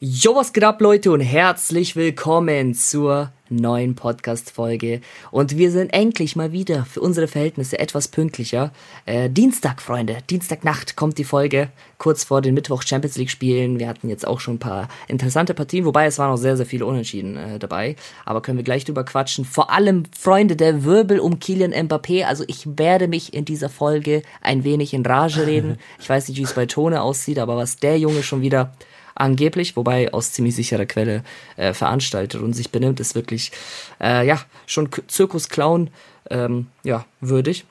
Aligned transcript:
Jo, 0.00 0.34
was 0.34 0.52
geht 0.52 0.64
ab, 0.64 0.80
Leute, 0.80 1.12
und 1.12 1.20
herzlich 1.20 1.94
willkommen 1.94 2.74
zur 2.74 3.30
neuen 3.48 3.94
Podcast-Folge. 3.94 5.00
Und 5.30 5.56
wir 5.56 5.70
sind 5.70 5.94
endlich 5.94 6.34
mal 6.34 6.50
wieder 6.50 6.84
für 6.84 7.00
unsere 7.00 7.28
Verhältnisse 7.28 7.78
etwas 7.78 8.08
pünktlicher. 8.08 8.72
Äh, 9.06 9.30
Dienstag, 9.30 9.80
Freunde, 9.80 10.18
Dienstagnacht 10.28 10.96
kommt 10.96 11.16
die 11.18 11.24
Folge, 11.24 11.70
kurz 11.96 12.24
vor 12.24 12.42
den 12.42 12.54
Mittwoch 12.54 12.82
Champions 12.82 13.16
League-Spielen. 13.16 13.78
Wir 13.78 13.86
hatten 13.86 14.08
jetzt 14.08 14.26
auch 14.26 14.40
schon 14.40 14.56
ein 14.56 14.58
paar 14.58 14.88
interessante 15.06 15.54
Partien, 15.54 15.84
wobei 15.84 16.06
es 16.06 16.18
waren 16.18 16.32
auch 16.32 16.38
sehr, 16.38 16.56
sehr 16.56 16.66
viele 16.66 16.86
Unentschieden 16.86 17.36
äh, 17.36 17.58
dabei. 17.60 17.94
Aber 18.24 18.42
können 18.42 18.58
wir 18.58 18.64
gleich 18.64 18.84
drüber 18.84 19.04
quatschen. 19.04 19.44
Vor 19.44 19.70
allem, 19.70 20.02
Freunde, 20.18 20.56
der 20.56 20.82
Wirbel 20.82 21.20
um 21.20 21.38
Kylian 21.38 21.72
Mbappé. 21.72 22.24
Also 22.24 22.42
ich 22.48 22.66
werde 22.76 23.06
mich 23.06 23.32
in 23.32 23.44
dieser 23.44 23.68
Folge 23.68 24.22
ein 24.40 24.64
wenig 24.64 24.92
in 24.92 25.06
Rage 25.06 25.46
reden. 25.46 25.78
Ich 26.00 26.10
weiß 26.10 26.28
nicht, 26.28 26.38
wie 26.38 26.42
es 26.42 26.52
bei 26.52 26.66
Tone 26.66 27.00
aussieht, 27.00 27.38
aber 27.38 27.56
was 27.56 27.76
der 27.76 27.98
Junge 27.98 28.22
schon 28.22 28.42
wieder 28.42 28.72
angeblich, 29.14 29.76
wobei 29.76 30.12
aus 30.12 30.32
ziemlich 30.32 30.54
sicherer 30.54 30.86
Quelle 30.86 31.22
äh, 31.56 31.72
veranstaltet 31.72 32.40
und 32.40 32.52
sich 32.52 32.70
benimmt, 32.70 33.00
ist 33.00 33.14
wirklich, 33.14 33.52
äh, 34.00 34.26
ja, 34.26 34.40
schon 34.66 34.88
Zirkus-Clown, 35.06 35.90
ähm, 36.30 36.66
ja, 36.82 37.04
würdig. 37.20 37.64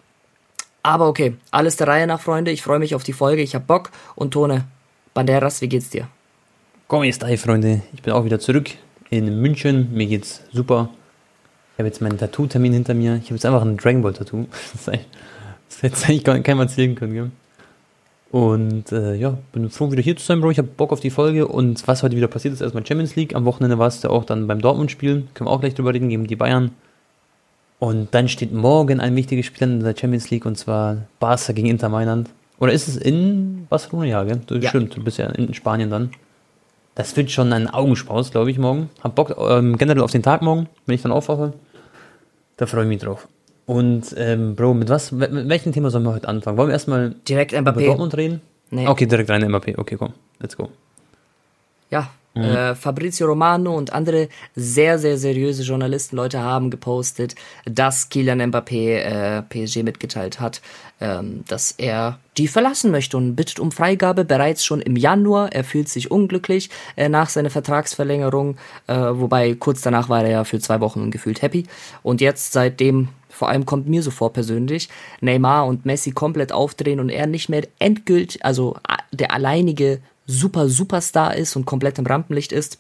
Aber 0.83 1.07
okay, 1.07 1.35
alles 1.51 1.77
der 1.77 1.87
Reihe 1.87 2.07
nach, 2.07 2.19
Freunde. 2.19 2.51
Ich 2.51 2.61
freue 2.61 2.79
mich 2.79 2.93
auf 2.93 3.03
die 3.03 3.13
Folge, 3.13 3.41
ich 3.41 3.55
hab 3.55 3.67
Bock. 3.67 3.91
Und 4.15 4.31
Tone, 4.31 4.65
Banderas, 5.13 5.61
wie 5.61 5.69
geht's 5.69 5.89
dir? 5.89 6.07
Komm, 6.87 7.03
ist 7.03 7.23
da, 7.23 7.37
Freunde. 7.37 7.81
Ich 7.93 8.01
bin 8.01 8.13
auch 8.13 8.25
wieder 8.25 8.39
zurück 8.39 8.69
in 9.09 9.41
München. 9.41 9.93
Mir 9.93 10.07
geht's 10.07 10.41
super. 10.51 10.89
Ich 11.73 11.79
habe 11.79 11.87
jetzt 11.87 12.01
meinen 12.01 12.17
Tattoo-Termin 12.17 12.73
hinter 12.73 12.93
mir. 12.93 13.15
Ich 13.15 13.25
habe 13.25 13.35
jetzt 13.35 13.45
einfach 13.45 13.61
ein 13.61 13.77
Dragon 13.77 14.01
Ball-Tattoo. 14.01 14.47
Das, 15.73 15.81
hätte 15.81 16.05
eigentlich 16.05 16.23
gar 16.23 16.39
keinem 16.39 16.59
erzählen 16.59 16.93
können, 16.93 17.13
gell? 17.13 17.31
Und 18.33 18.91
äh, 18.91 19.13
ja, 19.13 19.37
bin 19.51 19.69
froh, 19.69 19.91
wieder 19.91 20.01
hier 20.01 20.17
zu 20.17 20.25
sein, 20.25 20.41
Bro. 20.41 20.49
Ich 20.49 20.57
habe 20.57 20.67
Bock 20.67 20.91
auf 20.91 20.99
die 20.99 21.11
Folge. 21.11 21.47
Und 21.47 21.87
was 21.87 22.01
heute 22.01 22.15
wieder 22.15 22.27
passiert 22.27 22.51
ist, 22.51 22.61
erstmal 22.61 22.83
Champions 22.83 23.15
League. 23.15 23.35
Am 23.35 23.45
Wochenende 23.45 23.77
war 23.77 23.85
es 23.85 24.01
ja 24.01 24.09
auch 24.09 24.25
dann 24.25 24.47
beim 24.47 24.59
Dortmund-Spiel. 24.59 25.27
Können 25.35 25.47
wir 25.47 25.51
auch 25.51 25.59
gleich 25.59 25.75
drüber 25.75 25.93
reden, 25.93 26.09
gegen 26.09 26.25
die 26.25 26.35
Bayern. 26.35 26.71
Und 27.77 28.07
dann 28.15 28.27
steht 28.27 28.51
morgen 28.51 28.99
ein 28.99 29.15
wichtiges 29.15 29.45
Spiel 29.45 29.67
in 29.67 29.83
der 29.83 29.95
Champions 29.95 30.31
League 30.31 30.47
und 30.47 30.57
zwar 30.57 30.97
Barca 31.19 31.53
gegen 31.53 31.67
Inter 31.67 31.89
Mailand. 31.89 32.31
Oder 32.57 32.73
ist 32.73 32.87
es 32.87 32.97
in 32.97 33.67
Barcelona? 33.69 34.07
Ja, 34.07 34.23
gell? 34.23 34.41
Ja. 34.59 34.69
Stimmt, 34.69 34.97
du 34.97 35.03
bist 35.03 35.19
ja 35.19 35.27
in 35.27 35.53
Spanien 35.53 35.91
dann. 35.91 36.09
Das 36.95 37.15
wird 37.15 37.29
schon 37.29 37.53
ein 37.53 37.69
Augenspaß, 37.69 38.31
glaube 38.31 38.49
ich, 38.49 38.57
morgen. 38.57 38.89
Hab 39.03 39.13
Bock 39.13 39.35
ähm, 39.37 39.77
generell 39.77 40.01
auf 40.01 40.11
den 40.11 40.23
Tag 40.23 40.41
morgen, 40.41 40.69
wenn 40.87 40.95
ich 40.95 41.03
dann 41.03 41.11
aufwache. 41.11 41.53
Da 42.57 42.65
freue 42.65 42.81
ich 42.81 42.89
mich 42.89 43.01
drauf. 43.01 43.27
Und 43.65 44.13
ähm, 44.17 44.55
Bro, 44.55 44.73
mit 44.73 44.89
was, 44.89 45.11
mit 45.11 45.31
welchem 45.49 45.71
Thema 45.71 45.89
sollen 45.89 46.03
wir 46.03 46.13
heute 46.13 46.27
anfangen? 46.27 46.57
Wollen 46.57 46.69
wir 46.69 46.73
erstmal 46.73 47.15
direkt 47.27 47.53
Mbappé. 47.53 47.71
über 47.71 47.81
Dortmund 47.81 48.17
reden? 48.17 48.41
Nee. 48.69 48.87
Okay, 48.87 49.05
direkt 49.05 49.29
rein 49.29 49.43
Mbappé. 49.43 49.77
Okay, 49.77 49.95
komm, 49.97 50.13
let's 50.39 50.57
go. 50.57 50.69
Ja, 51.89 52.09
mhm. 52.33 52.43
äh, 52.43 52.75
Fabrizio 52.75 53.27
Romano 53.27 53.73
und 53.77 53.93
andere 53.93 54.27
sehr, 54.55 54.99
sehr 54.99 55.17
seriöse 55.17 55.63
Journalisten, 55.63 56.15
Leute 56.15 56.39
haben 56.39 56.71
gepostet, 56.71 57.35
dass 57.65 58.09
Kylian 58.09 58.41
Mbappé 58.41 58.97
äh, 58.97 59.41
PSG 59.43 59.83
mitgeteilt 59.83 60.39
hat, 60.39 60.61
ähm, 60.99 61.43
dass 61.47 61.71
er 61.77 62.19
die 62.37 62.47
verlassen 62.47 62.91
möchte 62.91 63.15
und 63.15 63.35
bittet 63.35 63.59
um 63.59 63.71
Freigabe 63.71 64.25
bereits 64.25 64.65
schon 64.65 64.81
im 64.81 64.95
Januar. 64.95 65.53
Er 65.53 65.63
fühlt 65.63 65.87
sich 65.87 66.09
unglücklich 66.11 66.69
äh, 66.97 67.07
nach 67.07 67.29
seiner 67.29 67.51
Vertragsverlängerung, 67.51 68.57
äh, 68.87 68.95
wobei 68.95 69.53
kurz 69.53 69.81
danach 69.81 70.09
war 70.09 70.23
er 70.23 70.31
ja 70.31 70.43
für 70.43 70.59
zwei 70.59 70.81
Wochen 70.81 71.11
gefühlt 71.11 71.41
happy. 71.43 71.65
Und 72.01 72.19
jetzt 72.19 72.53
seitdem 72.53 73.09
vor 73.33 73.49
allem 73.49 73.65
kommt 73.65 73.87
mir 73.87 74.03
so 74.03 74.11
vor 74.11 74.31
persönlich, 74.31 74.89
Neymar 75.21 75.65
und 75.65 75.85
Messi 75.85 76.11
komplett 76.11 76.51
aufdrehen 76.51 76.99
und 76.99 77.09
er 77.09 77.27
nicht 77.27 77.49
mehr 77.49 77.67
endgültig, 77.79 78.45
also 78.45 78.77
der 79.11 79.33
alleinige 79.33 79.99
super 80.25 80.69
Superstar 80.69 81.35
ist 81.35 81.55
und 81.55 81.65
komplett 81.65 81.99
im 81.99 82.05
Rampenlicht 82.05 82.51
ist 82.51 82.79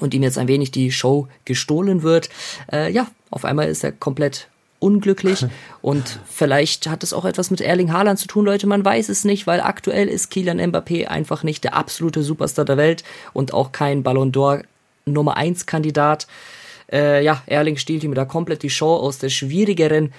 und 0.00 0.14
ihm 0.14 0.22
jetzt 0.22 0.38
ein 0.38 0.48
wenig 0.48 0.70
die 0.70 0.90
Show 0.90 1.28
gestohlen 1.44 2.02
wird. 2.02 2.28
Äh, 2.72 2.92
ja, 2.92 3.06
auf 3.30 3.44
einmal 3.44 3.68
ist 3.68 3.84
er 3.84 3.92
komplett 3.92 4.48
unglücklich 4.80 5.46
und 5.82 6.18
vielleicht 6.26 6.88
hat 6.88 7.02
es 7.02 7.12
auch 7.12 7.24
etwas 7.24 7.50
mit 7.50 7.60
Erling 7.60 7.92
Haaland 7.92 8.18
zu 8.18 8.26
tun, 8.26 8.44
Leute, 8.44 8.66
man 8.66 8.84
weiß 8.84 9.08
es 9.08 9.24
nicht, 9.24 9.46
weil 9.46 9.60
aktuell 9.60 10.08
ist 10.08 10.30
Kylian 10.30 10.60
Mbappé 10.60 11.06
einfach 11.06 11.42
nicht 11.42 11.64
der 11.64 11.74
absolute 11.74 12.22
Superstar 12.22 12.64
der 12.64 12.76
Welt 12.76 13.04
und 13.32 13.54
auch 13.54 13.72
kein 13.72 14.02
Ballon 14.02 14.32
d'Or 14.32 14.62
Nummer 15.06 15.36
1 15.36 15.66
Kandidat. 15.66 16.26
Äh, 16.94 17.24
ja, 17.24 17.42
Erling 17.46 17.76
stiehlt 17.76 18.04
ihm 18.04 18.14
da 18.14 18.24
komplett 18.24 18.62
die 18.62 18.70
Show 18.70 18.94
aus 18.94 19.18
der 19.18 19.28
schwierigeren 19.28 20.12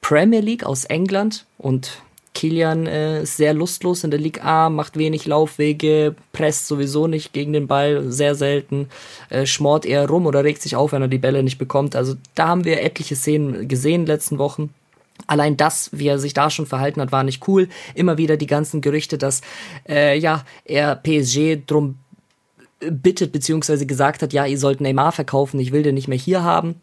Premier 0.00 0.40
League 0.40 0.64
aus 0.64 0.84
England 0.84 1.46
und 1.56 2.02
Kilian 2.34 2.86
äh, 2.86 3.22
ist 3.22 3.38
sehr 3.38 3.54
lustlos 3.54 4.04
in 4.04 4.10
der 4.10 4.20
Liga 4.20 4.42
A, 4.42 4.68
macht 4.68 4.98
wenig 4.98 5.24
Laufwege, 5.24 6.14
presst 6.32 6.66
sowieso 6.66 7.06
nicht 7.06 7.32
gegen 7.32 7.54
den 7.54 7.66
Ball, 7.66 8.12
sehr 8.12 8.34
selten, 8.34 8.88
äh, 9.30 9.46
schmort 9.46 9.86
eher 9.86 10.06
rum 10.06 10.26
oder 10.26 10.44
regt 10.44 10.60
sich 10.60 10.76
auf, 10.76 10.92
wenn 10.92 11.00
er 11.00 11.08
die 11.08 11.16
Bälle 11.16 11.42
nicht 11.42 11.56
bekommt. 11.56 11.96
Also 11.96 12.14
da 12.34 12.48
haben 12.48 12.66
wir 12.66 12.82
etliche 12.82 13.16
Szenen 13.16 13.68
gesehen 13.68 13.94
in 13.94 14.00
den 14.02 14.08
letzten 14.08 14.38
Wochen. 14.38 14.74
Allein 15.26 15.56
das, 15.56 15.88
wie 15.92 16.08
er 16.08 16.18
sich 16.18 16.34
da 16.34 16.50
schon 16.50 16.66
verhalten 16.66 17.00
hat, 17.00 17.10
war 17.10 17.24
nicht 17.24 17.48
cool. 17.48 17.68
Immer 17.94 18.18
wieder 18.18 18.36
die 18.36 18.46
ganzen 18.46 18.82
Gerüchte, 18.82 19.16
dass 19.16 19.40
äh, 19.88 20.18
ja 20.18 20.44
er 20.66 20.94
PSG 20.94 21.62
drum 21.66 21.96
bittet, 22.80 23.32
beziehungsweise 23.32 23.86
gesagt 23.86 24.22
hat, 24.22 24.32
ja, 24.32 24.46
ihr 24.46 24.58
sollt 24.58 24.80
Neymar 24.80 25.12
verkaufen, 25.12 25.60
ich 25.60 25.72
will 25.72 25.82
den 25.82 25.94
nicht 25.94 26.08
mehr 26.08 26.18
hier 26.18 26.42
haben. 26.42 26.80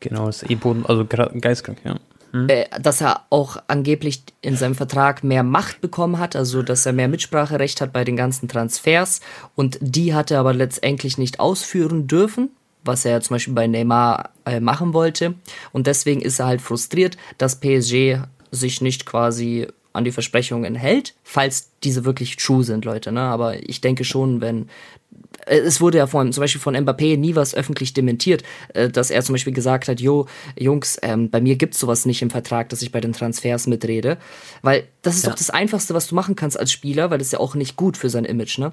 Genau, 0.00 0.28
ist 0.28 0.48
eh 0.48 0.54
Boden, 0.54 0.84
also 0.86 1.04
geistkrank, 1.04 1.78
ja. 1.84 1.96
Hm. 2.32 2.48
Äh, 2.48 2.66
dass 2.80 3.00
er 3.00 3.22
auch 3.30 3.58
angeblich 3.68 4.24
in 4.40 4.56
seinem 4.56 4.74
Vertrag 4.74 5.22
mehr 5.22 5.44
Macht 5.44 5.80
bekommen 5.80 6.18
hat, 6.18 6.34
also 6.34 6.62
dass 6.62 6.84
er 6.84 6.92
mehr 6.92 7.08
Mitspracherecht 7.08 7.80
hat 7.80 7.92
bei 7.92 8.04
den 8.04 8.16
ganzen 8.16 8.48
Transfers 8.48 9.20
und 9.54 9.78
die 9.80 10.14
hat 10.14 10.32
er 10.32 10.40
aber 10.40 10.52
letztendlich 10.52 11.16
nicht 11.16 11.38
ausführen 11.38 12.08
dürfen, 12.08 12.50
was 12.82 13.04
er 13.04 13.20
zum 13.20 13.36
Beispiel 13.36 13.54
bei 13.54 13.68
Neymar 13.68 14.30
äh, 14.46 14.58
machen 14.58 14.94
wollte 14.94 15.34
und 15.72 15.86
deswegen 15.86 16.22
ist 16.22 16.40
er 16.40 16.46
halt 16.46 16.60
frustriert, 16.60 17.16
dass 17.38 17.60
PSG 17.60 18.18
sich 18.50 18.80
nicht 18.80 19.06
quasi 19.06 19.68
an 19.92 20.04
die 20.04 20.12
Versprechungen 20.12 20.74
hält, 20.74 21.14
falls 21.22 21.70
diese 21.84 22.04
wirklich 22.04 22.34
true 22.36 22.64
sind, 22.64 22.84
Leute. 22.84 23.12
Ne? 23.12 23.20
Aber 23.20 23.62
ich 23.62 23.80
denke 23.80 24.02
schon, 24.02 24.40
wenn 24.40 24.68
es 25.46 25.80
wurde 25.80 25.98
ja 25.98 26.06
von, 26.06 26.32
zum 26.32 26.40
Beispiel 26.42 26.60
von 26.60 26.76
Mbappé 26.76 27.16
nie 27.16 27.34
was 27.34 27.54
öffentlich 27.54 27.94
dementiert, 27.94 28.42
äh, 28.72 28.88
dass 28.88 29.10
er 29.10 29.22
zum 29.22 29.34
Beispiel 29.34 29.52
gesagt 29.52 29.88
hat, 29.88 30.00
jo, 30.00 30.26
Jungs, 30.58 30.98
ähm, 31.02 31.30
bei 31.30 31.40
mir 31.40 31.56
gibt's 31.56 31.78
sowas 31.78 32.06
nicht 32.06 32.22
im 32.22 32.30
Vertrag, 32.30 32.68
dass 32.68 32.82
ich 32.82 32.92
bei 32.92 33.00
den 33.00 33.12
Transfers 33.12 33.66
mitrede. 33.66 34.18
Weil 34.62 34.84
das 35.02 35.16
ist 35.16 35.24
ja. 35.24 35.30
doch 35.30 35.36
das 35.36 35.50
Einfachste, 35.50 35.94
was 35.94 36.08
du 36.08 36.14
machen 36.14 36.36
kannst 36.36 36.58
als 36.58 36.72
Spieler, 36.72 37.10
weil 37.10 37.18
das 37.18 37.28
ist 37.28 37.32
ja 37.32 37.40
auch 37.40 37.54
nicht 37.54 37.76
gut 37.76 37.96
für 37.96 38.10
sein 38.10 38.24
Image, 38.24 38.58
ne? 38.58 38.72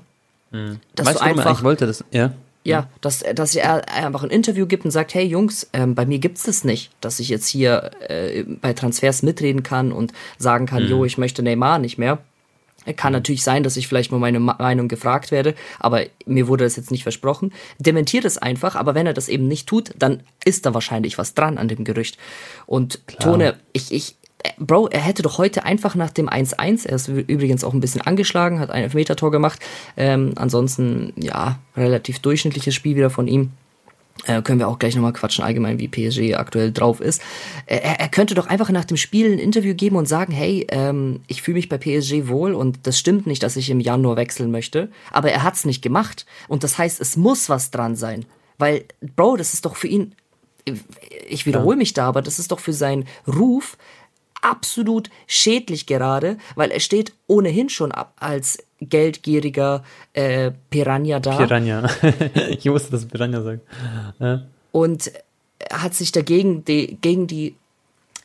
Mhm. 0.52 0.80
Dass 0.96 1.08
weißt 1.08 1.20
du 1.20 1.24
einfach, 1.24 1.58
ich 1.60 1.64
wollte 1.64 1.88
das, 1.88 2.04
ja. 2.12 2.34
Ja, 2.64 2.88
dass, 3.02 3.24
dass 3.34 3.56
er 3.56 3.90
einfach 3.90 4.22
ein 4.22 4.30
Interview 4.30 4.68
gibt 4.68 4.86
und 4.86 4.92
sagt, 4.92 5.16
hey 5.16 5.26
Jungs, 5.26 5.68
ähm, 5.74 5.96
bei 5.96 6.06
mir 6.06 6.20
gibt's 6.20 6.44
das 6.44 6.64
nicht, 6.64 6.92
dass 7.02 7.20
ich 7.20 7.28
jetzt 7.30 7.48
hier 7.48 7.90
äh, 8.08 8.44
bei 8.44 8.74
Transfers 8.74 9.24
mitreden 9.24 9.64
kann 9.64 9.92
und 9.92 10.14
sagen 10.38 10.68
kann, 10.68 10.84
mhm. 10.84 10.90
jo, 10.90 11.06
ich 11.06 11.18
möchte 11.18 11.42
Neymar 11.42 11.80
nicht 11.80 11.98
mehr. 11.98 12.20
Kann 12.96 13.14
natürlich 13.14 13.44
sein, 13.44 13.64
dass 13.64 13.78
ich 13.78 13.88
vielleicht 13.88 14.12
mal 14.12 14.18
meine 14.18 14.40
Meinung 14.40 14.88
gefragt 14.88 15.32
werde, 15.32 15.54
aber 15.80 16.04
mir 16.26 16.48
wurde 16.48 16.64
das 16.64 16.76
jetzt 16.76 16.90
nicht 16.90 17.04
versprochen. 17.04 17.54
Dementiert 17.78 18.26
es 18.26 18.38
einfach, 18.38 18.76
aber 18.76 18.96
wenn 18.96 19.06
er 19.06 19.14
das 19.14 19.30
eben 19.30 19.48
nicht 19.48 19.68
tut, 19.68 19.92
dann 19.98 20.24
ist 20.46 20.66
da 20.66 20.74
wahrscheinlich 20.74 21.18
was 21.18 21.36
dran 21.36 21.58
an 21.58 21.68
dem 21.68 21.84
Gerücht. 21.84 22.18
Und 22.66 23.06
Klar. 23.06 23.20
Tone, 23.20 23.60
ich, 23.74 23.92
ich, 23.92 24.16
Bro, 24.58 24.88
er 24.88 25.02
hätte 25.02 25.22
doch 25.22 25.38
heute 25.38 25.64
einfach 25.64 25.94
nach 25.94 26.10
dem 26.10 26.28
1-1, 26.28 26.88
er 26.88 26.96
ist 26.96 27.08
übrigens 27.08 27.64
auch 27.64 27.74
ein 27.74 27.80
bisschen 27.80 28.02
angeschlagen, 28.02 28.60
hat 28.60 28.72
ein 28.72 28.84
Elfmeter-Tor 28.84 29.32
gemacht. 29.32 29.60
Ähm, 29.96 30.34
ansonsten, 30.36 31.14
ja, 31.18 31.60
relativ 31.78 32.20
durchschnittliches 32.20 32.74
Spiel 32.74 32.96
wieder 32.96 33.12
von 33.12 33.28
ihm. 33.28 33.52
Äh, 34.26 34.42
können 34.44 34.60
wir 34.60 34.68
auch 34.68 34.78
gleich 34.78 34.96
nochmal 34.96 35.14
quatschen, 35.14 35.44
allgemein, 35.44 35.80
wie 35.80 35.88
PSG 35.88 36.36
aktuell 36.36 36.72
drauf 36.72 37.02
ist. 37.02 37.22
Äh, 37.66 37.78
er, 37.78 38.00
er, 38.00 38.10
könnte 38.10 38.36
doch 38.36 38.48
einfach 38.48 38.70
nach 38.70 38.86
dem 38.86 38.98
Spiel 38.98 39.32
ein 39.32 39.40
Interview 39.40 39.74
geben 39.74 39.96
und 39.96 40.08
sagen, 40.08 40.32
hey, 40.32 40.68
ähm, 40.70 41.22
ich 41.28 41.42
fühle 41.42 41.56
mich 41.56 41.70
bei 41.70 41.78
PSG 41.78 42.28
wohl 42.28 42.54
und 42.54 42.80
das 42.84 43.00
stimmt 43.00 43.26
nicht, 43.26 43.42
dass 43.42 43.56
ich 43.56 43.70
im 43.70 43.80
Januar 43.80 44.18
wechseln 44.18 44.52
möchte. 44.52 44.92
Aber 45.12 45.32
er 45.32 45.44
hat's 45.44 45.66
nicht 45.66 45.82
gemacht. 45.82 46.26
Und 46.48 46.64
das 46.64 46.78
heißt, 46.78 47.02
es 47.02 47.18
muss 47.18 47.50
was 47.50 47.72
dran 47.72 47.96
sein. 47.96 48.26
Weil, 48.60 48.86
Bro, 49.16 49.38
das 49.38 49.56
ist 49.56 49.66
doch 49.66 49.76
für 49.76 49.88
ihn, 49.88 50.14
ich 51.28 51.48
wiederhole 51.48 51.76
ja. 51.76 51.80
mich 51.80 51.94
da, 51.94 52.08
aber 52.08 52.22
das 52.22 52.38
ist 52.38 52.52
doch 52.52 52.60
für 52.60 52.74
seinen 52.74 53.06
Ruf 53.28 53.78
absolut 54.42 55.10
schädlich 55.28 55.86
gerade, 55.86 56.38
weil 56.56 56.72
er 56.72 56.80
steht 56.80 57.14
ohnehin 57.28 57.70
schon 57.70 57.92
ab 57.92 58.16
als 58.20 58.60
geldgieriger 58.82 59.84
äh, 60.14 60.52
Piranha 60.70 61.20
da. 61.20 61.38
Piranha. 61.38 61.90
ich 62.50 62.70
wusste, 62.70 62.92
dass 62.92 63.06
Piranha 63.06 63.42
sagt. 63.42 63.62
Ja. 64.20 64.44
Und 64.72 65.12
hat 65.72 65.94
sich 65.94 66.12
dagegen 66.12 66.66
die, 66.66 66.98
gegen 67.02 67.28
die 67.28 67.56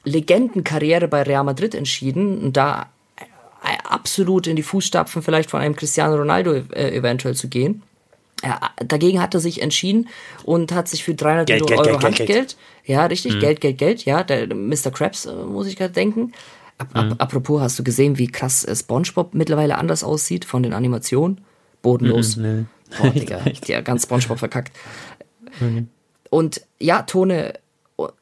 Legendenkarriere 0.04 1.08
bei 1.08 1.22
Real 1.22 1.44
Madrid 1.44 1.74
entschieden 1.74 2.38
und 2.38 2.56
da 2.56 2.88
äh, 3.16 3.76
absolut 3.84 4.46
in 4.46 4.56
die 4.56 4.62
Fußstapfen 4.62 5.22
vielleicht 5.22 5.50
von 5.50 5.60
einem 5.60 5.76
Cristiano 5.76 6.14
Ronaldo 6.16 6.54
äh, 6.54 6.96
eventuell 6.96 7.34
zu 7.34 7.48
gehen. 7.48 7.82
Ja, 8.44 8.60
dagegen 8.78 9.20
hat 9.20 9.34
er 9.34 9.40
sich 9.40 9.62
entschieden 9.62 10.08
und 10.44 10.70
hat 10.70 10.88
sich 10.88 11.02
für 11.02 11.14
300 11.14 11.46
Geld, 11.46 11.62
Euro 11.62 11.82
Geld, 11.82 12.04
Handgeld, 12.04 12.28
Geld, 12.28 12.56
ja, 12.84 13.06
richtig, 13.06 13.36
mhm. 13.36 13.40
Geld, 13.40 13.60
Geld, 13.60 13.78
Geld, 13.78 14.04
ja, 14.04 14.22
der 14.22 14.54
Mr. 14.54 14.90
Krabs, 14.92 15.26
äh, 15.26 15.34
muss 15.34 15.66
ich 15.66 15.76
gerade 15.76 15.92
denken. 15.92 16.32
Ap 16.78 16.94
mhm. 16.94 17.14
apropos, 17.18 17.60
hast 17.60 17.78
du 17.78 17.84
gesehen, 17.84 18.18
wie 18.18 18.26
krass 18.26 18.64
äh, 18.64 18.76
SpongeBob 18.76 19.34
mittlerweile 19.34 19.78
anders 19.78 20.04
aussieht 20.04 20.44
von 20.44 20.62
den 20.62 20.72
Animationen? 20.72 21.40
Bodenlos. 21.82 22.36
Mhm, 22.36 22.42
nee. 22.42 22.64
Boah, 22.98 23.10
Digga, 23.14 23.38
der 23.38 23.82
ganz 23.82 24.04
Spongebob 24.04 24.38
verkackt. 24.38 24.72
Mhm. 25.60 25.88
Und 26.30 26.62
ja, 26.78 27.02
Tone, 27.02 27.54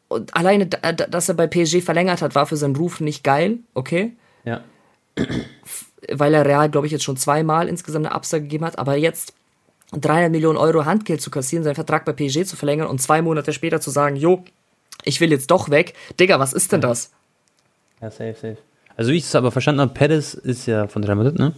und 0.09 0.37
alleine, 0.37 0.67
dass 0.67 1.29
er 1.29 1.35
bei 1.35 1.47
PSG 1.47 1.83
verlängert 1.83 2.23
hat, 2.23 2.35
war 2.35 2.47
für 2.47 2.57
seinen 2.57 2.77
Ruf 2.77 3.01
nicht 3.01 3.25
geil, 3.25 3.59
okay? 3.75 4.13
Ja. 4.45 4.63
Weil 6.13 6.35
er 6.35 6.45
Real, 6.45 6.71
glaube 6.71 6.87
ich, 6.87 6.93
jetzt 6.93 7.05
schon 7.05 7.17
zweimal 7.17 7.69
insgesamt 7.69 8.07
eine 8.07 8.15
Absage 8.15 8.45
gegeben 8.45 8.65
hat, 8.65 8.79
aber 8.79 8.97
jetzt 8.97 9.35
300 9.93 10.31
Millionen 10.31 10.59
Euro 10.59 10.85
Handgeld 10.85 11.21
zu 11.21 11.31
kassieren, 11.31 11.65
seinen 11.65 11.75
Vertrag 11.75 12.05
bei 12.05 12.13
PSG 12.13 12.45
zu 12.45 12.57
verlängern 12.57 12.89
und 12.89 13.01
zwei 13.01 13.23
Monate 13.23 13.53
später 13.53 13.81
zu 13.81 13.91
sagen, 13.91 14.17
jo, 14.17 14.45
ich 15.03 15.21
will 15.21 15.31
jetzt 15.31 15.51
doch 15.51 15.71
weg. 15.71 15.95
Digga, 16.19 16.39
was 16.39 16.53
ist 16.53 16.73
denn 16.73 16.81
das? 16.81 17.11
Ja, 18.05 18.11
safe, 18.11 18.35
safe. 18.35 18.59
Also 18.99 19.13
wie 19.13 19.17
ich 19.17 19.25
es 19.25 19.35
aber 19.35 19.51
verstanden 19.51 19.81
habe, 19.81 19.95
Perez 19.95 20.35
ist 20.35 20.67
ja 20.67 20.89
von 20.89 21.03
Real 21.05 21.17
Madrid, 21.17 21.39
ne? 21.39 21.55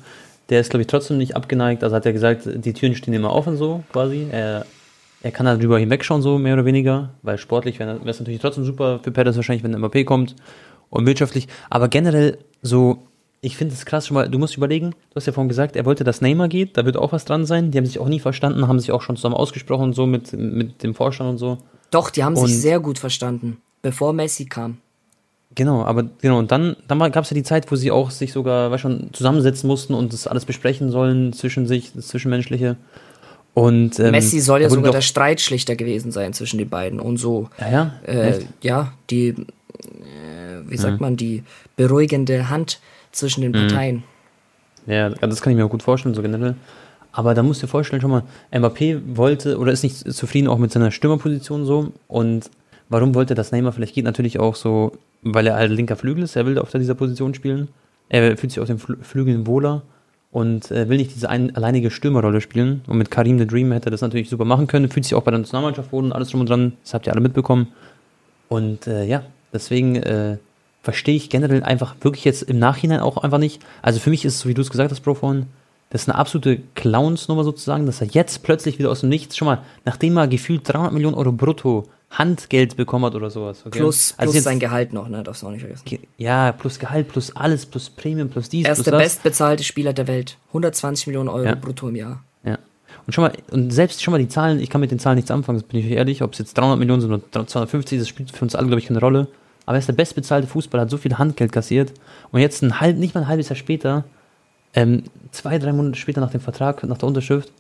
Der 0.49 0.61
ist, 0.61 0.71
glaube 0.71 0.83
ich, 0.83 0.87
trotzdem 0.87 1.19
nicht 1.19 1.35
abgeneigt. 1.35 1.83
Also 1.83 1.97
hat 1.97 2.07
er 2.07 2.13
gesagt, 2.13 2.43
die 2.47 2.73
Türen 2.73 2.95
stehen 2.95 3.15
immer 3.15 3.33
offen 3.33 3.57
so, 3.57 3.83
quasi. 3.93 4.29
Er, 4.31 4.65
er 5.23 5.33
kann 5.33 5.45
darüber 5.45 5.75
halt 5.75 5.81
hinwegschauen, 5.81 6.23
so 6.23 6.39
mehr 6.39 6.55
oder 6.55 6.65
weniger, 6.65 7.11
weil 7.23 7.37
sportlich 7.37 7.81
wäre 7.81 7.99
es 8.05 8.21
natürlich 8.21 8.41
trotzdem 8.41 8.65
super 8.65 9.01
für 9.03 9.11
Perez 9.11 9.35
wahrscheinlich, 9.35 9.65
wenn 9.65 9.73
der 9.73 9.81
MAP 9.81 10.07
kommt 10.07 10.37
und 10.89 11.05
wirtschaftlich. 11.05 11.49
Aber 11.69 11.89
generell 11.89 12.39
so, 12.63 13.03
ich 13.41 13.57
finde 13.57 13.75
es 13.75 13.85
krass 13.85 14.07
schon 14.07 14.15
mal, 14.15 14.29
du 14.29 14.39
musst 14.39 14.57
überlegen, 14.57 14.93
du 14.93 15.17
hast 15.17 15.27
ja 15.27 15.33
vorhin 15.33 15.49
gesagt, 15.49 15.75
er 15.75 15.85
wollte, 15.85 16.05
dass 16.05 16.21
Neymar 16.21 16.47
geht, 16.47 16.77
da 16.77 16.85
wird 16.85 16.97
auch 16.97 17.11
was 17.11 17.25
dran 17.25 17.45
sein. 17.45 17.73
Die 17.73 17.79
haben 17.79 17.87
sich 17.87 17.99
auch 17.99 18.09
nie 18.09 18.21
verstanden, 18.21 18.69
haben 18.69 18.79
sich 18.79 18.93
auch 18.93 19.03
schon 19.03 19.17
zusammen 19.17 19.35
ausgesprochen, 19.35 19.95
so 19.95 20.07
mit, 20.07 20.33
mit 20.33 20.85
dem 20.85 20.95
Vorstand 20.95 21.29
und 21.31 21.39
so. 21.39 21.59
Doch, 21.91 22.11
die 22.11 22.23
haben 22.23 22.37
und 22.37 22.47
sich 22.47 22.61
sehr 22.61 22.79
gut 22.79 23.01
verstanden, 23.01 23.57
bevor 23.83 24.13
Messi 24.13 24.45
kam. 24.45 24.79
Genau, 25.57 25.85
aber 25.85 26.05
genau, 26.21 26.39
und 26.39 26.53
dann, 26.53 26.77
dann 26.87 26.99
gab 27.11 27.25
es 27.25 27.31
ja 27.31 27.35
die 27.35 27.43
Zeit, 27.43 27.73
wo 27.73 27.77
sie 27.77 27.91
auch 27.91 28.11
sich 28.11 28.31
sogar 28.31 28.71
weißt 28.71 28.83
schon 28.83 29.09
zusammensetzen 29.13 29.67
mussten 29.67 29.95
und 29.95 30.13
das 30.13 30.27
alles 30.27 30.45
besprechen 30.45 30.91
sollen 30.91 31.33
zwischen 31.33 31.67
sich, 31.67 31.93
das 31.95 32.09
Zwischenmenschliche. 32.09 32.77
Und, 33.55 33.99
ähm, 33.99 34.11
Messi 34.11 34.41
soll 34.41 34.61
ja 34.61 34.69
sogar 34.69 34.93
der 34.93 35.01
Streitschlichter 35.01 35.75
gewesen 35.75 36.13
sein 36.13 36.35
zwischen 36.35 36.59
den 36.59 36.69
beiden 36.69 37.01
und 37.01 37.17
so. 37.17 37.49
Ja, 37.59 37.71
ja, 37.71 37.95
äh, 38.07 38.39
ja 38.61 38.93
die, 39.09 39.29
äh, 39.29 39.35
wie 40.67 40.77
sagt 40.77 41.01
ja. 41.01 41.01
man, 41.01 41.17
die 41.17 41.43
beruhigende 41.75 42.51
Hand 42.51 42.79
zwischen 43.13 43.41
den 43.41 43.53
mhm. 43.53 43.69
Parteien. 43.69 44.03
Ja, 44.87 45.09
das 45.09 45.41
kann 45.41 45.53
ich 45.53 45.57
mir 45.57 45.65
auch 45.65 45.71
gut 45.71 45.83
vorstellen, 45.83 46.15
so 46.15 46.21
generell. 46.21 46.55
Aber 47.13 47.33
da 47.33 47.43
musst 47.43 47.63
du 47.63 47.67
dir 47.67 47.71
vorstellen, 47.71 48.03
schon 48.03 48.11
mal, 48.11 48.25
Mbappé 48.53 49.01
wollte 49.17 49.59
oder 49.59 49.73
ist 49.73 49.83
nicht 49.83 50.13
zufrieden 50.13 50.49
auch 50.49 50.59
mit 50.59 50.71
seiner 50.71 50.91
Stürmerposition 50.91 51.65
so 51.65 51.93
und 52.09 52.51
warum 52.89 53.15
wollte 53.15 53.35
das 53.35 53.53
Neymar 53.53 53.73
vielleicht 53.73 53.95
geht? 53.95 54.05
Natürlich 54.05 54.39
auch 54.39 54.55
so 54.55 54.93
weil 55.23 55.47
er 55.47 55.57
halt 55.57 55.71
linker 55.71 55.97
Flügel 55.97 56.25
ist, 56.25 56.37
er 56.37 56.47
will 56.47 56.59
auf 56.59 56.71
dieser 56.71 56.95
Position 56.95 57.35
spielen. 57.35 57.69
Er 58.09 58.37
fühlt 58.37 58.53
sich 58.53 58.61
auf 58.61 58.69
den 58.69 58.79
Flügeln 58.79 59.47
wohler 59.47 59.83
und 60.31 60.71
äh, 60.71 60.89
will 60.89 60.99
nicht 60.99 61.15
diese 61.15 61.29
ein, 61.29 61.57
alleinige 61.57 61.91
Stürmerrolle 61.91 62.41
spielen. 62.41 62.83
Und 62.87 62.99
mit 62.99 63.11
Karim 63.11 63.39
the 63.39 63.47
Dream 63.47 63.73
hätte 63.73 63.89
er 63.89 63.91
das 63.91 64.03
natürlich 64.03 64.31
super 64.31 64.45
machen 64.45 64.67
können. 64.69 64.89
Fühlt 64.89 65.05
sich 65.05 65.15
auch 65.15 65.23
bei 65.23 65.33
der 65.33 65.41
Nationalmannschaft 65.41 65.93
wohl 65.93 66.05
und 66.05 66.13
alles 66.13 66.31
drum 66.31 66.41
und 66.41 66.49
dran. 66.49 66.75
Das 66.85 66.95
habt 66.95 67.07
ihr 67.07 67.13
alle 67.13 67.21
mitbekommen. 67.21 67.69
Und 68.49 68.87
äh, 68.87 69.05
ja, 69.05 69.25
deswegen 69.53 69.97
äh, 69.97 70.39
verstehe 70.83 71.17
ich 71.17 71.31
generell 71.31 71.65
einfach 71.65 71.97
wirklich 72.01 72.25
jetzt 72.25 72.43
im 72.43 72.61
Nachhinein 72.61 73.01
auch 73.01 73.17
einfach 73.17 73.39
nicht. 73.39 73.65
Also 73.83 73.99
für 73.99 74.11
mich 74.11 74.25
ist 74.25 74.35
es, 74.35 74.41
so 74.41 74.49
wie 74.49 74.55
du 74.55 74.63
es 74.63 74.71
gesagt 74.71 74.93
hast, 74.93 75.03
vorhin, 75.03 75.47
das 75.91 76.03
ist 76.03 76.09
eine 76.09 76.19
absolute 76.19 76.61
Clownsnummer 76.75 77.45
sozusagen, 77.45 77.87
dass 77.87 78.01
er 78.01 78.09
jetzt 78.09 78.43
plötzlich 78.43 78.79
wieder 78.79 78.91
aus 78.91 79.01
dem 79.01 79.09
Nichts, 79.09 79.37
schon 79.37 79.47
mal, 79.47 79.63
nachdem 79.85 80.17
er 80.17 80.27
gefühlt 80.27 80.63
300 80.65 80.93
Millionen 80.93 81.15
Euro 81.15 81.33
brutto 81.33 81.89
Handgeld 82.11 82.77
bekommen 82.77 83.05
hat 83.05 83.15
oder 83.15 83.31
sowas. 83.31 83.63
Okay? 83.67 83.79
Plus, 83.79 84.15
also 84.17 84.27
plus 84.27 84.35
jetzt, 84.35 84.45
sein 84.45 84.59
Gehalt 84.59 84.93
noch, 84.93 85.09
ne? 85.09 85.23
Darfst 85.23 85.43
du 85.43 85.47
auch 85.47 85.51
nicht 85.51 85.61
vergessen. 85.61 85.99
Ja, 86.19 86.53
plus 86.53 86.79
Gehalt, 86.79 87.09
plus 87.09 87.35
alles, 87.35 87.67
plus 87.67 87.91
Premium, 87.91 88.29
plus 88.29 88.49
dies. 88.49 88.65
Er 88.65 88.73
ist 88.73 88.79
plus 88.79 88.85
der 88.85 88.93
das. 88.93 89.03
bestbezahlte 89.03 89.65
Spieler 89.65 89.93
der 89.93 90.07
Welt. 90.07 90.39
120 90.49 91.09
Millionen 91.09 91.29
Euro 91.29 91.45
ja. 91.45 91.55
brutto 91.55 91.89
im 91.89 91.97
Jahr. 91.97 92.23
Ja. 92.45 92.59
Und 93.07 93.13
schon 93.13 93.23
mal, 93.23 93.33
und 93.51 93.71
selbst 93.71 94.03
schon 94.03 94.13
mal 94.13 94.19
die 94.19 94.29
Zahlen, 94.29 94.61
ich 94.61 94.71
kann 94.71 94.81
mit 94.81 94.91
den 94.91 94.99
Zahlen 94.99 95.17
nichts 95.17 95.31
anfangen, 95.31 95.63
bin 95.63 95.81
ich 95.81 95.87
ehrlich, 95.91 96.23
ob 96.23 96.33
es 96.33 96.39
jetzt 96.39 96.57
300 96.57 96.79
Millionen 96.79 97.01
sind 97.01 97.13
oder 97.13 97.47
250, 97.47 97.99
das 97.99 98.09
spielt 98.09 98.31
für 98.31 98.45
uns 98.45 98.55
alle, 98.55 98.67
glaube 98.67 98.81
ich, 98.81 98.87
keine 98.87 99.01
Rolle. 99.01 99.29
Aber 99.67 99.77
er 99.77 99.81
ist 99.81 99.89
der 99.89 99.95
bestbezahlte 99.95 100.47
Fußballer, 100.47 100.83
hat 100.83 100.91
so 100.91 100.97
viel 100.97 101.19
Handgeld 101.19 101.53
kassiert 101.53 101.93
und 102.31 102.41
jetzt 102.41 102.63
ein 102.63 102.81
halb, 102.81 102.97
nicht 102.99 103.15
mal 103.15 103.23
ein 103.23 103.29
halbes 103.29 103.49
Jahr 103.49 103.57
später, 103.57 104.05
ähm, 104.77 105.03
zwei, 105.33 105.59
drei 105.59 105.73
Monate 105.73 105.99
später 105.99 106.21
nach 106.21 106.31
dem 106.31 106.41
Vertrag, 106.41 106.85
nach 106.85 106.99
der 106.99 107.09
Unterschrift, 107.09 107.51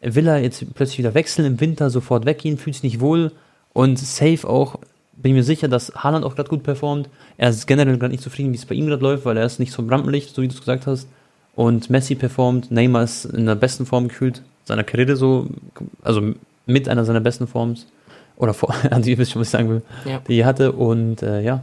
will 0.00 0.26
er 0.26 0.38
jetzt 0.38 0.64
plötzlich 0.74 0.98
wieder 0.98 1.14
wechseln, 1.14 1.44
im 1.44 1.60
Winter 1.60 1.90
sofort 1.90 2.24
weggehen, 2.24 2.56
fühlt 2.56 2.76
sich 2.76 2.82
nicht 2.82 3.00
wohl, 3.00 3.32
und 3.72 3.98
safe 3.98 4.48
auch, 4.48 4.76
bin 5.16 5.32
ich 5.32 5.36
mir 5.36 5.44
sicher, 5.44 5.68
dass 5.68 5.92
Haaland 5.94 6.24
auch 6.24 6.34
gerade 6.34 6.48
gut 6.48 6.62
performt. 6.62 7.08
Er 7.36 7.50
ist 7.50 7.66
generell 7.66 7.98
gerade 7.98 8.12
nicht 8.12 8.22
zufrieden, 8.22 8.52
wie 8.52 8.56
es 8.56 8.64
bei 8.64 8.74
ihm 8.74 8.86
gerade 8.86 9.02
läuft, 9.02 9.24
weil 9.24 9.36
er 9.36 9.44
ist 9.44 9.60
nicht 9.60 9.72
so 9.72 9.82
im 9.82 9.88
Rampenlicht, 9.88 10.34
so 10.34 10.42
wie 10.42 10.48
du 10.48 10.54
es 10.54 10.60
gesagt 10.60 10.86
hast. 10.86 11.08
Und 11.54 11.90
Messi 11.90 12.14
performt, 12.14 12.70
Neymar 12.70 13.04
ist 13.04 13.26
in 13.26 13.46
der 13.46 13.54
besten 13.54 13.84
Form 13.84 14.08
gefühlt, 14.08 14.42
seiner 14.64 14.84
Karriere 14.84 15.16
so, 15.16 15.48
also 16.02 16.32
mit 16.66 16.88
einer 16.88 17.04
seiner 17.04 17.20
besten 17.20 17.46
Forms. 17.46 17.86
Oder 18.36 18.54
vor, 18.54 18.74
also 18.90 19.10
ihr 19.10 19.18
wisst 19.18 19.32
schon, 19.32 19.40
was 19.40 19.48
ich 19.48 19.52
sagen 19.52 19.68
will, 19.68 19.82
ja. 20.04 20.20
die 20.26 20.38
er 20.38 20.46
hatte. 20.46 20.72
Und 20.72 21.22
äh, 21.22 21.42
ja, 21.42 21.62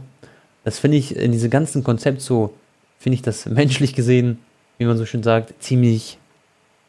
das 0.64 0.78
finde 0.78 0.96
ich 0.96 1.16
in 1.16 1.32
diesem 1.32 1.50
ganzen 1.50 1.82
Konzept 1.82 2.20
so, 2.20 2.54
finde 2.98 3.14
ich 3.14 3.22
das 3.22 3.46
menschlich 3.46 3.94
gesehen, 3.94 4.38
wie 4.78 4.84
man 4.84 4.96
so 4.96 5.04
schön 5.04 5.22
sagt, 5.22 5.62
ziemlich 5.62 6.18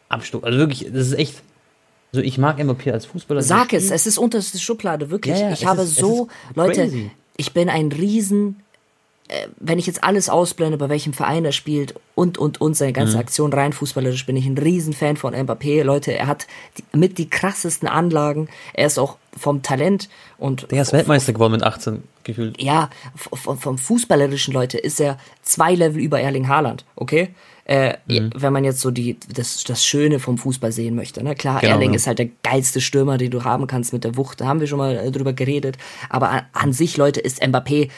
abstoß. 0.08 0.44
Also 0.44 0.58
wirklich, 0.58 0.88
das 0.92 1.08
ist 1.08 1.14
echt 1.14 1.42
also 2.12 2.24
ich 2.24 2.38
mag 2.38 2.58
Mbappé 2.60 2.92
als 2.92 3.06
Fußballer. 3.06 3.44
Sag 3.44 3.74
es, 3.74 3.92
es 3.92 4.08
ist 4.08 4.18
unterste 4.18 4.58
Schublade, 4.58 5.12
wirklich. 5.12 5.38
Ja, 5.38 5.50
ja, 5.50 5.54
ich 5.54 5.66
habe 5.66 5.84
ist, 5.84 5.96
so, 5.96 6.28
Leute, 6.56 6.92
ich 7.38 7.54
bin 7.54 7.70
ein 7.70 7.92
Riesen, 7.92 8.64
äh, 9.28 9.48
wenn 9.60 9.78
ich 9.78 9.86
jetzt 9.86 10.04
alles 10.04 10.28
ausblende, 10.28 10.78
bei 10.78 10.90
welchem 10.90 11.14
Verein 11.14 11.46
er 11.46 11.52
spielt 11.52 11.94
und, 12.16 12.40
und, 12.40 12.60
und 12.62 12.76
seine 12.76 12.94
ganze 12.94 13.14
mhm. 13.14 13.20
Aktion 13.20 13.54
rein 13.54 13.74
fußballerisch, 13.74 14.26
bin 14.26 14.36
ich 14.36 14.48
ein 14.48 14.58
Riesenfan 14.58 15.18
von 15.18 15.36
Mbappé. 15.36 15.84
Leute, 15.84 16.12
er 16.14 16.26
hat 16.26 16.48
die, 16.78 16.98
mit 16.98 17.20
die 17.20 17.30
krassesten 17.30 17.88
Anlagen. 17.88 18.50
Er 18.74 18.88
ist 18.88 18.98
auch 18.98 19.18
vom 19.38 19.62
Talent 19.62 20.10
und. 20.40 20.72
Der 20.72 20.82
ist 20.82 20.94
Weltmeister 20.94 21.32
geworden 21.32 21.52
mit 21.52 21.64
18 21.64 22.02
gefühlt. 22.24 22.60
Ja, 22.60 22.90
vom, 23.16 23.60
vom 23.60 23.78
Fußballerischen, 23.78 24.52
Leute, 24.52 24.80
ist 24.80 25.00
er 25.00 25.20
zwei 25.44 25.76
Level 25.76 26.02
über 26.02 26.20
Erling 26.20 26.48
Haaland, 26.48 26.86
okay? 26.96 27.30
Äh, 27.70 27.98
mhm. 28.08 28.32
Wenn 28.36 28.52
man 28.52 28.64
jetzt 28.64 28.82
so 28.82 28.90
die, 28.90 29.18
das, 29.32 29.64
das 29.64 29.86
Schöne 29.86 30.20
vom 30.20 30.40
Fußball 30.40 30.72
sehen 30.72 30.96
möchte. 30.96 31.24
Ne? 31.24 31.36
Klar, 31.36 31.62
genau, 31.62 31.74
Erling 31.74 31.92
ja. 31.92 31.98
ist 31.98 32.08
halt 32.08 32.18
der 32.18 32.30
geilste 32.42 32.82
Stürmer, 32.82 33.20
den 33.20 33.30
du 33.30 33.44
haben 33.44 33.68
kannst 33.68 33.94
mit 33.94 34.04
der 34.04 34.18
Wucht. 34.18 34.42
Da 34.42 34.48
haben 34.48 34.60
wir 34.60 34.66
schon 34.66 34.80
mal 34.80 34.96
äh, 34.96 35.12
drüber 35.12 35.34
geredet. 35.34 35.78
Aber 36.10 36.30
an, 36.32 36.42
an 36.54 36.74
sich, 36.74 36.98
Leute, 36.98 37.20
ist 37.20 37.44
Mbappé 37.44 37.90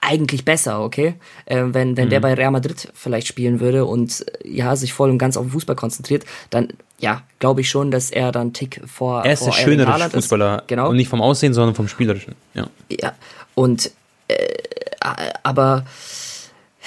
eigentlich 0.00 0.46
besser, 0.46 0.80
okay? 0.82 1.16
Äh, 1.44 1.64
wenn 1.72 1.98
wenn 1.98 2.06
mhm. 2.06 2.08
der 2.10 2.20
bei 2.20 2.32
Real 2.32 2.50
Madrid 2.50 2.88
vielleicht 2.94 3.26
spielen 3.26 3.60
würde 3.60 3.84
und 3.84 4.24
äh, 4.42 4.48
ja, 4.48 4.74
sich 4.76 4.94
voll 4.94 5.10
und 5.10 5.18
ganz 5.18 5.36
auf 5.36 5.44
den 5.44 5.50
Fußball 5.50 5.76
konzentriert, 5.76 6.24
dann 6.48 6.68
ja, 6.98 7.20
glaube 7.38 7.60
ich 7.60 7.68
schon, 7.68 7.90
dass 7.90 8.10
er 8.10 8.32
dann 8.32 8.54
Tick 8.54 8.80
vor 8.86 9.26
Er 9.26 9.34
ist 9.34 9.40
vor 9.40 9.48
der 9.48 9.58
schönere 9.58 10.08
Fußballer, 10.08 10.60
ist. 10.60 10.68
genau. 10.68 10.88
Und 10.88 10.96
nicht 10.96 11.08
vom 11.10 11.20
Aussehen, 11.20 11.52
sondern 11.52 11.74
vom 11.74 11.86
Spielerischen, 11.86 12.34
ja. 12.54 12.66
Ja, 12.88 13.12
und 13.54 13.90
äh, 14.28 14.46
aber 15.42 15.84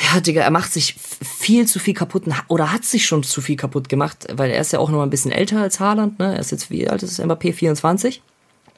ja, 0.01 0.19
Digga, 0.19 0.41
er 0.41 0.51
macht 0.51 0.73
sich 0.73 0.95
viel 0.95 1.67
zu 1.67 1.79
viel 1.79 1.93
kaputt 1.93 2.23
oder 2.47 2.71
hat 2.71 2.83
sich 2.85 3.05
schon 3.05 3.23
zu 3.23 3.41
viel 3.41 3.55
kaputt 3.55 3.89
gemacht, 3.89 4.27
weil 4.33 4.51
er 4.51 4.61
ist 4.61 4.73
ja 4.73 4.79
auch 4.79 4.89
noch 4.89 4.97
mal 4.97 5.03
ein 5.03 5.09
bisschen 5.09 5.31
älter 5.31 5.61
als 5.61 5.79
Haaland, 5.79 6.19
ne? 6.19 6.33
Er 6.33 6.39
ist 6.39 6.51
jetzt, 6.51 6.69
wie 6.69 6.87
alt 6.87 7.03
ist 7.03 7.19
Mbappé? 7.19 7.53
24? 7.53 8.21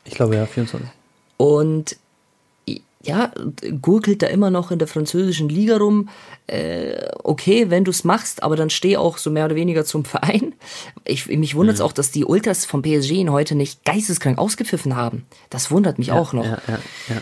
Ich 0.06 0.16
glaube, 0.16 0.36
ja, 0.36 0.46
24. 0.46 0.90
Und 1.38 1.98
ja, 3.06 3.32
gurkelt 3.82 4.22
da 4.22 4.28
immer 4.28 4.50
noch 4.50 4.72
in 4.72 4.80
der 4.80 4.88
französischen 4.88 5.50
Liga 5.50 5.78
rum. 5.78 6.10
Äh, 6.48 7.10
okay, 7.24 7.70
wenn 7.70 7.84
du 7.84 7.92
es 7.92 8.06
machst, 8.06 8.44
aber 8.44 8.56
dann 8.56 8.70
steh 8.70 8.96
auch 8.96 9.18
so 9.18 9.30
mehr 9.30 9.46
oder 9.46 9.56
weniger 9.56 9.84
zum 9.84 10.06
Verein. 10.06 10.54
Ich, 11.04 11.28
mich 11.28 11.56
wundert 11.56 11.76
es 11.76 11.80
mhm. 11.82 11.86
auch, 11.88 11.92
dass 11.92 12.12
die 12.12 12.24
Ultras 12.24 12.66
vom 12.66 12.82
PSG 12.82 13.12
ihn 13.12 13.32
heute 13.32 13.56
nicht 13.56 13.84
geisteskrank 13.84 14.38
ausgepfiffen 14.38 14.96
haben. 14.96 15.26
Das 15.50 15.70
wundert 15.70 16.00
mich 16.00 16.08
ja, 16.08 16.14
auch 16.14 16.32
noch. 16.32 16.46
Ja, 16.46 16.58
ja, 16.68 16.80
ja. 17.10 17.22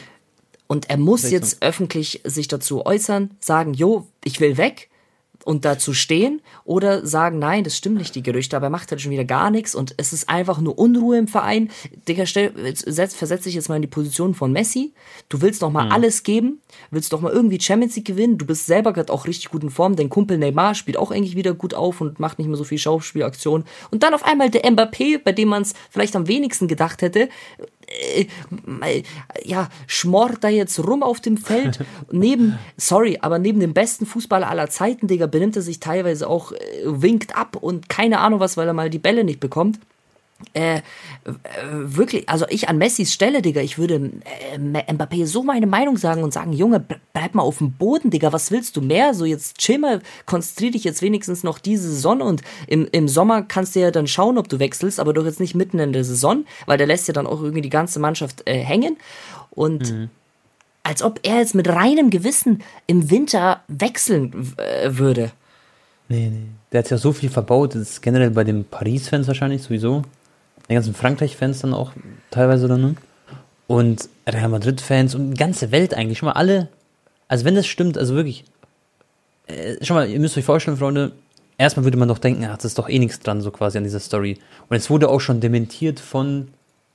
Und 0.71 0.89
er 0.89 0.95
muss 0.95 1.29
jetzt 1.29 1.49
so. 1.49 1.57
öffentlich 1.59 2.21
sich 2.23 2.47
dazu 2.47 2.85
äußern, 2.85 3.31
sagen, 3.41 3.73
jo, 3.73 4.07
ich 4.23 4.39
will 4.39 4.55
weg 4.55 4.87
und 5.43 5.65
dazu 5.65 5.93
stehen 5.93 6.41
oder 6.63 7.05
sagen, 7.05 7.39
nein, 7.39 7.65
das 7.65 7.75
stimmt 7.75 7.97
nicht, 7.97 8.15
die 8.15 8.23
Gerüchte, 8.23 8.55
aber 8.55 8.67
er 8.67 8.69
macht 8.69 8.89
halt 8.89 9.01
schon 9.01 9.11
wieder 9.11 9.25
gar 9.25 9.51
nichts 9.51 9.75
und 9.75 9.93
es 9.97 10.13
ist 10.13 10.29
einfach 10.29 10.61
nur 10.61 10.79
Unruhe 10.79 11.17
im 11.17 11.27
Verein. 11.27 11.69
Digga, 12.07 12.25
versetz 12.25 13.43
dich 13.43 13.53
jetzt 13.53 13.67
mal 13.67 13.75
in 13.75 13.81
die 13.81 13.89
Position 13.89 14.33
von 14.33 14.53
Messi. 14.53 14.93
Du 15.27 15.41
willst 15.41 15.61
noch 15.61 15.71
mal 15.71 15.87
mhm. 15.87 15.91
alles 15.91 16.23
geben, 16.23 16.61
willst 16.89 17.11
doch 17.11 17.19
mal 17.19 17.33
irgendwie 17.33 17.59
Champions 17.59 17.97
League 17.97 18.05
gewinnen. 18.05 18.37
Du 18.37 18.45
bist 18.45 18.65
selber 18.65 18.93
gerade 18.93 19.11
auch 19.11 19.27
richtig 19.27 19.49
gut 19.49 19.63
in 19.63 19.71
Form. 19.71 19.97
Dein 19.97 20.09
Kumpel 20.09 20.37
Neymar 20.37 20.73
spielt 20.73 20.95
auch 20.95 21.11
eigentlich 21.11 21.35
wieder 21.35 21.53
gut 21.53 21.73
auf 21.73 21.99
und 21.99 22.21
macht 22.21 22.39
nicht 22.39 22.47
mehr 22.47 22.55
so 22.55 22.63
viel 22.63 22.77
Schauspielaktionen. 22.77 23.67
Und 23.89 24.03
dann 24.03 24.13
auf 24.13 24.23
einmal 24.23 24.49
der 24.49 24.63
Mbappé, 24.63 25.19
bei 25.21 25.33
dem 25.33 25.49
man 25.49 25.63
es 25.63 25.73
vielleicht 25.89 26.15
am 26.15 26.29
wenigsten 26.29 26.69
gedacht 26.69 27.01
hätte, 27.01 27.27
äh, 28.81 29.03
ja, 29.43 29.69
schmort 29.87 30.43
da 30.43 30.49
jetzt 30.49 30.79
rum 30.79 31.03
auf 31.03 31.19
dem 31.19 31.37
Feld. 31.37 31.79
neben, 32.11 32.57
sorry, 32.77 33.19
aber 33.21 33.39
neben 33.39 33.59
dem 33.59 33.73
besten 33.73 34.05
Fußballer 34.05 34.49
aller 34.49 34.69
Zeiten, 34.69 35.07
Digga, 35.07 35.27
benimmt 35.27 35.55
er 35.55 35.61
sich 35.61 35.79
teilweise 35.79 36.27
auch, 36.27 36.51
äh, 36.51 36.57
winkt 36.83 37.35
ab 37.35 37.55
und 37.55 37.89
keine 37.89 38.19
Ahnung 38.19 38.39
was, 38.39 38.57
weil 38.57 38.67
er 38.67 38.73
mal 38.73 38.89
die 38.89 38.99
Bälle 38.99 39.23
nicht 39.23 39.39
bekommt. 39.39 39.79
Äh, 40.53 40.81
wirklich, 41.71 42.27
also 42.29 42.45
ich 42.49 42.69
an 42.69 42.77
Messis 42.77 43.13
Stelle, 43.13 43.41
Digga, 43.41 43.61
ich 43.61 43.77
würde 43.77 44.11
äh, 44.51 44.57
Mbappé 44.57 45.25
so 45.25 45.43
meine 45.43 45.67
Meinung 45.67 45.97
sagen 45.97 46.23
und 46.23 46.33
sagen, 46.33 46.53
Junge, 46.53 46.83
bleib 47.13 47.35
mal 47.35 47.43
auf 47.43 47.59
dem 47.59 47.73
Boden, 47.73 48.09
Digga, 48.09 48.33
was 48.33 48.51
willst 48.51 48.75
du 48.75 48.81
mehr? 48.81 49.13
So 49.13 49.25
jetzt 49.25 49.57
chill 49.57 49.79
mal, 49.79 50.01
konzentrier 50.25 50.71
dich 50.71 50.83
jetzt 50.83 51.01
wenigstens 51.01 51.43
noch 51.43 51.59
diese 51.59 51.89
Saison 51.89 52.21
und 52.21 52.41
im, 52.67 52.87
im 52.91 53.07
Sommer 53.07 53.43
kannst 53.43 53.75
du 53.75 53.79
ja 53.79 53.91
dann 53.91 54.07
schauen, 54.07 54.37
ob 54.37 54.49
du 54.49 54.59
wechselst, 54.59 54.99
aber 54.99 55.13
doch 55.13 55.25
jetzt 55.25 55.39
nicht 55.39 55.55
mitten 55.55 55.79
in 55.79 55.93
der 55.93 56.03
Saison, 56.03 56.45
weil 56.65 56.77
der 56.77 56.87
lässt 56.87 57.07
ja 57.07 57.13
dann 57.13 57.27
auch 57.27 57.41
irgendwie 57.41 57.61
die 57.61 57.69
ganze 57.69 57.99
Mannschaft 57.99 58.43
äh, 58.45 58.57
hängen 58.57 58.97
und 59.51 59.91
mhm. 59.91 60.09
als 60.83 61.03
ob 61.03 61.19
er 61.23 61.37
jetzt 61.37 61.55
mit 61.55 61.69
reinem 61.69 62.09
Gewissen 62.09 62.63
im 62.87 63.09
Winter 63.09 63.61
wechseln 63.67 64.53
äh, 64.57 64.97
würde. 64.97 65.31
Nee, 66.09 66.29
nee. 66.29 66.47
Der 66.71 66.79
hat 66.79 66.89
ja 66.89 66.97
so 66.97 67.11
viel 67.11 67.29
verbaut, 67.29 67.75
das 67.75 67.81
ist 67.81 68.01
generell 68.01 68.31
bei 68.31 68.45
den 68.45 68.63
Paris-Fans 68.63 69.27
wahrscheinlich 69.27 69.61
sowieso 69.61 70.03
die 70.71 70.75
ganzen 70.75 70.93
Frankreich-Fans 70.93 71.61
dann 71.61 71.73
auch 71.73 71.91
teilweise 72.31 72.67
dann, 72.67 72.81
ne? 72.81 72.95
Und 73.67 74.09
Real 74.27 74.49
Madrid-Fans 74.49 75.15
und 75.15 75.31
die 75.31 75.37
ganze 75.37 75.71
Welt 75.71 75.93
eigentlich, 75.93 76.17
schon 76.17 76.27
mal 76.27 76.33
alle. 76.33 76.67
Also 77.27 77.45
wenn 77.45 77.55
das 77.55 77.67
stimmt, 77.67 77.97
also 77.97 78.15
wirklich, 78.15 78.43
äh, 79.47 79.83
schon 79.83 79.95
mal, 79.95 80.09
ihr 80.09 80.19
müsst 80.19 80.37
euch 80.37 80.43
vorstellen, 80.43 80.77
Freunde, 80.77 81.13
erstmal 81.57 81.85
würde 81.85 81.97
man 81.97 82.07
doch 82.07 82.17
denken, 82.17 82.45
ach, 82.45 82.57
das 82.57 82.65
ist 82.65 82.77
doch 82.77 82.89
eh 82.89 82.99
nichts 82.99 83.19
dran, 83.19 83.41
so 83.41 83.51
quasi 83.51 83.77
an 83.77 83.83
dieser 83.83 83.99
Story. 83.99 84.39
Und 84.67 84.77
es 84.77 84.89
wurde 84.89 85.09
auch 85.09 85.21
schon 85.21 85.39
dementiert 85.39 85.99
von 85.99 86.49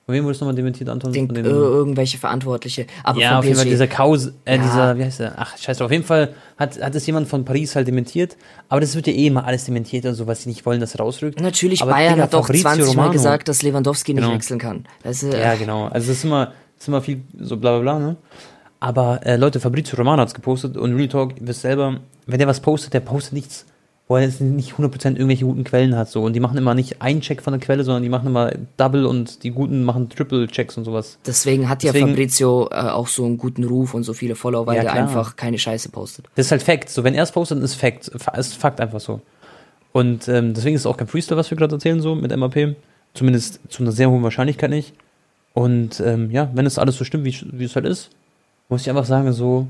von 0.06 0.14
wem 0.14 0.22
wurde 0.22 0.36
es 0.36 0.40
nochmal 0.40 0.54
dementiert, 0.54 0.88
Anton? 0.88 1.12
Den, 1.12 1.26
den, 1.26 1.44
äh, 1.44 1.48
irgendwelche 1.48 2.16
Verantwortliche. 2.16 2.86
Aber 3.02 3.18
ja, 3.18 3.40
auf 3.40 3.44
jeden 3.44 3.56
Fall 3.56 3.64
dieser 3.64 3.88
Kaus, 3.88 4.28
äh, 4.44 4.54
ja. 4.54 4.62
dieser, 4.62 4.98
wie 4.98 5.02
heißt 5.02 5.18
der? 5.18 5.32
Ach, 5.36 5.58
scheiße, 5.58 5.84
auf 5.84 5.90
jeden 5.90 6.04
Fall 6.04 6.32
hat, 6.56 6.80
hat 6.80 6.94
es 6.94 7.04
jemand 7.06 7.26
von 7.26 7.44
Paris 7.44 7.74
halt 7.74 7.88
dementiert. 7.88 8.36
Aber 8.68 8.80
das 8.80 8.94
wird 8.94 9.08
ja 9.08 9.12
eh 9.12 9.26
immer 9.26 9.44
alles 9.44 9.64
dementiert 9.64 10.04
und 10.04 10.14
so, 10.14 10.28
was 10.28 10.42
sie 10.42 10.48
nicht 10.48 10.64
wollen, 10.64 10.78
dass 10.78 10.96
rausrückt. 10.96 11.40
Natürlich, 11.40 11.82
aber 11.82 11.90
Bayern 11.90 12.20
hat 12.20 12.34
doch 12.34 12.48
20 12.48 12.86
Romano, 12.86 13.08
Mal 13.08 13.10
gesagt, 13.10 13.48
dass 13.48 13.62
Lewandowski 13.62 14.14
genau. 14.14 14.28
nicht 14.28 14.36
wechseln 14.36 14.60
kann. 14.60 14.84
Das, 15.02 15.24
äh, 15.24 15.40
ja, 15.40 15.56
genau. 15.56 15.86
Also 15.86 16.06
das 16.06 16.18
ist 16.18 16.24
immer, 16.24 16.46
das 16.46 16.82
ist 16.82 16.88
immer 16.88 17.02
viel 17.02 17.22
so 17.40 17.56
bla 17.56 17.80
bla 17.80 17.98
bla, 17.98 18.06
ne? 18.06 18.16
Aber 18.78 19.26
äh, 19.26 19.34
Leute, 19.34 19.58
Fabrizio 19.58 19.96
Romano 19.96 20.22
hat 20.22 20.28
es 20.28 20.34
gepostet 20.34 20.76
und 20.76 20.94
Real 20.94 21.08
Talk, 21.08 21.40
ihr 21.40 21.48
wisst 21.48 21.62
selber, 21.62 21.98
wenn 22.26 22.38
der 22.38 22.46
was 22.46 22.60
postet, 22.60 22.94
der 22.94 23.00
postet 23.00 23.32
nichts 23.32 23.66
wo 24.08 24.16
er 24.16 24.22
jetzt 24.22 24.40
nicht 24.40 24.74
100% 24.74 25.16
irgendwelche 25.16 25.44
guten 25.44 25.64
Quellen 25.64 25.96
hat. 25.96 26.08
So. 26.08 26.22
Und 26.22 26.34
die 26.34 26.40
machen 26.40 26.56
immer 26.56 26.74
nicht 26.74 27.02
einen 27.02 27.20
Check 27.20 27.42
von 27.42 27.52
der 27.52 27.60
Quelle, 27.60 27.82
sondern 27.82 28.04
die 28.04 28.08
machen 28.08 28.28
immer 28.28 28.52
Double 28.76 29.04
und 29.04 29.42
die 29.42 29.50
Guten 29.50 29.82
machen 29.82 30.08
Triple-Checks 30.08 30.76
und 30.76 30.84
sowas. 30.84 31.18
Deswegen 31.26 31.68
hat 31.68 31.82
ja 31.82 31.90
Deswegen, 31.90 32.10
Fabrizio 32.10 32.68
äh, 32.70 32.76
auch 32.76 33.08
so 33.08 33.24
einen 33.24 33.36
guten 33.36 33.64
Ruf 33.64 33.94
und 33.94 34.04
so 34.04 34.12
viele 34.12 34.36
Follower, 34.36 34.66
weil 34.66 34.76
ja, 34.76 34.82
der 34.82 34.92
einfach 34.92 35.34
keine 35.34 35.58
Scheiße 35.58 35.88
postet. 35.88 36.26
Das 36.36 36.46
ist 36.46 36.52
halt 36.52 36.62
Fact. 36.62 36.88
So, 36.88 37.02
wenn 37.02 37.14
er 37.14 37.24
es 37.24 37.32
postet, 37.32 37.60
ist 37.62 37.74
Fact. 37.74 38.08
Ist 38.08 38.54
Fakt 38.54 38.80
einfach 38.80 39.00
so. 39.00 39.20
Und 39.92 40.28
ähm, 40.28 40.54
deswegen 40.54 40.76
ist 40.76 40.82
es 40.82 40.86
auch 40.86 40.96
kein 40.96 41.08
Freestyle, 41.08 41.38
was 41.38 41.50
wir 41.50 41.58
gerade 41.58 41.74
erzählen, 41.74 42.00
so 42.00 42.14
mit 42.14 42.36
MAP. 42.36 42.76
Zumindest 43.14 43.60
zu 43.68 43.82
einer 43.82 43.92
sehr 43.92 44.10
hohen 44.10 44.22
Wahrscheinlichkeit 44.22 44.70
nicht. 44.70 44.92
Und 45.52 46.00
ähm, 46.00 46.30
ja, 46.30 46.50
wenn 46.54 46.66
es 46.66 46.78
alles 46.78 46.96
so 46.96 47.04
stimmt, 47.04 47.24
wie, 47.24 47.34
wie 47.52 47.64
es 47.64 47.74
halt 47.74 47.86
ist, 47.86 48.10
muss 48.68 48.82
ich 48.82 48.90
einfach 48.90 49.06
sagen, 49.06 49.32
so, 49.32 49.66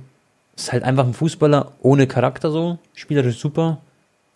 ist 0.57 0.73
halt 0.73 0.83
einfach 0.83 1.07
ein 1.07 1.15
Fußballer 1.15 1.73
ohne 1.81 2.07
Charakter 2.07 2.51
so, 2.51 2.79
spielerisch 2.93 3.39
super, 3.39 3.79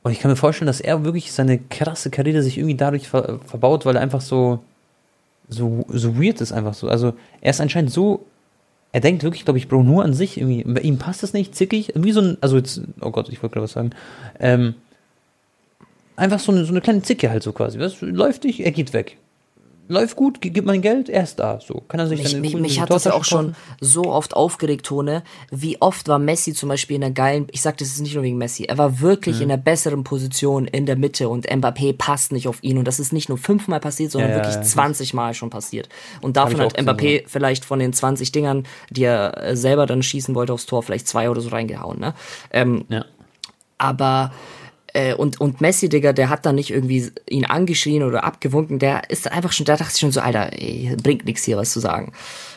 und 0.03 0.13
ich 0.13 0.21
kann 0.21 0.31
mir 0.31 0.37
vorstellen, 0.37 0.67
dass 0.67 0.81
er 0.81 1.05
wirklich 1.05 1.33
seine 1.33 1.59
krasse 1.59 2.11
Karriere 2.11 2.43
sich 2.43 2.57
irgendwie 2.59 2.77
dadurch 2.77 3.09
ver 3.09 3.39
verbaut, 3.45 3.85
weil 3.85 3.97
er 3.97 4.03
einfach 4.03 4.23
so, 4.23 4.61
so, 5.49 5.85
so 5.89 6.21
weird 6.21 6.41
ist, 6.41 6.53
einfach 6.53 6.75
so. 6.75 6.89
Also, 6.89 7.15
er 7.41 7.51
ist 7.51 7.61
anscheinend 7.61 7.93
so, 7.93 8.25
er 8.93 9.01
denkt 9.01 9.23
wirklich, 9.23 9.45
glaube 9.45 9.59
ich, 9.59 9.69
Bro, 9.69 9.83
nur 9.83 10.03
an 10.03 10.15
sich 10.15 10.39
irgendwie. 10.39 10.65
Bei 10.65 10.81
ihm 10.81 10.99
passt 10.99 11.23
das 11.23 11.33
nicht, 11.33 11.55
zickig, 11.55 11.93
wie 11.95 12.13
so 12.13 12.21
ein, 12.21 12.39
also 12.41 12.57
jetzt, 12.57 12.81
oh 13.01 13.11
Gott, 13.11 13.29
ich 13.29 13.43
wollte 13.43 13.55
gerade 13.55 13.65
was 13.65 13.73
sagen. 13.73 13.91
Ähm, 14.39 14.75
einfach 16.17 16.41
so 16.41 16.51
eine, 16.53 16.65
so 16.65 16.73
eine 16.73 16.81
kleine 16.81 17.03
Zicke 17.03 17.31
halt 17.31 17.43
so 17.43 17.53
quasi. 17.53 17.79
Was 17.79 18.01
läuft 18.01 18.45
nicht, 18.45 18.61
er 18.61 18.73
geht 18.73 18.93
weg 18.93 19.19
läuft 19.91 20.17
gut, 20.17 20.41
gibt 20.41 20.67
man 20.67 20.81
Geld, 20.81 21.09
er 21.09 21.25
ist 21.25 21.39
da. 21.41 21.61
So 21.61 21.83
kann 21.89 22.01
er 22.01 22.07
sich 22.07 22.23
mich, 22.23 22.37
mich, 22.37 22.55
mich 22.55 22.81
hat 22.81 22.91
das 22.91 23.05
ja 23.05 23.13
auch 23.13 23.25
schon 23.25 23.55
so 23.81 24.05
oft 24.05 24.35
aufgeregt, 24.35 24.87
Tone. 24.87 25.23
Wie 25.51 25.81
oft 25.81 26.09
war 26.09 26.19
Messi 26.19 26.55
zum 26.55 26.69
Beispiel 26.69 26.95
in 26.95 27.01
der 27.03 27.11
geilen, 27.11 27.47
ich 27.51 27.61
sag 27.61 27.77
das 27.79 27.89
ist 27.89 28.01
nicht 28.01 28.15
nur 28.15 28.23
wegen 28.23 28.39
Messi, 28.39 28.65
er 28.65 28.79
war 28.79 29.01
wirklich 29.01 29.37
mhm. 29.37 29.43
in 29.43 29.49
der 29.49 29.57
besseren 29.57 30.05
Position 30.05 30.67
in 30.67 30.87
der 30.87 30.97
Mitte 30.97 31.29
und 31.29 31.49
Mbappé 31.49 31.93
passt 31.93 32.33
nicht 32.33 32.49
auf 32.49 32.63
ihn 32.63 32.79
und 32.79 32.87
das 32.87 33.01
ist 33.01 33.13
nicht 33.13 33.29
nur 33.29 33.39
fünfmal 33.39 33.81
passiert, 33.81 34.13
sondern 34.13 34.31
ja, 34.31 34.37
wirklich 34.37 34.55
ja, 34.55 34.63
20 34.63 35.13
Mal 35.13 35.35
schon 35.35 35.51
passiert. 35.51 35.89
Und 36.21 36.37
davon 36.37 36.61
hat 36.61 36.79
Mbappé 36.79 37.21
gesehen, 37.21 37.25
vielleicht 37.27 37.65
von 37.65 37.79
den 37.79 37.93
20 37.93 38.33
Dingern, 38.33 38.65
die 38.91 39.05
er 39.05 39.37
äh, 39.43 39.57
selber 39.57 39.87
dann 39.87 40.03
schießen 40.03 40.35
wollte 40.35 40.53
aufs 40.53 40.67
Tor, 40.67 40.83
vielleicht 40.83 41.09
zwei 41.09 41.29
oder 41.31 41.41
so 41.41 41.49
reingehauen. 41.49 41.99
Ne? 41.99 42.15
Ähm, 42.53 42.85
ja. 42.89 43.05
Aber 43.79 44.33
äh, 44.93 45.15
und, 45.15 45.41
und 45.41 45.61
Messi, 45.61 45.89
Digga, 45.89 46.13
der 46.13 46.29
hat 46.29 46.47
dann 46.47 46.55
nicht 46.55 46.71
irgendwie 46.71 47.11
ihn 47.29 47.45
angeschrien 47.45 48.03
oder 48.03 48.25
abgewunken, 48.25 48.79
der 48.79 49.11
ist 49.11 49.31
einfach 49.31 49.53
schon, 49.53 49.67
da 49.67 49.77
dachte 49.77 49.93
ich 49.95 50.01
schon 50.01 50.13
so, 50.13 50.21
Alter, 50.21 50.53
ey, 50.53 50.97
bringt 51.03 51.25
nichts 51.25 51.45
hier 51.45 51.57
was 51.57 51.73
zu 51.73 51.81
sagen. 51.81 52.13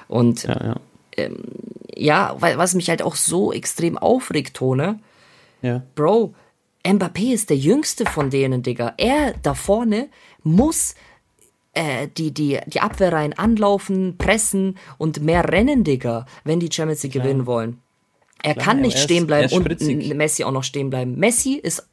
Und 0.08 0.44
ja, 0.44 0.64
ja. 0.64 0.76
Ähm, 1.16 1.44
ja, 1.96 2.36
was 2.40 2.74
mich 2.74 2.90
halt 2.90 3.04
auch 3.04 3.16
so 3.16 3.54
extrem 3.54 4.00
aufregt, 4.00 4.56
Tone, 4.56 5.00
ja. 5.62 5.84
Bro, 5.96 6.34
Mbappé 6.86 7.34
ist 7.34 7.50
der 7.50 7.58
jüngste 7.58 8.06
von 8.06 8.30
denen, 8.30 8.64
Digga. 8.64 8.94
Er 8.98 9.34
da 9.42 9.54
vorne 9.54 10.10
muss 10.44 10.96
äh, 11.74 12.08
die, 12.18 12.34
die, 12.34 12.60
die 12.68 12.82
Abwehrreihen 12.82 13.34
anlaufen, 13.34 14.18
pressen 14.18 14.78
und 14.98 15.22
mehr 15.22 15.50
rennen, 15.50 15.84
Digga, 15.84 16.26
wenn 16.44 16.60
die 16.60 16.70
Champions 16.72 17.04
League 17.04 17.14
gewinnen 17.14 17.46
wollen. 17.46 17.80
Er 18.42 18.54
Klar, 18.56 18.66
kann 18.66 18.82
nicht 18.82 19.00
stehen 19.00 19.26
bleiben 19.26 19.54
und 19.54 20.16
Messi 20.16 20.44
auch 20.44 20.52
noch 20.52 20.66
stehen 20.66 20.90
bleiben. 20.90 21.18
Messi 21.18 21.54
ist 21.54 21.88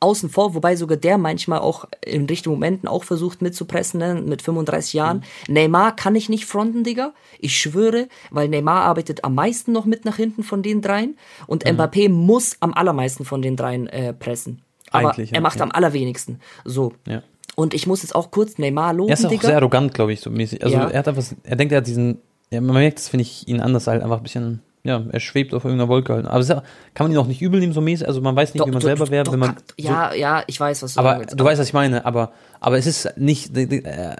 außen 0.00 0.28
vor, 0.28 0.54
wobei 0.54 0.76
sogar 0.76 0.96
der 0.96 1.18
manchmal 1.18 1.58
auch 1.58 1.86
in 2.04 2.26
richtigen 2.26 2.54
Momenten 2.54 2.88
auch 2.88 3.04
versucht 3.04 3.42
mitzupressen, 3.42 3.98
ne, 3.98 4.14
mit 4.14 4.42
35 4.42 4.92
Jahren. 4.92 5.24
Mhm. 5.48 5.54
Neymar 5.54 5.96
kann 5.96 6.14
ich 6.14 6.28
nicht 6.28 6.46
fronten, 6.46 6.84
Digga. 6.84 7.12
Ich 7.40 7.58
schwöre, 7.58 8.08
weil 8.30 8.48
Neymar 8.48 8.82
arbeitet 8.82 9.24
am 9.24 9.34
meisten 9.34 9.72
noch 9.72 9.84
mit 9.84 10.04
nach 10.04 10.16
hinten 10.16 10.42
von 10.42 10.62
den 10.62 10.82
dreien 10.82 11.16
und 11.46 11.64
mhm. 11.64 11.72
Mbappé 11.72 12.08
muss 12.08 12.56
am 12.60 12.74
allermeisten 12.74 13.24
von 13.24 13.42
den 13.42 13.56
dreien 13.56 13.88
äh, 13.88 14.12
pressen. 14.12 14.62
Aber 14.90 15.10
Eigentlich, 15.10 15.32
er 15.32 15.40
macht 15.40 15.58
ja. 15.58 15.64
am 15.64 15.72
allerwenigsten. 15.72 16.40
So. 16.64 16.92
Ja. 17.06 17.22
Und 17.56 17.74
ich 17.74 17.86
muss 17.86 18.02
jetzt 18.02 18.14
auch 18.14 18.30
kurz 18.30 18.58
Neymar 18.58 18.92
loben, 18.92 19.10
Er 19.10 19.14
ist 19.14 19.26
auch 19.26 19.30
Digga. 19.30 19.48
sehr 19.48 19.56
arrogant, 19.56 19.92
glaube 19.92 20.12
ich, 20.12 20.20
so 20.20 20.30
mäßig. 20.30 20.62
Also 20.62 20.76
ja. 20.76 20.88
er 20.88 20.98
hat 21.00 21.08
einfach, 21.08 21.24
er 21.42 21.56
denkt, 21.56 21.72
er 21.72 21.78
hat 21.78 21.86
diesen, 21.86 22.18
ja, 22.50 22.60
man 22.60 22.74
merkt, 22.74 22.98
das 22.98 23.08
finde 23.08 23.22
ich 23.22 23.48
ihn 23.48 23.60
anders 23.60 23.88
halt 23.88 24.02
einfach 24.02 24.18
ein 24.18 24.22
bisschen 24.22 24.62
ja, 24.84 25.04
er 25.10 25.20
schwebt 25.20 25.54
auf 25.54 25.64
irgendeiner 25.64 25.88
Wolke 25.88 26.14
halt. 26.14 26.26
Aber 26.26 26.42
ja, 26.42 26.62
kann 26.94 27.06
man 27.06 27.12
ihn 27.12 27.18
auch 27.18 27.26
nicht 27.26 27.42
übel 27.42 27.60
nehmen, 27.60 27.72
so 27.72 27.80
mäßig. 27.80 28.06
Also 28.06 28.20
man 28.20 28.36
weiß 28.36 28.54
nicht, 28.54 28.60
doch, 28.60 28.66
wie 28.66 28.70
man 28.70 28.80
doch, 28.80 28.86
selber 28.86 29.10
wäre, 29.10 29.30
wenn 29.30 29.38
man. 29.38 29.56
Ja, 29.76 30.10
so, 30.10 30.18
ja, 30.18 30.42
ich 30.46 30.58
weiß, 30.58 30.82
was 30.82 30.94
du 30.94 31.00
Aber 31.00 31.24
du 31.26 31.44
weißt, 31.44 31.60
was 31.60 31.68
ich 31.68 31.74
meine. 31.74 32.04
Aber, 32.06 32.32
aber 32.60 32.78
es 32.78 32.86
ist 32.86 33.16
nicht, 33.16 33.50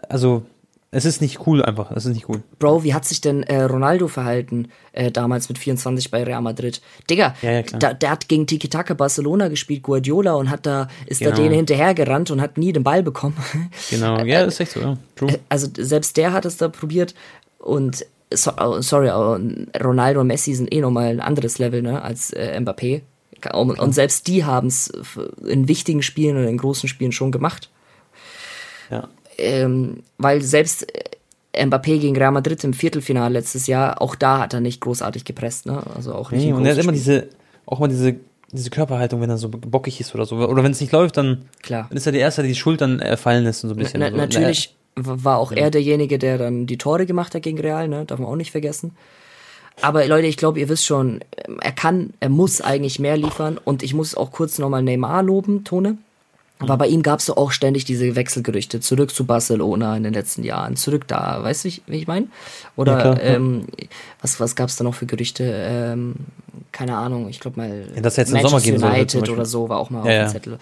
also 0.09 0.43
es 0.91 1.05
ist 1.05 1.21
nicht 1.21 1.47
cool 1.47 1.62
einfach. 1.62 1.91
Es 1.91 2.07
ist 2.07 2.15
nicht 2.15 2.29
cool. 2.29 2.43
Bro, 2.59 2.83
wie 2.83 2.95
hat 2.95 3.05
sich 3.05 3.21
denn 3.21 3.43
äh, 3.43 3.62
Ronaldo 3.62 4.09
verhalten 4.09 4.69
äh, 4.93 5.11
damals 5.11 5.49
mit 5.49 5.59
24 5.59 6.11
bei 6.11 6.25
Real 6.25 6.41
Madrid? 6.41 6.81
Digga, 7.11 7.35
ja, 7.43 7.50
ja, 7.53 7.62
da, 7.62 7.93
der 7.93 8.11
hat 8.11 8.29
gegen 8.29 8.47
Tiki 8.47 8.69
Taka 8.69 8.95
Barcelona 8.95 9.49
gespielt, 9.49 9.83
Guardiola 9.83 10.35
und 10.35 10.49
hat 10.49 10.65
da 10.65 10.88
ist 11.07 11.19
genau. 11.19 11.33
da 11.33 11.43
denen 11.43 11.55
hinterhergerannt 11.55 12.31
und 12.31 12.41
hat 12.41 12.57
nie 12.57 12.73
den 12.73 12.85
Ball 12.85 13.03
bekommen. 13.03 13.37
Genau, 13.91 14.19
ja, 14.25 14.45
das 14.45 14.55
ist 14.55 14.61
echt 14.61 14.73
so. 14.73 14.81
Ja. 14.81 14.97
True. 15.17 15.33
Äh, 15.33 15.38
also 15.49 15.69
selbst 15.77 16.17
der 16.17 16.33
hat 16.33 16.47
es 16.47 16.57
da 16.57 16.69
probiert 16.69 17.15
und 17.59 18.07
so, 18.32 18.52
oh, 18.58 18.80
sorry, 18.80 19.08
Ronaldo 19.08 20.20
und 20.20 20.26
Messi 20.26 20.54
sind 20.54 20.73
eh 20.73 20.80
nochmal 20.80 21.06
ein 21.06 21.20
anderes 21.20 21.58
Level, 21.58 21.82
ne, 21.82 22.02
als 22.02 22.32
äh, 22.32 22.58
Mbappé. 22.61 23.02
Und, 23.52 23.78
und 23.78 23.92
selbst 23.92 24.26
die 24.26 24.44
haben 24.44 24.66
es 24.66 24.90
in 25.44 25.68
wichtigen 25.68 26.02
Spielen 26.02 26.37
oder 26.37 26.49
in 26.49 26.58
großen 26.58 26.88
Spielen 26.88 27.12
schon 27.12 27.30
gemacht. 27.30 27.70
Ja. 28.90 29.08
Ähm, 29.38 30.02
weil 30.18 30.42
selbst 30.42 30.87
äh, 31.52 31.64
Mbappé 31.64 31.99
gegen 32.00 32.16
Real 32.16 32.32
Madrid 32.32 32.62
im 32.64 32.73
Viertelfinale 32.73 33.32
letztes 33.35 33.66
Jahr, 33.66 34.02
auch 34.02 34.14
da 34.14 34.40
hat 34.40 34.54
er 34.54 34.61
nicht 34.61 34.80
großartig 34.80 35.25
gepresst, 35.25 35.66
ne? 35.66 35.82
Also 35.94 36.14
auch 36.14 36.32
nicht. 36.32 36.44
Nee, 36.44 36.52
und 36.52 36.66
er 36.66 36.73
hat 36.73 36.82
immer 36.82 36.92
diese, 36.92 37.28
auch 37.64 37.78
mal 37.78 37.88
diese, 37.88 38.16
diese 38.50 38.70
Körperhaltung, 38.70 39.20
wenn 39.20 39.30
er 39.30 39.38
so 39.38 39.49
bockig 39.49 40.00
ist 40.00 40.14
oder 40.14 40.26
so. 40.26 40.37
Oder 40.37 40.64
wenn 40.64 40.73
es 40.73 40.80
nicht 40.80 40.92
läuft, 40.92 41.16
dann, 41.16 41.44
Klar. 41.62 41.87
dann 41.88 41.97
ist 41.97 42.06
er 42.06 42.12
der 42.12 42.23
Erste, 42.23 42.42
der 42.42 42.49
die 42.49 42.56
Schultern 42.56 43.00
äh, 43.00 43.16
fallen 43.16 43.44
lässt 43.44 43.62
und 43.62 43.70
so 43.70 43.76
ein 43.76 43.78
bisschen. 43.78 44.00
Na, 44.00 44.11
natürlich, 44.11 44.75
war 44.97 45.38
auch 45.38 45.52
ja. 45.52 45.59
er 45.59 45.71
derjenige, 45.71 46.18
der 46.18 46.38
dann 46.38 46.66
die 46.66 46.78
Tore 46.78 47.07
gemacht 47.07 47.35
hat 47.35 47.42
gegen 47.42 47.61
Real, 47.61 47.88
ne? 47.88 48.04
Darf 48.04 48.18
man 48.18 48.28
auch 48.28 48.37
nicht 48.37 48.52
vergessen. 48.52 48.92
Aber 49.80 50.04
Leute, 50.07 50.26
ich 50.26 50.37
glaube, 50.37 50.59
ihr 50.59 50.68
wisst 50.68 50.87
schon, 50.87 51.21
er 51.61 51.73
kann, 51.73 52.12
er 52.18 52.28
muss 52.28 52.61
eigentlich 52.61 52.99
mehr 52.99 53.16
liefern. 53.16 53.59
Und 53.62 53.83
ich 53.83 53.95
muss 53.95 54.16
auch 54.16 54.33
kurz 54.33 54.59
nochmal 54.59 54.83
Neymar 54.83 55.23
loben, 55.23 55.64
Tone. 55.64 55.99
Aber 56.61 56.76
bei 56.76 56.88
ihm 56.88 57.02
gab 57.02 57.21
es 57.21 57.30
auch 57.30 57.52
ständig 57.52 57.85
diese 57.85 58.16
Wechselgerüchte. 58.16 58.80
Zurück 58.80 59.14
zu 59.14 59.25
Barcelona 59.25 59.97
in 59.97 60.02
den 60.02 60.12
letzten 60.12 60.42
Jahren, 60.42 60.75
zurück 60.75 61.07
da, 61.07 61.42
weißt 61.42 61.64
du, 61.64 61.68
wie 61.87 61.97
ich 61.97 62.09
meine? 62.09 62.26
Oder 62.75 62.99
ja, 62.99 63.21
ähm, 63.21 63.66
was, 64.21 64.40
was 64.40 64.57
gab 64.57 64.68
es 64.68 64.76
da 64.76 64.83
noch 64.83 64.95
für 64.95 65.07
Gerüchte? 65.07 65.45
Ähm, 65.45 66.16
keine 66.73 66.97
Ahnung, 66.97 67.28
ich 67.28 67.38
glaube 67.38 67.61
mal 67.61 67.87
ja, 67.95 68.00
dass 68.00 68.16
jetzt 68.16 68.33
Manchester 68.33 68.61
Sommer 68.61 68.78
gehen 68.78 68.83
United 68.83 69.26
soll, 69.26 69.37
oder 69.37 69.47
so 69.47 69.68
war 69.68 69.78
auch 69.78 69.90
mal 69.90 70.11
ja, 70.11 70.25
auf 70.25 70.33
dem 70.33 70.33
Zettel. 70.33 70.59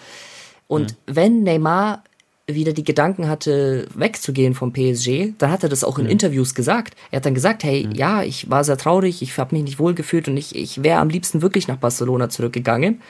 Und 0.67 0.95
wenn 1.07 1.43
Neymar 1.43 2.03
wieder 2.47 2.71
die 2.71 2.85
Gedanken 2.85 3.27
hatte, 3.27 3.87
wegzugehen 3.93 4.53
vom 4.53 4.71
PSG, 4.71 5.33
dann 5.37 5.51
hat 5.51 5.63
er 5.63 5.69
das 5.69 5.83
auch 5.83 5.99
in 5.99 6.05
mhm. 6.05 6.11
Interviews 6.11 6.55
gesagt. 6.55 6.95
Er 7.11 7.17
hat 7.17 7.25
dann 7.25 7.33
gesagt, 7.33 7.63
hey, 7.63 7.85
mhm. 7.85 7.91
ja, 7.91 8.23
ich 8.23 8.49
war 8.49 8.63
sehr 8.63 8.77
traurig, 8.77 9.21
ich 9.21 9.37
habe 9.37 9.53
mich 9.53 9.65
nicht 9.65 9.79
wohl 9.79 9.93
gefühlt 9.93 10.29
und 10.29 10.37
ich, 10.37 10.55
ich 10.55 10.81
wäre 10.81 10.99
am 10.99 11.09
liebsten 11.09 11.41
wirklich 11.41 11.67
nach 11.67 11.75
Barcelona 11.75 12.29
zurückgegangen. 12.29 13.01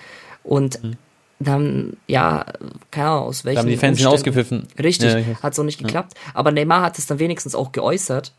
Und 0.43 0.83
mhm. 0.83 0.93
dann, 1.39 1.97
ja, 2.07 2.45
keine 2.89 3.09
Ahnung, 3.09 3.25
aus 3.25 3.45
welchen 3.45 3.57
Da 3.57 3.61
haben 3.61 3.69
die 3.69 3.77
Fans 3.77 3.99
ihn 3.99 4.07
ausgepfiffen. 4.07 4.67
Richtig, 4.81 5.13
Ja, 5.13 5.43
hat 5.43 5.53
so 5.53 5.61
nicht 5.61 5.77
geklappt. 5.77 6.13
Aber 6.33 6.51
Neymar 6.51 6.81
hat 6.81 6.97
es 6.97 7.05
dann 7.05 7.19
wenigstens 7.19 7.53
auch 7.53 7.71
geäußert. 7.71 8.33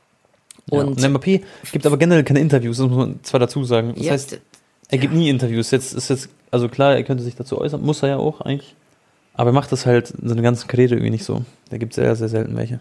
Ja, 0.70 0.80
Und, 0.80 0.88
und 0.88 0.98
Mbappé 0.98 1.42
gibt 1.70 1.86
aber 1.86 1.96
generell 1.96 2.24
keine 2.24 2.40
Interviews, 2.40 2.78
das 2.78 2.88
muss 2.88 2.96
man 2.96 3.20
zwar 3.22 3.38
dazu 3.38 3.62
sagen. 3.62 3.94
Das 3.96 4.04
ja, 4.04 4.12
heißt, 4.12 4.40
er 4.88 4.98
gibt 4.98 5.14
nie 5.14 5.28
Interviews. 5.28 5.70
Jetzt 5.70 5.94
ist 5.94 6.10
jetzt, 6.10 6.28
also 6.50 6.68
klar, 6.68 6.96
er 6.96 7.04
könnte 7.04 7.22
sich 7.22 7.36
dazu 7.36 7.56
äußern, 7.60 7.80
muss 7.82 8.02
er 8.02 8.08
ja 8.08 8.16
auch 8.16 8.40
eigentlich. 8.40 8.74
Aber 9.38 9.50
er 9.50 9.54
macht 9.54 9.70
das 9.70 9.86
halt 9.86 10.10
in 10.10 10.28
seiner 10.28 10.42
ganzen 10.42 10.66
Karriere 10.66 10.96
irgendwie 10.96 11.12
nicht 11.12 11.24
so. 11.24 11.44
Da 11.70 11.78
gibt 11.78 11.92
es 11.92 11.96
sehr, 11.96 12.14
sehr 12.16 12.28
selten 12.28 12.56
welche. 12.56 12.80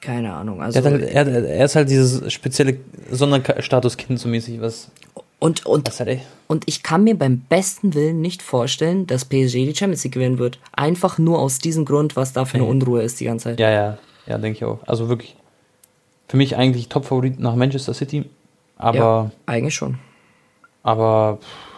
keine 0.00 0.32
Ahnung. 0.32 0.58
Er, 0.60 0.64
Also, 0.64 0.78
hat 0.78 0.86
halt, 0.86 1.02
er, 1.02 1.26
er 1.28 1.64
ist 1.66 1.76
halt 1.76 1.90
dieses 1.90 2.32
spezielle 2.32 2.78
Sonderstatuskind 3.10 4.18
so 4.18 4.28
mäßig, 4.30 4.62
was, 4.62 4.90
und, 5.38 5.66
und, 5.66 5.86
was 5.86 6.00
halt 6.00 6.20
und 6.48 6.64
ich 6.66 6.82
kann 6.82 7.04
mir 7.04 7.14
beim 7.18 7.40
besten 7.40 7.92
Willen 7.92 8.22
nicht 8.22 8.40
vorstellen, 8.40 9.06
dass 9.06 9.26
PSG 9.26 9.66
die 9.66 9.74
Champions 9.74 10.02
League 10.04 10.14
gewinnen 10.14 10.38
wird. 10.38 10.58
Einfach 10.72 11.18
nur 11.18 11.38
aus 11.38 11.58
diesem 11.58 11.84
Grund, 11.84 12.16
was 12.16 12.32
da 12.32 12.46
für 12.46 12.56
eine. 12.56 12.64
Unruhe 12.64 13.02
ist 13.02 13.20
die 13.20 13.26
ganze 13.26 13.50
Zeit. 13.50 13.60
Ja, 13.60 13.70
ja, 13.70 13.98
ja, 14.26 14.38
denke 14.38 14.56
ich 14.56 14.64
auch. 14.64 14.78
Also 14.86 15.10
wirklich, 15.10 15.36
für 16.28 16.38
mich 16.38 16.56
eigentlich 16.56 16.88
Top-Favorit 16.88 17.38
nach 17.38 17.54
Manchester 17.54 17.92
City. 17.92 18.24
Aber, 18.78 18.96
Ja, 18.96 19.30
eigentlich 19.44 19.74
schon. 19.74 19.98
aber, 20.82 21.38
pff, 21.42 21.69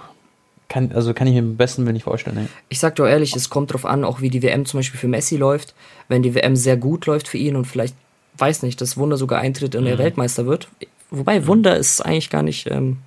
kann, 0.73 0.91
also 0.93 1.13
kann 1.13 1.27
ich 1.27 1.35
mir 1.35 1.43
beim 1.43 1.57
besten 1.57 1.85
Willen 1.85 1.93
nicht 1.93 2.05
vorstellen. 2.05 2.39
Ey. 2.39 2.47
Ich 2.71 2.79
sag 2.79 2.97
dir 2.97 3.07
ehrlich, 3.07 3.37
es 3.37 3.51
kommt 3.51 3.73
drauf 3.73 3.85
an, 3.85 4.05
auch 4.05 4.23
wie 4.23 4.31
die 4.31 4.43
WM 4.43 4.65
zum 4.65 4.79
Beispiel 4.79 4.99
für 4.99 5.07
Messi 5.07 5.37
läuft. 5.37 5.75
Wenn 6.09 6.23
die 6.23 6.35
WM 6.35 6.57
sehr 6.57 6.79
gut 6.79 7.05
läuft 7.05 7.29
für 7.29 7.37
ihn 7.37 7.57
und 7.57 7.67
vielleicht, 7.67 7.95
weiß 8.39 8.63
nicht, 8.63 8.81
das 8.81 8.97
Wunder 8.97 9.19
sogar 9.19 9.41
eintritt 9.41 9.77
und 9.77 9.87
er 9.87 9.99
Weltmeister 9.99 10.47
wird. 10.47 10.69
Wobei 11.11 11.47
Wunder 11.47 11.77
ist 11.77 12.01
eigentlich 12.01 12.31
gar 12.31 12.43
nicht, 12.43 12.71
ähm, 12.71 12.99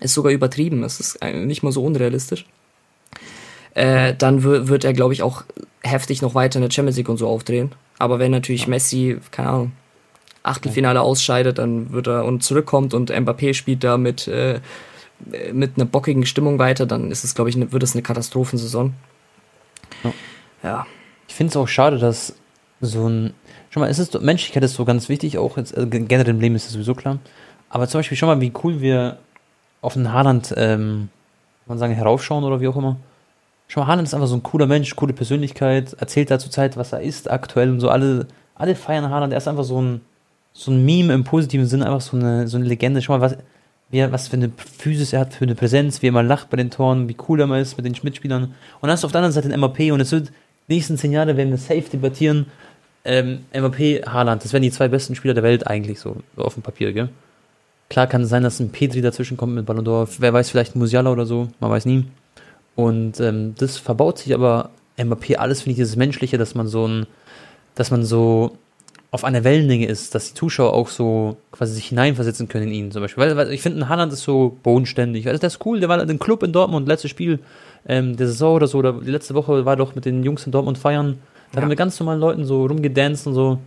ist 0.00 0.12
sogar 0.12 0.32
übertrieben. 0.32 0.84
Es 0.84 1.00
ist 1.00 1.22
eigentlich 1.22 1.46
nicht 1.46 1.62
mal 1.62 1.72
so 1.72 1.82
unrealistisch. 1.82 2.44
Äh, 3.72 4.14
dann 4.14 4.42
wird 4.42 4.84
er, 4.84 4.92
glaube 4.92 5.14
ich, 5.14 5.22
auch 5.22 5.44
heftig 5.82 6.20
noch 6.20 6.34
weiter 6.34 6.58
in 6.58 6.62
der 6.62 6.70
Champions 6.70 6.98
League 6.98 7.08
und 7.08 7.16
so 7.16 7.26
aufdrehen. 7.26 7.72
Aber 7.98 8.18
wenn 8.18 8.32
natürlich 8.32 8.68
Messi, 8.68 9.16
keine 9.30 9.48
Ahnung, 9.48 9.72
Achtelfinale 10.42 11.00
ausscheidet, 11.00 11.56
dann 11.56 11.90
wird 11.90 12.06
er 12.06 12.26
und 12.26 12.42
zurückkommt 12.42 12.92
und 12.92 13.10
Mbappé 13.10 13.54
spielt 13.54 13.82
da 13.82 13.96
mit, 13.96 14.28
äh, 14.28 14.60
mit 15.52 15.76
einer 15.76 15.84
bockigen 15.84 16.26
Stimmung 16.26 16.58
weiter, 16.58 16.86
dann 16.86 17.10
ist 17.10 17.24
es, 17.24 17.34
glaube 17.34 17.50
ich, 17.50 17.56
ne, 17.56 17.72
wird 17.72 17.82
es 17.82 17.94
eine 17.94 18.02
Katastrophensaison. 18.02 18.94
Ja. 20.04 20.12
Ja. 20.62 20.86
Ich 21.28 21.34
finde 21.34 21.50
es 21.50 21.56
auch 21.56 21.68
schade, 21.68 21.98
dass 21.98 22.34
so 22.80 23.08
ein. 23.08 23.34
Schau 23.70 23.80
mal, 23.80 23.90
es 23.90 23.98
ist, 23.98 24.20
Menschlichkeit 24.20 24.62
ist 24.62 24.74
so 24.74 24.84
ganz 24.84 25.08
wichtig, 25.08 25.36
auch 25.38 25.56
jetzt, 25.56 25.76
also 25.76 25.88
generell 25.88 26.28
im 26.28 26.40
Leben 26.40 26.54
ist 26.54 26.66
das 26.66 26.72
sowieso 26.72 26.94
klar. 26.94 27.18
Aber 27.68 27.86
zum 27.86 27.98
Beispiel, 27.98 28.16
schau 28.16 28.26
mal, 28.26 28.40
wie 28.40 28.52
cool 28.62 28.80
wir 28.80 29.18
auf 29.82 29.92
den 29.92 30.12
Haaland, 30.12 30.54
ähm, 30.56 31.10
kann 31.60 31.68
man 31.68 31.78
sagen, 31.78 31.92
heraufschauen 31.92 32.44
oder 32.44 32.60
wie 32.60 32.68
auch 32.68 32.76
immer. 32.76 32.96
Schau 33.66 33.80
mal, 33.80 33.88
Haaland 33.88 34.08
ist 34.08 34.14
einfach 34.14 34.26
so 34.26 34.36
ein 34.36 34.42
cooler 34.42 34.66
Mensch, 34.66 34.96
coole 34.96 35.12
Persönlichkeit, 35.12 35.92
erzählt 35.94 36.30
da 36.30 36.38
zur 36.38 36.50
Zeit, 36.50 36.78
was 36.78 36.92
er 36.92 37.02
ist 37.02 37.30
aktuell 37.30 37.70
und 37.70 37.80
so. 37.80 37.90
Alle, 37.90 38.26
alle 38.54 38.74
feiern 38.74 39.10
Haaland, 39.10 39.34
er 39.34 39.38
ist 39.38 39.48
einfach 39.48 39.64
so 39.64 39.82
ein, 39.82 40.00
so 40.54 40.70
ein 40.70 40.84
Meme 40.84 41.12
im 41.12 41.24
positiven 41.24 41.66
Sinne, 41.66 41.84
einfach 41.84 42.00
so 42.00 42.16
eine, 42.16 42.48
so 42.48 42.56
eine 42.56 42.66
Legende. 42.66 43.02
Schau 43.02 43.18
mal, 43.18 43.20
was, 43.20 43.36
wie 43.90 43.98
er, 43.98 44.12
was 44.12 44.28
für 44.28 44.36
eine 44.36 44.50
Physis 44.56 45.12
er 45.12 45.20
hat, 45.20 45.34
für 45.34 45.44
eine 45.44 45.54
Präsenz, 45.54 46.02
wie 46.02 46.08
er 46.08 46.12
mal 46.12 46.26
lacht 46.26 46.50
bei 46.50 46.56
den 46.56 46.70
Toren, 46.70 47.08
wie 47.08 47.16
cool 47.28 47.40
er 47.40 47.46
mal 47.46 47.60
ist 47.60 47.76
mit 47.76 47.86
den 47.86 47.94
Mitspielern. 48.02 48.44
Und 48.44 48.52
dann 48.82 48.90
hast 48.90 49.02
du 49.02 49.06
auf 49.06 49.12
der 49.12 49.20
anderen 49.20 49.32
Seite 49.32 49.48
den 49.48 49.58
MAP 49.60 49.80
und 49.92 50.00
es 50.00 50.12
wird 50.12 50.28
die 50.68 50.74
nächsten 50.74 50.98
zehn 50.98 51.12
Jahre 51.12 51.36
werden 51.36 51.50
wir 51.50 51.56
safe 51.56 51.84
debattieren. 51.90 52.46
Ähm, 53.04 53.40
MAP, 53.54 54.06
Haaland, 54.06 54.44
das 54.44 54.52
wären 54.52 54.62
die 54.62 54.70
zwei 54.70 54.88
besten 54.88 55.14
Spieler 55.14 55.34
der 55.34 55.42
Welt 55.42 55.66
eigentlich 55.66 55.98
so, 55.98 56.16
auf 56.36 56.54
dem 56.54 56.62
Papier, 56.62 56.92
gell? 56.92 57.08
Klar 57.88 58.06
kann 58.06 58.22
es 58.22 58.28
sein, 58.28 58.42
dass 58.42 58.60
ein 58.60 58.70
Petri 58.70 59.00
dazwischen 59.00 59.38
kommt 59.38 59.54
mit 59.54 59.64
Ballon 59.64 59.86
d'Or, 59.86 60.08
wer 60.18 60.32
weiß, 60.34 60.50
vielleicht 60.50 60.76
Musiala 60.76 61.10
oder 61.10 61.24
so, 61.24 61.48
man 61.58 61.70
weiß 61.70 61.86
nie. 61.86 62.04
Und 62.76 63.18
ähm, 63.20 63.54
das 63.56 63.78
verbaut 63.78 64.18
sich 64.18 64.34
aber 64.34 64.70
MAP 65.02 65.38
alles, 65.38 65.62
finde 65.62 65.72
ich, 65.72 65.76
dieses 65.78 65.96
Menschliche, 65.96 66.36
dass 66.36 66.54
man 66.54 66.68
so 66.68 66.86
ein, 66.86 67.06
dass 67.74 67.90
man 67.90 68.04
so 68.04 68.58
auf 69.10 69.24
einer 69.24 69.42
Wellenlänge 69.44 69.86
ist, 69.86 70.14
dass 70.14 70.28
die 70.28 70.34
Zuschauer 70.34 70.74
auch 70.74 70.88
so 70.88 71.36
quasi 71.50 71.72
sich 71.74 71.86
hineinversetzen 71.86 72.46
können 72.48 72.68
in 72.68 72.74
ihn 72.74 72.92
zum 72.92 73.00
Beispiel. 73.02 73.24
Weil, 73.24 73.36
weil 73.36 73.52
ich 73.52 73.62
finde, 73.62 73.80
ein 73.80 73.88
Haaland 73.88 74.12
ist 74.12 74.22
so 74.22 74.58
bodenständig. 74.62 75.26
Also 75.28 75.40
das 75.40 75.54
ist 75.54 75.64
cool, 75.66 75.80
der 75.80 75.88
war 75.88 76.02
in 76.06 76.18
Club 76.18 76.42
in 76.42 76.52
Dortmund, 76.52 76.86
letztes 76.88 77.10
Spiel 77.10 77.38
ähm, 77.86 78.16
der 78.16 78.26
Saison 78.26 78.54
oder 78.56 78.66
so, 78.66 78.78
oder 78.78 78.92
die 78.92 79.10
letzte 79.10 79.34
Woche 79.34 79.64
war 79.64 79.76
doch 79.76 79.94
mit 79.94 80.04
den 80.04 80.22
Jungs 80.24 80.44
in 80.44 80.52
Dortmund 80.52 80.76
feiern. 80.76 81.18
Da 81.52 81.58
Ja. 81.58 81.62
haben 81.62 81.70
wir 81.70 81.76
ganz 81.76 81.98
normalen 81.98 82.20
Leuten 82.20 82.44
so 82.44 82.66
rumgedanced 82.66 83.26
und 83.26 83.34
so. 83.34 83.58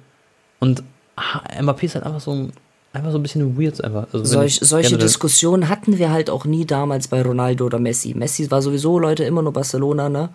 Und 0.59 0.83
ah, 1.15 1.41
MAP 1.61 1.81
ist 1.83 1.95
halt 1.95 2.05
einfach 2.05 2.21
so, 2.21 2.31
ein- 2.33 2.53
einfach 2.93 3.11
so 3.11 3.17
ein 3.17 3.23
bisschen 3.23 3.59
weird 3.59 3.83
einfach. 3.83 4.05
Also 4.13 4.23
Solch, 4.23 4.59
solche 4.61 4.89
generell- 4.89 5.07
Diskussionen 5.07 5.69
hatten 5.69 5.97
wir 5.97 6.11
halt 6.11 6.29
auch 6.29 6.45
nie 6.45 6.65
damals 6.65 7.07
bei 7.07 7.19
Ronaldo 7.23 7.65
oder 7.65 7.79
Messi. 7.79 8.13
Messi 8.13 8.51
war 8.51 8.61
sowieso, 8.61 8.99
Leute, 8.99 9.23
immer 9.23 9.41
nur 9.41 9.53
Barcelona, 9.53 10.07
ne? 10.09 10.29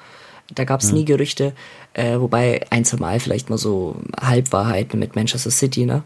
Da 0.55 0.65
gab 0.65 0.81
es 0.81 0.93
nie 0.93 1.05
Gerüchte, 1.05 1.53
äh, 1.93 2.19
wobei 2.19 2.65
ein, 2.71 2.85
zwei 2.85 2.99
Mal 2.99 3.21
vielleicht 3.21 3.51
mal 3.51 3.59
so 3.59 3.97
Halbwahrheiten 4.21 4.99
mit 4.99 5.17
Manchester 5.17 5.51
City, 5.51 5.87
ne? 5.87 6.03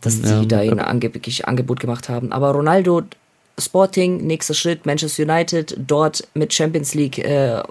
Dass 0.00 0.22
die 0.22 0.28
Ja, 0.28 0.44
da 0.44 0.62
ja. 0.62 0.72
ein 0.72 0.78
angeblich 0.78 1.46
Angebot 1.46 1.80
gemacht 1.80 2.08
haben. 2.08 2.32
Aber 2.32 2.52
Ronaldo, 2.52 3.02
Sporting, 3.58 4.26
nächster 4.26 4.54
Schritt, 4.54 4.86
Manchester 4.86 5.24
United, 5.24 5.76
dort 5.78 6.26
mit 6.34 6.54
Champions 6.54 6.94
League 6.94 7.18
äh, 7.18 7.62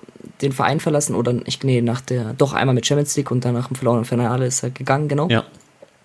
den 0.42 0.52
Verein 0.52 0.80
verlassen 0.80 1.16
oder 1.16 1.36
ich 1.46 1.64
nee, 1.64 1.82
nach 1.82 2.02
der, 2.02 2.34
doch 2.34 2.54
einmal 2.54 2.76
mit 2.76 2.86
Champions 2.86 3.16
League 3.16 3.32
und 3.32 3.44
danach 3.44 3.70
im 3.70 3.76
verlorenen 3.76 4.06
Finale 4.06 4.46
ist 4.46 4.64
er 4.64 4.70
gegangen, 4.70 5.08
genau. 5.08 5.28
Ja. 5.30 5.46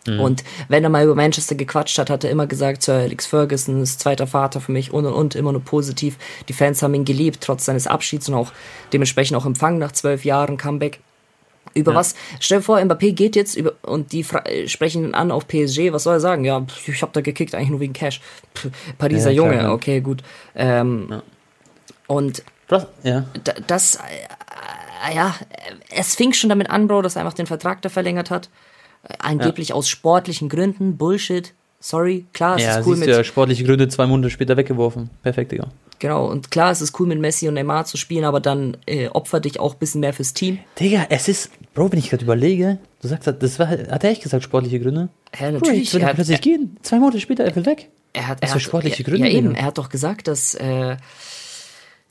Und 0.07 0.45
wenn 0.69 0.85
er 0.85 0.91
mal 0.91 1.05
über 1.05 1.15
Manchester 1.15 1.55
gequatscht 1.55 1.99
hat, 1.99 2.11
hat 2.11 2.25
er 2.25 2.31
immer 2.31 2.47
gesagt, 2.47 2.83
Sir 2.83 2.95
Alex 2.95 3.25
Ferguson 3.27 3.81
ist 3.83 4.01
zweiter 4.01 4.27
Vater 4.27 4.61
für 4.61 4.71
mich 4.73 4.93
und 4.93 5.07
und 5.07 5.15
und, 5.15 5.35
immer 5.35 5.53
nur 5.53 5.63
positiv. 5.65 6.19
Die 6.49 6.53
Fans 6.53 6.83
haben 6.83 6.93
ihn 6.93 7.07
geliebt, 7.07 7.41
trotz 7.43 7.65
seines 7.65 7.87
Abschieds 7.87 8.29
und 8.29 8.35
auch 8.35 8.53
dementsprechend 8.93 9.37
auch 9.37 9.47
empfangen 9.47 9.79
nach 9.79 9.93
zwölf 9.93 10.25
Jahren 10.27 10.59
Comeback. 10.59 11.01
Über 11.73 11.93
Ja. 11.93 11.99
was? 11.99 12.15
Stell 12.39 12.59
dir 12.59 12.63
vor, 12.65 12.79
Mbappé 12.79 13.13
geht 13.15 13.35
jetzt 13.35 13.57
über 13.57 13.73
und 13.83 14.13
die 14.13 14.25
sprechen 14.67 15.05
ihn 15.07 15.15
an 15.15 15.31
auf 15.33 15.49
PSG. 15.49 15.91
Was 15.93 16.03
soll 16.05 16.17
er 16.17 16.21
sagen? 16.21 16.45
Ja, 16.45 16.65
ich 16.87 17.01
habe 17.03 17.13
da 17.13 17.21
gekickt, 17.23 17.55
eigentlich 17.55 17.71
nur 17.71 17.81
wegen 17.81 17.95
Cash. 17.95 18.21
Pff, 18.55 18.69
Pariser 18.99 19.31
Ja, 19.31 19.37
Junge, 19.43 19.71
okay, 19.73 20.01
gut. 20.03 20.23
Ähm, 20.55 21.07
Ja. 21.11 21.23
Und 22.07 22.43
Das, 22.69 22.87
ja. 23.03 23.25
da- 23.43 23.55
das, 23.67 23.97
äh, 23.97 25.15
ja, 25.15 25.35
es 25.91 26.15
fing 26.15 26.33
schon 26.35 26.51
damit 26.51 26.69
an, 26.71 26.87
Bro, 26.89 27.03
dass 27.03 27.17
er 27.17 27.23
einfach 27.23 27.33
den 27.35 27.47
Vertrag 27.47 27.81
da 27.83 27.89
verlängert 27.89 28.31
hat. 28.31 28.51
Äh, 29.09 29.15
Angeblich 29.19 29.73
aus 29.73 29.89
sportlichen 29.89 30.49
Gründen. 30.49 30.97
Bullshit. 30.97 31.53
Sorry. 31.81 32.25
Klar, 32.33 32.57
es 32.57 32.63
Ja, 32.63 32.79
ist 32.79 32.87
cool 32.87 32.97
mit, 32.97 33.09
ja, 33.09 33.23
sportliche 33.25 33.63
Gründe 33.65 33.89
zwei 33.89 34.07
Monate 34.07 34.31
später 34.31 34.57
weggeworfen. 34.57 35.11
Perfekt, 35.23 35.53
Digga. 35.53 35.69
genau, 35.99 36.27
und 36.31 36.51
klar, 36.51 36.71
es 36.71 36.81
ist 36.81 36.99
cool 36.99 37.07
mit 37.07 37.21
Messi 37.21 37.47
und 37.47 37.55
Neymar 37.55 37.85
zu 37.85 37.99
spielen, 37.99 38.25
aber 38.25 38.41
dann 38.41 38.79
äh, 38.87 39.09
opfer 39.09 39.41
dich 39.41 39.61
auch 39.61 39.75
ein 39.75 39.79
bisschen 39.79 40.01
mehr 40.01 40.15
fürs 40.15 40.33
Team. 40.33 40.59
Digga, 40.81 41.07
es 41.11 41.29
ist, 41.29 41.51
Bro, 41.75 41.93
wenn 41.93 41.99
ich 41.99 42.09
gerade 42.09 42.25
überlege, 42.25 42.79
du 43.03 43.09
sagst, 43.09 43.27
das 43.39 43.59
war, 43.59 43.69
hat 43.69 44.03
er 44.03 44.11
echt 44.11 44.23
gesagt, 44.23 44.43
sportliche 44.45 44.81
Gründe? 44.81 45.11
Ja, 45.39 45.51
Bro, 45.51 45.59
natürlich. 45.59 45.93
Er 45.93 46.01
er 46.01 46.07
hat, 46.09 46.15
plötzlich 46.15 46.41
gehen. 46.41 46.79
Zwei 46.81 46.99
Monate 46.99 47.21
später, 47.21 47.45
er 47.45 47.55
will 47.55 47.67
weg. 47.67 47.91
er 48.15 48.29
hat, 48.29 48.39
er 48.41 48.49
für 48.49 48.55
hat, 48.55 48.63
sportliche 48.63 49.03
ja, 49.03 49.09
Gründe, 49.11 49.29
Ja, 49.29 49.35
eben. 49.35 49.55
Er 49.55 49.67
hat 49.67 49.77
doch 49.77 49.91
gesagt, 49.91 50.27
dass 50.29 50.55
äh, 50.55 50.97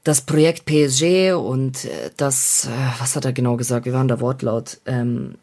das 0.03 0.21
Projekt 0.21 0.65
PSG 0.65 1.32
und 1.34 1.86
äh, 1.86 2.12
das, 2.17 2.65
äh, 2.67 2.99
was 3.01 3.15
hat 3.15 3.25
er 3.25 3.34
genau 3.34 3.56
gesagt? 3.58 3.86
Wir 3.88 3.93
waren 3.93 4.08
da 4.08 4.19
wortlaut. 4.19 4.79
Ähm, 4.86 5.36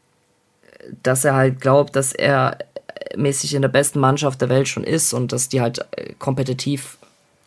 dass 1.03 1.25
er 1.25 1.35
halt 1.35 1.61
glaubt, 1.61 1.97
dass 1.97 2.13
er 2.13 2.59
mäßig 3.17 3.55
in 3.55 3.63
der 3.63 3.69
besten 3.69 3.99
Mannschaft 3.99 4.41
der 4.41 4.49
Welt 4.49 4.69
schon 4.69 4.85
ist 4.85 5.13
und 5.13 5.33
dass 5.33 5.49
die 5.49 5.61
halt 5.61 5.85
äh, 5.97 6.13
kompetitiv 6.19 6.99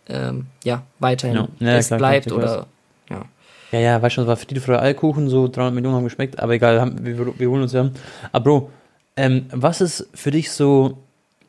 ähm, 0.08 0.48
ja, 0.64 0.84
weiterhin 1.00 1.36
Ja. 1.36 1.48
Ja, 1.60 1.82
klar, 1.82 1.98
bleibt 1.98 2.28
klar, 2.28 2.38
oder 2.38 2.68
ja. 3.10 3.26
Ja, 3.72 3.80
ja, 3.80 4.02
weißt 4.02 4.16
schon, 4.16 4.26
das 4.26 4.30
war 4.30 4.38
Friede 4.38 4.62
für 4.62 4.80
Eierkuchen, 4.82 5.30
so 5.30 5.48
300 5.48 5.74
Millionen 5.74 5.96
haben 5.96 6.04
geschmeckt, 6.04 6.40
aber 6.40 6.54
egal, 6.54 6.80
haben, 6.80 7.04
wir, 7.04 7.40
wir 7.40 7.50
holen 7.50 7.64
uns 7.64 7.74
ja. 7.74 7.90
Aber 8.32 8.44
Bro, 8.44 8.70
ähm, 9.16 9.46
was 9.52 9.82
ist 9.82 10.08
für 10.14 10.32
dich 10.32 10.52
so, 10.52 10.98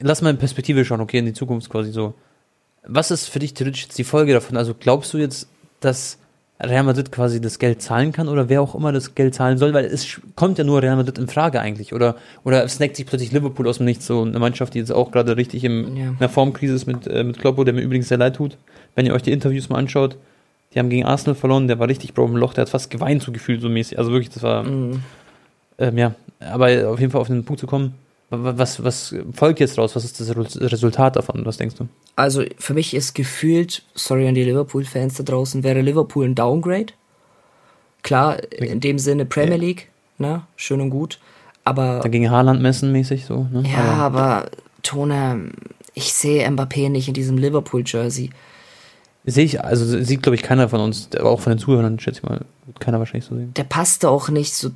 lass 0.00 0.22
mal 0.22 0.30
in 0.30 0.38
Perspektive 0.38 0.84
schauen, 0.84 1.00
okay, 1.00 1.18
in 1.18 1.26
die 1.26 1.32
Zukunft 1.32 1.68
quasi 1.68 1.90
so. 1.92 2.14
Was 2.86 3.10
ist 3.10 3.28
für 3.28 3.38
dich 3.38 3.54
theoretisch 3.54 3.84
jetzt 3.84 3.98
die 3.98 4.04
Folge 4.04 4.34
davon? 4.34 4.56
Also 4.56 4.74
glaubst 4.78 5.12
du 5.14 5.18
jetzt, 5.18 5.48
dass 5.80 6.18
Real 6.64 6.82
Madrid 6.84 7.10
quasi 7.12 7.40
das 7.40 7.58
Geld 7.58 7.80
zahlen 7.82 8.12
kann 8.12 8.28
oder 8.28 8.48
wer 8.48 8.60
auch 8.62 8.74
immer 8.74 8.92
das 8.92 9.14
Geld 9.14 9.34
zahlen 9.34 9.58
soll? 9.58 9.72
Weil 9.74 9.84
es 9.86 10.20
kommt 10.36 10.58
ja 10.58 10.64
nur 10.64 10.82
Real 10.82 10.96
Madrid 10.96 11.18
in 11.18 11.28
Frage 11.28 11.60
eigentlich. 11.60 11.92
Oder, 11.94 12.16
oder 12.44 12.66
snackt 12.68 12.96
sich 12.96 13.06
plötzlich 13.06 13.32
Liverpool 13.32 13.68
aus 13.68 13.78
dem 13.78 13.86
Nichts, 13.86 14.06
so 14.06 14.22
eine 14.22 14.38
Mannschaft, 14.38 14.74
die 14.74 14.78
jetzt 14.78 14.92
auch 14.92 15.10
gerade 15.12 15.36
richtig 15.36 15.64
im, 15.64 15.96
Ja. 15.96 16.02
in 16.04 16.16
einer 16.18 16.28
Formkrise 16.28 16.74
ist 16.74 16.86
mit, 16.86 17.06
äh, 17.06 17.24
mit 17.24 17.38
Kloppo, 17.38 17.64
der 17.64 17.74
mir 17.74 17.80
übrigens 17.82 18.08
sehr 18.08 18.18
leid 18.18 18.36
tut. 18.36 18.56
Wenn 18.94 19.06
ihr 19.06 19.14
euch 19.14 19.22
die 19.22 19.32
Interviews 19.32 19.68
mal 19.68 19.78
anschaut, 19.78 20.16
die 20.74 20.78
haben 20.78 20.88
gegen 20.90 21.04
Arsenal 21.04 21.34
verloren, 21.34 21.68
der 21.68 21.78
war 21.78 21.88
richtig 21.88 22.14
Bro 22.14 22.26
im 22.26 22.36
Loch, 22.36 22.54
der 22.54 22.62
hat 22.62 22.68
fast 22.68 22.90
geweint 22.90 23.22
so 23.22 23.30
gefühlt 23.32 23.60
so 23.60 23.68
mäßig. 23.68 23.98
Also 23.98 24.10
wirklich, 24.10 24.30
das 24.30 24.42
war, 24.42 24.64
Mhm. 24.64 25.02
ähm, 25.78 25.98
ja, 25.98 26.14
aber 26.40 26.88
auf 26.90 26.98
jeden 27.00 27.12
Fall 27.12 27.20
auf 27.20 27.28
den 27.28 27.44
Punkt 27.44 27.60
zu 27.60 27.66
kommen, 27.66 27.94
was, 28.30 28.82
was 28.82 29.14
folgt 29.32 29.60
jetzt 29.60 29.78
raus? 29.78 29.94
Was 29.94 30.04
ist 30.04 30.18
das 30.20 30.30
Re- 30.36 30.70
Resultat 30.72 31.16
davon? 31.16 31.44
Was 31.44 31.56
denkst 31.56 31.76
du? 31.76 31.88
Also 32.16 32.44
für 32.58 32.74
mich 32.74 32.94
ist 32.94 33.14
gefühlt, 33.14 33.82
sorry 33.94 34.26
an 34.28 34.34
die 34.34 34.44
Liverpool-Fans 34.44 35.14
da 35.14 35.22
draußen, 35.22 35.62
wäre 35.62 35.80
Liverpool 35.80 36.26
ein 36.26 36.34
Downgrade. 36.34 36.92
Klar, 38.02 38.36
in 38.52 38.80
dem 38.80 38.98
Sinne 38.98 39.24
Premier 39.24 39.56
League, 39.56 39.88
ne, 40.18 40.42
schön 40.56 40.80
und 40.80 40.90
gut. 40.90 41.18
Aber 41.64 42.00
Dagegen 42.00 42.30
Haaland 42.30 42.60
messen 42.60 42.92
mäßig 42.92 43.24
so, 43.24 43.46
ne? 43.50 43.64
Ja, 43.66 43.78
Aber, 43.78 44.18
aber 44.18 44.50
Tone, 44.82 45.50
ich 45.94 46.12
sehe 46.12 46.46
Mbappé 46.46 46.90
nicht 46.90 47.08
in 47.08 47.14
diesem 47.14 47.38
Liverpool-Jersey. 47.38 48.30
Sehe 49.26 49.44
ich, 49.44 49.64
also 49.64 49.86
sieht, 50.02 50.22
glaube 50.22 50.36
ich, 50.36 50.42
keiner 50.42 50.68
von 50.68 50.80
uns, 50.80 51.08
aber 51.18 51.30
auch 51.30 51.40
von 51.40 51.52
den 51.54 51.58
Zuhörern, 51.58 51.98
schätze 51.98 52.20
ich 52.22 52.28
mal, 52.28 52.42
wird 52.66 52.80
keiner 52.80 52.98
wahrscheinlich 52.98 53.26
so 53.26 53.36
sehen. 53.36 53.52
Der 53.54 53.64
passte 53.64 54.08
auch 54.08 54.28
nicht 54.28 54.54
so, 54.54 54.70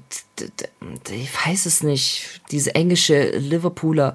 ich 1.10 1.46
weiß 1.46 1.66
es 1.66 1.82
nicht, 1.82 2.40
diese 2.50 2.74
englische 2.74 3.30
Liverpooler, 3.36 4.14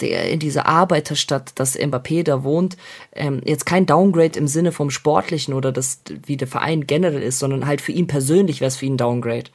der 0.00 0.30
in 0.30 0.40
dieser 0.40 0.66
Arbeiterstadt, 0.66 1.52
dass 1.58 1.78
Mbappé 1.78 2.24
da 2.24 2.42
wohnt, 2.42 2.76
ähm, 3.12 3.40
jetzt 3.44 3.66
kein 3.66 3.86
Downgrade 3.86 4.38
im 4.38 4.48
Sinne 4.48 4.72
vom 4.72 4.90
Sportlichen 4.90 5.54
oder 5.54 5.72
das, 5.72 6.00
wie 6.26 6.36
der 6.36 6.48
Verein 6.48 6.86
generell 6.86 7.22
ist, 7.22 7.38
sondern 7.38 7.66
halt 7.66 7.80
für 7.80 7.92
ihn 7.92 8.06
persönlich 8.06 8.60
wäre 8.60 8.68
es 8.68 8.76
für 8.76 8.86
ihn 8.86 8.94
ein 8.94 8.98
Downgrade. 8.98 9.50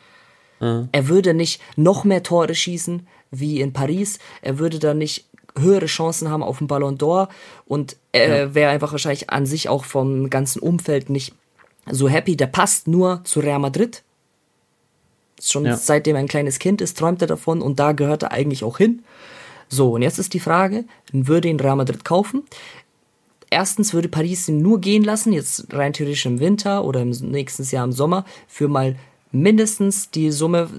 Er 0.92 1.08
würde 1.08 1.34
nicht 1.34 1.62
noch 1.78 2.04
mehr 2.04 2.22
Tore 2.22 2.54
schießen 2.54 3.08
wie 3.32 3.62
in 3.62 3.72
Paris. 3.72 4.20
Er 4.42 4.60
würde 4.60 4.80
da 4.80 4.94
nicht 4.94 5.26
höhere 5.58 5.86
Chancen 5.86 6.30
haben 6.30 6.44
auf 6.44 6.58
den 6.60 6.68
Ballon 6.68 6.98
d'Or 6.98 7.30
und 7.66 7.96
er 8.12 8.56
wäre 8.56 8.72
einfach 8.72 8.92
wahrscheinlich 8.92 9.30
an 9.30 9.46
sich 9.46 9.70
auch 9.70 9.86
vom 9.86 10.30
ganzen 10.30 10.60
Umfeld 10.60 11.10
nicht 11.10 11.34
so 11.92 12.10
happy. 12.10 12.36
Der 12.36 12.48
passt 12.48 12.88
nur 12.88 13.22
zu 13.24 13.40
Real 13.40 13.60
Madrid. 13.60 14.04
Schon 15.42 15.66
Ja. 15.66 15.78
seitdem 15.78 16.16
er 16.16 16.20
ein 16.22 16.28
kleines 16.28 16.60
Kind 16.60 16.82
ist, 16.82 16.98
träumt 16.98 17.22
er 17.22 17.28
davon 17.28 17.62
und 17.62 17.80
da 17.80 17.94
gehört 17.94 18.24
er 18.24 18.32
eigentlich 18.32 18.64
auch 18.64 18.78
hin. 18.78 19.04
So, 19.70 19.94
und 19.94 20.02
jetzt 20.02 20.20
ist 20.20 20.34
die 20.34 20.40
Frage, 20.40 20.84
würde 21.12 21.48
ihn 21.48 21.60
Real 21.60 21.76
Madrid 21.76 22.04
kaufen? 22.04 22.44
Erstens 23.52 23.94
würde 23.94 24.10
Paris 24.10 24.48
ihn 24.48 24.62
nur 24.62 24.82
gehen 24.82 25.04
lassen, 25.04 25.34
jetzt 25.34 25.74
rein 25.74 25.94
theoretisch 25.94 26.26
im 26.26 26.40
Winter 26.40 26.84
oder 26.84 27.02
im 27.02 27.10
nächsten 27.10 27.64
Jahr 27.64 27.86
im 27.86 27.92
Sommer, 27.92 28.26
für 28.48 28.68
mal 28.68 28.96
mindestens 29.32 30.10
die 30.10 30.32
Summe, 30.32 30.70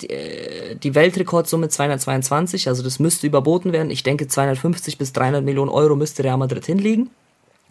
die, 0.00 0.08
äh, 0.10 0.94
Weltrekordsumme 0.94 1.68
222, 1.68 2.68
also 2.68 2.82
das 2.82 2.98
müsste 2.98 3.26
überboten 3.26 3.72
werden. 3.72 3.90
Ich 3.90 4.02
denke 4.02 4.28
250 4.28 4.98
bis 4.98 5.12
300 5.12 5.44
Millionen 5.44 5.70
Euro 5.70 5.96
müsste 5.96 6.22
Real 6.24 6.36
Madrid 6.36 6.66
hinlegen, 6.66 7.10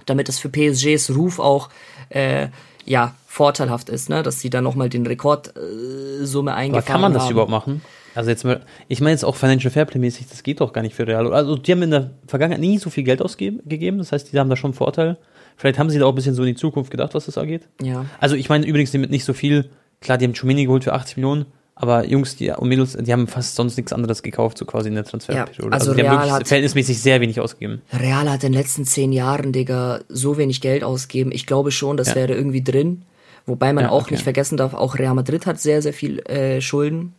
damit 0.05 0.29
es 0.29 0.39
für 0.39 0.49
PSGs 0.49 1.15
Ruf 1.15 1.39
auch, 1.39 1.69
äh, 2.09 2.47
ja, 2.85 3.15
vorteilhaft 3.27 3.89
ist, 3.89 4.09
ne, 4.09 4.23
dass 4.23 4.39
sie 4.39 4.49
dann 4.49 4.63
nochmal 4.63 4.89
den 4.89 5.05
Rekordsumme 5.07 6.51
äh, 6.51 6.53
eingefahren 6.53 6.85
kann 6.85 7.01
man 7.01 7.13
das 7.13 7.23
haben. 7.23 7.31
überhaupt 7.31 7.51
machen? 7.51 7.81
Also 8.15 8.29
jetzt 8.29 8.43
mal, 8.43 8.61
ich 8.87 9.01
meine 9.01 9.11
jetzt 9.11 9.25
auch 9.25 9.35
Financial 9.35 9.71
Fairplay 9.71 9.99
mäßig, 9.99 10.27
das 10.29 10.43
geht 10.43 10.61
doch 10.61 10.71
gar 10.71 10.81
nicht 10.81 10.95
für 10.95 11.07
Real. 11.07 11.33
Also 11.33 11.55
die 11.55 11.71
haben 11.71 11.81
in 11.81 11.91
der 11.91 12.11
Vergangenheit 12.27 12.61
nie 12.61 12.77
so 12.77 12.89
viel 12.89 13.03
Geld 13.03 13.21
ausgegeben, 13.21 13.97
das 13.97 14.11
heißt, 14.11 14.31
die 14.31 14.39
haben 14.39 14.49
da 14.49 14.55
schon 14.55 14.69
einen 14.69 14.75
Vorteil. 14.75 15.17
Vielleicht 15.55 15.79
haben 15.79 15.89
sie 15.89 15.99
da 15.99 16.05
auch 16.05 16.09
ein 16.09 16.15
bisschen 16.15 16.35
so 16.35 16.43
in 16.43 16.49
die 16.49 16.55
Zukunft 16.55 16.91
gedacht, 16.91 17.13
was 17.13 17.25
das 17.25 17.37
angeht. 17.37 17.67
Ja. 17.81 18.05
Also 18.19 18.35
ich 18.35 18.49
meine 18.49 18.65
übrigens 18.65 18.93
mit 18.93 19.09
nicht 19.09 19.25
so 19.25 19.33
viel, 19.33 19.69
klar, 20.01 20.17
die 20.17 20.25
haben 20.25 20.33
Chumini 20.33 20.65
geholt 20.65 20.83
für 20.83 20.93
80 20.93 21.17
Millionen, 21.17 21.45
aber 21.75 22.05
Jungs 22.05 22.35
die, 22.35 22.49
und 22.51 22.67
Mädels, 22.69 22.95
die 22.99 23.11
haben 23.11 23.27
fast 23.27 23.55
sonst 23.55 23.77
nichts 23.77 23.91
anderes 23.93 24.21
gekauft, 24.23 24.57
so 24.57 24.65
quasi 24.65 24.89
in 24.89 24.95
der 24.95 25.03
Transferperiode. 25.05 25.71
Ja, 25.71 25.71
also 25.71 25.93
die 25.93 26.01
haben 26.01 26.07
Real 26.09 26.17
wirklich 26.19 26.31
hat- 26.33 26.47
verhältnismäßig 26.47 27.01
sehr 27.01 27.19
wenig 27.21 27.39
ausgegeben. 27.39 27.81
Real 27.91 28.29
hat 28.29 28.43
in 28.43 28.51
den 28.51 28.59
letzten 28.61 28.85
zehn 28.85 29.11
Jahren, 29.11 29.51
Digga, 29.51 30.01
so 30.09 30.37
wenig 30.37 30.61
Geld 30.61 30.83
ausgegeben. 30.83 31.31
Ich 31.31 31.45
glaube 31.45 31.71
schon, 31.71 31.97
das 31.97 32.09
Ja. 32.09 32.15
wäre 32.15 32.33
irgendwie 32.33 32.63
drin. 32.63 33.03
Wobei 33.45 33.73
man 33.73 33.85
Ja, 33.85 33.89
auch 33.89 34.03
okay. 34.03 34.13
nicht 34.13 34.23
vergessen 34.23 34.55
darf, 34.57 34.73
auch 34.73 34.97
Real 34.97 35.15
Madrid 35.15 35.45
hat 35.45 35.59
sehr, 35.59 35.81
sehr 35.81 35.93
viel 35.93 36.19
äh, 36.29 36.61
Schulden. 36.61 37.13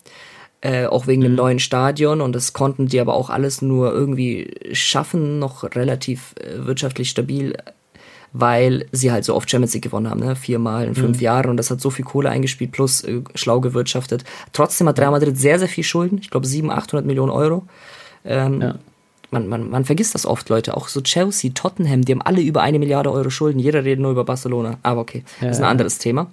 Äh, 0.63 0.87
auch 0.87 1.07
wegen 1.07 1.21
Mhm. 1.21 1.25
dem 1.27 1.35
neuen 1.35 1.59
Stadion. 1.59 2.23
Und 2.23 2.35
das 2.35 2.55
konnten 2.55 2.87
die 2.87 2.99
aber 2.99 3.13
auch 3.15 3.29
alles 3.29 3.61
nur 3.61 3.93
irgendwie 3.93 4.55
schaffen, 4.73 5.39
noch 5.39 5.65
relativ 5.75 6.35
äh, 6.41 6.65
wirtschaftlich 6.65 7.11
stabil, 7.11 7.55
weil 8.37 8.87
sie 8.91 9.13
halt 9.13 9.25
so 9.25 9.35
oft 9.35 9.49
Champions 9.49 9.75
League 9.75 9.85
gewonnen 9.85 10.11
haben, 10.11 10.19
ne? 10.21 10.35
viermal 10.35 10.83
in 10.85 10.91
Mhm. 10.91 10.95
fünf 10.97 11.21
Jahren. 11.21 11.51
Und 11.51 11.57
das 11.57 11.71
hat 11.71 11.81
so 11.81 11.89
viel 11.91 12.05
Kohle 12.05 12.31
eingespielt, 12.31 12.73
plus 12.73 13.03
äh, 13.05 13.21
schlau 13.37 13.61
gewirtschaftet. 13.61 14.25
Trotzdem 14.53 14.89
hat 14.89 14.99
Real 14.99 15.13
Madrid 15.13 15.39
sehr, 15.39 15.59
sehr 15.61 15.69
viel 15.69 15.85
Schulden. 15.85 16.19
Ich 16.21 16.31
glaube 16.31 16.45
700, 16.47 16.77
800 16.83 17.07
Millionen 17.07 17.31
Euro. 17.31 17.65
Ähm, 18.25 18.61
Ja. 18.61 18.75
man, 19.31 19.47
man, 19.49 19.71
man 19.71 19.85
vergisst 19.85 20.17
das 20.17 20.27
oft, 20.27 20.49
Leute. 20.49 20.77
Auch 20.77 20.89
so 20.89 21.01
Chelsea, 21.01 21.53
Tottenham, 21.55 22.05
die 22.05 22.11
haben 22.13 22.23
alle 22.23 22.41
über 22.43 22.61
eine 22.63 22.81
Milliarde 22.81 23.13
Euro 23.13 23.31
Schulden. 23.31 23.61
Jeder 23.61 23.85
redet 23.85 24.01
nur 24.01 24.11
über 24.11 24.25
Barcelona. 24.25 24.79
Aber 24.83 25.03
okay, 25.03 25.23
das 25.41 25.53
ist 25.53 25.57
ein 25.59 25.63
Ja. 25.63 25.69
anderes 25.71 25.99
Thema. 25.99 26.27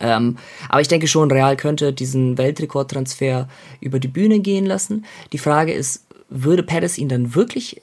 Ähm, 0.00 0.36
aber 0.68 0.82
ich 0.82 0.88
denke 0.88 1.06
schon, 1.06 1.30
Real 1.30 1.56
könnte 1.56 1.94
diesen 1.94 2.36
Weltrekordtransfer 2.36 3.48
über 3.80 3.98
die 3.98 4.08
Bühne 4.08 4.40
gehen 4.40 4.66
lassen. 4.66 5.04
Die 5.32 5.38
Frage 5.38 5.72
ist, 5.72 6.04
würde 6.28 6.62
Perez 6.62 6.98
ihn 6.98 7.08
dann 7.08 7.34
wirklich 7.34 7.80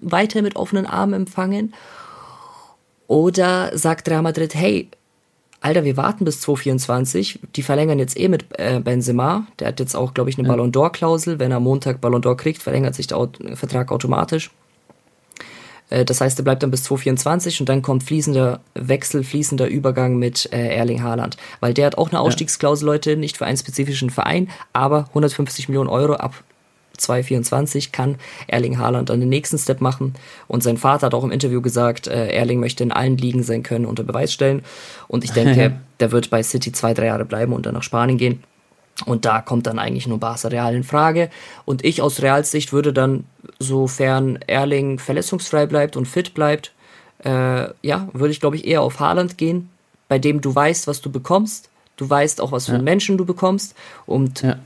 weiter 0.00 0.42
mit 0.42 0.56
offenen 0.56 0.86
Armen 0.86 1.14
empfangen? 1.14 1.72
Oder 3.10 3.76
sagt 3.76 4.08
Real 4.08 4.22
Madrid, 4.22 4.54
hey, 4.54 4.88
Alter, 5.60 5.82
wir 5.82 5.96
warten 5.96 6.24
bis 6.24 6.42
2024. 6.42 7.40
Die 7.56 7.62
verlängern 7.64 7.98
jetzt 7.98 8.16
eh 8.16 8.28
mit 8.28 8.44
äh, 8.56 8.78
Benzema. 8.78 9.48
Der 9.58 9.66
hat 9.66 9.80
jetzt 9.80 9.96
auch, 9.96 10.14
glaube 10.14 10.30
ich, 10.30 10.38
eine 10.38 10.46
Ballon 10.46 10.70
d'Or-Klausel. 10.70 11.40
Wenn 11.40 11.50
er 11.50 11.58
Montag 11.58 12.00
Ballon 12.00 12.22
d'Or 12.22 12.36
kriegt, 12.36 12.62
verlängert 12.62 12.94
sich 12.94 13.08
der 13.08 13.18
Aut 13.18 13.36
Vertrag 13.54 13.90
automatisch. 13.90 14.52
Äh, 15.88 16.04
das 16.04 16.20
heißt, 16.20 16.38
er 16.38 16.44
bleibt 16.44 16.62
dann 16.62 16.70
bis 16.70 16.84
2024 16.84 17.58
und 17.58 17.68
dann 17.68 17.82
kommt 17.82 18.04
fließender 18.04 18.60
Wechsel, 18.74 19.24
fließender 19.24 19.66
Übergang 19.66 20.16
mit 20.16 20.48
äh, 20.52 20.68
Erling 20.76 21.02
Haaland. 21.02 21.36
Weil 21.58 21.74
der 21.74 21.86
hat 21.86 21.98
auch 21.98 22.10
eine 22.10 22.20
Ausstiegsklausel, 22.20 22.86
Leute, 22.86 23.16
nicht 23.16 23.38
für 23.38 23.44
einen 23.44 23.58
spezifischen 23.58 24.10
Verein, 24.10 24.50
aber 24.72 25.06
150 25.08 25.68
Millionen 25.68 25.90
Euro 25.90 26.14
ab 26.14 26.44
2024 27.00 27.92
kann 27.92 28.16
Erling 28.46 28.78
Haaland 28.78 29.10
dann 29.10 29.20
den 29.20 29.28
nächsten 29.28 29.58
Step 29.58 29.80
machen. 29.80 30.14
Und 30.48 30.62
sein 30.62 30.76
Vater 30.76 31.06
hat 31.06 31.14
auch 31.14 31.24
im 31.24 31.32
Interview 31.32 31.60
gesagt, 31.60 32.06
äh, 32.06 32.28
Erling 32.28 32.60
möchte 32.60 32.82
in 32.82 32.92
allen 32.92 33.16
Ligen 33.16 33.42
sein 33.42 33.62
Können 33.62 33.86
unter 33.86 34.04
Beweis 34.04 34.32
stellen. 34.32 34.62
Und 35.08 35.24
ich 35.24 35.32
denke, 35.32 35.80
der 36.00 36.12
wird 36.12 36.30
bei 36.30 36.42
City 36.42 36.72
zwei, 36.72 36.94
drei 36.94 37.06
Jahre 37.06 37.24
bleiben 37.24 37.52
und 37.52 37.66
dann 37.66 37.74
nach 37.74 37.82
Spanien 37.82 38.18
gehen. 38.18 38.42
Und 39.06 39.24
da 39.24 39.40
kommt 39.40 39.66
dann 39.66 39.78
eigentlich 39.78 40.06
nur 40.06 40.18
Barca 40.18 40.48
Real 40.48 40.74
in 40.74 40.84
Frage. 40.84 41.30
Und 41.64 41.84
ich 41.84 42.02
aus 42.02 42.20
Reals 42.22 42.50
Sicht 42.50 42.72
würde 42.72 42.92
dann, 42.92 43.24
sofern 43.58 44.38
Erling 44.46 44.98
verletzungsfrei 44.98 45.66
bleibt 45.66 45.96
und 45.96 46.06
fit 46.06 46.34
bleibt, 46.34 46.72
äh, 47.24 47.68
ja, 47.82 48.08
würde 48.12 48.30
ich 48.30 48.40
glaube 48.40 48.56
ich 48.56 48.66
eher 48.66 48.82
auf 48.82 49.00
Haaland 49.00 49.38
gehen, 49.38 49.70
bei 50.08 50.18
dem 50.18 50.40
du 50.40 50.54
weißt, 50.54 50.86
was 50.86 51.00
du 51.00 51.10
bekommst. 51.10 51.70
Du 51.96 52.08
weißt 52.08 52.40
auch, 52.40 52.52
was 52.52 52.66
für 52.66 52.74
einen 52.74 52.84
Menschen 52.84 53.18
du 53.18 53.26
bekommst. 53.26 53.74
Und 54.06 54.42
Ja. 54.42 54.58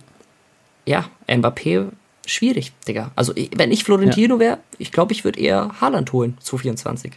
ja, 0.87 1.05
Mbappé, 1.29 1.89
schwierig, 2.27 2.73
Digga. 2.87 3.11
Also 3.17 3.35
wenn 3.57 3.73
ich 3.73 3.85
Florentino 3.85 4.39
wäre, 4.39 4.59
ich 4.79 4.93
glaube, 4.93 5.13
ich 5.13 5.25
würde 5.25 5.41
eher 5.41 5.81
Haaland 5.81 6.13
holen, 6.13 6.37
2024. 6.41 7.13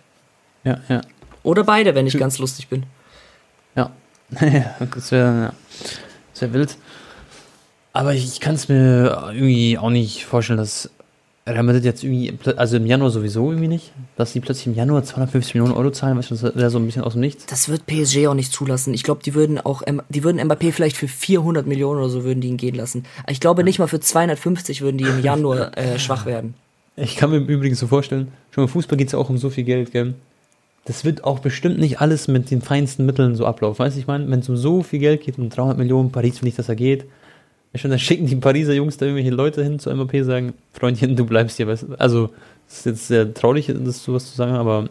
Ja, 0.63 0.79
ja. 0.89 1.01
Oder 1.43 1.63
beide, 1.63 1.95
wenn 1.95 2.07
ich 2.07 2.17
ganz 2.17 2.39
lustig 2.39 2.67
bin. 2.67 2.85
Ja. 3.75 3.91
ja, 4.41 4.75
das 4.79 5.11
wäre 5.11 5.53
ja. 6.35 6.41
wär 6.41 6.53
wild. 6.53 6.77
Aber 7.93 8.13
ich 8.13 8.39
kann 8.39 8.55
es 8.55 8.67
mir 8.67 9.31
irgendwie 9.33 9.77
auch 9.77 9.89
nicht 9.89 10.25
vorstellen, 10.25 10.57
dass 10.57 10.89
Real 11.47 11.63
Madrid 11.63 11.85
jetzt 11.85 12.03
irgendwie, 12.03 12.37
also 12.57 12.77
im 12.77 12.85
Januar 12.85 13.09
sowieso 13.09 13.49
irgendwie 13.49 13.69
nicht, 13.69 13.93
dass 14.17 14.33
die 14.33 14.41
plötzlich 14.41 14.67
im 14.67 14.75
Januar 14.75 15.03
250 15.03 15.55
Millionen 15.55 15.73
Euro 15.73 15.91
zahlen, 15.91 16.17
weißt 16.17 16.31
du, 16.31 16.35
das 16.35 16.55
wäre 16.55 16.69
so 16.69 16.77
ein 16.77 16.85
bisschen 16.85 17.03
aus 17.03 17.13
dem 17.13 17.21
Nichts. 17.21 17.45
Das 17.45 17.69
wird 17.69 17.85
PSG 17.85 18.27
auch 18.27 18.33
nicht 18.33 18.51
zulassen. 18.51 18.93
Ich 18.93 19.03
glaube, 19.03 19.21
die 19.23 19.33
würden 19.33 19.59
auch, 19.59 19.81
die 20.09 20.23
würden 20.23 20.41
Mbappé 20.41 20.71
vielleicht 20.71 20.97
für 20.97 21.07
400 21.07 21.65
Millionen 21.65 21.99
oder 21.99 22.09
so 22.09 22.23
würden 22.25 22.41
die 22.41 22.49
ihn 22.49 22.57
gehen 22.57 22.75
lassen. 22.75 23.05
Ich 23.29 23.39
glaube 23.39 23.63
nicht 23.63 23.79
mal 23.79 23.87
für 23.87 23.99
250 23.99 24.81
würden 24.81 24.97
die 24.97 25.05
im 25.05 25.21
Januar 25.23 25.77
äh, 25.77 25.97
schwach 25.99 26.25
werden. 26.25 26.53
Ich 26.97 27.15
kann 27.15 27.29
mir 27.29 27.37
übrigens 27.37 27.79
so 27.79 27.87
vorstellen, 27.87 28.29
schon 28.51 28.63
im 28.63 28.69
Fußball 28.69 28.97
geht 28.97 29.07
es 29.07 29.13
ja 29.13 29.19
auch 29.19 29.29
um 29.29 29.37
so 29.37 29.49
viel 29.49 29.63
Geld, 29.63 29.91
gell? 29.91 30.15
Das 30.85 31.05
wird 31.05 31.23
auch 31.25 31.39
bestimmt 31.39 31.79
nicht 31.79 31.99
alles 32.01 32.27
mit 32.27 32.49
den 32.49 32.61
feinsten 32.61 33.05
Mitteln 33.05 33.35
so 33.35 33.45
ablaufen. 33.45 33.79
Weißt 33.79 33.95
du, 33.95 33.99
ich 33.99 34.07
meine, 34.07 34.29
wenn 34.31 34.39
es 34.39 34.49
um 34.49 34.57
so 34.57 34.83
viel 34.83 34.99
Geld 34.99 35.21
geht, 35.21 35.37
um 35.37 35.49
300 35.49 35.77
Millionen, 35.77 36.11
Paris 36.11 36.41
will 36.41 36.47
nicht, 36.47 36.57
dass 36.57 36.69
er 36.69 36.75
geht. 36.75 37.05
Ja, 37.77 37.81
schon, 37.81 37.91
dann 37.91 37.99
schicken 37.99 38.25
die 38.25 38.35
Pariser 38.35 38.73
Jungs 38.73 38.97
da 38.97 39.05
irgendwelche 39.05 39.29
Leute 39.29 39.63
hin 39.63 39.77
zu 39.77 39.93
MAP 39.93 40.23
sagen, 40.23 40.53
Freundchen, 40.73 41.15
du 41.15 41.25
bleibst 41.25 41.57
hier. 41.57 41.67
Also, 41.99 42.31
das 42.67 42.79
ist 42.79 42.85
jetzt 42.87 43.07
sehr 43.07 43.31
traurig, 43.35 43.71
das 43.71 44.03
sowas 44.03 44.29
zu 44.29 44.35
sagen, 44.35 44.53
aber, 44.53 44.89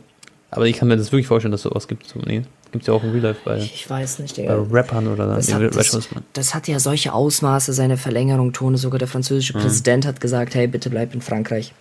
aber 0.53 0.67
ich 0.67 0.77
kann 0.77 0.87
mir 0.87 0.97
das 0.97 1.11
wirklich 1.11 1.27
vorstellen, 1.27 1.51
dass 1.51 1.63
sowas 1.63 1.89
gibt. 1.89 2.07
So, 2.07 2.21
nee, 2.21 2.43
gibt 2.71 2.83
es 2.85 2.87
ja 2.87 2.95
auch 2.95 3.03
im 3.03 3.11
Real 3.11 3.25
Life 3.25 3.41
bei, 3.45 3.59
Ich 3.59 3.91
weiß 3.91 4.21
nicht, 4.21 4.37
bei. 4.37 4.49
Rappern 4.49 5.09
oder 5.09 5.27
Das 5.27 5.53
hat, 5.53 5.75
das, 5.75 6.09
das 6.33 6.55
hat 6.55 6.69
ja 6.69 6.79
solche 6.79 7.13
Ausmaße, 7.13 7.73
seine 7.73 7.97
Verlängerung, 7.97 8.53
Tone. 8.53 8.79
Sogar 8.79 9.01
der 9.01 9.09
französische 9.09 9.55
Präsident 9.55 10.07
hat 10.07 10.21
gesagt, 10.21 10.55
hey, 10.55 10.69
bitte 10.69 10.89
bleib 10.89 11.13
in 11.13 11.23
Frankreich. 11.23 11.73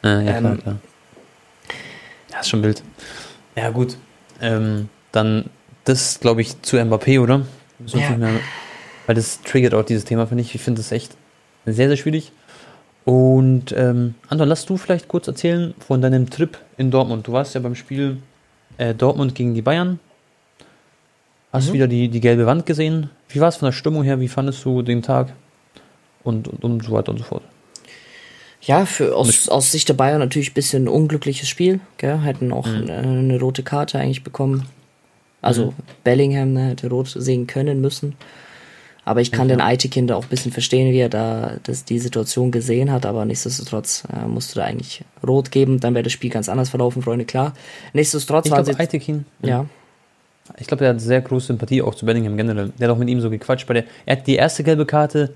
Ah, 0.00 0.20
ja, 0.22 0.36
Ähm, 0.36 0.38
klar, 0.38 0.56
klar. 0.56 0.76
Ja, 2.32 2.40
ist 2.40 2.48
schon 2.48 2.62
wild. 2.62 2.82
Ja, 3.56 3.68
gut. 3.68 3.98
Ähm, 4.40 4.88
dann 5.12 5.50
das, 5.84 6.18
glaube 6.18 6.40
ich, 6.40 6.62
zu 6.62 6.78
Mbappé, 6.78 7.20
oder? 7.20 7.42
Uns 7.78 7.92
Ja. 7.92 8.16
Weil 9.10 9.16
das 9.16 9.42
triggert 9.42 9.74
auch 9.74 9.82
dieses 9.84 10.04
Thema, 10.04 10.28
finde 10.28 10.42
ich. 10.42 10.54
Ich 10.54 10.60
finde 10.62 10.80
das 10.80 10.92
echt 10.92 11.16
sehr, 11.66 11.88
sehr 11.88 11.96
schwierig. 11.96 12.30
Und 13.04 13.72
ähm, 13.76 14.14
Anton, 14.28 14.46
lass 14.46 14.66
du 14.66 14.76
vielleicht 14.76 15.08
kurz 15.08 15.26
erzählen 15.26 15.74
von 15.84 16.00
deinem 16.00 16.30
Trip 16.30 16.56
in 16.76 16.92
Dortmund. 16.92 17.26
Du 17.26 17.32
warst 17.32 17.56
ja 17.56 17.60
beim 17.60 17.74
Spiel 17.74 18.18
äh, 18.78 18.94
Dortmund 18.94 19.34
gegen 19.34 19.52
die 19.54 19.62
Bayern. 19.62 19.98
Hast 21.52 21.70
Mhm. 21.70 21.72
wieder 21.72 21.88
die, 21.88 22.06
die 22.08 22.20
gelbe 22.20 22.46
Wand 22.46 22.66
gesehen. 22.66 23.10
Wie 23.30 23.40
war 23.40 23.48
es 23.48 23.56
von 23.56 23.66
der 23.66 23.72
Stimmung 23.72 24.04
her? 24.04 24.20
Wie 24.20 24.28
fandest 24.28 24.64
du 24.64 24.82
den 24.82 25.02
Tag? 25.02 25.32
Und, 26.22 26.46
und, 26.46 26.62
und 26.62 26.84
so 26.84 26.92
weiter 26.92 27.10
und 27.10 27.18
so 27.18 27.24
fort. 27.24 27.42
Ja, 28.60 28.86
für, 28.86 29.16
aus, 29.16 29.48
aus 29.48 29.72
Sicht 29.72 29.88
der 29.88 29.94
Bayern 29.94 30.20
natürlich 30.20 30.52
ein 30.52 30.54
bisschen 30.54 30.84
ein 30.84 30.88
unglückliches 30.88 31.48
Spiel. 31.48 31.80
Gell? 31.96 32.20
Hätten 32.20 32.52
auch 32.52 32.68
Mhm. 32.68 32.82
eine, 32.82 32.96
eine 32.98 33.40
rote 33.40 33.64
Karte 33.64 33.98
eigentlich 33.98 34.22
bekommen. 34.22 34.66
Also 35.42 35.74
Bellingham 36.04 36.52
ne, 36.52 36.68
hätte 36.68 36.88
rot 36.90 37.08
sehen 37.16 37.48
können 37.48 37.80
müssen. 37.80 38.14
Aber 39.04 39.20
ich 39.22 39.32
kann 39.32 39.48
den 39.48 39.60
Aitekin 39.62 40.10
auch 40.12 40.24
ein 40.24 40.28
bisschen 40.28 40.52
verstehen, 40.52 40.92
wie 40.92 40.98
er 40.98 41.08
da 41.08 41.56
das, 41.62 41.84
die 41.84 41.98
Situation 41.98 42.50
gesehen 42.50 42.92
hat, 42.92 43.06
aber 43.06 43.24
nichtsdestotrotz 43.24 44.04
äh, 44.12 44.26
musste 44.28 44.56
da 44.56 44.64
eigentlich 44.64 45.02
rot 45.26 45.50
geben, 45.50 45.80
dann 45.80 45.94
wäre 45.94 46.02
das 46.02 46.12
Spiel 46.12 46.30
ganz 46.30 46.48
anders 46.48 46.68
verlaufen, 46.68 47.02
Freunde, 47.02 47.24
klar. 47.24 47.54
Nichtsdestotrotz 47.94 48.46
Ich 48.46 48.50
war 48.52 48.58
glaube, 48.58 48.70
es 48.72 48.76
jetzt- 48.76 48.80
Aitekin, 48.80 49.24
ja. 49.42 49.66
ich 50.58 50.66
glaube, 50.66 50.84
er 50.84 50.90
hat 50.90 51.00
sehr 51.00 51.22
große 51.22 51.46
Sympathie 51.48 51.80
auch 51.82 51.94
zu 51.94 52.04
Bellingham 52.04 52.36
generell. 52.36 52.72
Der 52.78 52.88
hat 52.88 52.94
auch 52.94 52.98
mit 52.98 53.08
ihm 53.08 53.20
so 53.22 53.30
gequatscht. 53.30 53.66
Bei 53.66 53.74
der, 53.74 53.84
er 54.04 54.16
hat 54.18 54.26
die 54.26 54.36
erste 54.36 54.62
gelbe 54.64 54.84
Karte, 54.84 55.32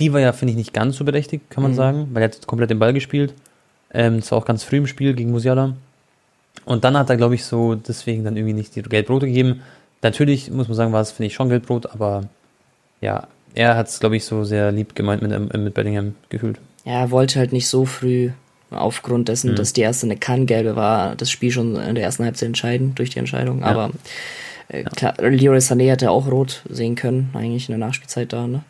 die 0.00 0.12
war 0.12 0.20
ja, 0.20 0.32
finde 0.32 0.50
ich, 0.52 0.56
nicht 0.58 0.72
ganz 0.72 0.96
so 0.96 1.04
berechtigt, 1.04 1.48
kann 1.50 1.62
man 1.62 1.72
Mhm. 1.72 1.76
sagen, 1.76 2.08
weil 2.12 2.22
er 2.22 2.28
hat 2.30 2.46
komplett 2.48 2.70
den 2.70 2.80
Ball 2.80 2.92
gespielt. 2.92 3.32
Ähm, 3.92 4.18
das 4.20 4.30
war 4.32 4.38
auch 4.38 4.44
ganz 4.44 4.64
früh 4.64 4.78
im 4.78 4.88
Spiel 4.88 5.14
gegen 5.14 5.30
Musiala. 5.30 5.74
Und 6.64 6.82
dann 6.82 6.96
hat 6.98 7.10
er, 7.10 7.16
glaube 7.16 7.36
ich, 7.36 7.44
so 7.44 7.76
deswegen 7.76 8.24
dann 8.24 8.36
irgendwie 8.36 8.54
nicht 8.54 8.74
die 8.74 8.82
Gelbrote 8.82 9.26
gegeben. 9.26 9.62
Natürlich, 10.02 10.50
muss 10.50 10.66
man 10.66 10.74
sagen, 10.76 10.92
war 10.92 11.00
es, 11.00 11.12
finde 11.12 11.28
ich, 11.28 11.34
schon 11.34 11.48
Gelbrot, 11.48 11.86
aber 11.92 12.24
ja, 13.04 13.28
er 13.54 13.76
hat 13.76 13.88
es, 13.88 14.00
glaube 14.00 14.16
ich, 14.16 14.24
so 14.24 14.44
sehr 14.44 14.72
lieb 14.72 14.94
gemeint 14.94 15.22
mit, 15.22 15.32
ähm, 15.32 15.48
mit 15.62 15.74
Bellingham 15.74 16.14
gefühlt. 16.28 16.58
Ja, 16.84 17.00
er 17.00 17.10
wollte 17.10 17.38
halt 17.38 17.52
nicht 17.52 17.68
so 17.68 17.84
früh, 17.84 18.30
aufgrund 18.70 19.28
dessen, 19.28 19.52
Mhm. 19.52 19.56
dass 19.56 19.72
die 19.72 19.82
erste 19.82 20.06
eine 20.06 20.16
Kann-Gelbe 20.16 20.74
war, 20.74 21.14
das 21.16 21.30
Spiel 21.30 21.50
schon 21.52 21.76
in 21.76 21.94
der 21.94 22.04
ersten 22.04 22.24
Halbzeit 22.24 22.48
entscheiden, 22.48 22.94
durch 22.96 23.10
die 23.10 23.18
Entscheidung. 23.20 23.60
Ja. 23.60 23.66
Aber 23.66 23.90
äh, 24.68 24.82
klar, 24.84 25.14
Leroy 25.18 25.58
Sané 25.58 25.90
hätte 25.90 26.10
auch 26.10 26.26
rot 26.30 26.62
sehen 26.68 26.96
können, 26.96 27.30
eigentlich 27.34 27.68
in 27.68 27.78
der 27.78 27.86
Nachspielzeit 27.86 28.32
da, 28.32 28.46
ne? 28.48 28.62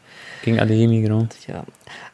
Gegen 0.42 0.60
Adeyemi, 0.60 1.00
genau. 1.00 1.26
Ja. 1.48 1.64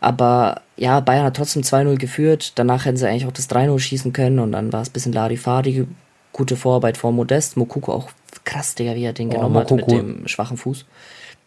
Aber 0.00 0.61
ja, 0.76 1.00
Bayern 1.00 1.24
hat 1.24 1.37
trotzdem 1.37 1.62
2-0 1.62 1.96
geführt. 1.98 2.52
Danach 2.54 2.85
hätten 2.85 2.96
sie 2.96 3.09
eigentlich 3.09 3.26
auch 3.26 3.33
das 3.33 3.50
3-0 3.50 3.78
schießen 3.80 4.12
können 4.12 4.38
und 4.38 4.52
dann 4.52 4.72
war 4.72 4.83
es 4.83 4.90
ein 4.90 4.92
bisschen 4.92 5.12
Larifari. 5.12 5.87
Gute 6.33 6.54
Vorarbeit 6.54 6.96
vor 6.96 7.11
Modest. 7.11 7.56
Mokuko 7.56 7.92
auch 7.92 8.11
krass, 8.44 8.76
Digga, 8.76 8.94
wie 8.94 9.02
er 9.02 9.12
den 9.12 9.28
Oh, 9.28 9.33
genommen 9.33 9.56
hat 9.56 9.70
Moukoko. 9.72 9.96
mit 9.96 10.00
dem 10.20 10.28
schwachen 10.28 10.56
Fuß. 10.56 10.85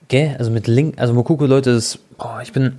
Gell, 0.08 0.36
also 0.38 0.52
mit 0.52 0.68
Link, 0.68 1.00
also 1.00 1.14
Mokuko, 1.14 1.46
Leute, 1.46 1.72
ist, 1.72 2.00
oh, 2.20 2.40
ich 2.42 2.52
bin, 2.54 2.78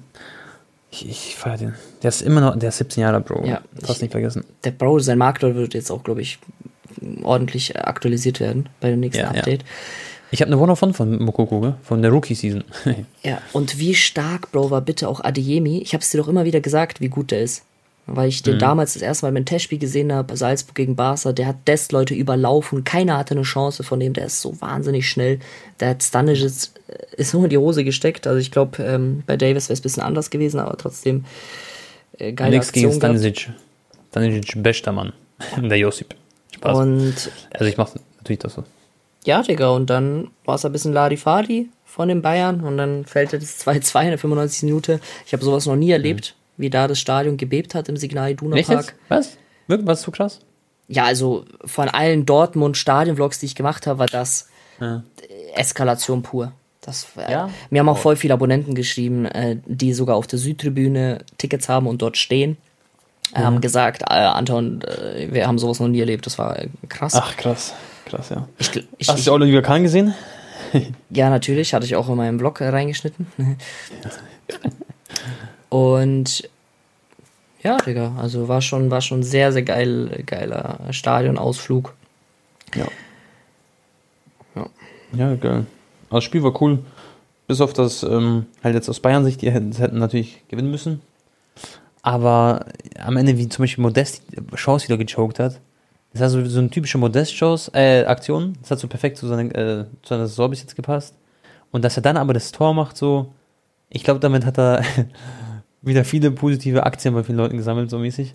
ich, 0.91 1.09
ich 1.09 1.37
feier 1.37 1.57
den. 1.57 1.75
Der 2.03 2.09
ist 2.11 2.23
immer 2.23 2.41
noch, 2.41 2.59
der 2.59 2.69
ist 2.69 2.79
17 2.79 3.01
Jahre, 3.03 3.21
Bro. 3.21 3.45
Ja, 3.47 3.61
Fast 3.81 3.97
ich- 3.97 4.03
nicht 4.03 4.13
vergessen. 4.13 4.45
Der 4.65 4.71
Bro, 4.73 4.99
sein 5.01 5.19
Marktwert 5.19 5.55
wird 5.55 5.75
jetzt 5.75 5.91
auch, 5.91 6.05
glaube 6.05 6.23
ich, 6.23 6.39
ordentlich 7.23 7.77
aktualisiert 7.79 8.41
werden 8.41 8.69
bei 8.81 8.91
dem 8.91 9.01
nächsten 9.01 9.23
Ja, 9.25 9.33
ja. 9.33 9.39
Update. 9.41 9.65
Ich 10.31 10.41
habe 10.41 10.51
eine 10.53 10.61
One 10.61 10.75
von 10.77 10.95
von 10.95 11.23
Mokoko, 11.23 11.61
gell? 11.61 11.75
von 11.83 12.03
der 12.03 12.11
Rookie-Season. 12.11 12.65
Ja, 13.23 13.39
und 13.53 13.79
wie 13.79 13.95
stark, 13.95 14.53
Bro, 14.53 14.71
war 14.71 14.81
bitte 14.81 15.09
auch 15.09 15.23
Adeyemi. 15.25 15.79
Ich 15.79 15.95
hab's 15.95 16.11
dir 16.11 16.19
doch 16.19 16.29
immer 16.29 16.45
wieder 16.45 16.61
gesagt, 16.61 17.01
wie 17.01 17.09
gut 17.09 17.31
der 17.31 17.41
ist. 17.43 17.63
Weil 18.07 18.29
ich 18.29 18.41
Mhm. 18.41 18.51
den 18.51 18.59
damals 18.59 18.93
das 18.95 19.03
erste 19.03 19.25
Mal 19.27 19.33
mit 19.33 19.45
dem 19.45 19.47
Testspiel 19.47 19.79
gesehen 19.79 20.13
habe, 20.13 20.37
Salzburg 20.37 20.75
gegen 20.75 20.95
Barca, 20.95 21.33
der 21.33 21.47
hat 21.47 21.57
Dest 21.67 21.91
Leute 21.93 22.15
überlaufen, 22.15 22.85
keiner 22.85 23.17
hatte 23.17 23.35
eine 23.35 23.43
Chance 23.45 23.83
von 23.83 23.99
dem, 23.99 24.13
der 24.13 24.27
ist 24.27 24.41
so 24.43 24.61
wahnsinnig 24.61 25.09
schnell. 25.09 25.39
Der 25.81 25.91
hat 25.91 26.03
Stanic 26.03 26.43
ist, 26.43 26.75
ist 27.17 27.33
nur 27.33 27.45
in 27.45 27.51
die 27.51 27.57
Hose 27.59 27.83
gesteckt. 27.83 28.27
Also 28.27 28.39
ich 28.39 28.51
glaube, 28.51 28.83
ähm, 28.83 29.23
bei 29.27 29.37
Davis 29.39 29.69
wäre 29.69 29.75
es 29.75 29.81
ein 29.81 29.83
bisschen 29.85 30.03
anders 30.03 30.29
gewesen, 30.31 30.61
aber 30.61 30.77
trotzdem 30.77 31.25
äh, 32.19 32.33
geile 32.33 32.51
gegen 32.51 32.63
Aktion 32.63 32.83
gehabt. 32.91 32.97
Stanisic. 33.19 33.51
Stanisic, 34.11 34.63
bester 34.63 34.93
Mann. 34.93 35.13
Der 35.57 35.79
Josip. 35.79 36.15
Spaß. 36.55 36.77
Und 36.79 37.15
also 37.53 37.65
ich 37.65 37.77
mache 37.77 37.99
natürlich 38.19 38.39
das 38.41 38.55
so. 38.55 38.65
ja, 39.25 39.43
Digga, 39.43 39.71
und 39.71 39.89
dann 39.91 40.29
war 40.45 40.55
es 40.57 40.65
ein 40.67 40.73
bisschen 40.73 40.93
Larifadi 40.93 41.69
von 41.87 42.09
den 42.09 42.21
Bayern 42.23 42.61
und 42.61 42.77
dann 42.77 43.05
fällt 43.07 43.33
er 43.33 43.39
das 43.39 43.59
2-2 43.67 44.03
in 44.03 44.09
der 44.11 44.19
95. 44.19 44.63
Minute. 44.65 45.01
Ich 45.27 45.33
habe 45.33 45.43
sowas 45.45 45.65
noch 45.67 45.77
nie 45.77 45.91
erlebt, 45.91 46.35
wie 46.57 46.71
da 46.71 46.89
das 46.89 46.99
Stadion 46.99 47.37
gebebt 47.37 47.75
hat 47.75 47.89
im 47.89 47.97
Signal 47.97 48.31
Iduna 48.33 48.57
Park. 48.63 48.69
jetzt? 48.69 48.95
Was? 49.09 49.37
Wirklich? 49.67 49.87
Was 49.89 50.03
so 50.03 50.11
krass? 50.11 50.41
Ja, 50.89 51.05
also 51.05 51.45
von 51.65 51.89
allen 51.89 52.27
Dortmund-Stadion-Vlogs, 52.27 53.39
die 53.39 53.47
ich 53.47 53.55
gemacht 53.55 53.87
habe, 53.87 53.99
war 54.01 54.07
das 54.07 54.49
Ja. 54.81 55.03
Eskalation 55.55 56.23
pur. 56.23 56.53
Das, 56.83 57.07
äh, 57.17 57.31
Ja? 57.33 57.51
Mir 57.71 57.81
haben 57.81 57.89
auch 57.89 57.97
voll 57.99 58.17
viele 58.17 58.35
Abonnenten 58.35 58.75
geschrieben, 58.75 59.25
äh, 59.25 59.57
die 59.65 59.95
sogar 59.95 60.17
auf 60.17 60.27
der 60.27 60.39
Südtribüne 60.39 61.25
Tickets 61.39 61.69
haben 61.69 61.87
und 61.87 62.03
dort 62.03 62.19
stehen. 62.19 62.59
Äh, 63.35 63.39
Haben 63.41 63.63
gesagt, 63.63 64.03
äh, 64.03 64.13
Anton, 64.15 64.83
äh, 64.83 65.29
wir 65.33 65.47
haben 65.47 65.59
sowas 65.59 65.81
noch 65.81 65.89
nie 65.89 66.01
erlebt. 66.01 66.27
Das 66.27 66.39
war 66.39 66.57
krass. 66.91 67.15
Ach, 67.17 67.35
krass. 67.39 67.73
Krass, 68.05 68.29
ja. 68.29 68.47
Ich, 68.59 68.71
ich, 68.99 69.09
Hast 69.09 69.27
du 69.27 69.33
Oliver 69.33 69.63
Kahn 69.63 69.83
gesehen? 69.83 70.13
Ja, 71.09 71.31
natürlich, 71.31 71.73
hatte 71.73 71.87
ich 71.87 71.97
auch 71.97 72.09
in 72.11 72.17
meinem 72.17 72.37
Blog 72.37 72.61
reingeschnitten. 72.61 73.27
Und 75.69 76.49
ja, 77.63 77.79
Digga, 77.79 78.15
also 78.19 78.49
war 78.49 78.61
schon, 78.61 78.91
war 78.91 79.01
schon 79.01 79.23
sehr, 79.23 79.53
sehr 79.53 79.63
geil, 79.63 80.23
geiler 80.27 80.81
Stadionausflug. 80.91 81.95
Ja. 82.75 82.87
Ja, 85.17 85.35
geil. 85.37 85.67
Aber 86.09 86.19
das 86.19 86.25
Spiel 86.25 86.43
war 86.43 86.61
cool. 86.61 86.81
Bis 87.47 87.61
auf 87.61 87.73
das, 87.73 88.03
ähm, 88.03 88.47
halt 88.63 88.75
jetzt 88.75 88.89
aus 88.89 89.01
Bayern-Sicht, 89.01 89.43
die 89.43 89.51
hätten, 89.51 89.73
hätten 89.73 89.99
natürlich 89.99 90.43
gewinnen 90.49 90.71
müssen. 90.71 91.01
Aber 92.03 92.67
am 92.99 93.17
Ende, 93.17 93.39
wie 93.39 93.49
zum 93.49 93.63
Beispiel 93.63 93.83
Modest 93.83 94.23
die 94.31 94.57
Chance 94.57 94.89
wieder 94.89 94.99
gechoked 94.99 95.39
hat, 95.39 95.61
das 96.13 96.21
war 96.21 96.31
so, 96.31 96.45
so 96.47 96.59
eine 96.61 96.71
typische 96.71 96.99
Modest-Chance, 96.99 97.73
äh, 97.75 98.05
Aktion. 98.05 98.57
Das 98.61 98.71
hat 98.71 98.79
so 98.79 98.89
perfekt 98.89 99.19
zu 99.19 99.27
seiner, 99.27 99.55
äh, 99.55 99.85
zu 100.03 100.11
seiner 100.11 100.27
Saison 100.27 100.51
bis 100.51 100.63
jetzt 100.63 100.77
gepasst. 100.77 101.15
Und 101.71 101.85
dass 101.85 101.97
er 101.97 102.03
dann 102.03 102.17
aber 102.17 102.33
das 102.33 102.53
Tor 102.53 102.73
macht, 102.73 102.97
so, 102.97 103.33
ich 103.91 104.05
glaube, 104.05 104.21
damit 104.21 104.47
hat 104.47 104.59
er 104.59 104.83
wieder 105.85 106.05
viele 106.05 106.31
positive 106.31 106.85
Aktien 106.85 107.15
bei 107.15 107.23
vielen 107.23 107.39
Leuten 107.39 107.57
gesammelt, 107.57 107.91
so 107.91 107.99
mäßig. 107.99 108.35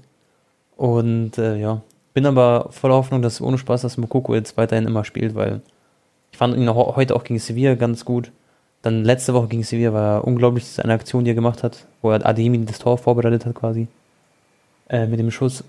Und 0.77 1.37
äh, 1.37 1.57
ja, 1.57 1.81
bin 2.13 2.25
aber 2.25 2.67
voller 2.71 2.95
Hoffnung, 2.95 3.21
dass 3.21 3.41
ohne 3.41 3.57
Spaß, 3.57 3.81
dass 3.81 3.97
Mokoko 3.97 4.35
jetzt 4.35 4.57
weiterhin 4.57 4.87
immer 4.87 5.03
spielt, 5.03 5.35
weil 5.35 5.61
ich 6.31 6.37
fand 6.37 6.55
ihn 6.55 6.67
auch 6.69 6.95
heute 6.95 7.15
auch 7.15 7.23
gegen 7.23 7.39
Sevilla 7.39 7.75
ganz 7.75 8.05
gut. 8.05 8.31
Dann 8.81 9.03
letzte 9.03 9.33
Woche 9.33 9.47
gegen 9.47 9.63
Sevilla 9.63 9.93
war 9.93 10.25
unglaublich 10.25 10.65
seine 10.65 10.93
Aktion, 10.93 11.25
die 11.25 11.31
er 11.31 11.35
gemacht 11.35 11.63
hat, 11.63 11.85
wo 12.01 12.11
er 12.11 12.25
Ademi 12.25 12.63
das 12.65 12.79
Tor 12.79 12.97
vorbereitet 12.97 13.45
hat 13.45 13.55
quasi. 13.55 13.87
Äh, 14.89 15.07
mit 15.07 15.19
dem 15.19 15.31
Schuss. 15.31 15.63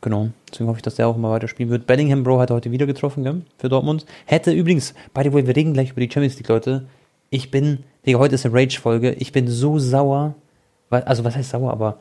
Genau. 0.00 0.30
Deswegen 0.50 0.68
hoffe 0.68 0.78
ich, 0.78 0.82
dass 0.82 0.94
der 0.96 1.08
auch 1.08 1.16
immer 1.16 1.30
weiter 1.30 1.48
spielen 1.48 1.70
wird. 1.70 1.86
Bellingham, 1.86 2.24
Bro, 2.24 2.40
hat 2.40 2.50
heute 2.50 2.70
wieder 2.70 2.86
getroffen, 2.86 3.22
gell? 3.22 3.42
Für 3.58 3.68
Dortmund. 3.68 4.06
Hätte 4.26 4.52
übrigens, 4.52 4.94
by 5.14 5.22
the 5.22 5.32
way, 5.32 5.46
wir 5.46 5.54
reden 5.54 5.74
gleich 5.74 5.90
über 5.90 6.00
die 6.00 6.10
Champions 6.10 6.36
League, 6.36 6.48
Leute. 6.48 6.86
Ich 7.28 7.50
bin, 7.50 7.84
Digga, 8.06 8.18
heute 8.18 8.34
ist 8.34 8.46
eine 8.46 8.54
Rage-Folge. 8.54 9.12
Ich 9.12 9.32
bin 9.32 9.46
so 9.46 9.78
sauer. 9.78 10.34
Also, 10.90 11.24
was 11.24 11.36
heißt 11.36 11.50
sauer, 11.50 11.70
aber 11.72 11.98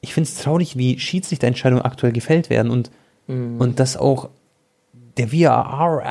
ich 0.00 0.14
finde 0.14 0.28
es 0.28 0.36
traurig, 0.36 0.76
wie 0.76 0.98
Schiedsrichterentscheidungen 0.98 1.84
aktuell 1.84 2.12
gefällt 2.12 2.50
werden 2.50 2.70
und, 2.70 2.90
und 3.28 3.78
dass 3.78 3.96
auch 3.96 4.30
der 5.16 5.32
VAR, 5.32 6.02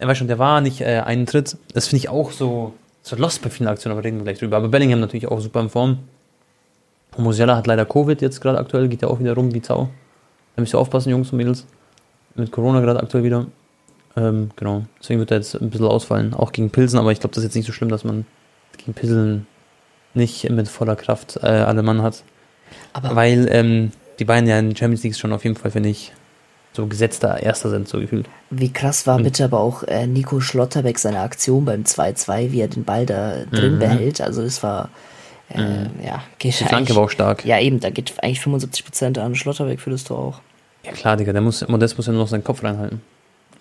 er 0.00 0.08
weiß 0.08 0.18
schon, 0.18 0.28
der 0.28 0.38
war 0.38 0.60
nicht 0.62 0.80
äh, 0.80 1.02
einen 1.04 1.26
Tritt. 1.26 1.58
Das 1.74 1.88
finde 1.88 1.98
ich 1.98 2.08
auch 2.08 2.32
so, 2.32 2.72
so 3.02 3.16
lost 3.16 3.42
bei 3.42 3.50
vielen 3.50 3.68
Aktionen, 3.68 3.92
aber 3.96 4.04
reden 4.04 4.16
wir 4.16 4.24
gleich 4.24 4.38
drüber. 4.38 4.56
Aber 4.56 4.68
Bellingham 4.68 4.98
natürlich 4.98 5.28
auch 5.28 5.40
super 5.40 5.60
in 5.60 5.68
Form. 5.68 5.98
Und 7.16 7.24
Musiala 7.24 7.56
hat 7.56 7.66
leider 7.66 7.84
Covid 7.84 8.20
jetzt 8.22 8.40
gerade 8.40 8.58
aktuell, 8.58 8.88
geht 8.88 9.02
ja 9.02 9.08
auch 9.08 9.20
wieder 9.20 9.34
rum 9.34 9.52
wie 9.52 9.60
Zau. 9.60 9.90
Da 10.56 10.62
müsst 10.62 10.74
ihr 10.74 10.78
aufpassen, 10.78 11.10
Jungs 11.10 11.30
und 11.32 11.36
Mädels. 11.36 11.66
Mit 12.34 12.50
Corona 12.50 12.80
gerade 12.80 13.00
aktuell 13.00 13.24
wieder. 13.24 13.46
Ähm, 14.16 14.50
genau. 14.56 14.84
Deswegen 15.00 15.20
wird 15.20 15.30
er 15.30 15.36
jetzt 15.36 15.54
ein 15.54 15.68
bisschen 15.68 15.86
ausfallen, 15.86 16.32
auch 16.32 16.52
gegen 16.52 16.70
Pilsen, 16.70 16.98
aber 16.98 17.12
ich 17.12 17.20
glaube, 17.20 17.34
das 17.34 17.44
ist 17.44 17.50
jetzt 17.50 17.56
nicht 17.56 17.66
so 17.66 17.72
schlimm, 17.72 17.90
dass 17.90 18.04
man 18.04 18.24
gegen 18.78 18.94
Pilsen 18.94 19.46
nicht 20.14 20.48
mit 20.50 20.68
voller 20.68 20.96
Kraft 20.96 21.38
äh, 21.42 21.46
alle 21.46 21.82
Mann 21.82 22.02
hat. 22.02 22.22
Aber 22.92 23.14
Weil 23.16 23.48
ähm, 23.50 23.92
die 24.18 24.24
beiden 24.24 24.48
ja 24.48 24.58
in 24.58 24.74
Champions 24.76 25.02
League 25.02 25.16
schon 25.16 25.32
auf 25.32 25.44
jeden 25.44 25.56
Fall, 25.56 25.70
finde 25.70 25.88
ich, 25.88 26.12
so 26.72 26.86
gesetzter 26.86 27.42
Erster 27.42 27.68
sind, 27.70 27.88
so 27.88 27.98
gefühlt. 27.98 28.26
wie 28.50 28.72
krass 28.72 29.06
war 29.06 29.18
bitte 29.18 29.44
aber 29.44 29.58
auch 29.60 29.82
äh, 29.84 30.06
Nico 30.06 30.40
Schlotterbeck 30.40 30.98
seine 30.98 31.20
Aktion 31.20 31.64
beim 31.64 31.82
2-2, 31.82 32.52
wie 32.52 32.60
er 32.60 32.68
den 32.68 32.84
Ball 32.84 33.06
da 33.06 33.44
drin 33.50 33.74
Mhm. 33.74 33.78
behält. 33.80 34.20
Also 34.20 34.42
das 34.42 34.62
war, 34.62 34.88
äh, 35.52 35.58
ja, 36.06 36.22
geht 36.38 36.58
Die 36.60 36.64
Flanke 36.64 36.94
war 36.94 37.04
auch 37.04 37.10
stark. 37.10 37.44
Ja, 37.44 37.58
eben, 37.58 37.80
da 37.80 37.90
geht 37.90 38.12
eigentlich 38.22 38.40
75% 38.40 39.18
an 39.18 39.34
Schlotterbeck 39.34 39.80
für 39.80 39.90
das 39.90 40.04
Tor 40.04 40.18
auch. 40.18 40.40
Ja 40.84 40.92
klar, 40.92 41.16
Digga, 41.16 41.32
der 41.32 41.42
muss, 41.42 41.66
Modest 41.66 41.96
muss 41.96 42.06
ja 42.06 42.12
nur 42.12 42.22
noch 42.22 42.28
seinen 42.28 42.44
Kopf 42.44 42.62
reinhalten. 42.62 43.00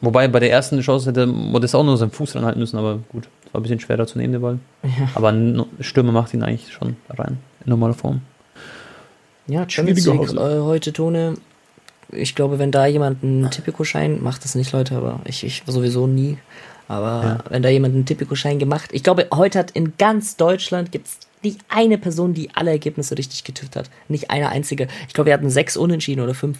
Wobei 0.01 0.27
bei 0.27 0.39
der 0.39 0.51
ersten 0.51 0.79
Chance 0.81 1.09
hätte 1.09 1.25
Modest 1.25 1.75
auch 1.75 1.83
nur 1.83 1.97
seinen 1.97 2.11
Fuß 2.11 2.35
reinhalten 2.35 2.59
müssen, 2.61 2.77
aber 2.77 2.99
gut, 3.11 3.27
war 3.51 3.59
ein 3.59 3.63
bisschen 3.63 3.79
schwerer 3.79 4.05
zu 4.07 4.17
nehmen, 4.17 4.33
der 4.33 4.39
Ball. 4.39 4.59
Aber 5.15 5.29
ein 5.31 5.63
Stürmer 5.79 6.11
macht 6.11 6.33
ihn 6.33 6.43
eigentlich 6.43 6.71
schon 6.71 6.95
rein, 7.09 7.37
in 7.65 7.69
normaler 7.69 7.93
Form. 7.93 8.21
Ja, 9.47 9.67
Champions 9.67 10.05
League 10.05 10.29
äh, 10.33 10.59
heute, 10.61 10.93
Tone. 10.93 11.35
Ich 12.11 12.35
glaube, 12.35 12.59
wenn 12.59 12.71
da 12.71 12.85
jemand 12.87 13.23
einen 13.23 13.49
Tipico-Schein, 13.51 14.21
macht 14.23 14.43
das 14.43 14.55
nicht, 14.55 14.71
Leute, 14.71 14.95
aber 14.95 15.19
ich, 15.25 15.43
ich 15.43 15.63
sowieso 15.65 16.07
nie. 16.07 16.37
Aber 16.87 17.23
Ja. 17.23 17.37
wenn 17.51 17.61
da 17.61 17.69
jemand 17.69 17.93
einen 17.95 18.05
Tipico-Schein 18.05 18.57
gemacht, 18.59 18.89
ich 18.93 19.03
glaube, 19.03 19.27
heute 19.33 19.59
hat 19.59 19.71
in 19.71 19.93
ganz 19.97 20.35
Deutschland 20.37 20.91
gibt's 20.91 21.19
nicht 21.43 21.59
eine 21.69 21.97
Person, 21.97 22.33
die 22.33 22.49
alle 22.55 22.71
Ergebnisse 22.71 23.17
richtig 23.17 23.43
getippt 23.43 23.75
hat. 23.75 23.89
Nicht 24.07 24.29
eine 24.31 24.49
einzige. 24.49 24.87
Ich 25.07 25.13
glaube, 25.13 25.27
wir 25.27 25.33
hatten 25.33 25.49
sechs 25.49 25.77
Unentschieden 25.77 26.21
oder 26.21 26.33
fünf. 26.33 26.59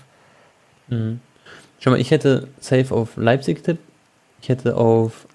Schau 1.79 1.91
mal, 1.91 1.99
ich 1.99 2.11
hätte 2.11 2.47
safe 2.59 2.93
auf 2.93 3.17
Leipzig 3.17 3.57
getippt. 3.57 3.81
Ich 4.41 4.49
hätte 4.49 4.75
auf. 4.77 5.27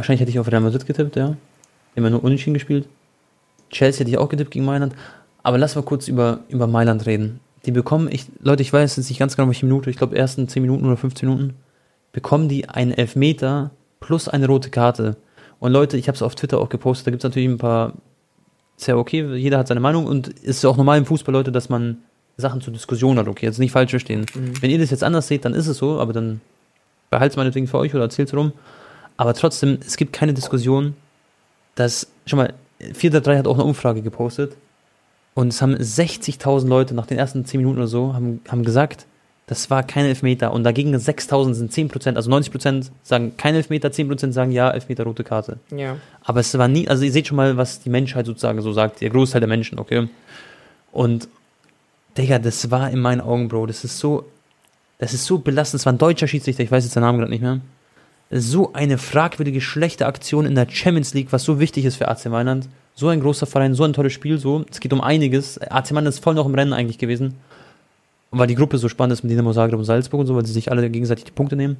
Wahrscheinlich 0.00 0.22
hätte 0.22 0.30
ich 0.30 0.38
auf 0.38 0.50
Real 0.50 0.62
Madrid 0.62 0.86
getippt, 0.86 1.16
ja. 1.16 1.36
Immer 1.94 2.08
nur 2.08 2.24
unentschieden 2.24 2.54
gespielt. 2.54 2.88
Chelsea 3.68 4.00
hätte 4.00 4.10
ich 4.10 4.16
auch 4.16 4.30
getippt 4.30 4.50
gegen 4.50 4.64
Mailand. 4.64 4.94
Aber 5.42 5.58
lass 5.58 5.76
mal 5.76 5.82
kurz 5.82 6.08
über, 6.08 6.40
über 6.48 6.66
Mailand 6.66 7.04
reden. 7.04 7.38
Die 7.66 7.70
bekommen, 7.70 8.08
ich, 8.10 8.24
Leute, 8.40 8.62
ich 8.62 8.72
weiß 8.72 8.96
jetzt 8.96 9.10
nicht 9.10 9.18
ganz 9.18 9.36
genau, 9.36 9.48
welche 9.48 9.66
Minute, 9.66 9.90
ich 9.90 9.98
glaube 9.98 10.16
ersten 10.16 10.48
10 10.48 10.62
Minuten 10.62 10.86
oder 10.86 10.96
15 10.96 11.28
Minuten, 11.28 11.54
bekommen 12.12 12.48
die 12.48 12.66
einen 12.66 12.92
Elfmeter 12.92 13.72
plus 14.00 14.26
eine 14.26 14.46
rote 14.46 14.70
Karte. 14.70 15.18
Und 15.58 15.70
Leute, 15.70 15.98
ich 15.98 16.08
habe 16.08 16.16
es 16.16 16.22
auf 16.22 16.34
Twitter 16.34 16.60
auch 16.60 16.70
gepostet, 16.70 17.06
da 17.06 17.10
gibt 17.10 17.22
es 17.22 17.28
natürlich 17.28 17.50
ein 17.50 17.58
paar, 17.58 17.92
sehr 18.78 18.96
okay, 18.96 19.36
jeder 19.36 19.58
hat 19.58 19.68
seine 19.68 19.80
Meinung 19.80 20.06
und 20.06 20.28
es 20.28 20.56
ist 20.56 20.64
auch 20.64 20.78
normal 20.78 20.96
im 20.96 21.04
Fußball, 21.04 21.34
Leute, 21.34 21.52
dass 21.52 21.68
man 21.68 21.98
Sachen 22.38 22.62
zur 22.62 22.72
Diskussion 22.72 23.18
hat, 23.18 23.28
okay, 23.28 23.44
jetzt 23.44 23.58
nicht 23.58 23.72
falsch 23.72 23.90
verstehen. 23.90 24.24
Mhm. 24.34 24.62
Wenn 24.62 24.70
ihr 24.70 24.78
das 24.78 24.88
jetzt 24.88 25.04
anders 25.04 25.28
seht, 25.28 25.44
dann 25.44 25.52
ist 25.52 25.66
es 25.66 25.76
so, 25.76 26.00
aber 26.00 26.14
dann 26.14 26.40
behaltet 27.10 27.32
es 27.32 27.36
meinetwegen 27.36 27.66
für 27.66 27.76
euch 27.76 27.94
oder 27.94 28.04
erzählt 28.04 28.28
es 28.28 28.34
rum. 28.34 28.54
Aber 29.20 29.34
trotzdem, 29.34 29.80
es 29.86 29.98
gibt 29.98 30.14
keine 30.14 30.32
Diskussion, 30.32 30.94
dass, 31.74 32.06
schon 32.24 32.38
mal, 32.38 32.54
4-3 32.80 33.36
hat 33.36 33.46
auch 33.46 33.56
eine 33.56 33.64
Umfrage 33.64 34.00
gepostet 34.00 34.56
und 35.34 35.48
es 35.48 35.60
haben 35.60 35.74
60.000 35.74 36.66
Leute 36.66 36.94
nach 36.94 37.04
den 37.04 37.18
ersten 37.18 37.44
10 37.44 37.60
Minuten 37.60 37.76
oder 37.80 37.86
so, 37.86 38.14
haben, 38.14 38.40
haben 38.48 38.64
gesagt, 38.64 39.04
das 39.46 39.68
war 39.68 39.82
kein 39.82 40.06
Elfmeter 40.06 40.54
und 40.54 40.64
dagegen 40.64 40.96
6.000 40.96 41.52
sind 41.52 41.70
10%, 41.70 42.16
also 42.16 42.30
90% 42.30 42.88
sagen 43.02 43.36
kein 43.36 43.54
Elfmeter, 43.54 43.90
10% 43.90 44.32
sagen 44.32 44.52
ja, 44.52 44.70
Elfmeter, 44.70 45.04
rote 45.04 45.22
Karte. 45.22 45.58
Ja. 45.70 45.98
Aber 46.22 46.40
es 46.40 46.56
war 46.56 46.68
nie, 46.68 46.88
also 46.88 47.04
ihr 47.04 47.12
seht 47.12 47.26
schon 47.26 47.36
mal, 47.36 47.58
was 47.58 47.80
die 47.80 47.90
Menschheit 47.90 48.24
sozusagen 48.24 48.62
so 48.62 48.72
sagt, 48.72 49.02
der 49.02 49.10
Großteil 49.10 49.42
der 49.42 49.48
Menschen, 49.48 49.78
okay? 49.78 50.08
Und, 50.92 51.28
Digga, 52.16 52.38
das 52.38 52.70
war 52.70 52.88
in 52.90 53.00
meinen 53.00 53.20
Augen, 53.20 53.48
Bro, 53.48 53.66
das 53.66 53.84
ist 53.84 53.98
so, 53.98 54.24
das 54.96 55.12
ist 55.12 55.26
so 55.26 55.40
belastend. 55.40 55.80
Es 55.80 55.84
war 55.84 55.92
ein 55.92 55.98
deutscher 55.98 56.26
Schiedsrichter, 56.26 56.62
ich 56.62 56.70
weiß 56.70 56.84
jetzt 56.84 56.96
den 56.96 57.02
Namen 57.02 57.18
gerade 57.18 57.30
nicht 57.30 57.42
mehr. 57.42 57.60
So 58.30 58.72
eine 58.72 58.96
fragwürdige, 58.96 59.60
schlechte 59.60 60.06
Aktion 60.06 60.46
in 60.46 60.54
der 60.54 60.68
Champions 60.70 61.14
League, 61.14 61.32
was 61.32 61.42
so 61.42 61.58
wichtig 61.58 61.84
ist 61.84 61.96
für 61.96 62.06
AC 62.06 62.26
Mailand. 62.26 62.68
So 62.94 63.08
ein 63.08 63.20
großer 63.20 63.46
Verein, 63.46 63.74
so 63.74 63.82
ein 63.82 63.92
tolles 63.92 64.12
Spiel, 64.12 64.38
so. 64.38 64.64
Es 64.70 64.78
geht 64.78 64.92
um 64.92 65.00
einiges. 65.00 65.58
AC 65.58 65.90
Mailand 65.90 66.14
ist 66.14 66.22
voll 66.22 66.34
noch 66.34 66.46
im 66.46 66.54
Rennen 66.54 66.72
eigentlich 66.72 66.98
gewesen. 66.98 67.34
Weil 68.30 68.46
die 68.46 68.54
Gruppe 68.54 68.78
so 68.78 68.88
spannend 68.88 69.14
ist 69.14 69.24
mit 69.24 69.32
Dinamo 69.32 69.52
Zagreb 69.52 69.78
und 69.78 69.84
Salzburg 69.84 70.20
und 70.20 70.26
so, 70.28 70.36
weil 70.36 70.46
sie 70.46 70.52
sich 70.52 70.70
alle 70.70 70.88
gegenseitig 70.88 71.24
die 71.24 71.32
Punkte 71.32 71.56
nehmen. 71.56 71.78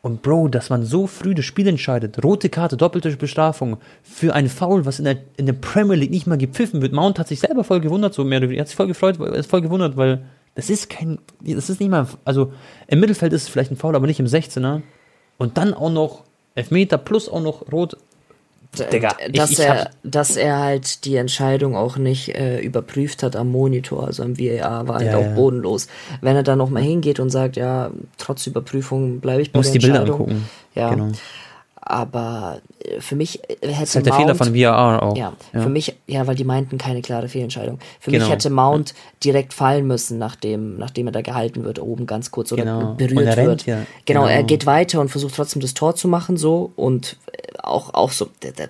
Und 0.00 0.22
Bro, 0.22 0.48
dass 0.48 0.70
man 0.70 0.84
so 0.84 1.06
früh 1.06 1.34
das 1.34 1.44
Spiel 1.44 1.66
entscheidet, 1.66 2.22
rote 2.24 2.48
Karte, 2.48 2.76
doppelte 2.76 3.14
Bestrafung 3.16 3.76
für 4.02 4.34
ein 4.34 4.48
Foul, 4.48 4.86
was 4.86 4.98
in 4.98 5.04
der, 5.04 5.18
in 5.36 5.46
der 5.46 5.52
Premier 5.52 5.96
League 5.96 6.12
nicht 6.12 6.26
mal 6.26 6.38
gepfiffen 6.38 6.80
wird. 6.80 6.92
Mount 6.92 7.18
hat 7.18 7.28
sich 7.28 7.40
selber 7.40 7.64
voll 7.64 7.80
gewundert, 7.80 8.14
so 8.14 8.24
mehr. 8.24 8.40
Er 8.40 8.60
hat 8.60 8.68
sich 8.68 8.76
voll 8.76 8.86
gefreut, 8.86 9.18
er 9.18 9.34
ist 9.34 9.50
voll 9.50 9.62
gewundert, 9.62 9.96
weil 9.96 10.22
das 10.54 10.70
ist 10.70 10.88
kein, 10.88 11.18
das 11.40 11.68
ist 11.68 11.80
nicht 11.80 11.90
mal, 11.90 12.06
also 12.24 12.52
im 12.86 13.00
Mittelfeld 13.00 13.32
ist 13.32 13.42
es 13.42 13.48
vielleicht 13.48 13.72
ein 13.72 13.76
Foul, 13.76 13.96
aber 13.96 14.06
nicht 14.06 14.20
im 14.20 14.26
16er. 14.26 14.80
Und 15.38 15.58
dann 15.58 15.74
auch 15.74 15.90
noch 15.90 16.22
Elfmeter 16.54 16.98
plus 16.98 17.28
auch 17.28 17.40
noch 17.40 17.70
rot. 17.72 17.96
Digga, 18.92 19.16
ich- 19.26 19.32
dass, 19.32 19.50
ich 19.50 19.58
er, 19.60 19.80
hab- 19.84 19.90
dass 20.02 20.36
er 20.36 20.58
halt 20.58 21.04
die 21.06 21.16
Entscheidung 21.16 21.76
auch 21.76 21.96
nicht 21.96 22.34
äh, 22.34 22.60
überprüft 22.60 23.22
hat 23.22 23.34
am 23.34 23.50
Monitor, 23.50 24.06
also 24.06 24.22
am 24.22 24.38
VAR, 24.38 24.86
war 24.86 24.96
halt 24.96 25.12
Ja, 25.12 25.18
auch 25.18 25.22
ja. 25.22 25.34
bodenlos. 25.34 25.88
Wenn 26.20 26.36
er 26.36 26.42
dann 26.42 26.58
nochmal 26.58 26.82
hingeht 26.82 27.18
und 27.18 27.30
sagt, 27.30 27.56
ja, 27.56 27.90
trotz 28.18 28.46
Überprüfung 28.46 29.20
bleibe 29.20 29.40
ich 29.40 29.52
bei 29.52 29.58
Muss 29.60 29.70
der 29.72 29.78
die 29.80 29.86
Bilder 29.86 30.02
angucken. 30.02 30.48
Ja, 30.74 30.90
Genau. 30.90 31.08
Aber 31.88 32.60
äh, 32.84 33.00
für 33.00 33.16
mich 33.16 33.40
äh, 33.48 33.54
hätte 33.62 33.68
Das 33.70 33.82
ist 33.90 33.94
halt 33.96 34.06
der 34.06 34.12
Mount, 34.14 34.22
Fehler 34.24 34.34
von 34.34 34.54
VAR 34.54 35.02
auch. 35.02 35.16
ja, 35.16 35.32
für 35.52 35.68
mich, 35.68 35.96
ja, 36.06 36.26
weil 36.26 36.34
die 36.34 36.44
meinten 36.44 36.78
keine 36.78 37.00
klare 37.02 37.28
Fehlentscheidung. 37.28 37.78
Für 38.00 38.10
Genau. 38.10 38.24
mich 38.24 38.32
hätte 38.32 38.50
Mount 38.50 38.94
direkt 39.22 39.54
fallen 39.54 39.86
müssen, 39.86 40.18
nachdem, 40.18 40.76
nachdem 40.78 41.06
er 41.06 41.12
da 41.12 41.20
gehalten 41.22 41.64
wird, 41.64 41.78
oben 41.80 42.06
ganz 42.06 42.30
kurz 42.30 42.52
oder 42.52 42.64
Genau. 42.64 42.94
Berührt 42.94 43.26
er 43.26 43.36
rennt 43.36 43.46
wird. 43.48 43.66
ja. 43.66 43.76
Genau, 44.04 44.22
Genau. 44.22 44.32
er 44.32 44.42
geht 44.42 44.66
weiter 44.66 45.00
und 45.00 45.08
versucht 45.10 45.34
trotzdem 45.36 45.62
das 45.62 45.74
Tor 45.74 45.94
zu 45.94 46.08
machen, 46.08 46.36
so 46.36 46.72
und 46.76 47.16
äh, 47.32 47.58
auch, 47.62 47.94
auch 47.94 48.10
so, 48.12 48.26
d- 48.42 48.50
d- 48.52 48.66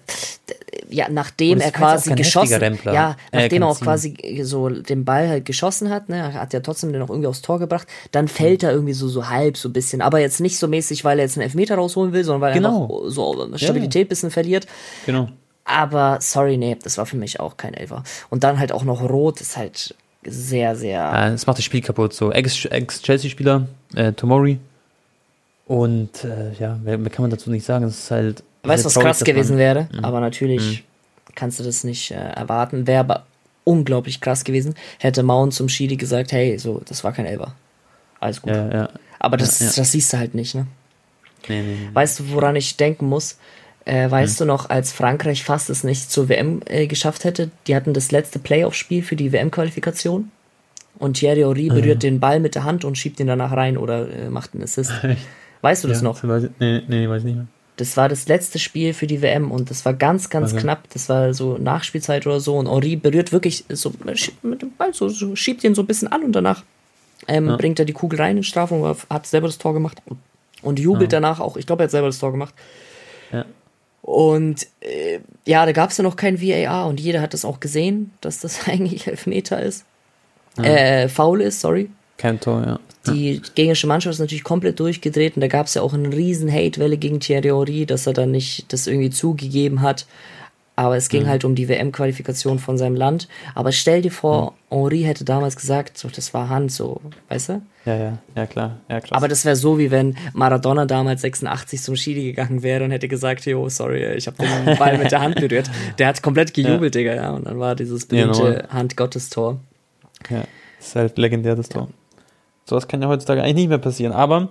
d- 0.48 0.54
ja, 0.88 1.08
nachdem 1.08 1.60
er 1.60 1.70
quasi 1.70 2.14
geschossen, 2.14 2.78
ja, 2.84 3.16
Er 3.30 3.40
nachdem 3.42 3.62
er 3.62 3.68
auch 3.68 3.80
quasi 3.80 4.40
so 4.42 4.68
den 4.68 5.04
Ball 5.04 5.28
halt 5.28 5.44
geschossen 5.44 5.90
hat, 5.90 6.08
ne, 6.08 6.16
er 6.18 6.34
hat 6.34 6.52
ja 6.52 6.60
trotzdem 6.60 6.92
den 6.92 7.02
auch 7.02 7.10
irgendwie 7.10 7.28
aufs 7.28 7.42
Tor 7.42 7.58
gebracht, 7.58 7.86
dann 8.12 8.28
fällt 8.28 8.62
er 8.62 8.72
irgendwie 8.72 8.92
so, 8.92 9.08
so 9.08 9.28
halb, 9.28 9.56
so 9.56 9.68
ein 9.68 9.72
bisschen, 9.72 10.00
aber 10.02 10.20
jetzt 10.20 10.40
nicht 10.40 10.58
so 10.58 10.68
mäßig, 10.68 11.04
weil 11.04 11.18
er 11.18 11.24
jetzt 11.24 11.36
einen 11.36 11.44
Elfmeter 11.44 11.76
rausholen 11.76 12.12
will, 12.12 12.24
sondern 12.24 12.40
weil 12.42 12.50
er 12.52 12.56
Genau. 12.56 12.82
einfach 12.84 13.10
so 13.10 13.56
Stabilität 13.56 14.08
bisschen 14.08 14.30
verliert. 14.30 14.66
Genau. 15.06 15.28
Aber 15.64 16.18
sorry, 16.20 16.56
nee, 16.56 16.76
das 16.82 16.96
war 16.96 17.06
für 17.06 17.16
mich 17.16 17.40
auch 17.40 17.56
kein 17.56 17.74
Elfer. 17.74 18.04
Und 18.30 18.44
dann 18.44 18.58
halt 18.58 18.70
auch 18.72 18.84
noch 18.84 19.02
rot 19.02 19.40
ist 19.40 19.56
halt 19.56 19.94
sehr, 20.24 20.76
sehr. 20.76 20.98
Ja, 21.00 21.28
es 21.30 21.46
macht 21.46 21.58
das 21.58 21.64
Spiel 21.64 21.80
kaputt. 21.82 22.12
So, 22.12 22.30
Ex- 22.32 22.64
Ex-Chelsea-Spieler, 22.66 23.66
äh, 23.94 24.12
Tomori. 24.12 24.58
Und 25.66 26.24
äh, 26.24 26.52
ja, 26.60 26.78
mehr, 26.84 26.98
mehr 26.98 27.10
kann 27.10 27.22
man 27.22 27.30
dazu 27.30 27.50
nicht 27.50 27.64
sagen. 27.66 27.84
Es 27.84 27.98
ist 28.04 28.10
halt. 28.10 28.42
Weißt 28.68 28.84
du, 28.84 28.86
was 28.86 28.94
krass 28.94 29.24
gewesen 29.24 29.58
wäre? 29.58 29.88
Aber 30.02 30.20
natürlich 30.20 30.84
kannst 31.34 31.60
du 31.60 31.64
das 31.64 31.84
nicht 31.84 32.10
äh, 32.10 32.14
erwarten. 32.14 32.86
Wäre 32.86 33.00
aber 33.00 33.26
unglaublich 33.64 34.20
krass 34.20 34.44
gewesen, 34.44 34.74
hätte 34.98 35.22
Mount 35.22 35.52
zum 35.52 35.68
Schiri 35.68 35.96
gesagt, 35.96 36.32
hey, 36.32 36.56
so, 36.58 36.80
das 36.86 37.02
war 37.02 37.12
kein 37.12 37.26
Elfer. 37.26 37.54
Alles 38.20 38.40
gut. 38.40 38.52
Ja, 38.52 38.72
ja. 38.72 38.88
aber 39.18 39.36
das, 39.36 39.58
ja. 39.58 39.70
das 39.74 39.92
siehst 39.92 40.12
du 40.12 40.18
halt 40.18 40.34
nicht, 40.34 40.54
ne? 40.54 40.66
Nee, 41.48 41.62
nee, 41.62 41.76
nee. 41.82 41.90
Weißt 41.92 42.20
du, 42.20 42.30
woran 42.30 42.56
ich 42.56 42.76
denken 42.76 43.06
muss? 43.06 43.38
Äh, 43.84 44.10
weißt 44.10 44.40
du 44.40 44.44
noch, 44.44 44.70
als 44.70 44.92
Frankreich 44.92 45.44
fast 45.44 45.70
es 45.70 45.84
nicht 45.84 46.10
zur 46.10 46.28
WM 46.28 46.60
äh, 46.66 46.86
geschafft 46.86 47.24
hätte, 47.24 47.50
die 47.66 47.76
hatten 47.76 47.92
das 47.92 48.10
letzte 48.10 48.38
Playoff-Spiel 48.38 49.02
für 49.02 49.14
die 49.14 49.32
WM-Qualifikation 49.32 50.30
und 50.98 51.14
Thierry 51.14 51.40
Henry 51.40 51.68
berührt 51.68 52.02
den 52.02 52.20
Ball 52.20 52.40
mit 52.40 52.54
der 52.54 52.64
Hand 52.64 52.84
und 52.84 52.96
schiebt 52.96 53.20
ihn 53.20 53.26
danach 53.26 53.52
rein 53.52 53.76
oder 53.76 54.10
äh, 54.10 54.30
macht 54.30 54.54
einen 54.54 54.64
Assist. 54.64 54.92
Weißt 55.62 55.84
du 55.84 55.88
das 55.88 56.02
noch? 56.02 56.22
Nee, 56.22 56.82
nee, 56.86 57.08
weiß 57.08 57.20
ich 57.20 57.26
nicht 57.26 57.36
mehr. 57.36 57.46
Das 57.76 57.96
war 57.98 58.08
das 58.08 58.26
letzte 58.26 58.58
Spiel 58.58 58.94
für 58.94 59.06
die 59.06 59.20
WM 59.20 59.50
und 59.50 59.70
das 59.70 59.84
war 59.84 59.92
ganz, 59.92 60.30
ganz 60.30 60.52
Okay. 60.52 60.62
knapp. 60.62 60.88
Das 60.94 61.08
war 61.10 61.34
so 61.34 61.58
Nachspielzeit 61.58 62.26
oder 62.26 62.40
so 62.40 62.56
und 62.56 62.68
Henri 62.70 62.96
berührt 62.96 63.32
wirklich 63.32 63.64
so 63.68 63.92
schiebt 64.14 64.42
mit 64.44 64.62
dem 64.62 64.72
Ball, 64.76 64.94
so, 64.94 65.08
so 65.10 65.36
schiebt 65.36 65.62
ihn 65.62 65.74
so 65.74 65.82
ein 65.82 65.86
bisschen 65.86 66.08
an 66.08 66.22
und 66.22 66.32
danach 66.32 66.64
ähm, 67.28 67.48
Ja. 67.48 67.56
bringt 67.56 67.78
er 67.78 67.84
die 67.84 67.92
Kugel 67.92 68.20
rein 68.20 68.38
in 68.38 68.42
Strafung, 68.42 68.96
hat 69.10 69.26
selber 69.26 69.46
das 69.48 69.58
Tor 69.58 69.74
gemacht 69.74 69.98
und 70.62 70.78
jubelt 70.78 71.12
danach 71.12 71.38
auch. 71.40 71.56
Ich 71.58 71.66
glaube, 71.66 71.82
er 71.82 71.84
hat 71.84 71.90
selber 71.90 72.06
das 72.08 72.18
Tor 72.18 72.32
gemacht. 72.32 72.54
Ja. 73.32 73.44
Und 74.02 74.66
äh, 74.80 75.18
ja, 75.44 75.66
da 75.66 75.72
gab 75.72 75.90
es 75.90 75.96
ja 75.98 76.04
noch 76.04 76.16
kein 76.16 76.40
VAR 76.40 76.86
und 76.86 77.00
jeder 77.00 77.20
hat 77.20 77.34
das 77.34 77.44
auch 77.44 77.60
gesehen, 77.60 78.12
dass 78.20 78.40
das 78.40 78.68
eigentlich 78.68 79.06
Elfmeter 79.06 79.60
ist. 79.62 79.84
Äh, 80.62 81.08
faul 81.08 81.42
ist, 81.42 81.60
sorry. 81.60 81.90
Kein 82.18 82.40
Tor, 82.40 82.62
ja. 82.66 82.80
Die 83.12 83.40
gegnerische 83.54 83.86
Mannschaft 83.86 84.14
ist 84.14 84.18
natürlich 84.20 84.42
komplett 84.42 84.80
durchgedreht 84.80 85.36
und 85.36 85.40
da 85.42 85.46
gab 85.48 85.66
es 85.66 85.74
ja 85.74 85.82
auch 85.82 85.94
eine 85.94 86.08
riesen 86.12 86.50
Hate-Welle 86.52 86.96
gegen 86.96 87.20
Thierry 87.20 87.48
Henry, 87.50 87.86
dass 87.86 88.06
er 88.06 88.14
dann 88.14 88.32
nicht 88.32 88.72
das 88.72 88.86
irgendwie 88.88 89.10
zugegeben 89.10 89.80
hat. 89.82 90.06
Aber 90.78 90.96
es 90.96 91.08
ging 91.08 91.22
Mhm. 91.22 91.28
halt 91.28 91.44
um 91.44 91.54
die 91.54 91.68
WM-Qualifikation 91.68 92.58
von 92.58 92.76
seinem 92.76 92.96
Land. 92.96 93.28
Aber 93.54 93.72
stell 93.72 94.02
dir 94.02 94.10
vor, 94.10 94.52
Mhm. 94.70 94.76
Henry 94.76 95.02
hätte 95.02 95.24
damals 95.24 95.56
gesagt, 95.56 95.96
so, 95.96 96.08
das 96.08 96.34
war 96.34 96.48
Hand, 96.50 96.70
so, 96.72 97.00
weißt 97.28 97.48
du? 97.50 97.62
Ja, 97.86 97.96
ja, 97.96 98.18
ja, 98.34 98.46
klar. 98.46 98.76
Ja, 98.90 99.00
krass. 99.00 99.12
Aber 99.12 99.28
das 99.28 99.44
wäre 99.44 99.56
so, 99.56 99.78
wie 99.78 99.90
wenn 99.92 100.16
Maradona 100.34 100.84
damals 100.84 101.22
86 101.22 101.80
zum 101.80 101.94
Schiri 101.96 102.24
gegangen 102.24 102.62
wäre 102.64 102.84
und 102.84 102.90
hätte 102.90 103.06
gesagt, 103.08 103.46
jo, 103.46 103.68
sorry, 103.68 104.14
ich 104.16 104.26
habe 104.26 104.36
den 104.38 104.76
Ball 104.78 104.98
mit 104.98 105.12
der 105.12 105.20
Hand 105.20 105.36
berührt. 105.36 105.70
Der 105.98 106.08
hat 106.08 106.20
komplett 106.22 106.52
gejubelt, 106.52 106.94
Digga, 106.94 107.14
ja. 107.14 107.30
Und 107.30 107.46
dann 107.46 107.58
war 107.60 107.74
dieses 107.76 108.02
Ja, 108.10 108.26
berühmte 108.26 108.38
normal. 108.42 108.68
Hand-Gottes-Tor. 108.70 109.60
Ja, 110.28 110.44
das 110.78 110.88
ist 110.88 110.96
halt 110.96 111.16
legendär, 111.18 111.54
das 111.54 111.68
Tor. 111.68 111.88
Sowas 112.66 112.88
kann 112.88 113.00
ja 113.00 113.08
heutzutage 113.08 113.42
eigentlich 113.42 113.54
nicht 113.54 113.68
mehr 113.68 113.78
passieren. 113.78 114.12
Aber 114.12 114.48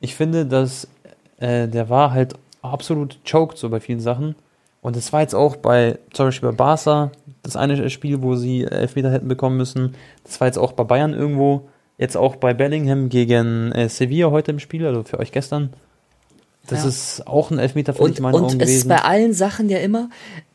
ich 0.00 0.14
finde, 0.14 0.44
dass 0.44 0.88
äh, 1.38 1.68
der 1.68 1.88
war 1.88 2.12
halt 2.12 2.34
absolut 2.62 3.18
choked 3.24 3.56
so 3.56 3.70
bei 3.70 3.80
vielen 3.80 4.00
Sachen. 4.00 4.34
Und 4.82 4.96
es 4.96 5.12
war 5.12 5.22
jetzt 5.22 5.34
auch 5.34 5.56
bei, 5.56 5.98
zum 6.12 6.26
Beispiel 6.26 6.50
bei 6.50 6.56
Barca, 6.56 7.10
das 7.42 7.56
eine 7.56 7.88
Spiel, 7.88 8.20
wo 8.22 8.34
sie 8.34 8.64
Elfmeter 8.64 9.10
hätten 9.10 9.28
bekommen 9.28 9.56
müssen. 9.56 9.94
Das 10.24 10.40
war 10.40 10.48
jetzt 10.48 10.58
auch 10.58 10.72
bei 10.72 10.84
Bayern 10.84 11.14
irgendwo. 11.14 11.68
Jetzt 11.96 12.16
auch 12.16 12.36
bei 12.36 12.52
Bellingham 12.54 13.08
gegen 13.08 13.72
äh, 13.72 13.88
Sevilla 13.88 14.30
heute 14.30 14.50
im 14.50 14.58
Spiel, 14.58 14.84
also 14.84 15.04
für 15.04 15.20
euch 15.20 15.30
gestern. 15.30 15.70
Das 16.66 16.82
Ja. 16.82 16.88
ist 16.88 17.26
auch 17.26 17.50
ein 17.50 17.58
Elfmeter 17.58 17.92
ich 17.92 18.00
Und, 18.00 18.16
in 18.16 18.22
meinen 18.22 18.34
und 18.34 18.44
Augen 18.44 18.60
es 18.60 18.70
ist 18.70 18.88
bei 18.88 19.02
allen 19.02 19.34
Sachen 19.34 19.68
ja 19.68 19.78
immer, 19.78 20.08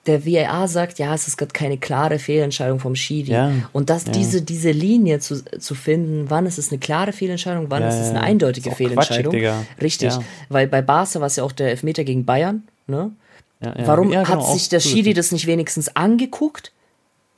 der 0.07 0.25
VAR 0.25 0.67
sagt, 0.67 0.97
ja, 0.97 1.13
es 1.13 1.27
ist 1.27 1.37
gerade 1.37 1.51
keine 1.51 1.77
klare 1.77 2.17
Fehlentscheidung 2.17 2.79
vom 2.79 2.95
Schiri. 2.95 3.31
Ja, 3.31 3.51
Und 3.73 3.89
das, 3.89 4.05
ja. 4.05 4.11
diese, 4.11 4.41
diese 4.41 4.71
Linie 4.71 5.19
zu, 5.19 5.43
zu 5.43 5.75
finden, 5.75 6.29
wann 6.29 6.45
ist 6.47 6.57
es 6.57 6.71
eine 6.71 6.79
klare 6.79 7.11
Fehlentscheidung, 7.11 7.67
wann 7.69 7.83
ist 7.83 7.95
es 7.95 8.09
eine 8.09 8.21
eindeutige 8.21 8.71
Fehlentscheidung. 8.71 9.35
Richtig. 9.79 10.13
Weil 10.49 10.67
bei 10.67 10.81
Barca 10.81 11.19
war 11.19 11.27
es 11.27 11.35
ja 11.35 11.43
auch 11.43 11.51
der 11.51 11.69
Elfmeter 11.69 12.03
gegen 12.03 12.25
Bayern, 12.25 12.63
ne? 12.87 13.11
Warum 13.59 14.09
genau, 14.09 14.25
hat 14.25 14.45
sich 14.45 14.69
der 14.69 14.79
Schiri 14.79 15.13
das 15.13 15.31
nicht 15.31 15.45
wenigstens 15.45 15.95
angeguckt? 15.95 16.71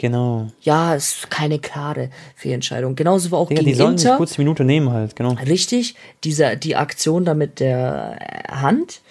Genau. 0.01 0.47
Ja, 0.61 0.95
es 0.95 1.13
ist 1.17 1.29
keine 1.29 1.59
klare 1.59 2.09
Fehlentscheidung. 2.35 2.95
Genauso 2.95 3.29
war 3.29 3.37
auch 3.37 3.49
Digga, 3.49 3.59
die 3.59 3.65
gegen 3.67 3.77
sollen 3.77 3.97
sich 3.99 4.07
Inter. 4.07 4.17
kurz 4.17 4.33
die 4.33 4.41
Minute 4.41 4.63
nehmen 4.63 4.89
halt, 4.91 5.15
genau. 5.15 5.33
Richtig, 5.33 5.93
dieser, 6.23 6.55
die 6.55 6.75
Aktion 6.75 7.23
da 7.23 7.35
mit 7.35 7.59
der 7.59 8.17
Hand, 8.49 9.01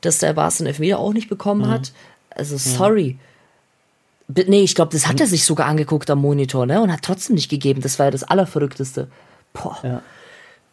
dass 0.00 0.20
der 0.20 0.32
Barca 0.32 0.60
einen 0.60 0.68
Elfmeter 0.68 0.98
auch 1.00 1.12
nicht 1.12 1.28
bekommen 1.28 1.66
Mhm. 1.66 1.70
hat. 1.70 1.92
Also, 2.30 2.56
sorry. 2.56 3.18
Be- 4.26 4.46
Nee, 4.48 4.62
ich 4.62 4.74
glaube, 4.74 4.90
das 4.92 5.06
hat 5.06 5.20
er 5.20 5.26
sich 5.26 5.44
sogar 5.44 5.66
angeguckt 5.66 6.08
am 6.08 6.20
Monitor, 6.22 6.64
ne? 6.64 6.80
Und 6.80 6.90
hat 6.90 7.02
trotzdem 7.02 7.34
nicht 7.34 7.50
gegeben. 7.50 7.82
Das 7.82 7.98
war 7.98 8.06
ja 8.06 8.10
das 8.10 8.24
Allerverrückteste. 8.24 9.08
Boah. 9.52 9.76
Ja. 9.82 10.00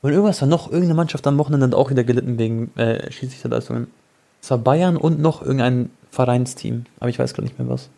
Und 0.02 0.12
irgendwas 0.14 0.40
war 0.40 0.48
noch, 0.48 0.68
irgendeine 0.68 0.94
Mannschaft 0.94 1.28
am 1.28 1.38
Wochenende 1.38 1.66
hat 1.68 1.74
auch 1.76 1.90
wieder 1.90 2.06
gelitten 2.06 2.38
wegen 2.38 2.72
äh, 2.78 3.12
Schiedsrichterleistungen. 3.12 3.88
Es 4.42 4.52
war 4.52 4.58
Bayern 4.58 4.96
und 4.96 5.20
noch 5.20 5.42
irgendein 5.42 5.90
Vereinsteam. 6.12 6.86
Aber 7.02 7.10
ich 7.10 7.20
weiß 7.20 7.34
gerade 7.34 7.48
nicht 7.48 7.60
mehr 7.60 7.68
was. 7.68 7.90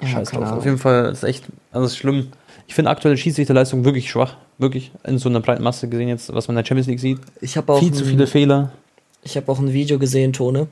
Ja, 0.00 0.08
Scheiß 0.08 0.30
drauf. 0.30 0.52
Auf 0.52 0.64
jeden 0.64 0.78
Fall 0.78 1.06
ist 1.12 1.22
echt, 1.24 1.44
also 1.72 1.86
es 1.86 1.92
ist 1.92 1.98
schlimm. 1.98 2.28
Ich 2.66 2.74
finde 2.74 2.90
aktuelle 2.90 3.16
Schiedsrichterleistung 3.16 3.84
wirklich 3.84 4.10
schwach. 4.10 4.36
Wirklich. 4.58 4.92
In 5.04 5.18
so 5.18 5.28
einer 5.28 5.40
breiten 5.40 5.62
Masse 5.62 5.88
gesehen 5.88 6.08
jetzt, 6.08 6.32
was 6.34 6.46
man 6.48 6.56
in 6.56 6.62
der 6.62 6.68
Champions 6.68 6.86
League 6.86 7.00
sieht. 7.00 7.18
Ich 7.40 7.56
habe 7.56 7.72
auch, 7.72 7.78
Viel 7.80 7.92
zu 7.92 8.04
viele 8.04 8.26
Fehler. 8.26 8.72
ich 9.22 9.36
hab 9.36 9.48
auch 9.48 9.58
ein 9.58 9.72
Video 9.72 9.98
gesehen, 9.98 10.32
Tone. 10.32 10.68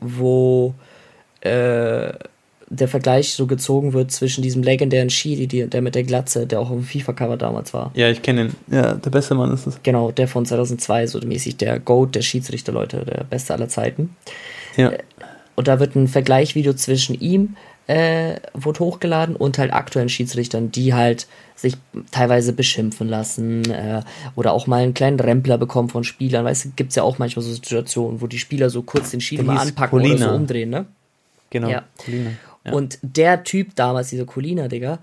wo 0.00 0.74
äh, 1.42 2.12
der 2.70 2.88
Vergleich 2.88 3.34
so 3.34 3.46
gezogen 3.46 3.92
wird 3.92 4.10
zwischen 4.10 4.42
diesem 4.42 4.62
legendären 4.62 5.10
Schiri, 5.10 5.46
der 5.46 5.80
mit 5.82 5.94
der 5.94 6.02
Glatze, 6.04 6.46
der 6.46 6.60
auch 6.60 6.70
auf 6.70 6.76
dem 6.76 6.84
FIFA-Cover 6.84 7.36
damals 7.36 7.72
war. 7.72 7.90
Ja, 7.94 8.10
ich 8.10 8.22
kenne 8.22 8.46
ihn. 8.46 8.54
Ja, 8.70 8.94
der 8.94 9.10
beste 9.10 9.34
Mann 9.34 9.52
ist 9.52 9.66
es. 9.66 9.78
Genau, 9.82 10.10
der 10.10 10.28
von 10.28 10.44
2002, 10.44 11.06
so 11.06 11.20
mäßig 11.20 11.56
der 11.56 11.78
Goat 11.80 12.14
der 12.14 12.22
Schiedsrichter, 12.22 12.72
Leute, 12.72 13.04
der 13.04 13.24
beste 13.24 13.54
aller 13.54 13.68
Zeiten. 13.68 14.16
Ja. 14.76 14.92
Und 15.54 15.68
da 15.68 15.80
wird 15.80 15.96
ein 15.96 16.08
Vergleichsvideo 16.08 16.74
zwischen 16.74 17.18
ihm 17.20 17.56
äh, 17.88 18.36
wurde 18.52 18.80
hochgeladen 18.80 19.34
und 19.34 19.58
halt 19.58 19.72
aktuellen 19.72 20.10
Schiedsrichtern, 20.10 20.70
die 20.70 20.94
halt 20.94 21.26
sich 21.56 21.74
teilweise 22.12 22.52
beschimpfen 22.52 23.08
lassen 23.08 23.68
äh, 23.70 24.02
oder 24.36 24.52
auch 24.52 24.66
mal 24.66 24.82
einen 24.82 24.94
kleinen 24.94 25.18
Rempler 25.18 25.58
bekommen 25.58 25.88
von 25.88 26.04
Spielern. 26.04 26.44
Weißt 26.44 26.66
du, 26.66 26.68
gibt's 26.76 26.94
ja 26.94 27.02
auch 27.02 27.18
manchmal 27.18 27.44
so 27.44 27.52
Situationen, 27.52 28.20
wo 28.20 28.26
die 28.26 28.38
Spieler 28.38 28.70
so 28.70 28.82
kurz 28.82 29.10
den 29.10 29.20
Schiri 29.20 29.42
mal 29.42 29.58
anpacken 29.58 29.98
oder 29.98 30.08
Colina. 30.08 30.28
so 30.28 30.34
umdrehen, 30.34 30.70
ne? 30.70 30.86
Genau. 31.50 31.68
Ja. 31.68 31.84
Ja. 32.64 32.72
Und 32.72 32.98
der 33.00 33.42
Typ 33.42 33.74
damals, 33.74 34.10
dieser 34.10 34.26
Colina, 34.26 34.68
Digga, 34.68 34.98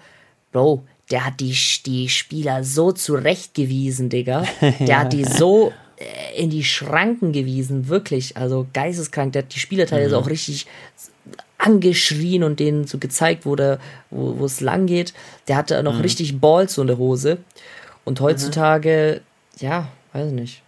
Bro, 0.51 0.83
der 1.09 1.25
hat 1.25 1.39
die, 1.39 1.55
die 1.85 2.07
Spieler 2.07 2.63
so 2.63 2.91
zurechtgewiesen, 2.91 4.09
Digga. 4.09 4.45
Der 4.79 5.01
hat 5.01 5.13
die 5.13 5.23
so 5.23 5.71
äh, 5.97 6.41
in 6.41 6.49
die 6.49 6.63
Schranken 6.63 7.31
gewiesen, 7.31 7.89
wirklich. 7.89 8.37
Also 8.37 8.65
geisteskrank. 8.73 9.33
Der 9.33 9.43
hat 9.43 9.53
die 9.53 9.59
Spieler 9.59 9.85
teilweise 9.85 10.17
auch 10.17 10.27
richtig 10.27 10.65
angeschrien 11.65 12.43
und 12.43 12.59
denen 12.59 12.85
so 12.87 12.97
gezeigt, 12.97 13.45
wo, 13.45 13.55
der, 13.55 13.79
wo, 14.09 14.37
wo 14.39 14.45
es 14.45 14.61
lang 14.61 14.85
geht. 14.85 15.13
Der 15.47 15.55
hatte 15.57 15.81
noch 15.83 16.03
richtig 16.03 16.39
Balls 16.39 16.73
so 16.75 16.81
in 16.81 16.87
der 16.87 16.97
Hose. 16.97 17.37
Und 18.03 18.19
heutzutage, 18.21 19.21
ja, 19.59 19.87
weiß 20.13 20.31
nicht. 20.31 20.61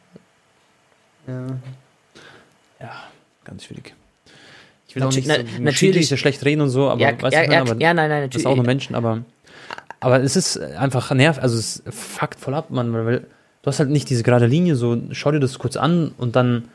ja, 2.80 3.04
ganz 3.46 3.64
schwierig. 3.66 3.94
Ich 4.88 4.96
will 4.96 5.04
auch 5.04 5.08
Natürlich- 5.08 5.28
nicht 5.28 5.38
so 5.38 5.44
na- 5.60 5.66
natürlich- 5.66 6.20
schlecht 6.20 6.46
reden 6.46 6.62
und 6.62 6.70
so, 6.70 6.90
aber 6.90 7.02
Ja, 7.02 7.22
weißt 7.22 7.34
ja, 7.34 7.40
du, 7.42 7.46
ich 7.48 7.54
ja, 7.54 7.62
aber 7.62 7.76
ja, 7.82 7.94
nein, 7.94 8.10
nein, 8.10 8.10
das 8.10 8.22
natürlich. 8.22 8.36
ist 8.38 8.46
auch 8.48 8.56
nur 8.56 8.66
Menschen, 8.66 8.96
aber 8.96 9.24
aber 10.00 10.22
es 10.22 10.36
ist 10.36 10.58
einfach 10.60 11.12
nerv, 11.12 11.40
also 11.42 11.58
es 11.58 11.82
fuckt 11.90 12.40
voll 12.40 12.54
ab, 12.54 12.70
man, 12.70 12.94
weil 12.94 13.20
du 13.22 13.26
hast 13.66 13.80
halt 13.80 13.90
nicht 13.90 14.10
diese 14.10 14.22
gerade 14.24 14.46
Linie, 14.46 14.76
so 14.76 14.96
schau 15.12 15.32
dir 15.32 15.40
das 15.40 15.58
kurz 15.60 15.76
an 15.76 16.14
und 16.18 16.36
dann 16.36 16.70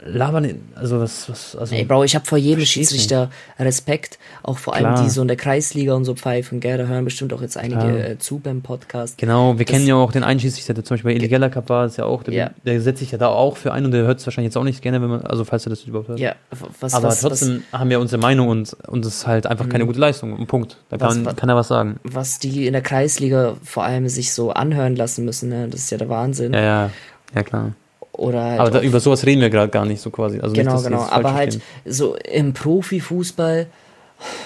labern, 0.00 0.48
also 0.76 1.00
was, 1.00 1.28
was, 1.28 1.56
also 1.56 1.74
Ey, 1.74 1.84
Bro, 1.84 2.04
ich 2.04 2.14
habe 2.14 2.24
vor 2.24 2.38
jedem 2.38 2.64
Schiedsrichter 2.64 3.30
Respekt, 3.58 4.18
auch 4.44 4.56
vor 4.58 4.74
allem 4.74 4.94
Klar. 4.94 5.02
die 5.04 5.10
so 5.10 5.22
in 5.22 5.28
der 5.28 5.36
Kreisliga 5.36 5.94
und 5.94 6.04
so 6.04 6.14
pfeifen, 6.14 6.60
gell, 6.60 6.78
da 6.78 6.84
hören 6.86 7.04
bestimmt 7.04 7.32
auch 7.32 7.42
jetzt 7.42 7.56
einige 7.56 7.80
Klar. 7.80 7.96
äh, 8.10 8.18
zu 8.18 8.38
beim 8.38 8.62
Podcast. 8.62 9.18
Genau, 9.18 9.58
wir 9.58 9.64
Das- 9.64 9.72
kennen 9.72 9.86
ja 9.88 9.96
auch 9.96 10.12
den 10.12 10.22
einen 10.22 10.38
Schiedsrichter, 10.38 10.72
der 10.74 10.84
zum 10.84 10.94
Beispiel 10.96 11.12
bei 11.12 11.16
Illegala 11.16 11.48
Cup 11.48 11.68
war, 11.68 11.86
ist 11.86 11.96
ja 11.98 12.04
auch, 12.04 12.22
der, 12.22 12.34
Ja. 12.34 12.50
der 12.64 12.80
setzt 12.80 13.00
sich 13.00 13.10
ja 13.10 13.18
da 13.18 13.28
auch 13.28 13.56
für 13.56 13.72
ein 13.72 13.84
und 13.84 13.90
der 13.90 14.04
hört 14.04 14.20
es 14.20 14.26
wahrscheinlich 14.26 14.50
jetzt 14.50 14.56
auch 14.56 14.64
nicht 14.64 14.82
gerne, 14.82 15.02
wenn 15.02 15.10
man, 15.10 15.22
also 15.22 15.44
falls 15.44 15.66
er 15.66 15.70
das 15.70 15.82
überhaupt 15.82 16.08
hört. 16.08 16.20
Ja, 16.20 16.34
was, 16.80 16.94
Aber 16.94 17.08
was, 17.08 17.20
trotzdem 17.20 17.64
haben 17.72 17.90
wir 17.90 17.98
unsere 17.98 18.20
Meinung 18.22 18.48
und, 18.48 18.76
es 19.00 19.06
ist 19.06 19.26
halt 19.26 19.46
einfach 19.46 19.68
keine 19.68 19.84
gute 19.86 19.98
Leistung. 19.98 20.38
Ein 20.38 20.46
Punkt. 20.46 20.76
Da 20.90 21.00
Was- 21.00 21.14
kann, 21.14 21.24
was- 21.24 21.36
kann 21.36 21.48
er 21.48 21.56
was 21.56 21.68
sagen. 21.68 21.98
was, 22.04 22.14
was 22.14 22.38
die 22.38 22.66
in 22.66 22.72
der 22.72 22.82
Kreisliga 22.82 23.56
vor 23.64 23.82
allem 23.84 24.08
sich 24.08 24.32
so 24.32 24.50
anhören 24.52 24.94
lassen 24.96 25.24
müssen, 25.24 25.48
ne? 25.48 25.66
das 25.68 25.80
ist 25.80 25.90
ja 25.90 25.98
der 25.98 26.08
Wahnsinn. 26.08 26.52
Ja, 26.52 26.60
ja, 26.60 26.90
ja 27.34 27.42
klar. 27.42 27.72
Oder 28.18 28.42
halt 28.42 28.60
Aber 28.60 28.70
da, 28.70 28.80
über 28.82 29.00
sowas 29.00 29.24
reden 29.24 29.40
wir 29.40 29.48
gerade 29.48 29.70
gar 29.70 29.86
nicht 29.86 30.02
so 30.02 30.10
quasi. 30.10 30.40
Also 30.40 30.54
genau, 30.54 30.74
nicht, 30.74 30.84
genau. 30.84 30.98
falsch 30.98 31.12
Aber 31.12 31.34
halt 31.34 31.52
verstehen. 31.54 31.92
so 31.92 32.16
im 32.16 32.52
Profifußball 32.52 33.66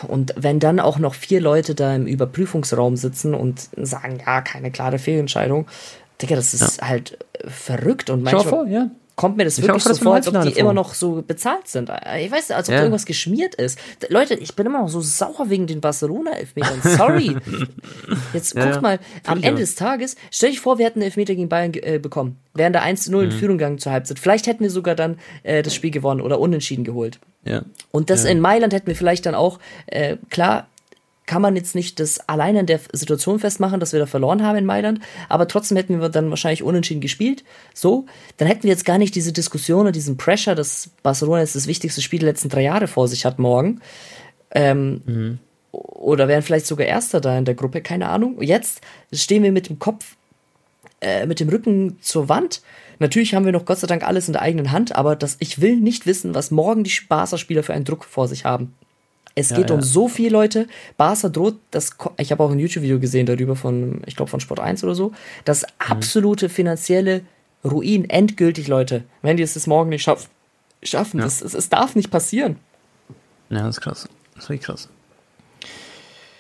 und 0.09 0.35
wenn 0.37 0.61
dann 0.61 0.81
auch 0.81 0.99
noch 0.99 1.15
vier 1.15 1.41
Leute 1.41 1.75
da 1.75 1.95
im 1.95 2.07
Überprüfungsraum 2.07 2.97
sitzen 2.97 3.35
und 3.35 3.69
sagen, 3.77 4.19
ja, 4.25 4.43
keine 4.43 4.71
klare 4.71 4.99
Fehlentscheidung, 4.99 5.67
Digga, 6.21 6.37
das 6.37 6.53
ist 6.53 6.83
halt 6.83 7.19
äh, 7.33 7.49
verrückt 7.49 8.11
und 8.11 8.21
Schau 8.21 8.25
mal 8.25 8.33
manchmal 8.33 8.65
vor, 8.65 8.67
ja. 8.67 8.91
Kommt 9.17 9.37
mir 9.37 9.45
das 9.45 9.59
Ich 9.59 9.67
wirklich 9.67 9.83
so 9.85 9.95
vor, 9.95 10.15
als 10.15 10.27
ob 10.29 10.41
die 10.43 10.53
immer 10.59 10.73
noch 10.73 10.95
so 10.95 11.23
bezahlt 11.27 11.69
sind. 11.69 11.91
Ich 12.21 12.31
weiß 12.31 12.49
nicht, 12.49 12.57
als 12.57 12.69
ob 12.69 12.75
Ja. 12.75 12.81
irgendwas 12.81 13.05
geschmiert 13.07 13.55
ist. 13.55 13.79
Leute, 14.09 14.35
ich 14.35 14.55
bin 14.57 14.67
immer 14.67 14.81
noch 14.83 14.89
so 14.89 15.01
sauer 15.01 15.49
wegen 15.51 15.67
den 15.67 15.81
Barcelona-Elfmetern. 15.81 16.81
Sorry. 16.97 17.37
Jetzt 18.33 18.55
Ja, 18.55 18.65
guck 18.65 18.75
ja. 18.77 18.81
mal, 18.81 18.99
am 19.27 19.39
Ende 19.39 19.49
aber. 19.49 19.59
des 19.59 19.75
Tages, 19.75 20.17
stell 20.31 20.51
dich 20.51 20.61
vor, 20.61 20.79
wir 20.79 20.87
hätten 20.87 21.01
einen 21.01 21.07
Elfmeter 21.07 21.35
gegen 21.35 21.49
Bayern 21.49 21.73
äh, 21.75 21.99
bekommen. 21.99 22.39
Wären 22.55 22.73
da 22.73 22.81
1 22.81 23.05
zu 23.05 23.11
Mhm. 23.11 23.17
0 23.17 23.25
in 23.25 23.31
Führung 23.33 23.59
gegangen 23.59 23.79
zur 23.79 23.93
Halbzeit. 23.93 24.19
Vielleicht 24.19 24.47
hätten 24.47 24.63
wir 24.63 24.71
sogar 24.71 24.95
dann 24.95 25.19
äh, 25.43 25.63
das 25.63 25.75
Spiel 25.75 25.91
gewonnen 25.91 26.21
oder 26.21 26.41
unentschieden 26.41 26.85
geholt. 26.85 27.19
Ja. 27.45 27.63
Und 27.91 28.09
das 28.11 28.25
in 28.25 28.41
Mailand 28.41 28.73
hätten 28.73 28.87
wir 28.87 28.97
vielleicht 28.97 29.27
dann 29.27 29.35
auch, 29.35 29.59
äh, 29.87 30.17
klar, 30.31 30.69
kann 31.27 31.43
man 31.43 31.57
jetzt 31.57 31.75
nicht 31.75 32.01
das 32.01 32.29
allein 32.29 32.57
an 32.57 32.67
der 32.67 32.81
Situation 32.93 33.39
festmachen, 33.39 33.81
dass 33.81 33.93
wir 33.93 34.01
da 34.01 34.07
verloren 34.07 34.43
haben 34.43 34.57
in 34.57 34.65
Mailand, 34.65 35.01
aber 35.29 35.49
trotzdem 35.49 35.77
hätten 35.77 36.01
wir 36.01 36.09
dann 36.09 36.31
wahrscheinlich 36.31 36.63
unentschieden 36.63 37.01
gespielt. 37.01 37.45
So, 37.75 38.07
dann 38.37 38.49
hätten 38.49 38.65
wir 38.65 38.71
jetzt 38.71 38.85
gar 38.85 38.99
nicht 38.99 39.15
diese 39.15 39.33
Diskussion 39.33 39.87
und 39.87 39.97
diesen 39.97 40.17
Pressure, 40.17 40.55
dass 40.55 40.91
Barcelona 41.03 41.41
jetzt 41.41 41.55
das 41.55 41.67
wichtigste 41.67 42.03
Spiel 42.03 42.21
der 42.21 42.31
letzten 42.31 42.49
drei 42.49 42.63
Jahre 42.63 42.89
vor 42.89 43.09
sich 43.09 43.25
hat 43.25 43.39
morgen. 43.39 43.81
Ähm, 44.51 45.39
Oder 45.71 46.29
wären 46.29 46.43
vielleicht 46.43 46.67
sogar 46.67 46.87
Erster 46.87 47.21
da 47.21 47.39
in 47.39 47.45
der 47.45 47.55
Gruppe, 47.55 47.81
keine 47.81 48.09
Ahnung. 48.09 48.43
Jetzt 48.43 48.81
stehen 49.13 49.43
wir 49.43 49.53
mit 49.53 49.69
dem 49.69 49.79
Kopf 49.79 50.17
äh, 51.03 51.27
mit 51.27 51.41
dem 51.41 51.49
Rücken 51.49 51.99
zur 52.01 52.29
Wand. 52.29 52.63
Natürlich 52.99 53.35
haben 53.35 53.45
wir 53.45 53.53
noch 53.53 53.65
Gott 53.65 53.79
sei 53.79 53.89
Dank 53.89 54.05
alles 54.05 54.29
in 54.29 54.35
der 54.35 54.43
eigenen 54.43 54.71
Hand, 54.71 54.95
aber 54.95 55.17
das, 55.17 55.37
ich 55.41 55.61
will 55.61 55.77
nicht 55.77 56.07
wissen, 56.07 56.35
was 56.35 56.53
morgen 56.53 56.85
die 56.85 56.93
Barca-Spieler 57.09 57.65
für 57.65 57.75
einen 57.75 57.85
Druck 57.85 58.05
vor 58.05 58.29
sich 58.29 58.45
haben. 58.45 58.75
Es 59.35 59.49
geht 59.55 59.71
ja. 59.71 59.75
um 59.75 59.83
so 59.83 60.09
viel 60.09 60.31
Leute. 60.31 60.67
Barca 60.97 61.29
droht, 61.29 61.57
das, 61.71 61.97
ich 62.19 62.33
habe 62.33 62.43
auch 62.43 62.51
ein 62.51 62.59
YouTube-Video 62.59 62.99
gesehen 62.99 63.27
darüber 63.27 63.57
von, 63.57 64.03
ich 64.07 64.17
glaube 64.17 64.31
von 64.31 64.41
Sport 64.41 64.61
1 64.61 64.85
oder 64.85 64.95
so, 64.95 65.13
das 65.45 65.65
absolute 65.79 66.49
finanzielle 66.49 67.23
Ruin, 67.65 68.09
endgültig, 68.11 68.69
Leute. 68.69 69.05
Wenn 69.23 69.37
die 69.37 69.43
es 69.43 69.55
das 69.55 69.67
morgen 69.67 69.91
nicht 69.91 70.03
schaff, 70.03 70.29
schaffen, 70.83 71.21
das, 71.21 71.41
es, 71.41 71.55
es 71.55 71.69
darf 71.69 71.95
nicht 71.95 72.11
passieren. 72.11 72.57
Ja, 73.51 73.61
das 73.65 73.77
ist 73.77 73.81
krass. 73.81 74.09
Das 74.35 74.45
ist 74.45 74.51
wirklich 74.51 74.67
krass. 74.67 74.89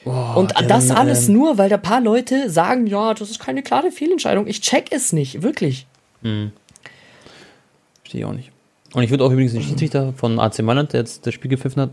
Und 0.04 0.52
ja, 0.58 0.66
das 0.66 0.90
alles 0.90 1.28
ähm, 1.28 1.34
nur, 1.34 1.58
weil 1.58 1.68
da 1.68 1.76
paar 1.76 2.00
Leute 2.00 2.50
sagen, 2.50 2.88
ja, 2.88 3.14
das 3.14 3.30
ist 3.30 3.38
keine 3.38 3.62
klare 3.62 3.92
Fehlentscheidung. 3.92 4.48
Ich 4.48 4.60
check 4.60 4.88
es 4.90 5.12
nicht, 5.12 5.42
wirklich. 5.42 5.86
Verstehe 8.02 8.20
ich 8.20 8.24
auch 8.24 8.32
nicht. 8.32 8.50
Und 8.94 9.04
ich 9.04 9.10
würde 9.10 9.24
auch 9.24 9.30
übrigens 9.30 9.52
den 9.52 9.62
Schiedsrichter 9.62 10.12
von 10.14 10.40
AC 10.40 10.60
Mailand, 10.60 10.92
der 10.92 11.00
jetzt 11.00 11.26
das 11.26 11.34
Spiel 11.34 11.50
gepfiffen 11.50 11.82
hat, 11.82 11.90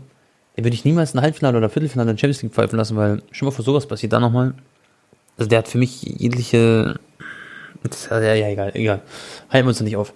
den 0.60 0.64
würde 0.64 0.74
ich 0.74 0.84
niemals 0.84 1.14
ein 1.14 1.22
Halbfinale 1.22 1.56
oder 1.56 1.70
Viertelfinale 1.70 2.10
in 2.10 2.16
der 2.16 2.20
Champions 2.20 2.42
League 2.42 2.52
pfeifen 2.52 2.76
lassen, 2.76 2.94
weil 2.96 3.22
schon 3.32 3.46
mal 3.46 3.52
vor 3.52 3.64
sowas 3.64 3.86
passiert 3.86 4.12
da 4.12 4.20
nochmal. 4.20 4.52
Also 5.38 5.48
der 5.48 5.60
hat 5.60 5.68
für 5.68 5.78
mich 5.78 6.02
jegliche. 6.02 6.98
Das, 7.82 8.08
ja, 8.10 8.20
ja, 8.34 8.48
egal, 8.48 8.70
egal. 8.74 9.00
Halten 9.48 9.66
wir 9.66 9.70
uns 9.70 9.78
da 9.78 9.84
nicht 9.84 9.96
auf. 9.96 10.12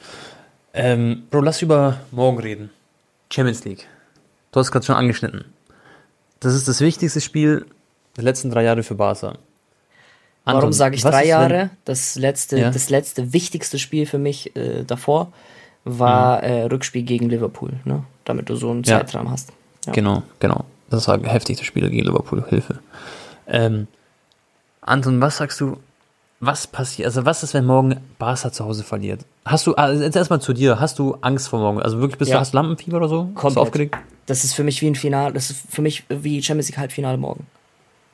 Ähm, 0.74 1.22
Bro, 1.30 1.40
lass 1.40 1.62
über 1.62 1.98
morgen 2.10 2.38
reden. 2.38 2.68
Champions 3.32 3.64
League. 3.64 3.86
Du 4.52 4.60
hast 4.60 4.70
gerade 4.70 4.84
schon 4.84 4.96
angeschnitten. 4.96 5.46
Das 6.40 6.54
ist 6.54 6.68
das 6.68 6.80
wichtigste 6.82 7.22
Spiel 7.22 7.64
der 8.18 8.24
letzten 8.24 8.50
drei 8.50 8.64
Jahre 8.64 8.82
für 8.82 8.94
Barca. 8.96 9.38
Warum 10.44 10.58
Anton, 10.58 10.72
sage 10.74 10.96
ich 10.96 11.02
drei 11.02 11.24
Jahre? 11.24 11.70
Das 11.86 12.16
letzte, 12.16 12.58
Ja. 12.58 12.70
das 12.70 12.90
letzte 12.90 13.32
wichtigste 13.32 13.78
Spiel 13.78 14.04
für 14.04 14.18
mich 14.18 14.54
äh, 14.56 14.84
davor 14.84 15.32
war 15.84 16.42
Mhm. 16.42 16.44
äh, 16.48 16.62
Rückspiel 16.64 17.02
gegen 17.02 17.30
Liverpool, 17.30 17.72
ne? 17.84 18.04
Damit 18.26 18.50
du 18.50 18.56
so 18.56 18.70
einen 18.70 18.82
Ja. 18.82 18.98
Zeitrahmen 18.98 19.32
hast. 19.32 19.52
Ja. 19.86 19.92
Genau, 19.92 20.22
genau. 20.40 20.64
Das 20.90 21.08
war 21.08 21.18
heftig, 21.22 21.58
das 21.58 21.66
Spiel 21.66 21.88
gegen 21.90 22.04
Liverpool. 22.04 22.44
Hilfe. 22.48 22.78
Ähm, 23.46 23.86
Anton, 24.80 25.20
was 25.20 25.38
sagst 25.38 25.60
du? 25.60 25.78
Was 26.40 26.66
passiert? 26.66 27.06
Also, 27.06 27.24
was 27.24 27.42
ist, 27.42 27.54
wenn 27.54 27.64
morgen 27.64 27.96
Barca 28.18 28.52
zu 28.52 28.64
Hause 28.64 28.84
verliert? 28.84 29.24
Hast 29.44 29.66
du, 29.66 29.74
also 29.74 30.02
jetzt 30.02 30.16
erstmal 30.16 30.40
zu 30.40 30.52
dir, 30.52 30.78
hast 30.78 30.98
du 30.98 31.16
Angst 31.22 31.48
vor 31.48 31.58
morgen? 31.60 31.80
Also 31.80 31.98
wirklich, 32.00 32.18
bist 32.18 32.30
Ja. 32.30 32.36
du, 32.36 32.40
hast 32.40 32.52
du 32.52 32.56
Lampenfieber 32.58 32.98
oder 32.98 33.08
so? 33.08 33.24
Bist 33.24 33.36
du 33.36 33.40
Komplett. 33.40 33.62
aufgeregt? 33.62 33.96
Das 34.26 34.44
ist 34.44 34.54
für 34.54 34.62
mich 34.64 34.80
wie 34.82 34.86
ein 34.88 34.94
Finale, 34.94 35.32
das 35.34 35.50
ist 35.50 35.66
für 35.70 35.82
mich 35.82 36.04
wie 36.08 36.42
Champions 36.42 36.68
League 36.68 36.78
Halbfinale 36.78 37.16
morgen. 37.16 37.46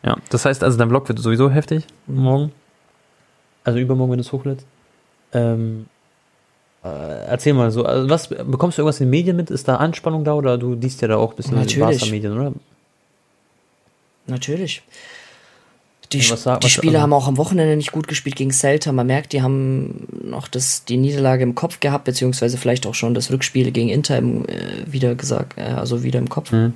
Ja. 0.05 0.17
Das 0.31 0.45
heißt 0.45 0.63
also, 0.63 0.79
dein 0.79 0.89
Vlog 0.89 1.09
wird 1.09 1.19
sowieso 1.19 1.51
heftig 1.51 1.85
morgen. 2.07 2.53
Also 3.65 3.79
übermorgen, 3.79 4.13
wenn 4.13 4.19
du 4.19 4.25
es 4.25 4.33
hochlädst. 4.33 4.67
Ähm, 5.33 5.87
äh, 5.87 6.00
erzähl 6.83 7.53
mal 7.53 7.71
so, 7.71 7.85
also 7.85 8.09
was, 8.09 8.29
bekommst 8.29 8.79
du 8.79 8.83
irgendwas 8.83 9.01
in 9.01 9.07
den 9.07 9.11
Medien 9.11 9.37
mit? 9.37 9.51
Ist 9.51 9.69
da 9.69 9.77
Anspannung 9.77 10.25
da 10.25 10.33
oder 10.35 10.57
du 10.59 10.75
liest 10.75 11.03
ja 11.03 11.09
da 11.09 11.17
auch 11.17 11.31
ein 11.33 11.37
bisschen 11.37 11.57
Natürlich. 11.57 11.79
Barca-Medien, 12.01 12.33
oder? 12.33 12.53
Natürlich. 14.27 14.83
Die, 16.13 16.19
Ja, 16.19 16.23
Sp- 16.27 16.33
was 16.35 16.43
sag- 16.43 16.61
die 16.63 16.71
Spieler 16.71 16.95
also- 16.95 17.03
haben 17.03 17.13
auch 17.13 17.29
am 17.29 17.37
Wochenende 17.37 17.77
nicht 17.77 17.93
gut 17.93 18.09
gespielt 18.09 18.35
gegen 18.37 18.51
Celta. 18.51 18.91
Man 18.93 19.07
merkt, 19.07 19.33
die 19.33 19.43
haben 19.43 20.09
noch 20.25 20.49
das, 20.49 20.85
die 20.85 20.97
Niederlage 20.97 21.43
im 21.45 21.55
Kopf 21.55 21.79
gehabt, 21.81 22.05
beziehungsweise 22.05 22.59
vielleicht 22.59 22.87
auch 22.87 22.95
schon 22.95 23.15
das 23.15 23.31
Rückspiel 23.31 23.71
gegen 23.71 23.89
Inter 23.89 24.19
im, 24.19 24.45
äh, 24.49 24.57
wieder 24.87 25.15
gesagt, 25.15 25.57
äh, 25.59 25.63
also 25.63 26.03
wieder 26.03 26.19
im 26.19 26.29
Kopf. 26.29 26.51
Mhm. 26.51 26.73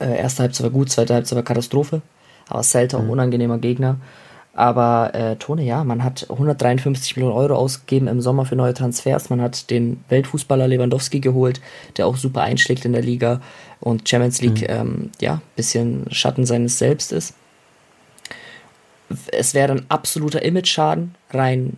Äh, 0.00 0.18
erste 0.18 0.42
Halbzeit 0.42 0.64
war 0.64 0.70
gut, 0.70 0.90
zweite 0.90 1.14
Halbzeit 1.14 1.36
war 1.36 1.42
Katastrophe. 1.44 2.00
Aber 2.48 2.62
Celta 2.62 2.98
Mhm. 2.98 3.06
auch 3.06 3.12
unangenehmer 3.12 3.58
Gegner. 3.58 3.96
Aber 4.56 5.12
äh, 5.14 5.34
Tone, 5.36 5.64
ja, 5.64 5.82
man 5.82 6.04
hat 6.04 6.26
153 6.30 7.16
Millionen 7.16 7.36
Euro 7.36 7.56
ausgegeben 7.56 8.06
im 8.06 8.20
Sommer 8.20 8.44
für 8.46 8.54
neue 8.54 8.72
Transfers. 8.72 9.28
Man 9.28 9.40
hat 9.40 9.68
den 9.70 10.04
Weltfußballer 10.08 10.68
Lewandowski 10.68 11.18
geholt, 11.18 11.60
der 11.96 12.06
auch 12.06 12.16
super 12.16 12.42
einschlägt 12.42 12.84
in 12.84 12.92
der 12.92 13.02
Liga 13.02 13.40
und 13.80 14.08
Champions 14.08 14.40
League, 14.42 14.62
Mhm. 14.62 14.66
ähm, 14.68 15.10
ja, 15.20 15.42
bisschen 15.56 16.06
Schatten 16.12 16.46
seines 16.46 16.78
Selbst 16.78 17.10
ist. 17.12 17.34
Es 19.32 19.54
wäre 19.54 19.72
ein 19.72 19.86
absoluter 19.88 20.42
Image-Schaden, 20.42 21.14
rein, 21.30 21.76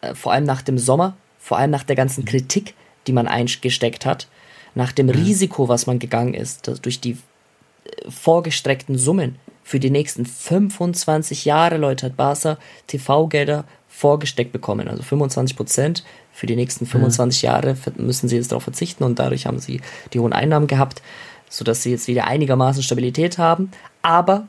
äh, 0.00 0.14
vor 0.14 0.32
allem 0.32 0.44
nach 0.44 0.62
dem 0.62 0.78
Sommer, 0.78 1.16
vor 1.38 1.58
allem 1.58 1.70
nach 1.70 1.84
der 1.84 1.96
ganzen 1.96 2.24
Kritik, 2.24 2.74
die 3.06 3.12
man 3.12 3.26
eingesteckt 3.28 4.04
hat. 4.06 4.26
nach 4.74 4.92
dem 4.92 5.10
Risiko, 5.10 5.68
was 5.68 5.86
man 5.86 5.98
gegangen 5.98 6.32
ist, 6.32 6.66
durch 6.82 6.98
die 6.98 7.10
äh, 7.12 8.10
vorgestreckten 8.10 8.96
Summen 8.96 9.36
für 9.62 9.80
die 9.80 9.90
nächsten 9.90 10.26
25 10.26 11.44
Jahre, 11.44 11.76
Leute, 11.76 12.06
hat 12.06 12.16
Barca 12.16 12.58
TV-Gelder 12.88 13.64
vorgesteckt 13.88 14.52
bekommen. 14.52 14.88
Also 14.88 15.02
25 15.02 15.56
Prozent 15.56 16.04
für 16.32 16.46
die 16.46 16.56
nächsten 16.56 16.86
25 16.86 17.42
Jahre 17.42 17.76
müssen 17.96 18.28
sie 18.28 18.36
jetzt 18.36 18.50
darauf 18.50 18.64
verzichten 18.64 19.04
und 19.04 19.18
dadurch 19.18 19.46
haben 19.46 19.58
sie 19.58 19.80
die 20.12 20.18
hohen 20.18 20.32
Einnahmen 20.32 20.66
gehabt, 20.66 21.02
sodass 21.48 21.82
sie 21.82 21.90
jetzt 21.90 22.08
wieder 22.08 22.26
einigermaßen 22.26 22.82
Stabilität 22.82 23.38
haben. 23.38 23.70
Aber 24.00 24.48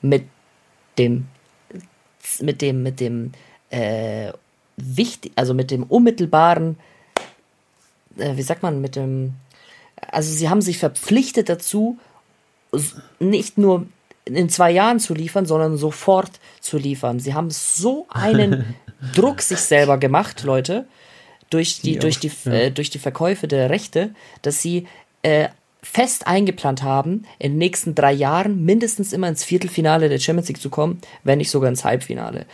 mit 0.00 0.24
dem, 0.98 1.26
mit 2.40 2.62
dem, 2.62 2.82
mit 2.82 3.00
dem, 3.00 3.32
äh, 3.70 4.32
wichtig, 4.76 5.32
also 5.36 5.52
mit 5.52 5.70
dem 5.70 5.82
unmittelbaren, 5.82 6.76
äh, 8.16 8.36
wie 8.36 8.42
sagt 8.42 8.62
man, 8.62 8.80
mit 8.80 8.96
dem, 8.96 9.34
also 10.10 10.32
sie 10.32 10.48
haben 10.48 10.62
sich 10.62 10.78
verpflichtet 10.78 11.48
dazu, 11.48 11.98
nicht 13.18 13.58
nur 13.58 13.86
in 14.24 14.48
zwei 14.48 14.70
Jahren 14.70 15.00
zu 15.00 15.14
liefern, 15.14 15.46
sondern 15.46 15.76
sofort 15.76 16.30
zu 16.60 16.78
liefern. 16.78 17.20
Sie 17.20 17.34
haben 17.34 17.50
so 17.50 18.06
einen 18.10 18.74
Druck 19.14 19.42
sich 19.42 19.58
selber 19.58 19.98
gemacht, 19.98 20.44
Leute, 20.44 20.86
durch 21.48 21.80
die, 21.80 21.92
die 21.92 21.98
durch, 21.98 22.20
die, 22.20 22.30
ja. 22.44 22.52
äh, 22.52 22.70
durch 22.70 22.90
die 22.90 22.98
Verkäufe 22.98 23.48
der 23.48 23.70
Rechte, 23.70 24.10
dass 24.42 24.62
sie 24.62 24.86
äh, 25.22 25.48
fest 25.82 26.26
eingeplant 26.26 26.82
haben, 26.82 27.24
in 27.38 27.52
den 27.52 27.58
nächsten 27.58 27.94
drei 27.94 28.12
Jahren 28.12 28.64
mindestens 28.64 29.12
immer 29.12 29.28
ins 29.28 29.44
Viertelfinale 29.44 30.08
der 30.08 30.18
Champions 30.18 30.48
League 30.48 30.60
zu 30.60 30.70
kommen, 30.70 31.00
wenn 31.24 31.38
nicht 31.38 31.50
sogar 31.50 31.70
ins 31.70 31.84
Halbfinale. 31.84 32.46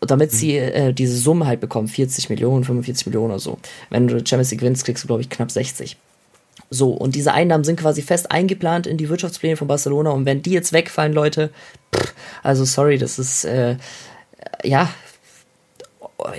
Damit 0.00 0.32
mhm. 0.32 0.36
sie 0.36 0.56
äh, 0.56 0.92
diese 0.92 1.16
Summe 1.16 1.46
halt 1.46 1.60
bekommen, 1.60 1.88
40 1.88 2.30
Millionen, 2.30 2.64
45 2.64 3.06
Millionen 3.06 3.30
oder 3.30 3.38
so. 3.38 3.58
Wenn 3.90 4.08
du 4.08 4.14
Champions 4.18 4.50
League 4.50 4.60
gewinnst, 4.60 4.84
kriegst 4.84 5.04
du, 5.04 5.06
glaube 5.06 5.22
ich, 5.22 5.30
knapp 5.30 5.50
60. 5.50 5.96
So, 6.70 6.90
und 6.90 7.14
diese 7.14 7.32
Einnahmen 7.32 7.64
sind 7.64 7.78
quasi 7.78 8.02
fest 8.02 8.32
eingeplant 8.32 8.86
in 8.86 8.96
die 8.96 9.08
Wirtschaftspläne 9.08 9.56
von 9.56 9.68
Barcelona. 9.68 10.10
Und 10.10 10.24
wenn 10.24 10.42
die 10.42 10.50
jetzt 10.50 10.72
wegfallen, 10.72 11.12
Leute, 11.12 11.50
pff, 11.94 12.12
also 12.42 12.64
sorry, 12.64 12.98
das 12.98 13.18
ist, 13.18 13.44
äh, 13.44 13.76
ja, 14.64 14.88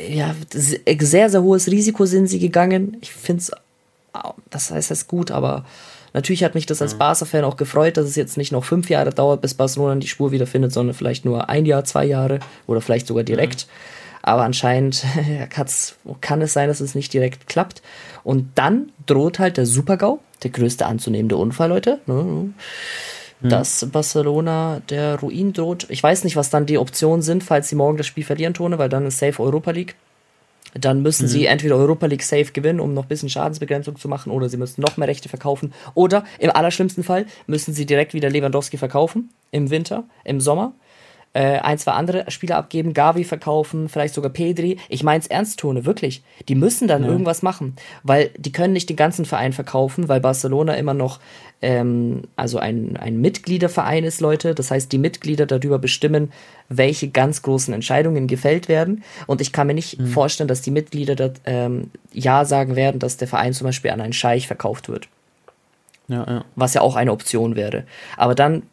ja, 0.10 0.36
sehr, 0.52 1.30
sehr 1.30 1.44
hohes 1.44 1.68
Risiko 1.68 2.06
sind 2.06 2.28
sie 2.28 2.40
gegangen. 2.40 2.98
Ich 3.02 3.14
finde 3.14 3.42
es, 3.42 3.52
das 4.50 4.72
heißt, 4.72 4.92
ist 4.92 5.08
gut, 5.08 5.32
aber 5.32 5.66
natürlich 6.14 6.44
hat 6.44 6.56
mich 6.56 6.66
das 6.66 6.82
als. 6.82 6.96
Barca-Fan 6.96 7.44
auch 7.44 7.58
gefreut, 7.58 7.98
dass 7.98 8.08
es 8.08 8.16
jetzt 8.16 8.38
nicht 8.38 8.52
noch 8.52 8.64
fünf 8.64 8.90
Jahre 8.90 9.12
dauert, 9.12 9.42
bis 9.42 9.54
Barcelona 9.54 9.96
die 9.96 10.08
Spur 10.08 10.32
wieder 10.32 10.48
findet, 10.48 10.74
sondern 10.74 10.96
vielleicht 10.96 11.26
nur 11.26 11.50
ein 11.50 11.66
Jahr, 11.66 11.84
zwei 11.84 12.06
Jahre 12.06 12.40
oder 12.66 12.82
vielleicht 12.82 13.08
sogar 13.08 13.24
direkt. 13.24 13.68
Mhm. 13.68 14.07
Aber 14.22 14.44
anscheinend 14.44 15.06
kann 15.50 16.42
es 16.42 16.54
sein, 16.54 16.68
dass 16.68 16.80
es 16.80 16.96
nicht 16.96 17.14
direkt 17.14 17.48
klappt. 17.48 17.82
Und 18.24 18.52
dann 18.56 18.92
droht 19.06 19.40
halt 19.40 19.58
der 19.58 19.66
Supergau, 19.66 20.20
der 20.44 20.52
größte 20.52 20.86
anzunehmende 20.86 21.38
Unfall, 21.38 21.70
Leute. 21.70 22.00
Mhm. 22.06 22.54
Dass 23.40 23.88
Barcelona 23.92 24.82
der 24.90 25.20
Ruin 25.20 25.54
droht. 25.54 25.86
Ich 25.90 26.02
weiß 26.02 26.24
nicht, 26.24 26.36
was 26.36 26.50
dann 26.50 26.66
die 26.66 26.80
Optionen 26.80 27.22
sind, 27.22 27.44
falls 27.44 27.70
sie 27.70 27.76
morgen 27.76 27.98
das 27.98 28.08
Spiel 28.08 28.24
verlieren, 28.24 28.56
Tone, 28.56 28.80
weil 28.80 28.90
dann 28.90 29.06
ist 29.06 29.20
Safe 29.20 29.42
Europa 29.42 29.72
League. 29.72 29.96
Dann 30.74 31.02
müssen 31.02 31.24
mhm. 31.24 31.30
sie 31.30 31.46
entweder 31.46 31.76
Europa 31.78 32.06
League 32.08 32.24
safe 32.24 32.52
gewinnen, 32.52 32.80
um 32.80 32.94
noch 32.94 33.06
ein 33.06 33.08
bisschen 33.08 33.30
Schadensbegrenzung 33.30 33.98
zu 33.98 34.08
machen, 34.08 34.32
oder 34.32 34.50
sie 34.50 34.58
müssen 34.58 34.82
noch 34.82 34.98
mehr 34.98 35.08
Rechte 35.08 35.30
verkaufen. 35.30 35.74
Oder 35.94 36.24
im 36.40 36.52
allerschlimmsten 36.52 37.04
Fall 37.04 37.26
müssen 37.46 37.74
sie 37.74 37.86
direkt 37.86 38.14
wieder 38.14 38.30
Lewandowski 38.30 38.78
verkaufen 38.78 39.30
im 39.52 39.70
Winter, 39.70 40.04
im 40.24 40.42
Sommer 40.42 40.74
äh, 41.38 41.60
ein, 41.60 41.78
zwei 41.78 41.92
andere 41.92 42.32
Spieler 42.32 42.58
abgeben, 42.58 42.94
Gavi 42.94 43.24
verkaufen, 43.24 43.90
vielleicht 43.90 44.16
sogar 44.16 44.32
Pedri. 44.32 44.80
Ich 44.90 45.04
mein's 45.04 45.28
ernst, 45.28 45.60
Tone, 45.60 45.86
wirklich. 45.86 46.24
Die 46.50 46.56
müssen 46.56 46.88
dann 46.88 47.04
ja. 47.04 47.10
irgendwas 47.10 47.44
machen, 47.44 47.76
weil 48.02 48.32
die 48.38 48.52
können 48.52 48.74
nicht 48.74 48.90
den 48.90 48.96
ganzen 48.96 49.24
Verein 49.24 49.54
verkaufen, 49.54 50.10
weil 50.10 50.20
Barcelona 50.20 50.74
immer 50.74 50.96
noch 50.96 51.20
ähm, 51.62 52.24
also 52.36 52.58
ein, 52.58 52.98
ein 52.98 53.22
Mitgliederverein 53.22 54.04
ist, 54.04 54.20
Leute. 54.20 54.56
Das 54.56 54.72
heißt, 54.72 54.92
die 54.92 54.98
Mitglieder 54.98 55.46
darüber 55.46 55.78
bestimmen, 55.78 56.32
welche 56.70 57.10
ganz 57.10 57.44
großen 57.44 57.72
Entscheidungen 57.72 58.26
gefällt 58.26 58.68
werden. 58.68 59.04
Und 59.28 59.40
ich 59.40 59.52
kann 59.52 59.68
mir 59.68 59.76
nicht 59.76 60.00
mhm. 60.00 60.08
vorstellen, 60.08 60.48
dass 60.48 60.64
die 60.64 60.72
Mitglieder 60.72 61.16
dat, 61.16 61.42
ähm, 61.46 61.92
Ja 62.14 62.46
sagen 62.46 62.76
werden, 62.76 63.00
dass 63.00 63.18
der 63.18 63.28
Verein 63.28 63.54
zum 63.54 63.66
Beispiel 63.66 63.92
an 63.92 64.02
einen 64.02 64.14
Scheich 64.14 64.48
verkauft 64.48 64.90
wird. 64.90 65.08
Ja, 66.08 66.26
ja. 66.28 66.46
Was 66.56 66.74
ja 66.74 66.82
auch 66.82 66.96
eine 66.96 67.12
Option 67.12 67.56
wäre. 67.56 67.84
Aber 68.16 68.34
dann 68.34 68.64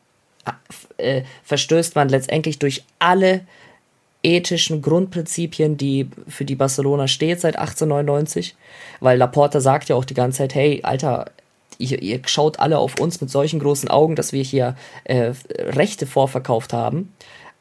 äh, 0.97 1.23
verstößt 1.45 1.95
man 1.95 2.09
letztendlich 2.09 2.59
durch 2.59 2.85
alle 2.99 3.43
ethischen 4.23 4.81
Grundprinzipien, 4.81 5.77
die 5.77 6.09
für 6.29 6.45
die 6.45 6.57
Barcelona 6.57 7.09
steht 7.09 7.41
seit 7.41 7.57
1899, 7.57 8.57
weil 9.01 9.19
Laporta 9.19 9.61
sagt 9.61 9.89
ja 9.91 9.97
auch 9.97 10.05
die 10.05 10.15
ganze 10.15 10.39
Zeit, 10.39 10.55
hey, 10.55 10.81
Alter, 10.83 11.27
ihr, 11.79 12.03
ihr 12.03 12.21
schaut 12.27 12.59
alle 12.59 12.79
auf 12.79 12.99
uns 12.99 13.21
mit 13.21 13.31
solchen 13.31 13.61
großen 13.61 13.89
Augen, 13.91 14.17
dass 14.17 14.33
wir 14.33 14.43
hier 14.43 14.77
äh, 15.05 15.33
Rechte 15.59 16.07
vorverkauft 16.07 16.73
haben. 16.73 17.13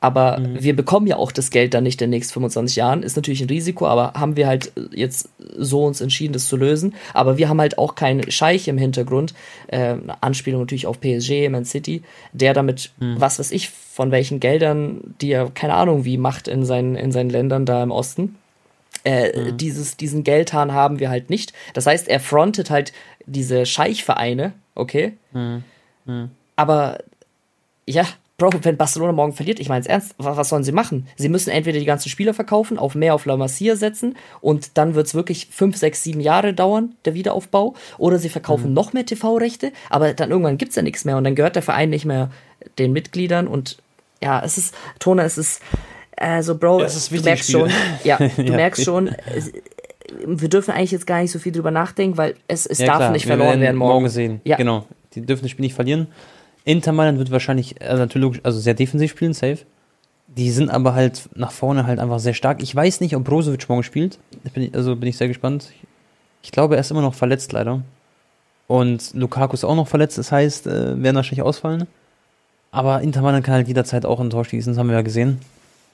Aber 0.04 0.38
mhm. 0.38 0.62
wir 0.62 0.76
bekommen 0.76 1.08
ja 1.08 1.16
auch 1.16 1.32
das 1.32 1.50
Geld 1.50 1.74
dann 1.74 1.86
nicht 1.86 2.02
in 2.02 2.08
den 2.08 2.18
nächsten 2.18 2.34
25 2.34 2.76
Jahren. 2.76 3.04
Ist 3.04 3.16
natürlich 3.16 3.40
ein 3.40 3.48
Risiko, 3.48 3.88
aber 3.88 4.20
haben 4.20 4.36
wir 4.36 4.48
halt 4.48 4.74
jetzt 4.92 5.30
so 5.58 5.86
uns 5.86 6.02
entschieden, 6.02 6.34
das 6.34 6.48
zu 6.48 6.58
lösen. 6.58 6.94
Aber 7.14 7.38
wir 7.38 7.48
haben 7.48 7.62
halt 7.62 7.78
auch 7.78 7.96
keinen 7.96 8.30
Scheich 8.30 8.68
im 8.68 8.78
Hintergrund. 8.78 9.34
Äh, 9.68 9.96
Anspielung 10.20 10.60
natürlich 10.60 10.88
auf 10.88 11.00
PSG, 11.00 11.48
Man 11.48 11.64
City, 11.64 12.04
der 12.34 12.54
damit, 12.54 12.92
mhm. 13.00 13.16
was 13.18 13.40
weiß 13.40 13.52
ich, 13.52 13.70
von 13.70 14.12
welchen 14.12 14.42
Geldern, 14.42 15.16
die 15.22 15.32
er, 15.32 15.50
keine 15.52 15.76
Ahnung, 15.76 16.04
wie 16.04 16.18
macht 16.18 16.50
in 16.50 16.66
seinen, 16.66 16.98
in 16.98 17.14
seinen 17.14 17.30
Ländern 17.30 17.66
da 17.66 17.82
im 17.82 17.92
Osten. 17.92 18.36
Äh, 19.06 19.52
mhm. 19.52 19.58
dieses, 19.58 19.96
diesen 19.96 20.26
Geldhahn 20.26 20.74
haben 20.74 21.00
wir 21.00 21.10
halt 21.10 21.30
nicht. 21.30 21.54
Das 21.74 21.86
heißt, 21.86 22.10
er 22.10 22.20
frontet 22.20 22.70
halt 22.70 22.92
diese 23.26 23.66
Scheichvereine, 23.66 24.52
okay? 24.76 25.14
Mhm. 25.32 25.64
Mhm. 26.04 26.32
Aber 26.58 26.98
ja, 27.88 28.06
Bro, 28.44 28.60
wenn 28.64 28.76
Barcelona 28.76 29.14
morgen 29.14 29.32
verliert, 29.32 29.62
ich 29.62 29.70
meine 29.70 29.80
es 29.80 29.88
ernst, 29.88 30.16
was 30.18 30.50
sollen 30.50 30.66
sie 30.66 30.74
machen? 30.74 31.08
Sie 31.16 31.30
müssen 31.30 31.50
entweder 31.50 31.80
die 31.80 31.86
ganzen 31.86 32.10
Spieler 32.10 32.34
verkaufen, 32.34 32.78
auf 32.78 32.94
mehr 32.94 33.16
auf 33.16 33.26
La 33.26 33.38
Masia 33.38 33.78
setzen 33.78 34.18
und 34.42 34.78
dann 34.78 34.96
wird 34.96 35.08
es 35.08 35.16
wirklich 35.16 35.48
fünf, 35.50 35.78
sechs, 35.78 36.04
sieben 36.04 36.20
Jahre 36.20 36.54
dauern, 36.54 36.94
der 37.06 37.14
Wiederaufbau, 37.14 37.74
oder 37.98 38.20
sie 38.20 38.28
verkaufen 38.28 38.70
mhm. 38.70 38.74
noch 38.74 38.92
mehr 38.92 39.06
TV-Rechte, 39.06 39.72
aber 39.90 40.14
dann 40.14 40.30
irgendwann 40.30 40.58
gibt 40.58 40.72
es 40.72 40.76
ja 40.76 40.82
nichts 40.82 41.06
mehr 41.06 41.16
und 41.16 41.24
dann 41.24 41.36
gehört 41.36 41.56
der 41.56 41.64
Verein 41.64 41.90
nicht 41.90 42.04
mehr 42.04 42.32
den 42.80 42.92
Mitgliedern 42.92 43.48
und 43.48 43.78
ja, 44.22 44.42
es 44.44 44.58
ist, 44.58 44.76
Tona, 45.00 45.24
es 45.24 45.38
ist, 45.38 45.62
also 46.18 46.58
Bro, 46.58 46.82
ja, 46.82 46.88
ist 46.88 47.12
du 47.14 47.22
merkst 47.22 47.50
Spiel. 47.50 47.60
schon, 47.62 47.72
ja, 48.04 48.18
du 48.36 48.44
ja. 48.44 48.56
merkst 48.58 48.84
schon, 48.84 49.16
wir 50.26 50.50
dürfen 50.50 50.72
eigentlich 50.72 50.92
jetzt 50.92 51.08
gar 51.08 51.22
nicht 51.22 51.32
so 51.32 51.40
viel 51.40 51.54
drüber 51.54 51.72
nachdenken, 51.72 52.18
weil 52.18 52.36
es, 52.50 52.66
es 52.66 52.80
ja, 52.80 52.88
darf 52.88 52.98
klar. 52.98 53.12
nicht 53.12 53.26
verloren 53.26 53.62
werden 53.62 53.78
morgen. 53.78 53.94
Morgen 53.94 54.10
sehen, 54.10 54.42
genau. 54.44 54.86
Die 55.16 55.22
dürfen 55.22 55.44
das 55.44 55.52
Spiel 55.52 55.64
nicht 55.64 55.76
verlieren. 55.76 56.08
Inter 56.66 56.92
Mailand 56.92 57.18
wird 57.20 57.32
wahrscheinlich 57.32 57.82
äh, 57.82 57.96
natürlich 57.96 58.46
also 58.46 58.60
sehr 58.60 58.74
defensiv 58.74 59.12
spielen, 59.12 59.34
safe. 59.34 59.60
Die 60.28 60.52
sind 60.52 60.70
aber 60.70 60.96
halt 60.96 61.30
nach 61.36 61.52
vorne 61.52 61.86
halt 61.86 62.00
einfach 62.00 62.20
sehr 62.20 62.34
stark. 62.34 62.64
Ich 62.64 62.74
weiß 62.76 63.02
nicht, 63.02 63.16
ob 63.16 63.24
Brozovic 63.24 63.68
morgen 63.70 63.84
spielt. 63.84 64.18
Bin 64.54 64.74
also 64.74 64.96
bin 64.96 65.10
ich 65.10 65.18
sehr 65.18 65.28
gespannt. 65.28 65.72
Ich 66.42 66.52
glaube, 66.52 66.76
er 66.76 66.82
ist 66.82 66.92
immer 66.92 67.02
noch 67.02 67.14
verletzt, 67.14 67.52
leider. 67.52 67.84
Und 68.68 69.14
Lukaku 69.14 69.54
ist 69.54 69.64
auch 69.64 69.76
noch 69.76 69.88
verletzt, 69.88 70.18
das 70.18 70.32
heißt, 70.32 70.68
äh, 70.68 71.02
werden 71.02 71.16
wahrscheinlich 71.16 71.44
ausfallen. 71.44 71.88
Aber 72.72 73.02
Inter 73.02 73.22
Mailand 73.22 73.46
kann 73.46 73.56
halt 73.56 73.68
jederzeit 73.68 74.06
auch 74.06 74.20
ein 74.20 74.30
Tor 74.30 74.46
schießen, 74.46 74.74
das 74.74 74.80
haben 74.80 74.88
wir 74.88 74.96
ja 74.96 75.02
gesehen. 75.02 75.40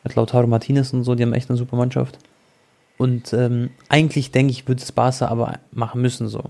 Mit 0.03 0.15
Lautaro 0.15 0.47
Martinez 0.47 0.93
und 0.93 1.03
so, 1.03 1.15
die 1.15 1.23
haben 1.23 1.33
echt 1.33 1.49
eine 1.49 1.57
super 1.57 1.75
Mannschaft. 1.75 2.19
Und 2.97 3.33
ähm, 3.33 3.71
eigentlich 3.89 4.31
denke 4.31 4.51
ich, 4.51 4.67
würde 4.67 4.81
es 4.81 4.91
Barca 4.91 5.27
aber 5.27 5.59
machen 5.71 6.01
müssen 6.01 6.27
so 6.27 6.43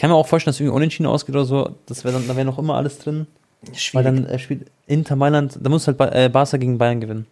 kann 0.00 0.10
mir 0.10 0.16
auch 0.16 0.26
vorstellen, 0.26 0.50
dass 0.50 0.56
es 0.56 0.60
irgendwie 0.60 0.76
unentschieden 0.76 1.06
ausgeht 1.06 1.34
oder 1.34 1.44
so. 1.44 1.76
Das 1.86 2.04
wär 2.04 2.12
dann, 2.12 2.26
da 2.26 2.34
wäre 2.34 2.46
noch 2.46 2.58
immer 2.58 2.74
alles 2.74 2.98
drin. 2.98 3.26
Schwierig. 3.74 3.94
Weil 3.94 4.04
dann 4.04 4.26
äh, 4.26 4.38
spielt 4.38 4.70
Inter 4.86 5.16
Mailand, 5.16 5.58
da 5.60 5.68
muss 5.68 5.86
halt 5.86 5.98
ba 5.98 6.08
äh, 6.08 6.28
Barca 6.28 6.56
gegen 6.56 6.78
Bayern 6.78 7.00
gewinnen. 7.00 7.26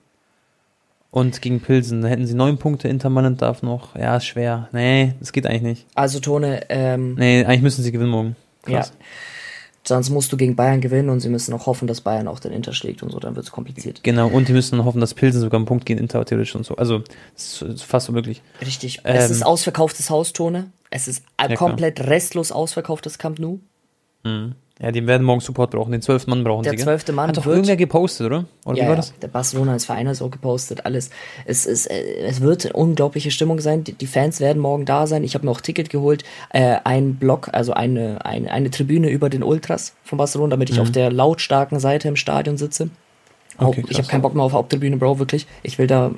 Und 1.11 1.41
gegen 1.41 1.61
Pilsen. 1.61 2.03
Da 2.03 2.09
hätten 2.09 2.27
sie 2.27 2.35
neun 2.35 2.59
Punkte, 2.59 2.89
Inter 2.89 3.09
Mailand 3.09 3.41
darf 3.41 3.63
noch. 3.63 3.97
Ja, 3.97 4.19
ist 4.19 4.27
schwer. 4.27 4.69
Nee, 4.73 5.15
das 5.21 5.33
geht 5.33 5.47
eigentlich 5.47 5.63
nicht. 5.63 5.87
Also 5.95 6.21
Tone, 6.21 6.69
ähm. 6.69 7.15
Nee, 7.15 7.45
eigentlich 7.45 7.63
müssen 7.63 7.83
sie 7.83 7.93
gewinnen 7.93 8.11
morgen. 8.11 8.37
Krass. 8.63 8.93
Ja. 8.99 9.05
Sonst 9.85 10.11
musst 10.11 10.31
du 10.33 10.37
gegen 10.37 10.55
Bayern 10.55 10.81
gewinnen 10.81 11.09
und 11.09 11.21
sie 11.21 11.29
müssen 11.29 11.55
auch 11.55 11.67
hoffen, 11.67 11.89
dass 11.89 12.03
Bayern 12.03 12.29
auch 12.29 12.41
den 12.41 12.53
Inter 12.53 12.73
schlägt 12.73 13.03
und 13.03 13.11
so, 13.11 13.19
dann 13.19 13.37
wird 13.37 13.47
es 13.47 13.53
kompliziert. 13.53 14.03
Genau, 14.03 14.29
und 14.29 14.49
die 14.49 14.53
müssen 14.53 14.77
dann 14.77 14.85
hoffen, 14.85 15.01
dass 15.01 15.15
Pilsen 15.15 15.41
sogar 15.41 15.59
einen 15.59 15.67
Punkt 15.67 15.87
gegen 15.87 15.99
Inter 15.99 16.25
theoretisch 16.25 16.55
und 16.55 16.67
so. 16.67 16.77
Also, 16.77 17.03
das 17.35 17.63
ist 17.63 17.83
fast 17.85 18.09
unmöglich. 18.09 18.43
Richtig. 18.61 19.01
Ähm, 19.05 19.17
es 19.17 19.31
ist 19.31 19.45
ausverkauftes 19.45 20.11
Haustone. 20.11 20.71
Es 20.91 21.09
ist 21.09 21.25
ja, 21.41 21.55
komplett 21.57 21.97
klar. 21.97 22.09
restlos 22.09 22.53
ausverkauftes 22.53 23.19
Camp 23.19 23.39
Nou. 23.39 23.61
Mhm. 24.25 24.55
Ja, 24.81 24.93
die 24.93 25.05
werden 25.07 25.25
morgen 25.25 25.41
Support 25.41 25.73
brauchen. 25.73 25.91
Den 25.91 26.03
zwölften 26.03 26.31
Mann 26.31 26.45
brauchen 26.45 26.63
der 26.63 26.71
sie. 26.71 26.77
Der 26.77 26.85
zwölfte 26.85 27.13
Mann 27.13 27.29
Hat 27.29 27.37
doch 27.37 27.47
irgendwer 27.47 27.77
gepostet, 27.77 28.27
oder? 28.27 28.45
Oder 28.65 28.79
ja, 28.79 28.85
wie 28.85 28.89
war 28.89 28.97
das? 28.97 29.09
Ja, 29.09 29.15
der 29.23 29.29
Barcelona 29.29 29.73
als 29.73 29.85
Verein 29.85 30.07
hat 30.07 30.15
es 30.15 30.23
auch 30.23 30.31
gepostet, 30.31 30.87
alles. 30.87 31.11
Es, 31.47 31.67
es, 31.67 31.87
es 31.87 32.41
wird 32.41 32.65
eine 32.65 32.75
unglaubliche 32.75 33.33
Stimmung 33.33 33.59
sein. 33.59 33.83
Die, 33.83 33.93
die 33.93 34.07
Fans 34.07 34.41
werden 34.41 34.61
morgen 34.61 34.85
da 34.85 35.09
sein. 35.09 35.25
Ich 35.25 35.35
habe 35.35 35.47
mir 35.47 35.51
auch 35.51 35.61
Ticket 35.61 35.91
geholt. 35.91 36.23
Äh, 36.51 36.77
ein 36.85 37.17
Block, 37.17 37.49
also 37.53 37.73
eine, 37.73 38.25
eine, 38.25 38.53
eine 38.53 38.71
Tribüne 38.71 39.11
über 39.11 39.31
den 39.31 39.43
Ultras 39.43 39.95
von 40.05 40.17
Barcelona, 40.17 40.51
damit 40.51 40.71
ich 40.71 40.77
mhm. 40.77 40.83
auf 40.83 40.93
der 40.93 41.11
lautstarken 41.11 41.81
Seite 41.81 42.07
im 42.07 42.17
Stadion 42.17 42.57
sitze. 42.57 42.91
Okay, 43.59 43.85
ich 43.89 43.99
habe 43.99 44.07
keinen 44.07 44.23
Bock 44.23 44.35
mehr 44.35 44.45
auf 44.45 44.53
Haupttribüne, 44.53 44.97
Bro, 44.97 45.19
wirklich. 45.19 45.47
Ich 45.65 45.79
will 45.79 45.89
da, 45.89 46.13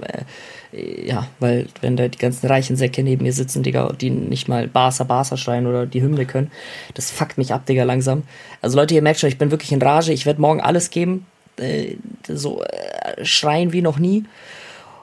äh, 0.72 1.06
ja, 1.06 1.26
weil 1.38 1.66
wenn 1.80 1.96
da 1.96 2.06
die 2.06 2.18
ganzen 2.18 2.46
reichen 2.46 2.76
Säcke 2.76 3.02
neben 3.02 3.22
mir 3.22 3.32
sitzen, 3.32 3.62
Digga, 3.62 3.92
die 3.92 4.10
nicht 4.10 4.46
mal 4.46 4.68
Barca, 4.68 5.04
Barca 5.04 5.36
schreien 5.38 5.66
oder 5.66 5.86
die 5.86 6.02
Hymne 6.02 6.26
können, 6.26 6.50
das 6.94 7.10
fuckt 7.10 7.38
mich 7.38 7.54
ab, 7.54 7.64
Digga, 7.64 7.84
langsam. 7.84 8.24
Also 8.60 8.76
Leute, 8.76 8.94
ihr 8.94 9.02
merkt 9.02 9.20
schon, 9.20 9.30
ich 9.30 9.38
bin 9.38 9.50
wirklich 9.50 9.72
in 9.72 9.80
Rage. 9.80 10.12
Ich 10.12 10.26
werde 10.26 10.40
morgen 10.40 10.60
alles 10.60 10.90
geben, 10.90 11.26
äh, 11.56 11.96
so 12.28 12.62
äh, 12.62 13.24
schreien 13.24 13.72
wie 13.72 13.82
noch 13.82 13.98
nie. 13.98 14.24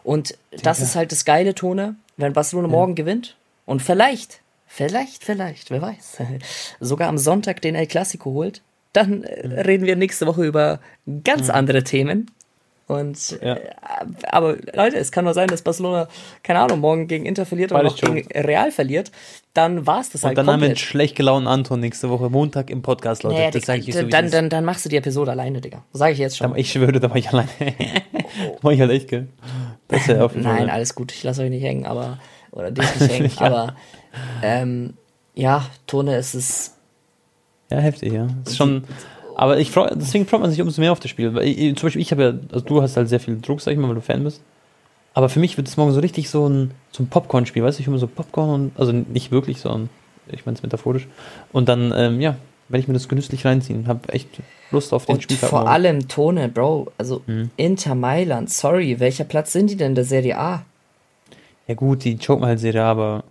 Und 0.03 0.37
das 0.63 0.79
ist 0.79 0.95
halt 0.95 1.11
das 1.11 1.25
geile 1.25 1.55
Tone, 1.55 1.95
wenn 2.17 2.33
Barcelona 2.33 2.67
ja. 2.67 2.71
morgen 2.71 2.95
gewinnt 2.95 3.35
und 3.65 3.81
vielleicht, 3.81 4.39
vielleicht, 4.67 5.23
vielleicht, 5.23 5.71
wer 5.71 5.81
weiß, 5.81 6.17
sogar 6.79 7.09
am 7.09 7.17
Sonntag 7.17 7.61
den 7.61 7.75
El 7.75 7.87
Clasico 7.87 8.31
holt, 8.31 8.61
dann 8.97 9.23
äh, 9.23 9.61
reden 9.61 9.85
wir 9.85 9.95
nächste 9.95 10.27
Woche 10.27 10.43
über 10.45 10.79
ganz 11.23 11.49
andere 11.49 11.83
Themen. 11.83 12.31
Und 12.87 13.37
ja. 13.41 13.55
äh, 13.55 13.59
aber 14.29 14.55
Leute, 14.73 14.95
es 14.95 15.11
kann 15.11 15.25
nur 15.25 15.33
sein, 15.33 15.49
dass 15.49 15.61
Barcelona, 15.61 16.07
keine 16.41 16.59
Ahnung, 16.59 16.79
morgen 16.79 17.07
gegen 17.07 17.25
Inter 17.25 17.45
verliert 17.45 17.73
oder 17.73 17.83
noch 17.83 17.97
gegen 17.97 18.25
Real 18.31 18.71
verliert. 18.71 19.11
Dann 19.53 19.85
war 19.85 19.99
es 19.99 20.09
das 20.09 20.23
halt. 20.23 20.31
Und 20.31 20.37
dann 20.37 20.45
komplett. 20.45 20.53
haben 20.53 20.61
wir 20.61 20.67
einen 20.67 20.77
schlecht 20.77 21.15
gelaunten 21.17 21.47
Anton 21.49 21.81
nächste 21.81 22.09
Woche 22.09 22.29
Montag 22.29 22.69
im 22.69 22.81
Podcast, 22.81 23.23
Leute. 23.23 23.35
Naja, 23.35 23.51
das 23.51 23.65
sage 23.65 23.81
ich 23.85 23.93
so 23.93 24.03
dann, 24.03 24.31
dann, 24.31 24.49
dann 24.49 24.63
machst 24.63 24.85
du 24.85 24.89
die 24.89 24.95
Episode 24.95 25.31
alleine, 25.31 25.59
Digga. 25.59 25.83
Sage 25.91 26.13
ich 26.13 26.19
jetzt 26.19 26.37
schon. 26.37 26.55
Ich 26.55 26.71
schwöre, 26.71 26.93
da 26.93 27.09
war 27.09 27.17
ich 27.17 27.29
alleine. 27.29 27.49
da 27.59 28.63
war 28.63 28.71
ich 28.71 28.79
halt 28.79 28.91
echt, 28.91 29.09
gell? 29.09 29.27
Das 29.89 30.07
ja 30.07 30.29
Nein, 30.35 30.69
alles 30.69 30.95
gut. 30.95 31.11
Ich 31.11 31.23
lasse 31.23 31.41
euch 31.43 31.49
nicht 31.49 31.63
hängen, 31.63 31.85
aber 31.85 32.19
oder 32.51 32.71
dich 32.71 32.85
nicht 32.99 33.11
hängen. 33.11 33.31
ja. 33.37 33.45
Aber 33.45 33.75
ähm, 34.41 34.93
ja, 35.35 35.65
Tone, 35.87 36.15
es 36.15 36.35
ist 36.35 36.76
ja, 37.69 37.77
heftig, 37.79 38.13
ja. 38.13 38.27
Das 38.43 38.53
ist 38.53 38.57
schon. 38.57 38.83
Aber 39.35 39.59
ich 39.59 39.71
freu, 39.71 39.87
deswegen 39.93 40.25
freut 40.25 40.41
man 40.41 40.49
sich 40.49 40.61
umso 40.61 40.81
mehr 40.81 40.91
auf 40.91 40.99
das 40.99 41.11
Spiel. 41.11 41.33
Weil 41.35 41.45
ich, 41.45 41.75
zum 41.77 41.87
Beispiel, 41.87 42.01
ich 42.01 42.11
habe 42.11 42.23
ja, 42.23 42.33
also 42.51 42.65
du 42.65 42.81
hast 42.81 42.97
halt 42.97 43.07
sehr 43.07 43.19
viel 43.19 43.39
Druck, 43.39 43.61
sag 43.61 43.71
ich 43.71 43.77
mal, 43.77 43.87
weil 43.87 43.95
du 43.95 44.01
Fan 44.01 44.23
bist. 44.23 44.41
Aber 45.13 45.29
für 45.29 45.39
mich 45.39 45.57
wird 45.57 45.67
es 45.67 45.77
morgen 45.77 45.91
so 45.91 45.99
richtig 45.99 46.29
so 46.29 46.47
ein, 46.47 46.71
so 46.91 47.03
ein 47.03 47.07
Popcorn-Spiel, 47.07 47.63
weißt 47.63 47.77
du? 47.77 47.81
Ich 47.81 47.87
immer 47.87 47.99
so 47.99 48.07
Popcorn 48.07 48.49
und, 48.49 48.71
also 48.79 48.91
nicht 48.91 49.31
wirklich, 49.31 49.59
sondern 49.59 49.89
ich 50.31 50.45
meine 50.45 50.57
es 50.57 50.63
metaphorisch. 50.63 51.07
Und 51.51 51.69
dann, 51.69 51.93
ähm, 51.95 52.21
ja, 52.21 52.37
werde 52.69 52.81
ich 52.81 52.87
mir 52.87 52.93
das 52.93 53.07
genüsslich 53.07 53.45
reinziehen. 53.45 53.87
Hab 53.87 54.13
echt 54.13 54.29
Lust 54.71 54.93
auf 54.93 55.05
den 55.05 55.15
und 55.15 55.23
Spiel. 55.23 55.37
Vor 55.37 55.67
allem 55.67 56.07
Tone, 56.07 56.49
Bro. 56.49 56.91
Also 56.97 57.21
mhm. 57.25 57.49
Inter 57.57 57.95
Mailand, 57.95 58.49
sorry, 58.49 58.99
welcher 58.99 59.23
Platz 59.23 59.53
sind 59.53 59.69
die 59.69 59.75
denn 59.75 59.89
in 59.91 59.95
der 59.95 60.03
Serie 60.03 60.37
A? 60.37 60.65
Ja 61.67 61.75
gut, 61.75 62.03
die 62.03 62.17
choken 62.17 62.45
halt 62.45 62.59
Serie 62.59 62.83
A, 62.83 62.91
aber 62.91 63.23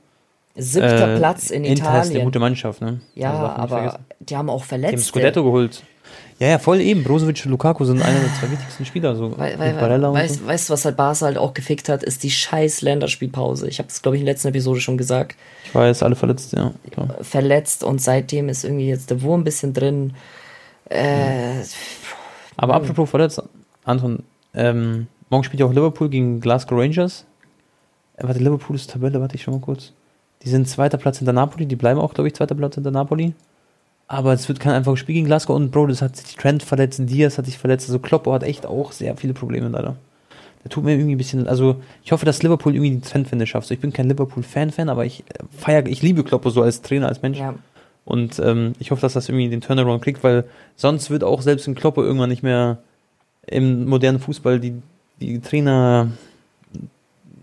Siebter 0.57 1.15
äh, 1.15 1.19
Platz 1.19 1.51
in 1.51 1.65
Inter 1.65 1.83
Italien. 1.83 2.03
ist 2.03 2.11
eine 2.11 2.25
gute 2.25 2.39
Mannschaft, 2.39 2.81
ne? 2.81 3.01
Ja, 3.15 3.33
aber 3.33 3.69
vergessen. 3.69 4.05
die 4.21 4.37
haben 4.37 4.51
auch 4.51 4.65
verletzt. 4.65 4.93
Die 4.93 4.97
haben 4.97 5.05
Scudetto 5.05 5.45
geholt. 5.45 5.83
Ja, 6.39 6.49
ja, 6.49 6.59
voll 6.59 6.81
eben. 6.81 7.03
Brozovic 7.03 7.45
und 7.47 7.51
Lukaku 7.51 7.85
sind 7.85 8.03
einer 8.03 8.21
der 8.21 8.35
zwei 8.35 8.51
wichtigsten 8.51 8.85
Spieler. 8.85 9.17
So 9.17 9.37
weil, 9.39 9.59
weil, 9.59 10.03
weißt, 10.03 10.41
so. 10.41 10.47
weißt 10.47 10.69
du, 10.69 10.73
was 10.75 10.85
halt 10.85 10.97
Barca 10.97 11.25
halt 11.25 11.39
auch 11.39 11.55
gefickt 11.55 11.89
hat, 11.89 12.03
ist 12.03 12.23
die 12.23 12.31
scheiß 12.31 12.83
Länderspielpause. 12.83 13.69
Ich 13.69 13.79
habe 13.79 13.89
das, 13.89 14.03
glaube 14.03 14.17
ich, 14.17 14.21
in 14.21 14.27
der 14.27 14.35
letzten 14.35 14.49
Episode 14.49 14.81
schon 14.81 14.99
gesagt. 14.99 15.37
Ich 15.65 15.75
weiß, 15.75 16.03
alle 16.03 16.15
verletzt, 16.15 16.53
ja. 16.53 16.73
Klar. 16.91 17.17
Verletzt 17.23 17.85
und 17.85 18.03
seitdem 18.03 18.51
ist 18.51 18.65
irgendwie 18.65 18.89
jetzt 18.89 19.11
der 19.11 19.23
Wurm 19.23 19.41
ein 19.41 19.45
bisschen 19.45 19.73
drin. 19.73 20.13
Äh, 20.91 21.63
Aber 22.57 22.75
mh. 22.75 22.81
apropos 22.81 23.11
verletzt, 23.11 23.43
Anton, 23.85 24.23
ähm, 24.55 25.07
morgen 25.31 25.45
spielt 25.45 25.61
ja 25.61 25.67
auch 25.67 25.73
Liverpool 25.73 26.11
gegen 26.11 26.41
Glasgow 26.41 26.79
Rangers. 26.79 27.25
Äh, 28.17 28.25
warte, 28.29 28.41
Liverpool 28.41 28.77
ist 28.77 28.91
Tabelle, 28.91 29.21
warte 29.21 29.37
ich 29.37 29.43
schon 29.43 29.55
mal 29.55 29.61
kurz. 29.61 29.93
Die 30.43 30.49
sind 30.49 30.69
zweiter 30.69 30.99
Platz 30.99 31.19
hinter 31.19 31.33
Napoli, 31.33 31.67
die 31.67 31.77
bleiben 31.77 32.01
auch, 32.01 32.15
glaube 32.15 32.29
ich, 32.29 32.35
zweiter 32.35 32.55
Platz 32.55 32.75
hinter 32.75 32.91
Napoli. 32.91 33.35
Aber 34.09 34.33
es 34.33 34.49
wird 34.49 34.61
kein 34.61 34.75
einfaches 34.75 35.01
Spiel 35.01 35.17
gegen 35.17 35.27
Glasgow 35.27 35.57
und 35.57 35.71
Bro, 35.73 35.89
das 35.89 36.03
hat 36.03 36.17
sich 36.17 36.37
Trent 36.37 36.63
verletzt, 36.63 37.01
Diaz 37.03 37.39
hat 37.39 37.47
sich 37.47 37.59
verletzt, 37.59 37.89
also 37.89 37.99
Kloppo 37.99 38.33
hat 38.33 38.45
echt 38.45 38.65
auch 38.65 38.93
sehr 38.93 39.17
viele 39.17 39.35
Probleme 39.35 39.69
leider. 39.69 39.97
Der 40.63 40.71
tut 40.71 40.85
mir 40.85 40.93
irgendwie 40.93 41.15
ein 41.15 41.19
bisschen, 41.19 41.49
also 41.49 41.77
ich 42.05 42.13
hoffe, 42.13 42.27
dass 42.27 42.43
Liverpool 42.43 42.75
irgendwie 42.75 42.97
die 42.97 43.01
Trendwende 43.01 43.47
schafft. 43.47 43.69
So, 43.69 43.75
ich 43.75 43.81
bin 43.81 43.93
kein 43.93 44.09
Liverpool-Fan-Fan, 44.09 44.89
aber 44.89 45.05
ich 45.05 45.21
äh, 45.21 45.45
feiere, 45.57 45.87
ich 45.87 46.03
liebe 46.03 46.25
Kloppo 46.25 46.51
so 46.51 46.63
als 46.63 46.83
Trainer, 46.83 47.09
als 47.09 47.23
Mensch. 47.23 47.39
Ja. 47.39 47.55
Und 48.05 48.39
ähm, 48.39 48.75
ich 48.79 48.93
hoffe, 48.93 49.03
dass 49.03 49.15
das 49.15 49.29
irgendwie 49.29 49.49
den 49.49 49.61
Turnaround 49.61 50.03
kriegt, 50.03 50.23
weil 50.23 50.45
sonst 50.77 51.11
wird 51.11 51.25
auch 51.25 51.43
selbst 51.43 51.67
ein 51.67 51.75
Kloppo 51.75 52.03
irgendwann 52.03 52.31
nicht 52.31 52.45
mehr 52.45 52.79
im 53.47 53.87
modernen 53.87 54.21
Fußball 54.21 54.61
die, 54.61 54.75
die 55.21 55.41
Trainer, 55.41 56.11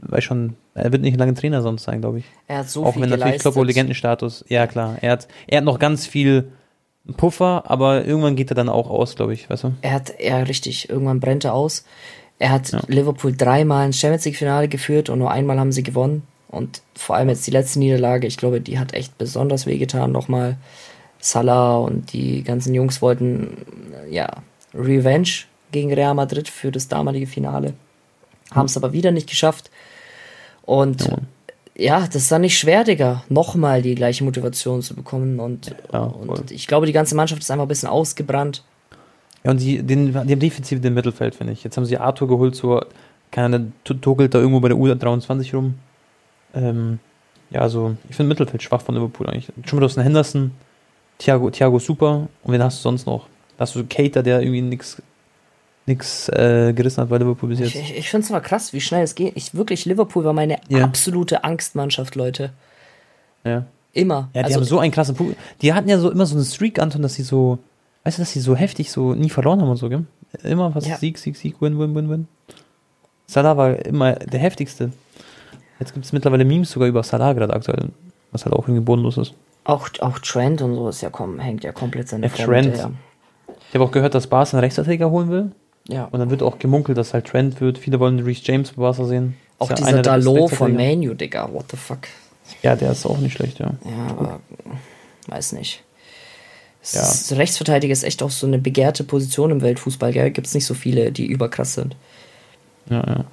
weiß 0.02 0.24
schon, 0.24 0.56
er 0.76 0.92
wird 0.92 1.02
nicht 1.04 1.18
lange 1.18 1.34
Trainer 1.34 1.62
sonst 1.62 1.84
sein, 1.84 2.02
glaube 2.02 2.20
ich. 2.20 2.26
Er 2.48 2.60
hat 2.60 2.70
so 2.70 2.86
Auch 2.86 2.94
viel 2.94 3.04
wenn 3.04 3.10
natürlich 3.10 3.40
Kloppo 3.40 3.64
Legendenstatus. 3.64 4.44
Ja, 4.48 4.68
klar. 4.68 4.98
Er 5.02 5.12
hat, 5.12 5.28
er 5.48 5.58
hat 5.58 5.66
noch 5.66 5.80
ganz 5.80 6.08
viel 6.08 6.52
Puffer, 7.18 7.70
aber 7.70 8.06
irgendwann 8.06 8.36
geht 8.36 8.52
er 8.52 8.56
dann 8.56 8.70
auch 8.70 8.90
aus, 8.90 9.16
glaube 9.16 9.34
ich, 9.34 9.50
weißt 9.50 9.66
du? 9.66 9.74
Er 9.82 9.92
hat, 9.92 10.14
ja, 10.20 10.38
richtig. 10.40 10.90
Irgendwann 10.90 11.20
brennt 11.20 11.44
er 11.44 11.54
aus. 11.54 11.86
Er 12.40 12.50
hat 12.50 12.72
ja. 12.72 12.82
Liverpool 12.88 13.36
dreimal 13.36 13.86
ins 13.86 14.00
Champions 14.00 14.26
League 14.26 14.38
Finale 14.38 14.68
geführt 14.68 15.10
und 15.10 15.20
nur 15.20 15.32
einmal 15.32 15.60
haben 15.60 15.72
sie 15.72 15.84
gewonnen. 15.84 16.24
Und 16.48 16.82
vor 16.96 17.16
allem 17.16 17.30
jetzt 17.30 17.46
die 17.48 17.52
letzte 17.52 17.80
Niederlage, 17.80 18.28
ich 18.28 18.38
glaube, 18.38 18.62
die 18.62 18.80
hat 18.80 18.94
echt 18.94 19.18
besonders 19.18 19.66
wehgetan. 19.66 20.12
Nochmal 20.12 20.58
Salah 21.20 21.78
und 21.78 22.14
die 22.14 22.44
ganzen 22.44 22.74
Jungs 22.74 23.02
wollten, 23.02 23.58
ja, 24.10 24.30
Revenge 24.74 25.30
gegen 25.72 25.94
Real 25.94 26.14
Madrid 26.14 26.50
für 26.50 26.72
das 26.72 26.88
damalige 26.88 27.28
Finale. 27.28 27.74
Haben 28.52 28.66
es 28.66 28.78
aber 28.78 28.94
wieder 28.94 29.12
nicht 29.12 29.30
geschafft. 29.30 29.72
Und 30.66 31.08
ja. 31.08 31.18
ja, 31.76 32.00
das 32.06 32.24
ist 32.24 32.32
dann 32.32 32.42
nicht 32.42 32.58
schwer, 32.58 32.84
Digga, 32.84 33.24
nochmal 33.30 33.82
die 33.82 33.96
gleiche 33.96 34.24
Motivation 34.24 34.82
zu 34.82 34.96
bekommen. 34.96 35.40
Und, 35.40 35.76
ja, 35.92 36.02
und 36.02 36.52
ich 36.52 36.68
glaube, 36.68 36.86
die 36.86 36.94
ganze 36.94 37.16
Mannschaft 37.16 37.42
ist 37.42 37.52
einfach 37.52 37.66
ein 37.66 37.70
bisschen 37.70 37.90
ausgebrannt. 37.90 38.64
Ja, 39.44 39.52
und 39.52 39.60
die, 39.60 39.84
den, 39.84 40.08
die 40.08 40.18
haben 40.18 40.40
definitiv 40.40 40.82
den 40.82 40.94
Mittelfeld, 40.94 41.36
finde 41.36 41.54
ich. 41.54 41.64
Jetzt 41.64 41.76
haben 41.76 41.86
sie 41.86 41.98
Arthur 41.98 42.28
geholt, 42.28 42.56
so, 42.56 42.82
keine 43.32 43.72
tuckelt 43.84 44.34
da 44.34 44.40
irgendwo 44.40 44.60
bei 44.60 44.70
der 44.70 44.78
U23 44.78 45.54
rum. 45.54 45.76
Ähm, 46.54 47.00
ja, 47.50 47.62
also, 47.62 47.96
ich 48.10 48.16
finde 48.16 48.30
Mittelfeld 48.30 48.64
schwach 48.64 48.82
von 48.82 48.96
Liverpool 48.96 49.28
eigentlich. 49.28 49.52
Schon 49.66 49.80
mit 49.80 49.86
aus 49.86 49.98
Henderson, 49.98 50.52
Thiago, 51.18 51.50
Thiago 51.50 51.80
super. 51.80 52.28
Und 52.44 52.54
wen 52.54 52.64
hast 52.64 52.80
du 52.80 52.84
sonst 52.84 53.06
noch? 53.06 53.28
Da 53.58 53.64
hast 53.64 53.76
du 53.76 53.84
Cater, 53.84 54.24
der 54.24 54.42
irgendwie 54.42 54.62
nichts 54.62 55.02
nichts 55.86 56.30
äh, 56.30 56.74
gerissen 56.74 57.02
hat 57.02 57.10
bei 57.10 57.18
Liverpool 57.18 57.50
bis 57.50 57.60
jetzt. 57.60 57.76
Ich, 57.76 57.82
ich, 57.82 57.98
ich 57.98 58.10
finde 58.10 58.26
es 58.26 58.32
aber 58.32 58.42
krass, 58.42 58.74
wie 58.74 58.82
schnell 58.82 59.04
es 59.04 59.16
geht. 59.16 59.34
Ich 59.36 59.54
wirklich, 59.54 59.86
Liverpool 59.86 60.24
war 60.24 60.34
meine 60.34 60.58
ja. 60.70 60.84
absolute 60.84 61.44
Angstmannschaft, 61.44 62.16
Leute. 62.16 62.52
Ja. 63.44 63.66
Immer. 63.92 64.30
Ja, 64.34 64.42
die 64.42 64.46
also, 64.46 64.58
haben 64.58 64.66
so 64.66 64.80
einen 64.80 64.92
krassen 64.92 65.16
Punkt. 65.16 65.38
Die 65.62 65.74
hatten 65.74 65.88
ja 65.88 66.00
so 66.00 66.10
immer 66.10 66.26
so 66.26 66.36
einen 66.36 66.46
Streak, 66.46 66.80
Anton, 66.80 67.02
dass 67.02 67.14
sie 67.14 67.24
so, 67.24 67.60
weißt 68.04 68.18
du, 68.18 68.22
dass 68.22 68.32
sie 68.32 68.40
so 68.40 68.56
heftig 68.56 68.92
so 68.92 69.14
nie 69.14 69.30
verloren 69.30 69.62
haben 69.62 69.70
und 69.70 69.78
so, 69.78 69.90
gell? 69.90 70.06
Immer 70.42 70.74
was 70.74 70.88
ja. 70.88 70.98
Sieg, 70.98 71.20
Sieg, 71.20 71.36
Sieg, 71.36 71.62
Win, 71.62 71.78
Win, 71.78 71.94
Win, 71.94 72.10
Win. 72.10 72.28
Salah 73.28 73.56
war 73.56 73.86
immer 73.86 74.14
der 74.14 74.40
heftigste. 74.40 74.92
Jetzt 75.80 75.94
gibt 75.94 76.06
es 76.06 76.14
mittlerweile 76.14 76.44
Memes 76.44 76.72
sogar 76.72 76.88
über 76.88 77.04
Salah 77.04 77.34
gerade 77.34 77.54
aktuell, 77.54 77.90
was 78.32 78.46
halt 78.46 78.56
auch 78.56 78.68
irgendwie 78.68 78.84
bodenlos 78.84 79.18
ist. 79.18 79.34
Auch, 79.64 79.90
auch 80.00 80.20
Trend 80.20 80.62
und 80.62 80.76
so 80.76 80.90
ist 80.90 81.02
ja 81.02 81.12
hängt 81.38 81.64
ja 81.64 81.72
komplett 81.72 82.10
seine 82.10 82.28
ja, 82.28 82.34
Trend. 82.34 82.76
Ich 83.70 83.76
habe 83.76 83.86
auch 83.86 83.92
gehört, 83.92 84.16
dass 84.16 84.28
Barca 84.28 84.54
einen 84.54 84.62
Rechtsverteidiger 84.62 85.10
holen 85.10 85.30
will. 85.30 85.52
Ja. 85.88 86.06
Und 86.06 86.20
dann 86.20 86.30
wird 86.30 86.42
auch 86.42 86.60
gemunkelt, 86.60 86.98
dass 86.98 87.14
halt 87.14 87.26
Trend 87.26 87.60
wird. 87.60 87.78
Viele 87.78 88.00
wollen 88.00 88.20
Reece 88.20 88.46
James 88.46 88.72
bei 88.72 88.82
Barca 88.82 89.06
sehen. 89.06 89.36
Auch 89.60 89.70
ja 89.70 89.76
dieser 89.76 90.02
Dalot 90.02 90.52
von 90.52 90.76
Manu, 90.76 91.14
Digga. 91.14 91.52
What 91.52 91.66
the 91.72 91.78
fuck? 91.78 92.00
Ja, 92.62 92.76
der 92.76 92.92
ist 92.92 93.06
auch 93.06 93.18
nicht 93.18 93.34
schlecht, 93.34 93.60
ja. 93.60 93.74
Ja, 93.86 94.08
aber 94.10 94.40
weiß 95.28 95.54
nicht. 95.54 95.84
Ja. 96.92 97.02
Ist, 97.02 97.32
Rechtsverteidiger 97.34 97.94
ist 97.94 98.04
echt 98.04 98.22
auch 98.24 98.30
so 98.30 98.46
eine 98.46 98.60
begehrte 98.60 99.04
Position 99.04 99.52
im 99.52 99.62
Weltfußball, 99.62 100.12
gell? 100.12 100.32
Gibt 100.32 100.48
es 100.48 100.54
nicht 100.54 100.66
so 100.66 100.74
viele, 100.74 101.12
die 101.12 101.26
überkrass 101.26 101.76
sind. 101.76 101.96
Ja, 102.90 103.04
ja. 103.08 103.26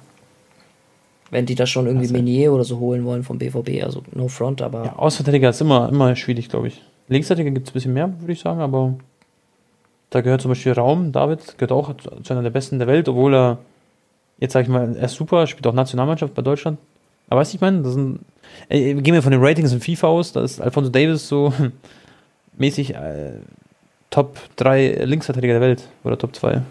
Wenn 1.29 1.45
die 1.45 1.55
da 1.55 1.65
schon 1.65 1.85
irgendwie 1.85 2.05
also, 2.05 2.15
Menier 2.15 2.53
oder 2.53 2.63
so 2.63 2.79
holen 2.79 3.05
wollen 3.05 3.23
vom 3.23 3.37
BVB, 3.37 3.83
also 3.83 4.03
no 4.13 4.27
front, 4.27 4.61
aber. 4.61 4.85
Ja, 4.85 4.95
Außenverteidiger 4.97 5.49
ist 5.49 5.61
immer, 5.61 5.89
immer 5.89 6.15
schwierig, 6.15 6.49
glaube 6.49 6.69
ich. 6.69 6.81
Linksverteidiger 7.07 7.51
gibt 7.51 7.67
es 7.67 7.71
ein 7.71 7.73
bisschen 7.73 7.93
mehr, 7.93 8.13
würde 8.19 8.33
ich 8.33 8.39
sagen, 8.39 8.61
aber 8.61 8.95
da 10.11 10.21
gehört 10.21 10.41
zum 10.41 10.49
Beispiel 10.49 10.73
Raum, 10.73 11.11
David, 11.11 11.57
gehört 11.57 11.71
auch 11.71 11.95
zu 11.95 12.33
einer 12.33 12.43
der 12.43 12.49
besten 12.51 12.77
der 12.77 12.87
Welt, 12.87 13.09
obwohl 13.09 13.33
er, 13.33 13.57
jetzt 14.39 14.53
sage 14.53 14.63
ich 14.63 14.69
mal, 14.69 14.95
er 14.95 15.05
ist 15.05 15.15
super, 15.15 15.47
spielt 15.47 15.65
auch 15.65 15.73
Nationalmannschaft 15.73 16.35
bei 16.35 16.41
Deutschland. 16.41 16.77
Aber 17.29 17.39
weißt 17.39 17.53
du, 17.53 17.55
ich 17.55 17.61
meine, 17.61 17.81
das 17.81 17.93
sind, 17.93 18.19
ey, 18.67 18.93
gehen 18.95 19.13
wir 19.13 19.23
von 19.23 19.31
den 19.31 19.41
Ratings 19.41 19.71
in 19.71 19.79
FIFA 19.79 20.07
aus, 20.07 20.33
da 20.33 20.43
ist 20.43 20.59
Alfonso 20.59 20.89
Davis 20.89 21.27
so 21.27 21.53
mäßig 22.57 22.93
äh, 22.93 23.31
Top 24.09 24.37
3 24.57 25.05
Linksverteidiger 25.05 25.53
der 25.53 25.61
Welt 25.61 25.87
oder 26.03 26.17
Top 26.17 26.35
2. 26.35 26.61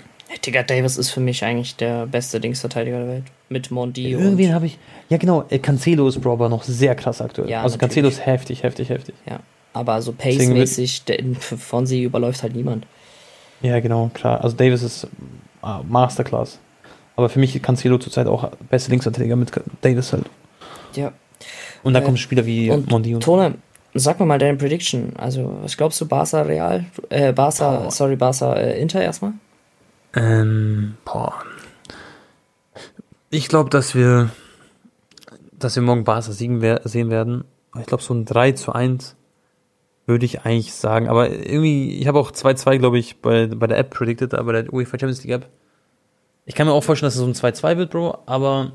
Digga, 0.44 0.62
Davis 0.62 0.96
ist 0.96 1.10
für 1.10 1.20
mich 1.20 1.42
eigentlich 1.42 1.76
der 1.76 2.06
beste 2.06 2.38
Linksverteidiger 2.38 2.98
der 2.98 3.08
Welt. 3.08 3.24
Mit 3.48 3.70
Mondi 3.70 4.10
Irgendwie 4.10 4.52
habe 4.52 4.66
ich. 4.66 4.78
Ja, 5.08 5.16
genau. 5.16 5.44
Äh, 5.50 5.58
Cancelo 5.58 6.06
ist 6.06 6.20
Bro 6.20 6.34
aber 6.34 6.48
noch 6.48 6.62
sehr 6.62 6.94
krass 6.94 7.20
aktuell. 7.20 7.48
Ja, 7.50 7.62
also 7.62 7.74
natürlich. 7.74 7.80
Cancelo 7.80 8.08
ist 8.08 8.26
heftig, 8.26 8.62
heftig, 8.62 8.90
heftig. 8.90 9.14
Ja. 9.28 9.40
Aber 9.72 10.00
so 10.02 10.12
pace-mäßig, 10.12 11.02
von 11.36 11.86
sie 11.86 12.04
überläuft 12.04 12.42
halt 12.42 12.54
niemand. 12.54 12.86
Ja, 13.62 13.80
genau, 13.80 14.10
klar. 14.14 14.42
Also 14.42 14.56
Davis 14.56 14.82
ist 14.82 15.06
ah, 15.62 15.82
Masterclass. 15.86 16.58
Aber 17.16 17.28
für 17.28 17.38
mich 17.38 17.60
Cancelo 17.62 17.98
zurzeit 17.98 18.26
auch 18.26 18.50
beste 18.70 18.90
Linksverteidiger 18.90 19.36
mit 19.36 19.52
Davis 19.82 20.12
halt. 20.12 20.24
Ja. 20.94 21.12
Und 21.82 21.94
dann 21.94 22.02
äh, 22.02 22.06
kommen 22.06 22.16
Spieler 22.16 22.46
wie 22.46 22.70
und 22.70 22.90
Mondi 22.90 23.14
und 23.14 23.22
Tone, 23.22 23.56
sag 23.94 24.20
mir 24.20 24.26
mal 24.26 24.38
deine 24.38 24.56
Prediction. 24.56 25.14
Also, 25.16 25.58
was 25.62 25.76
glaubst 25.76 26.00
du, 26.00 26.06
Barca 26.06 26.42
Real? 26.42 26.86
Äh, 27.08 27.32
Barca, 27.32 27.86
oh. 27.86 27.90
sorry, 27.90 28.16
Barca 28.16 28.54
äh, 28.54 28.80
Inter 28.80 29.02
erstmal? 29.02 29.32
Ähm, 30.14 30.96
boah. 31.04 31.34
Ich 33.30 33.48
glaube, 33.48 33.70
dass 33.70 33.94
wir, 33.94 34.30
dass 35.52 35.76
wir 35.76 35.82
morgen 35.82 36.04
Barca 36.04 36.32
siegen 36.32 36.62
wer 36.62 36.80
sehen 36.84 37.10
werden. 37.10 37.44
Ich 37.78 37.86
glaube, 37.86 38.02
so 38.02 38.14
ein 38.14 38.24
3 38.24 38.52
zu 38.52 38.72
1 38.72 39.16
würde 40.10 40.26
ich 40.26 40.42
eigentlich 40.42 40.74
sagen. 40.74 41.08
Aber 41.08 41.30
irgendwie, 41.30 41.96
ich 41.96 42.06
habe 42.06 42.18
auch 42.18 42.32
2-2, 42.32 42.78
glaube 42.78 42.98
ich, 42.98 43.20
bei, 43.22 43.46
bei 43.46 43.66
der 43.66 43.78
App 43.78 43.90
predicted, 43.90 44.30
bei 44.30 44.52
der 44.52 44.72
UEFA 44.72 44.98
Champions 44.98 45.24
League 45.24 45.34
App. 45.34 45.48
Ich 46.44 46.54
kann 46.54 46.66
mir 46.66 46.72
auch 46.72 46.84
vorstellen, 46.84 47.06
dass 47.06 47.14
es 47.14 47.20
so 47.20 47.26
ein 47.26 47.54
2-2 47.54 47.76
wird, 47.76 47.90
Bro, 47.90 48.18
aber 48.26 48.72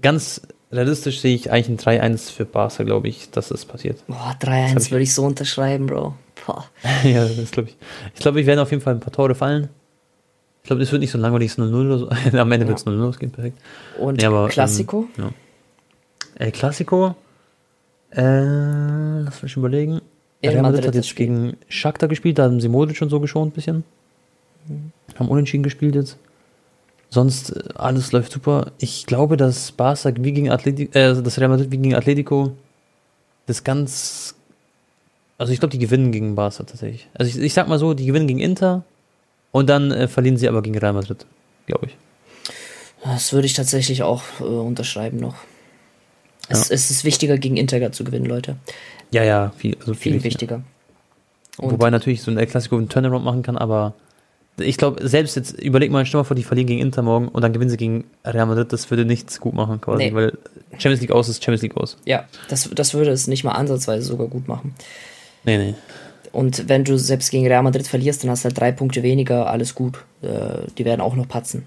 ganz 0.00 0.40
realistisch 0.72 1.20
sehe 1.20 1.34
ich 1.34 1.50
eigentlich 1.50 1.86
ein 1.86 2.16
3-1 2.16 2.32
für 2.32 2.44
Barca, 2.44 2.82
glaube 2.82 3.08
ich, 3.08 3.30
dass 3.30 3.48
das 3.48 3.64
passiert. 3.64 4.02
Boah, 4.06 4.36
3-1 4.40 4.90
würde 4.90 5.02
ich 5.02 5.14
so 5.14 5.24
unterschreiben, 5.24 5.86
Bro. 5.86 6.14
Boah. 6.46 6.64
ja, 7.04 7.26
das 7.26 7.50
glaube 7.50 7.68
ich. 7.70 7.76
Ich 8.14 8.20
glaube, 8.20 8.40
ich 8.40 8.46
werde 8.46 8.62
auf 8.62 8.70
jeden 8.70 8.82
Fall 8.82 8.94
ein 8.94 9.00
paar 9.00 9.12
Tore 9.12 9.34
fallen. 9.34 9.68
Ich 10.62 10.68
glaube, 10.68 10.80
das 10.80 10.92
wird 10.92 11.00
nicht 11.00 11.10
so 11.10 11.18
langweilig 11.18 11.52
0-0 11.52 11.86
oder 11.86 11.98
so. 11.98 12.08
Am 12.38 12.52
Ende 12.52 12.64
ja. 12.64 12.68
wird 12.68 12.78
es 12.78 12.86
0-0 12.86 13.08
ausgehen, 13.08 13.32
perfekt. 13.32 13.58
Und 13.98 14.22
ja, 14.22 14.28
aber, 14.28 14.48
Klassiko? 14.48 15.06
Ähm, 15.18 15.24
ja. 15.24 15.30
El 16.38 16.52
Klassiko? 16.52 17.16
Äh, 18.10 19.20
lass 19.20 19.42
mich 19.42 19.56
überlegen. 19.56 20.00
Real 20.42 20.62
Madrid 20.62 20.76
Madrid 20.76 20.88
hat 20.88 20.94
jetzt 20.94 21.16
gegen 21.16 21.56
Shakhtar 21.68 22.08
gespielt, 22.08 22.38
da 22.38 22.44
haben 22.44 22.60
sie 22.60 22.68
Modric 22.68 22.96
schon 22.96 23.10
so 23.10 23.20
geschont 23.20 23.52
ein 23.52 23.54
bisschen. 23.54 23.84
Mhm. 24.68 24.92
Haben 25.18 25.28
unentschieden 25.28 25.62
gespielt 25.62 25.94
jetzt. 25.94 26.16
Sonst 27.10 27.50
äh, 27.50 27.62
alles 27.74 28.12
läuft 28.12 28.32
super. 28.32 28.72
Ich 28.78 29.06
glaube, 29.06 29.36
dass 29.36 29.72
Barca 29.72 30.12
wie 30.16 30.32
gegen 30.32 30.50
Atletico, 30.50 30.96
äh, 30.98 31.20
das 31.22 31.38
Real 31.38 31.48
Madrid 31.48 31.70
wie 31.70 31.78
gegen 31.78 31.94
Atletico 31.94 32.52
das 33.46 33.64
ganz 33.64 34.34
also 35.38 35.52
ich 35.52 35.60
glaube, 35.60 35.70
die 35.70 35.78
gewinnen 35.78 36.10
gegen 36.10 36.34
Barca 36.34 36.64
tatsächlich. 36.64 37.08
Also 37.14 37.30
ich, 37.30 37.42
ich 37.42 37.54
sag 37.54 37.68
mal 37.68 37.78
so, 37.78 37.94
die 37.94 38.06
gewinnen 38.06 38.26
gegen 38.26 38.40
Inter 38.40 38.82
und 39.52 39.70
dann 39.70 39.92
äh, 39.92 40.08
verlieren 40.08 40.36
sie 40.36 40.48
aber 40.48 40.62
gegen 40.62 40.76
Real 40.76 40.92
Madrid, 40.92 41.24
glaube 41.66 41.86
ich. 41.86 41.96
Das 43.04 43.32
würde 43.32 43.46
ich 43.46 43.54
tatsächlich 43.54 44.02
auch 44.02 44.22
äh, 44.40 44.42
unterschreiben 44.42 45.18
noch. 45.18 45.36
Es, 46.48 46.68
Ja. 46.68 46.74
es 46.74 46.90
ist 46.90 47.04
wichtiger, 47.04 47.38
gegen 47.38 47.56
Inter 47.56 47.92
zu 47.92 48.02
gewinnen, 48.02 48.26
Leute. 48.26 48.56
Ja, 49.10 49.24
ja, 49.24 49.52
viel, 49.56 49.76
also 49.80 49.94
viel, 49.94 50.12
Viel 50.14 50.24
wichtiger. 50.24 50.56
wichtiger. 50.58 50.62
Und 51.66 51.72
Wobei 51.72 51.90
natürlich 51.90 52.22
so 52.22 52.30
ein 52.30 52.38
El 52.38 52.46
Clasico 52.46 52.76
einen 52.76 52.88
Turnaround 52.88 53.24
machen 53.24 53.42
kann, 53.42 53.56
aber 53.58 53.94
ich 54.58 54.76
glaube, 54.76 55.06
selbst 55.08 55.36
jetzt, 55.36 55.52
überleg 55.60 55.90
mal, 55.90 56.04
stell 56.06 56.20
mal 56.20 56.24
vor, 56.24 56.34
die 56.36 56.42
verlieren 56.42 56.66
gegen 56.68 56.80
Inter 56.80 57.02
morgen 57.02 57.28
und 57.28 57.42
dann 57.42 57.52
gewinnen 57.52 57.70
sie 57.70 57.76
gegen 57.76 58.04
Real 58.24 58.46
Madrid, 58.46 58.72
das 58.72 58.90
würde 58.90 59.04
nichts 59.04 59.40
gut 59.40 59.54
machen 59.54 59.80
quasi, 59.80 60.04
Nee. 60.04 60.14
weil 60.14 60.38
Champions 60.72 61.00
League 61.00 61.12
aus 61.12 61.28
ist 61.28 61.42
Champions 61.42 61.62
League 61.62 61.76
aus. 61.76 61.96
ja, 62.04 62.24
das, 62.48 62.68
das 62.74 62.94
würde 62.94 63.10
es 63.10 63.26
nicht 63.28 63.44
mal 63.44 63.52
ansatzweise 63.52 64.02
sogar 64.06 64.26
gut 64.28 64.46
machen. 64.48 64.74
Nee, 65.44 65.58
nee. 65.58 65.74
Und 66.32 66.68
wenn 66.68 66.84
du 66.84 66.98
selbst 66.98 67.30
gegen 67.30 67.46
Real 67.46 67.62
Madrid 67.62 67.86
verlierst, 67.86 68.22
dann 68.22 68.30
hast 68.30 68.44
du 68.44 68.48
halt 68.50 68.58
drei 68.58 68.70
Punkte 68.72 69.02
weniger, 69.02 69.48
alles 69.48 69.74
gut. 69.74 70.04
Äh, 70.22 70.66
die 70.76 70.84
werden 70.84 71.00
auch 71.00 71.14
noch 71.16 71.26
patzen. 71.26 71.64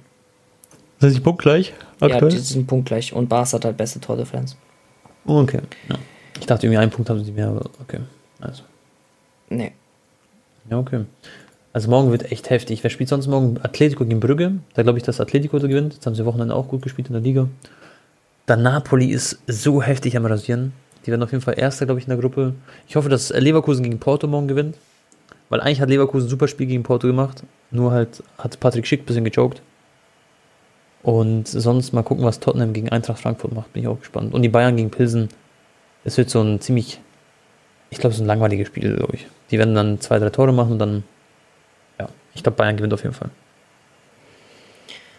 Sind 1.00 1.12
sie 1.12 1.20
punktgleich 1.20 1.74
Ja, 2.00 2.22
die 2.22 2.38
sind 2.38 2.68
punktgleich. 2.68 3.12
Und 3.14 3.28
Barca 3.28 3.54
hat 3.54 3.66
halt 3.66 3.78
beste 3.78 4.00
Tordifferenz. 4.00 4.56
okay. 5.26 5.62
Ja. 5.90 5.96
Ich 6.40 6.46
dachte 6.46 6.66
irgendwie 6.66 6.80
einen 6.80 6.92
Punkt 6.92 7.10
haben 7.10 7.24
sie 7.24 7.32
mehr, 7.32 7.50
aber 7.50 7.70
okay. 7.82 8.00
Also. 8.40 8.64
Nee. 9.50 9.74
Ja, 10.70 10.80
okay. 10.80 11.06
Also 11.74 11.90
morgen 11.90 12.12
wird 12.12 12.32
echt 12.32 12.50
heftig. 12.50 12.84
Wer 12.84 12.90
spielt 12.90 13.10
sonst 13.10 13.28
morgen? 13.28 13.60
Atletico 13.62 14.06
gegen 14.06 14.20
Brügge. 14.20 14.60
Da 14.74 14.84
glaube 14.84 14.98
ich, 14.98 15.04
dass 15.04 15.22
Atletico 15.22 15.60
gewinnt. 15.60 15.94
Jetzt 15.94 16.06
haben 16.06 16.16
sie 16.16 16.26
Wochenende 16.26 16.56
auch 16.56 16.68
gut 16.68 16.82
gespielt 16.82 17.08
in 17.08 17.14
der 17.14 17.22
Liga. 17.22 17.48
Dann 18.46 18.64
Napoli 18.64 19.12
ist 19.12 19.40
so 19.48 19.82
heftig 19.82 20.18
am 20.18 20.26
Rasieren. 20.26 20.74
Die 21.06 21.12
werden 21.12 21.24
auf 21.24 21.32
jeden 21.32 21.44
Fall 21.44 21.58
Erster, 21.58 21.86
glaube 21.86 22.00
ich, 22.00 22.06
in 22.06 22.10
der 22.10 22.20
Gruppe. 22.20 22.54
Ich 22.88 22.96
hoffe, 22.96 23.10
dass 23.10 23.30
Leverkusen 23.30 23.84
gegen 23.84 24.00
Porto 24.00 24.28
morgen 24.28 24.48
gewinnt. 24.48 24.76
Weil 25.50 25.62
eigentlich 25.62 25.82
hat 25.82 25.90
Leverkusen 25.90 26.28
ein 26.28 26.30
super 26.30 26.48
Spiel 26.48 26.68
gegen 26.68 26.84
Porto 26.84 27.08
gemacht. 27.08 27.44
Nur 27.72 27.92
halt 27.92 28.24
hat 28.38 28.60
Patrick 28.60 28.86
Schick 28.86 29.02
ein 29.02 29.06
bisschen 29.06 29.24
gejoked. 29.24 29.62
Und 31.04 31.48
sonst 31.48 31.94
mal 31.94 32.04
gucken, 32.04 32.24
was 32.26 32.40
Tottenham 32.40 32.74
gegen 32.74 32.90
Eintracht 32.90 33.20
Frankfurt 33.20 33.54
macht. 33.54 33.74
Bin 33.74 33.84
ich 33.84 33.88
auch 33.88 34.00
gespannt. 34.00 34.34
Und 34.34 34.42
die 34.44 34.50
Bayern 34.50 34.76
gegen 34.76 34.92
Pilsen. 34.92 35.30
Es 36.04 36.18
wird 36.18 36.30
so 36.30 36.42
ein 36.42 36.60
ziemlich, 36.60 37.00
ich 37.90 38.00
glaube, 38.00 38.16
so 38.16 38.24
ein 38.24 38.28
langweiliges 38.28 38.68
Spiel, 38.68 38.96
glaube 38.96 39.16
ich. 39.16 39.28
Die 39.52 39.58
werden 39.58 39.76
dann 39.76 40.00
zwei, 40.00 40.20
drei 40.20 40.30
Tore 40.30 40.52
machen 40.52 40.74
und 40.74 40.80
dann, 40.80 41.04
ja, 42.00 42.10
ich 42.34 42.44
glaube, 42.44 42.58
Bayern 42.58 42.78
gewinnt 42.78 42.94
auf 42.94 43.04
jeden 43.04 43.16
Fall. 43.16 43.30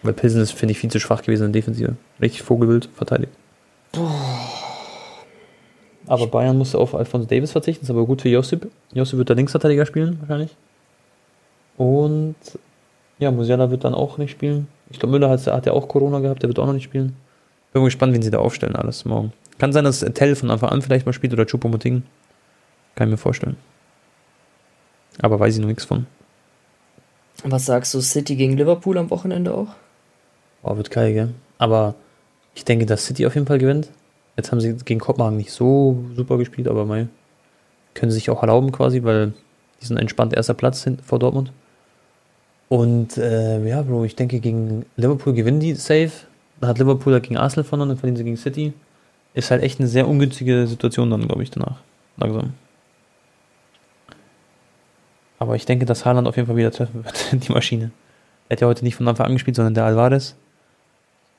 Weil 0.03 0.14
Pilsen 0.14 0.41
ist, 0.41 0.53
finde 0.53 0.72
ich, 0.72 0.78
viel 0.78 0.91
zu 0.91 0.99
schwach 0.99 1.22
gewesen 1.22 1.47
in 1.47 1.53
der 1.53 1.61
Defensive. 1.61 1.97
Richtig 2.20 2.43
vogelwild 2.43 2.89
verteidigt. 2.95 3.33
Aber 6.07 6.26
Bayern 6.26 6.59
musste 6.59 6.78
auf 6.78 6.95
Alphonso 6.95 7.28
Davis 7.28 7.53
verzichten, 7.53 7.85
ist 7.85 7.91
aber 7.91 8.05
gut 8.05 8.22
für 8.22 8.28
Josip. 8.28 8.68
Josip 8.93 9.18
wird 9.18 9.28
der 9.28 9.37
Linksverteidiger 9.37 9.87
spielen, 9.87 10.18
wahrscheinlich. 10.20 10.57
Und 11.76 12.35
ja, 13.18 13.30
Musiala 13.30 13.70
wird 13.70 13.85
dann 13.85 13.95
auch 13.95 14.18
nicht 14.18 14.33
spielen. 14.33 14.66
Ich 14.91 14.99
glaube, 14.99 15.12
Müller 15.12 15.30
hat, 15.30 15.47
hat 15.47 15.66
ja 15.66 15.72
auch 15.72 15.87
Corona 15.89 16.18
gehabt, 16.18 16.43
der 16.43 16.49
wird 16.49 16.59
auch 16.59 16.66
noch 16.66 16.72
nicht 16.72 16.85
spielen. 16.85 17.16
Bin 17.72 17.83
mal 17.83 17.87
gespannt, 17.87 18.12
wen 18.12 18.22
sie 18.22 18.30
da 18.30 18.39
aufstellen, 18.39 18.76
alles 18.76 19.05
morgen. 19.05 19.33
Kann 19.59 19.72
sein, 19.72 19.84
dass 19.84 20.00
Tell 20.00 20.34
von 20.34 20.50
Anfang 20.50 20.70
an 20.70 20.82
vielleicht 20.82 21.07
mal 21.07 21.12
spielt 21.12 21.32
oder 21.32 21.44
Choupo-Moting. 21.44 22.03
Kann 22.94 23.09
ich 23.09 23.12
mir 23.12 23.18
vorstellen. 23.18 23.57
Aber 25.20 25.38
weiß 25.38 25.55
ich 25.55 25.61
noch 25.61 25.68
nichts 25.68 25.84
von. 25.84 26.07
Was 27.44 27.66
sagst 27.66 27.92
du, 27.94 28.00
City 28.00 28.36
gegen 28.36 28.57
Liverpool 28.57 28.98
am 28.98 29.11
Wochenende 29.11 29.55
auch? 29.55 29.68
Oh, 30.62 30.76
wird 30.76 30.90
geil, 30.90 31.12
gell? 31.12 31.34
Aber 31.59 31.94
ich 32.55 32.64
denke, 32.64 32.86
dass 32.86 33.07
City 33.07 33.26
auf 33.26 33.34
jeden 33.34 33.46
Fall 33.46 33.59
gewinnt. 33.59 33.90
Jetzt 34.36 34.53
haben 34.53 34.61
sie 34.61 34.74
gegen 34.74 35.00
Kopenhagen 35.00 35.36
nicht 35.36 35.53
so 35.53 36.05
super 36.14 36.38
gespielt, 36.38 36.68
aber 36.68 36.86
mei, 36.86 37.09
können 37.94 38.11
sie 38.11 38.16
sich 38.16 38.30
auch 38.30 38.42
erlauben 38.42 38.72
quasi, 38.72 39.03
weil 39.03 39.32
die 39.80 39.86
sind 39.86 39.98
entspannt 39.98 40.32
erster 40.34 40.55
Platz 40.55 40.86
vor 41.05 41.18
Dortmund. 41.18 41.53
Und 42.68 43.18
äh, 43.18 43.62
ja, 43.66 43.82
Bro, 43.82 44.05
ich 44.05 44.16
denke, 44.16 44.40
gegen 44.40 44.86
Liverpool 44.96 45.34
gewinnen 45.34 45.61
die 45.61 45.74
safe. 45.74 46.12
Dann 46.61 46.70
hat 46.70 46.78
Liverpool 46.78 47.12
halt 47.12 47.24
gegen 47.24 47.36
Arsenal 47.36 47.64
verloren, 47.64 47.90
dann 47.90 47.98
verlieren 47.98 48.16
sie 48.16 48.24
gegen 48.24 48.36
City. 48.36 48.72
Ist 49.35 49.51
halt 49.51 49.62
echt 49.62 49.78
eine 49.80 49.89
sehr 49.89 50.07
ungünstige 50.09 50.66
Situation 50.66 51.11
dann, 51.11 51.26
glaube 51.26 51.43
ich, 51.43 51.51
danach. 51.51 51.80
Langsam. 52.16 52.53
Aber 55.39 55.57
ich 55.57 55.64
denke, 55.66 55.87
dass 55.87 56.05
Haaland 56.05 56.28
auf 56.28 56.37
jeden 56.37 56.47
Fall 56.47 56.57
wieder 56.57 56.70
treffen 56.70 57.05
wird, 57.05 57.26
die 57.49 57.53
Maschine. 57.53 57.91
Er 58.49 58.55
hat 58.57 58.61
ja 58.61 58.66
heute 58.66 58.85
nicht 58.85 58.97
von 58.97 59.09
Anfang 59.09 59.26
an 59.26 59.33
gespielt, 59.33 59.57
sondern 59.57 59.74
der 59.74 59.85
Alvarez, 59.87 60.35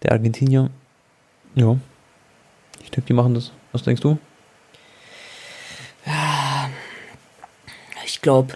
der 0.01 0.11
Argentinier. 0.11 0.69
Ja. 1.55 1.77
Ich 2.83 2.89
denke, 2.91 3.07
die 3.07 3.13
machen 3.13 3.33
das. 3.35 3.51
Was 3.71 3.83
denkst 3.83 4.01
du? 4.01 4.17
Ich 8.05 8.21
glaube, 8.21 8.53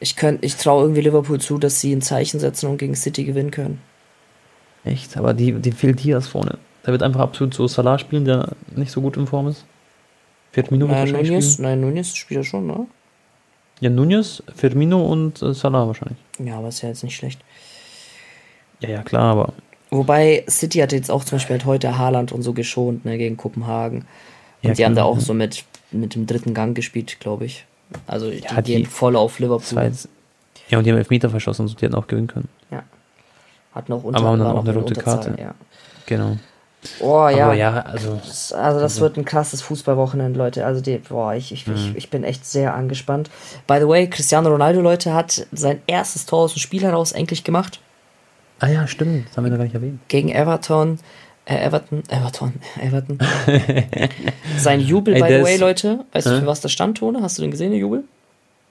ich, 0.00 0.16
könnt- 0.16 0.44
ich 0.44 0.56
traue 0.56 0.82
irgendwie 0.82 1.00
Liverpool 1.02 1.40
zu, 1.40 1.58
dass 1.58 1.80
sie 1.80 1.94
ein 1.94 2.02
Zeichen 2.02 2.40
setzen 2.40 2.66
und 2.70 2.78
gegen 2.78 2.94
City 2.94 3.24
gewinnen 3.24 3.50
können. 3.50 3.80
echt? 4.84 5.16
Aber 5.16 5.34
die, 5.34 5.52
die 5.52 5.72
fehlt 5.72 6.02
Diaz 6.02 6.26
vorne. 6.28 6.58
Da 6.88 6.92
wird 6.92 7.02
einfach 7.02 7.20
absolut 7.20 7.52
so 7.52 7.66
Salah 7.68 7.98
spielen, 7.98 8.24
der 8.24 8.48
nicht 8.74 8.90
so 8.90 9.02
gut 9.02 9.18
in 9.18 9.26
Form 9.26 9.46
ist. 9.48 9.66
Firmino 10.52 10.86
wird 10.88 10.92
Nein, 10.96 11.00
wahrscheinlich 11.08 11.28
Nunez, 11.30 11.52
spielen. 11.52 11.68
nein, 11.68 11.80
Nunez 11.82 12.14
spielt 12.16 12.38
ja 12.38 12.44
schon, 12.44 12.66
ne? 12.66 12.86
Ja, 13.80 13.90
Nunez, 13.90 14.42
Firmino 14.56 15.04
und 15.04 15.42
äh, 15.42 15.52
Salah 15.52 15.86
wahrscheinlich. 15.86 16.16
Ja, 16.38 16.56
aber 16.56 16.68
ist 16.68 16.80
ja 16.80 16.88
jetzt 16.88 17.04
nicht 17.04 17.14
schlecht. 17.14 17.42
Ja, 18.80 18.88
ja, 18.88 19.02
klar, 19.02 19.32
aber 19.32 19.52
Wobei 19.90 20.44
City 20.48 20.78
hat 20.78 20.92
jetzt 20.92 21.10
auch 21.10 21.24
zum 21.24 21.36
Beispiel 21.36 21.56
halt 21.56 21.66
heute 21.66 21.98
Haaland 21.98 22.32
und 22.32 22.40
so 22.40 22.54
geschont, 22.54 23.04
ne, 23.04 23.18
gegen 23.18 23.36
Kopenhagen. 23.36 24.06
Und 24.62 24.68
Ja, 24.70 24.72
die 24.72 24.84
haben 24.86 24.94
da 24.94 25.04
auch 25.04 25.16
ja. 25.16 25.20
so 25.20 25.34
mit, 25.34 25.66
mit 25.90 26.14
dem 26.14 26.26
dritten 26.26 26.54
Gang 26.54 26.74
gespielt, 26.74 27.20
glaube 27.20 27.44
ich. 27.44 27.66
Also 28.06 28.30
die 28.30 28.38
Ja, 28.38 28.62
die- 28.62 28.72
gehen 28.76 28.86
voll 28.86 29.14
auf 29.14 29.40
Liverpool. 29.40 29.82
jetzt. 29.82 30.08
Ja, 30.70 30.78
und 30.78 30.84
die 30.84 30.90
haben 30.90 30.96
Elfmeter 30.96 31.28
verschossen, 31.28 31.68
so 31.68 31.74
die 31.74 31.84
hätten 31.84 31.96
auch 31.96 32.06
gewinnen 32.06 32.28
können. 32.28 32.48
Hat 33.74 33.90
noch 33.90 34.02
unter, 34.04 34.20
Aber 34.20 34.28
haben 34.28 34.38
dann 34.38 34.56
auch 34.56 34.60
eine 34.64 34.70
in 34.70 34.76
rote 34.78 34.94
Karte. 34.94 35.36
Ja. 35.38 35.54
Genau. 36.06 36.38
Oh 37.00 37.28
ja. 37.28 37.52
Ja, 37.54 37.80
also. 37.80 38.20
Das- 38.24 38.52
Also 38.52 38.78
das 38.80 39.00
wird 39.00 39.16
ein 39.16 39.24
krasses 39.24 39.62
Fußballwochenende, 39.62 40.38
Leute. 40.38 40.64
Also 40.64 40.80
die, 40.80 40.98
boah, 40.98 41.34
ich, 41.34 41.50
ich, 41.52 41.66
Mhm. 41.66 41.74
ich, 41.74 41.96
ich 41.96 42.10
bin 42.10 42.22
echt 42.24 42.46
sehr 42.46 42.74
angespannt. 42.74 43.30
By 43.66 43.78
the 43.80 43.88
way, 43.88 44.08
Cristiano 44.08 44.48
Ronaldo, 44.48 44.80
Leute, 44.80 45.12
hat 45.12 45.46
sein 45.52 45.82
erstes 45.86 46.26
Tor 46.26 46.40
aus 46.44 46.54
dem 46.54 46.60
Spiel 46.60 46.82
heraus 46.82 47.12
endlich 47.12 47.42
gemacht. 47.44 47.80
Ah 48.60 48.68
ja, 48.68 48.86
stimmt. 48.86 49.28
Das 49.28 49.36
haben 49.36 49.44
wir 49.44 49.50
noch 49.50 49.58
gar 49.58 49.64
nicht 49.64 49.74
erwähnt. 49.74 50.00
Gegen 50.08 50.28
Everton. 50.30 50.98
Äh, 51.46 51.64
Everton, 51.64 52.02
Everton, 52.08 52.52
Everton. 52.82 53.18
sein 54.58 54.80
Jubel, 54.80 55.14
Ey, 55.14 55.22
by 55.22 55.28
the 55.28 55.42
way, 55.42 55.56
Leute. 55.56 56.04
Weißt 56.12 56.26
du, 56.26 56.30
Hä? 56.36 56.40
für 56.40 56.46
was 56.46 56.60
der 56.60 56.68
stand, 56.68 56.98
Tone? 56.98 57.22
Hast 57.22 57.38
du 57.38 57.42
den 57.42 57.50
gesehen, 57.50 57.70
den 57.72 57.80
Jubel? 57.80 58.04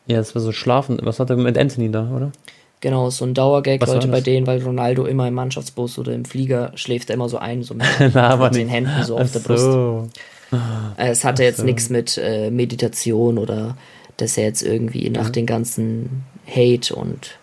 Ja, 0.05 0.20
es 0.20 0.34
war 0.36 0.41
so 0.41 0.51
schlafen. 0.51 0.99
Was 1.01 1.20
hat 1.20 1.30
er 1.30 1.36
mit 1.38 1.58
Anthony 1.58 1.91
da, 1.91 2.10
oder? 2.10 2.32
Genau, 2.80 3.09
so 3.09 3.25
ein 3.25 3.34
Dauergag, 3.34 3.82
Was 3.82 3.89
Leute, 3.91 4.07
bei 4.07 4.21
denen, 4.21 4.45
weil 4.45 4.61
Ronaldo 4.61 5.05
immer 5.05 5.28
im 5.28 5.34
Mannschaftsbus 5.34 5.97
oder 5.97 6.13
im 6.13 6.25
Flieger 6.25 6.71
schläft 6.75 7.09
er 7.09 7.15
immer 7.15 7.28
so 7.28 7.38
ein, 7.38 7.63
so 7.63 7.73
mit, 7.73 7.88
Na, 8.13 8.36
mit 8.36 8.55
den. 8.55 8.67
Händen 8.67 9.03
so 9.03 9.17
auf 9.17 9.32
der 9.32 9.39
Brust. 9.39 9.63
so. 9.63 10.07
Äh, 10.97 11.09
Es 11.09 11.23
hatte 11.23 11.43
jetzt 11.43 11.57
so. 11.57 11.63
nichts 11.63 11.89
mit 11.89 12.17
äh, 12.21 12.51
Meditation 12.51 13.38
oder 13.39 13.75
dass 14.17 14.38
er 14.38 14.45
jetzt 14.45 14.61
irgendwie 14.61 15.09
nach 15.09 15.30
den 15.30 15.45
ganzen 15.45 16.23
Hate 16.47 16.93
und 16.95 17.38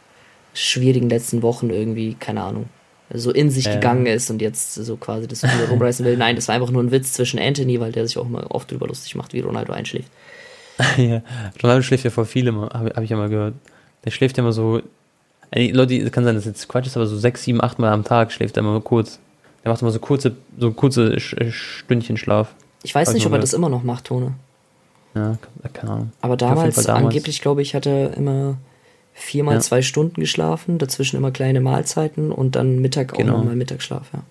schwierigen 0.54 1.08
letzten 1.10 1.42
Wochen 1.42 1.70
irgendwie, 1.70 2.14
keine 2.14 2.42
Ahnung, 2.42 2.66
so 3.12 3.30
in 3.32 3.50
sich 3.50 3.64
Ja. 3.66 3.74
gegangen 3.74 4.06
ist 4.06 4.30
und 4.30 4.40
jetzt 4.40 4.74
so 4.74 4.96
quasi 4.96 5.26
das 5.26 5.42
wieder 5.42 5.68
rumreißen 5.70 6.04
will. 6.06 6.16
Nein, 6.16 6.36
das 6.36 6.46
war 6.48 6.54
einfach 6.54 6.70
nur 6.70 6.82
ein 6.82 6.90
Witz 6.92 7.12
zwischen 7.12 7.38
Anthony, 7.40 7.80
weil 7.80 7.92
der 7.92 8.06
sich 8.06 8.16
auch 8.18 8.26
immer 8.26 8.52
oft 8.54 8.70
drüber 8.70 8.86
lustig 8.86 9.14
macht, 9.16 9.32
wie 9.32 9.40
Ronaldo 9.40 9.72
einschläft. 9.72 10.08
ja. 10.96 11.22
Ronaldo 11.62 11.82
schläft 11.82 12.04
ja 12.04 12.10
vor 12.10 12.24
viel 12.24 12.46
immer, 12.46 12.70
habe 12.72 12.92
hab 12.94 13.02
ich 13.02 13.10
ja 13.10 13.16
mal 13.16 13.28
gehört. 13.28 13.54
Der 14.04 14.10
schläft 14.10 14.36
ja 14.36 14.42
immer 14.44 14.52
so 14.52 14.80
Ey, 15.56 15.70
Leute, 15.70 15.94
es 15.96 16.10
kann 16.10 16.24
sein, 16.24 16.34
dass 16.34 16.46
jetzt 16.46 16.66
Quatsch 16.68 16.86
ist, 16.86 16.96
aber 16.96 17.06
so 17.06 17.16
sechs, 17.16 17.44
sieben, 17.44 17.62
acht 17.62 17.78
Mal 17.78 17.92
am 17.92 18.02
Tag 18.02 18.32
schläft 18.32 18.56
er 18.56 18.62
immer 18.64 18.80
kurz. 18.80 19.20
Der 19.62 19.70
macht 19.70 19.80
immer 19.82 19.92
so 19.92 20.00
kurze, 20.00 20.32
so 20.58 20.72
kurze 20.72 21.14
äh, 21.14 21.50
Stündchen 21.52 22.16
Schlaf. 22.16 22.48
Ich 22.82 22.92
weiß 22.92 23.08
Weiß 23.08 23.14
nicht, 23.14 23.24
ob 23.26 23.32
er 23.32 23.38
das 23.38 23.52
immer 23.52 23.68
noch 23.68 23.84
macht, 23.84 24.06
Tone. 24.06 24.34
Ja, 25.14 25.38
keine 25.72 25.92
Ahnung. 25.92 26.12
Aber 26.22 26.36
damals, 26.36 26.74
damals. 26.82 27.04
angeblich, 27.04 27.40
glaube 27.40 27.62
ich, 27.62 27.76
hat 27.76 27.86
er 27.86 28.16
immer 28.16 28.56
viermal 29.12 29.54
Ja. 29.54 29.60
zwei 29.60 29.80
Stunden 29.80 30.20
geschlafen, 30.20 30.78
dazwischen 30.78 31.16
immer 31.16 31.30
kleine 31.30 31.60
Mahlzeiten 31.60 32.32
und 32.32 32.56
dann 32.56 32.80
Mittag 32.80 33.12
auch 33.14 33.18
Genau. 33.18 33.38
nochmal 33.38 33.54
Mittagsschlaf, 33.54 34.08
ja. 34.12 34.22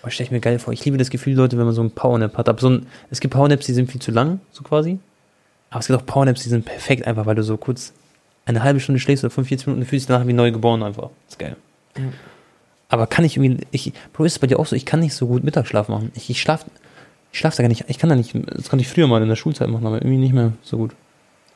Boah, 0.00 0.10
stell 0.12 0.26
ich 0.26 0.30
mir 0.30 0.38
geil 0.40 0.60
vor. 0.60 0.72
Ich 0.72 0.84
liebe 0.84 0.96
das 0.96 1.10
Gefühl, 1.10 1.34
Leute, 1.34 1.58
wenn 1.58 1.64
man 1.66 1.74
so 1.74 1.80
einen 1.80 1.90
Powernap 1.90 2.36
hat. 2.38 2.48
Aber 2.48 2.60
so 2.60 2.70
ein, 2.70 2.86
es 3.10 3.18
gibt 3.18 3.34
Powernaps, 3.34 3.66
die 3.66 3.72
sind 3.74 3.90
viel 3.90 4.00
zu 4.00 4.12
lang, 4.12 4.40
so 4.52 4.62
quasi. 4.62 5.00
Aber 5.70 5.80
es 5.80 5.88
gibt 5.88 5.98
auch 6.00 6.06
Powernaps, 6.06 6.44
die 6.44 6.48
sind 6.50 6.64
perfekt, 6.64 7.04
einfach 7.06 7.26
weil 7.26 7.34
du 7.34 7.42
so 7.42 7.56
kurz 7.56 7.92
eine 8.50 8.62
halbe 8.62 8.80
Stunde 8.80 9.00
schläfst 9.00 9.24
oder 9.24 9.30
45 9.30 9.66
Minuten 9.66 9.82
und 9.82 9.88
fühlst 9.88 10.08
dich 10.08 10.14
danach 10.14 10.26
wie 10.26 10.32
neu 10.32 10.52
geboren 10.52 10.82
einfach. 10.82 11.10
Das 11.26 11.34
ist 11.34 11.38
geil. 11.38 11.56
Ja. 11.96 12.04
Aber 12.88 13.06
kann 13.06 13.24
ich 13.24 13.36
irgendwie, 13.36 13.66
ich, 13.70 13.92
Bro, 14.12 14.24
ist 14.24 14.32
es 14.32 14.38
bei 14.38 14.46
dir 14.46 14.58
auch 14.58 14.66
so, 14.66 14.74
ich 14.74 14.84
kann 14.84 15.00
nicht 15.00 15.14
so 15.14 15.26
gut 15.26 15.44
Mittagsschlaf 15.44 15.88
machen. 15.88 16.10
Ich, 16.14 16.28
ich 16.28 16.40
schlaf, 16.40 16.66
ich 17.32 17.38
schlaf 17.38 17.54
da 17.56 17.62
gar 17.62 17.68
nicht, 17.68 17.84
ich 17.88 17.98
kann 17.98 18.10
da 18.10 18.16
nicht, 18.16 18.34
das 18.34 18.68
konnte 18.68 18.82
ich 18.82 18.88
früher 18.88 19.06
mal 19.06 19.22
in 19.22 19.28
der 19.28 19.36
Schulzeit 19.36 19.68
machen, 19.68 19.86
aber 19.86 19.96
irgendwie 19.96 20.18
nicht 20.18 20.34
mehr 20.34 20.52
so 20.62 20.76
gut. 20.76 20.92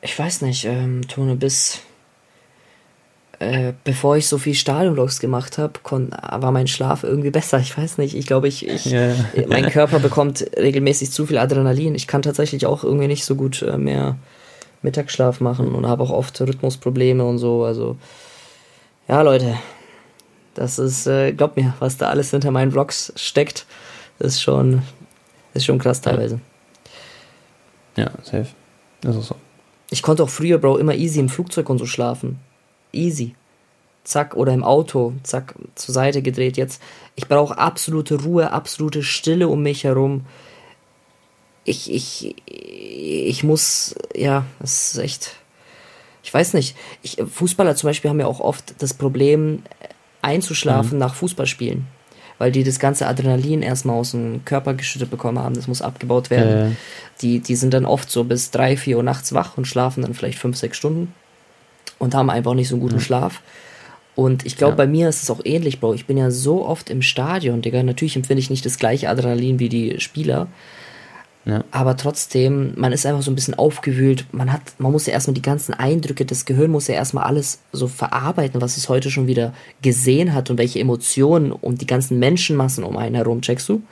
Ich 0.01 0.17
weiß 0.17 0.41
nicht, 0.43 0.65
ähm, 0.65 1.05
Tone, 1.07 1.35
bis 1.35 1.81
äh, 3.39 3.73
bevor 3.83 4.15
ich 4.15 4.27
so 4.27 4.37
viel 4.37 4.53
Stadionvlogs 4.53 5.19
gemacht 5.19 5.57
habe, 5.57 5.73
war 5.83 6.51
mein 6.51 6.67
Schlaf 6.67 7.03
irgendwie 7.03 7.31
besser. 7.31 7.59
Ich 7.59 7.77
weiß 7.77 7.97
nicht, 7.97 8.15
ich 8.15 8.27
glaube, 8.27 8.47
ich, 8.47 8.67
ich 8.67 8.85
ja. 8.85 9.13
mein 9.47 9.69
Körper 9.69 9.99
bekommt 9.99 10.45
regelmäßig 10.57 11.11
zu 11.11 11.25
viel 11.25 11.37
Adrenalin. 11.37 11.95
Ich 11.95 12.07
kann 12.07 12.21
tatsächlich 12.21 12.65
auch 12.65 12.83
irgendwie 12.83 13.07
nicht 13.07 13.25
so 13.25 13.35
gut 13.35 13.61
äh, 13.61 13.77
mehr 13.77 14.15
Mittagsschlaf 14.85 15.41
machen 15.41 15.75
und 15.75 15.85
habe 15.85 16.03
auch 16.03 16.11
oft 16.11 16.39
Rhythmusprobleme 16.39 17.25
und 17.25 17.39
so. 17.39 17.65
Also 17.65 17.97
ja, 19.09 19.21
Leute, 19.21 19.55
das 20.53 20.79
ist, 20.79 21.05
äh, 21.05 21.33
glaubt 21.33 21.57
mir, 21.57 21.73
was 21.79 21.97
da 21.97 22.09
alles 22.09 22.31
hinter 22.31 22.51
meinen 22.51 22.71
Vlogs 22.71 23.11
steckt, 23.17 23.65
ist 24.19 24.41
schon, 24.41 24.81
ist 25.53 25.65
schon 25.65 25.79
krass 25.79 25.99
teilweise. 25.99 26.39
Ja, 27.97 28.11
safe. 28.23 28.47
Das 29.01 29.15
ist 29.15 29.27
so. 29.27 29.35
Ich 29.91 30.01
konnte 30.01 30.23
auch 30.23 30.29
früher, 30.29 30.57
Bro, 30.57 30.77
immer 30.77 30.95
easy 30.95 31.19
im 31.19 31.29
Flugzeug 31.29 31.69
und 31.69 31.77
so 31.77 31.85
schlafen. 31.85 32.39
Easy. 32.91 33.35
Zack, 34.03 34.35
oder 34.35 34.53
im 34.53 34.63
Auto, 34.63 35.13
zack, 35.23 35.55
zur 35.75 35.93
Seite 35.93 36.21
gedreht. 36.21 36.57
Jetzt, 36.57 36.81
ich 37.15 37.27
brauche 37.27 37.57
absolute 37.57 38.23
Ruhe, 38.23 38.51
absolute 38.51 39.03
Stille 39.03 39.47
um 39.47 39.61
mich 39.63 39.83
herum. 39.83 40.25
Ich, 41.65 41.91
ich, 41.91 42.35
ich 42.45 43.43
muss, 43.43 43.95
ja, 44.15 44.45
das 44.59 44.93
ist 44.93 44.97
echt, 44.99 45.31
ich 46.23 46.33
weiß 46.33 46.53
nicht. 46.53 46.75
Ich, 47.01 47.17
Fußballer 47.17 47.75
zum 47.75 47.89
Beispiel 47.89 48.09
haben 48.09 48.19
ja 48.19 48.27
auch 48.27 48.39
oft 48.39 48.75
das 48.79 48.93
Problem, 48.93 49.63
einzuschlafen 50.21 50.97
nach 50.97 51.15
Fußballspielen. 51.15 51.87
Weil 52.37 52.51
die 52.51 52.63
das 52.65 52.79
ganze 52.79 53.07
Adrenalin 53.07 53.61
erstmal 53.61 53.95
aus 53.95 54.11
dem 54.11 54.43
Körper 54.43 54.73
geschüttet 54.73 55.09
bekommen 55.09 55.39
haben. 55.39 55.55
Das 55.55 55.67
muss 55.67 55.81
abgebaut 55.81 56.29
werden. 56.29 56.71
Äh, 56.73 56.75
Die, 57.21 57.39
die 57.39 57.55
sind 57.55 57.73
dann 57.73 57.85
oft 57.85 58.11
so 58.11 58.25
bis 58.25 58.51
drei, 58.51 58.75
vier 58.75 58.97
Uhr 58.97 59.03
nachts 59.03 59.33
wach 59.33 59.57
und 59.57 59.65
schlafen 59.65 60.01
dann 60.01 60.13
vielleicht 60.13 60.37
fünf, 60.37 60.57
sechs 60.57 60.75
Stunden 60.77 61.13
und 61.97 62.13
haben 62.13 62.29
einfach 62.29 62.53
nicht 62.53 62.67
so 62.67 62.75
einen 62.75 62.81
guten 62.81 62.99
Schlaf. 62.99 63.41
Und 64.15 64.45
ich 64.45 64.57
glaube, 64.57 64.73
Ja. 64.73 64.77
bei 64.77 64.87
mir 64.87 65.07
ist 65.07 65.23
es 65.23 65.29
auch 65.29 65.39
ähnlich, 65.45 65.79
Bro. 65.79 65.93
Ich 65.93 66.07
bin 66.07 66.17
ja 66.17 66.29
so 66.29 66.65
oft 66.65 66.89
im 66.89 67.01
Stadion, 67.01 67.61
Digga. 67.61 67.81
Natürlich 67.83 68.17
empfinde 68.17 68.41
ich 68.41 68.49
nicht 68.49 68.65
das 68.65 68.77
gleiche 68.77 69.09
Adrenalin 69.09 69.59
wie 69.59 69.69
die 69.69 69.99
Spieler. 70.01 70.47
Ja. 71.45 71.63
Aber 71.69 71.95
trotzdem, 71.95 72.73
man 72.75 72.91
ist 72.91 73.05
einfach 73.05 73.21
so 73.21 73.29
ein 73.29 73.35
bisschen 73.35 73.53
aufgewühlt. 73.53 74.25
Man 74.31 74.51
hat, 74.51 74.61
man 74.79 74.91
muss 74.91 75.05
ja 75.05 75.13
erstmal 75.13 75.35
die 75.35 75.43
ganzen 75.43 75.73
Eindrücke, 75.75 76.25
das 76.25 76.45
Gehirn 76.45 76.71
muss 76.71 76.87
ja 76.87 76.95
erstmal 76.95 77.25
alles 77.25 77.59
so 77.71 77.87
verarbeiten, 77.87 78.61
was 78.61 78.77
es 78.77 78.89
heute 78.89 79.11
schon 79.11 79.27
wieder 79.27 79.53
gesehen 79.83 80.33
hat 80.33 80.49
und 80.49 80.57
welche 80.57 80.79
Emotionen 80.79 81.51
und 81.51 81.81
die 81.81 81.85
ganzen 81.87 82.17
Menschenmassen 82.17 82.83
um 82.83 82.97
einen 82.97 83.13
herum, 83.15 83.41
checkst 83.41 83.69
du? 83.69 83.83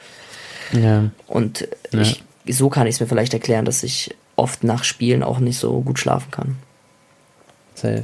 ja. 0.72 1.12
Und 1.28 1.68
Ja. 1.92 2.02
ich, 2.02 2.24
so 2.48 2.70
kann 2.70 2.88
ich 2.88 2.96
es 2.96 3.02
mir 3.02 3.08
vielleicht 3.08 3.34
erklären, 3.36 3.66
dass 3.66 3.84
ich 3.84 4.16
oft 4.36 4.64
nach 4.64 4.84
Spielen 4.84 5.22
auch 5.22 5.38
nicht 5.38 5.60
so 5.60 5.80
gut 5.82 6.00
schlafen 6.00 6.32
kann. 6.32 6.56
Safe. 7.76 8.04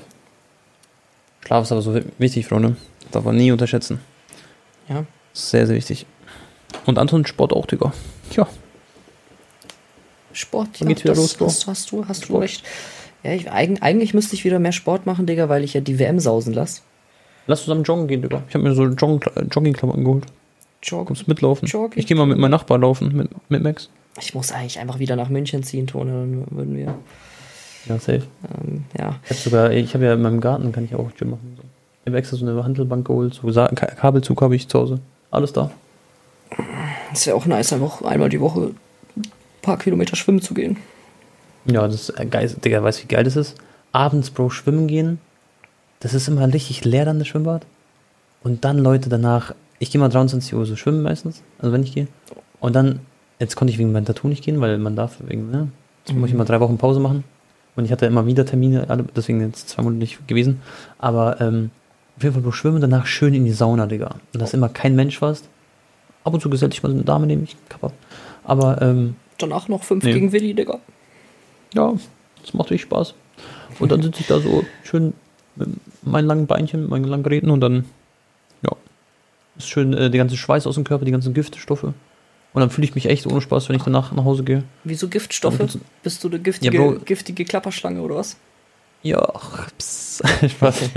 Schlaf 1.44 1.64
ist 1.64 1.72
aber 1.72 1.82
so 1.82 1.96
wi- 1.96 2.06
wichtig, 2.20 2.46
Freunde. 2.46 2.76
Darf 3.12 3.24
man 3.26 3.36
nie 3.36 3.52
unterschätzen. 3.52 4.00
Ja. 4.88 5.06
Sehr, 5.34 5.66
sehr 5.66 5.76
wichtig. 5.76 6.06
Und 6.86 7.00
Anton 7.00 7.26
Sport 7.26 7.52
auch, 7.54 7.66
Digga. 7.66 7.94
Ja. 8.36 8.48
Sport, 10.34 10.70
Wann 10.80 10.88
geht's 10.90 11.04
wieder 11.04 11.16
los, 11.16 11.34
Bro? 11.36 11.48
hast, 11.48 11.68
hast 11.68 11.92
du, 11.92 12.08
hast 12.08 12.30
du 12.30 12.38
recht. 12.38 12.64
Ja, 13.24 13.34
ich, 13.34 13.52
eigentlich, 13.52 13.84
eigentlich 13.84 14.14
müsste 14.14 14.36
ich 14.36 14.46
wieder 14.46 14.60
mehr 14.60 14.72
Sport 14.72 15.06
machen, 15.06 15.26
Digga, 15.26 15.50
weil 15.50 15.64
ich 15.64 15.74
ja 15.74 15.82
die 15.82 16.00
WM 16.00 16.20
sausen 16.20 16.54
lasse. 16.54 16.82
Lass 17.48 17.64
zusammen 17.64 17.84
joggen 17.84 18.08
gehen, 18.08 18.22
Digga. 18.22 18.44
Ich 18.48 18.54
habe 18.56 18.64
mir 18.64 18.74
so 18.76 18.86
Joggen 18.86 19.20
Joggingklamotten 19.52 20.04
geholt. 20.04 20.26
Joggen. 20.84 21.08
Kommst 21.08 21.28
mitlaufen? 21.28 21.68
Jogging. 21.68 22.00
Ich 22.00 22.08
gehe 22.08 22.16
mal 22.16 22.26
mit 22.28 22.38
meinem 22.38 22.52
Nachbar 22.52 22.78
laufen, 22.78 23.16
mit, 23.16 23.30
mit 23.50 23.64
Max. 23.64 23.90
Ich 24.22 24.34
muss 24.34 24.52
eigentlich 24.52 24.80
einfach 24.80 25.00
wieder 25.00 25.16
nach 25.16 25.30
München 25.30 25.64
ziehen, 25.64 25.88
Tone, 25.88 26.12
dann 26.12 26.48
würden 26.52 26.76
wir, 26.78 26.96
Ja, 27.88 27.96
safe. 28.00 28.24
ähm, 28.62 28.86
ja. 28.98 29.16
Ich 29.26 29.30
habe 29.32 29.40
sogar, 29.40 29.72
ich 29.72 29.94
habe 29.94 30.06
ja 30.06 30.14
in 30.14 30.22
meinem 30.22 30.40
Garten, 30.42 30.72
kann 30.72 30.86
ich 30.86 30.96
auch 30.96 31.10
Gym 31.18 31.32
machen. 31.32 31.54
So. 31.58 31.64
Ich 32.04 32.08
habe 32.12 32.18
extra 32.18 32.38
so 32.38 32.46
eine 32.48 32.64
Handelbank 32.64 33.08
geholt, 33.08 33.34
so 33.34 33.50
Sa 33.52 33.68
Ka 33.68 33.88
Kabelzug 33.88 34.42
habe 34.42 34.56
ich 34.56 34.68
zu 34.68 34.80
Hause. 34.80 35.00
Alles 35.32 35.52
da. 35.54 35.72
Es 37.14 37.28
wäre 37.28 37.36
auch 37.36 37.46
nice, 37.46 37.74
einfach 37.74 38.02
einmal 38.04 38.30
die 38.30 38.40
Woche 38.40 38.72
paar 39.70 39.78
Kilometer 39.80 40.16
schwimmen 40.16 40.42
zu 40.42 40.54
gehen. 40.54 40.78
Ja, 41.66 41.88
das 41.88 42.10
ist 42.10 42.20
äh, 42.20 42.26
geil. 42.26 42.54
Digga, 42.64 42.84
weißt 42.84 43.00
du, 43.00 43.04
wie 43.04 43.08
geil 43.08 43.24
das 43.24 43.36
ist? 43.36 43.56
Abends, 43.92 44.30
Bro, 44.30 44.50
schwimmen 44.50 44.88
gehen. 44.88 45.20
Das 46.00 46.14
ist 46.14 46.28
immer 46.28 46.52
richtig 46.52 46.86
leer 46.86 47.06
dann, 47.06 47.20
das 47.20 47.28
Schwimmbad. 47.28 47.66
Und 48.42 48.64
dann, 48.64 48.78
Leute, 48.78 49.10
danach, 49.10 49.54
ich 49.80 49.92
gehe 49.92 50.00
mal 50.00 50.10
23 50.10 50.54
Uhr 50.54 50.66
so 50.66 50.76
schwimmen 50.76 51.02
meistens, 51.02 51.42
also 51.60 51.74
wenn 51.74 51.84
ich 51.84 51.94
gehe. 51.94 52.08
Und 52.60 52.76
dann, 52.76 53.00
jetzt 53.40 53.56
konnte 53.56 53.74
ich 53.74 53.80
wegen 53.80 53.92
meinem 53.92 54.06
Tattoo 54.06 54.28
nicht 54.28 54.44
gehen, 54.44 54.62
weil 54.62 54.78
man 54.78 54.96
darf 54.96 55.18
wegen, 55.26 55.52
ne? 55.52 55.68
Jetzt 56.06 56.16
muss 56.16 56.30
ich 56.30 56.36
mal 56.36 56.46
drei 56.46 56.60
Wochen 56.60 56.78
Pause 56.78 57.00
machen. 57.00 57.24
Und 57.76 57.86
ich 57.86 57.92
hatte 57.92 58.06
immer 58.06 58.26
wieder 58.26 58.46
Termine, 58.46 58.88
deswegen 59.16 59.42
jetzt 59.42 59.70
zwei 59.70 59.84
Monate 59.84 60.00
nicht 60.00 60.28
gewesen. 60.28 60.62
Aber 60.98 61.40
ähm, 61.40 61.72
auf 62.18 62.24
jeden 62.24 62.34
Fall 62.34 62.44
nur 62.44 62.54
schwimmen, 62.54 62.82
danach 62.82 63.06
schön 63.06 63.34
in 63.34 63.46
die 63.46 63.52
Sauna, 63.52 63.86
Digga. 63.86 64.16
Und 64.34 64.40
da 64.40 64.46
ist 64.46 64.54
immer 64.54 64.70
kein 64.70 64.96
Mensch 64.96 65.20
fast. 65.20 65.48
Ab 66.24 66.34
und 66.34 66.42
zu 66.42 66.50
gesellt 66.50 66.74
sich 66.74 66.84
mal 66.84 66.90
so 66.90 66.96
eine 66.96 67.06
Dame 67.06 67.28
neben 67.28 67.42
mich, 67.42 67.56
Kappa. 67.70 67.92
Aber 68.44 68.82
ähm, 68.82 69.16
Danach 69.40 69.68
noch 69.68 69.84
fünf 69.84 70.04
Nee. 70.04 70.14
gegen 70.14 70.32
Willi, 70.32 70.54
Digga. 70.54 70.80
ja, 71.74 71.94
das 72.42 72.54
macht 72.54 72.70
richtig 72.72 72.84
Spaß. 72.90 73.14
Und 73.80 73.92
dann 73.92 74.02
sitze 74.02 74.22
ich 74.22 74.28
da 74.28 74.40
so 74.40 74.64
schön 74.84 75.14
mit 75.56 75.70
meinen 76.04 76.28
langen 76.28 76.48
Beinchen, 76.48 76.82
mit 76.82 76.90
meinen 76.90 77.06
langen 77.06 77.24
Geräten 77.24 77.50
und 77.50 77.62
dann, 77.62 77.86
ja, 78.62 78.72
ist 79.58 79.70
schön 79.70 79.94
äh, 79.94 80.10
der 80.10 80.18
ganze 80.18 80.38
Schweiß 80.38 80.68
aus 80.68 80.76
dem 80.76 80.84
Körper, 80.84 81.06
die 81.06 81.12
ganzen 81.12 81.34
Giftstoffe. 81.34 81.84
Und 81.84 81.94
dann 82.62 82.70
fühle 82.72 82.86
ich 82.86 82.96
mich 82.96 83.06
echt 83.08 83.28
ohne 83.28 83.42
Spaß, 83.42 83.70
wenn 83.70 83.76
ich 83.76 83.84
danach 83.84 84.12
nach 84.12 84.24
Hause 84.26 84.44
gehe. 84.44 84.64
Wieso 84.84 85.08
Giftstoffe? 85.08 85.60
Bist 86.04 86.24
du 86.24 86.28
eine 86.30 86.40
giftige, 86.40 86.76
Ja, 86.78 86.92
giftige 87.06 87.46
Klapperschlange 87.46 88.02
oder 88.02 88.16
was? 88.16 88.38
Ja, 89.04 89.22
ach, 89.34 89.70
pss, 89.78 90.22
Spaß. 90.50 90.90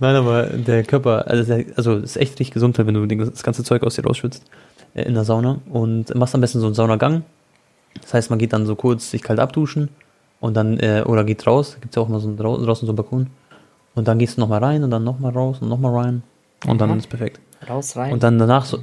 Nein, 0.00 0.16
aber 0.16 0.44
der 0.44 0.82
Körper, 0.84 1.26
also, 1.28 1.44
der, 1.44 1.64
also 1.76 1.94
es 1.94 2.10
ist 2.10 2.16
echt 2.16 2.32
richtig 2.32 2.50
gesund, 2.50 2.76
wenn 2.78 2.92
du 2.92 3.06
das 3.06 3.42
ganze 3.42 3.64
Zeug 3.64 3.82
aus 3.84 3.94
dir 3.94 4.04
rausschwitzt 4.04 4.42
in 5.02 5.14
der 5.14 5.24
Sauna 5.24 5.60
und 5.70 6.14
machst 6.14 6.34
am 6.34 6.40
besten 6.40 6.60
so 6.60 6.66
einen 6.66 6.74
Saunagang. 6.74 7.24
Das 8.00 8.14
heißt, 8.14 8.30
man 8.30 8.38
geht 8.38 8.52
dann 8.52 8.66
so 8.66 8.76
kurz 8.76 9.10
sich 9.10 9.22
kalt 9.22 9.40
abduschen 9.40 9.88
und 10.40 10.54
dann, 10.54 10.78
äh, 10.78 11.02
oder 11.06 11.24
geht 11.24 11.46
raus, 11.46 11.76
gibt 11.80 11.92
es 11.92 11.96
ja 11.96 12.02
auch 12.02 12.08
mal 12.08 12.20
so 12.20 12.28
einen, 12.28 12.36
drau 12.36 12.56
draußen 12.56 12.86
so 12.86 12.92
einen 12.92 12.96
Balkon. 12.96 13.28
Und 13.94 14.08
dann 14.08 14.18
gehst 14.18 14.36
du 14.36 14.40
nochmal 14.40 14.62
rein 14.62 14.84
und 14.84 14.90
dann 14.90 15.04
nochmal 15.04 15.32
raus 15.32 15.58
und 15.60 15.68
nochmal 15.68 15.94
rein. 15.94 16.22
Und 16.66 16.80
dann 16.80 16.90
Aha. 16.90 16.98
ist 16.98 17.08
perfekt. 17.08 17.40
Raus, 17.68 17.96
rein. 17.96 18.12
Und 18.12 18.22
dann 18.22 18.38
danach 18.38 18.64
so. 18.64 18.78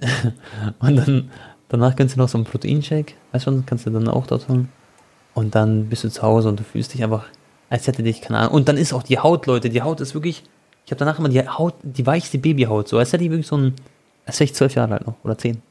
und 0.80 0.96
dann 0.96 1.30
danach 1.68 1.96
kannst 1.96 2.16
du 2.16 2.20
noch 2.20 2.28
so 2.28 2.38
einen 2.38 2.44
Proteinshake, 2.44 3.14
weißt 3.32 3.46
du, 3.46 3.62
kannst 3.64 3.86
du 3.86 3.90
dann 3.90 4.08
auch 4.08 4.26
dort 4.26 4.48
holen. 4.48 4.68
Und 5.34 5.54
dann 5.54 5.88
bist 5.88 6.04
du 6.04 6.10
zu 6.10 6.22
Hause 6.22 6.48
und 6.48 6.60
du 6.60 6.64
fühlst 6.64 6.94
dich 6.94 7.04
einfach, 7.04 7.24
als 7.68 7.86
hätte 7.86 8.02
dich, 8.02 8.22
keine 8.22 8.38
Ahnung. 8.38 8.54
Und 8.54 8.68
dann 8.68 8.78
ist 8.78 8.92
auch 8.92 9.02
die 9.02 9.18
Haut, 9.18 9.46
Leute, 9.46 9.68
die 9.68 9.82
Haut 9.82 10.00
ist 10.00 10.14
wirklich, 10.14 10.44
ich 10.86 10.92
habe 10.92 10.98
danach 10.98 11.18
immer 11.18 11.28
die 11.28 11.46
Haut, 11.46 11.74
die 11.82 12.06
weichste 12.06 12.38
Babyhaut, 12.38 12.88
so 12.88 12.96
als 12.98 13.12
hätte 13.12 13.24
ich 13.24 13.30
wirklich 13.30 13.46
so 13.46 13.58
ein, 13.58 13.74
als 14.26 14.38
wäre 14.38 14.44
ich 14.44 14.54
zwölf 14.54 14.74
Jahre 14.74 14.94
alt 14.94 15.06
noch 15.06 15.14
oder 15.24 15.38
zehn. 15.38 15.62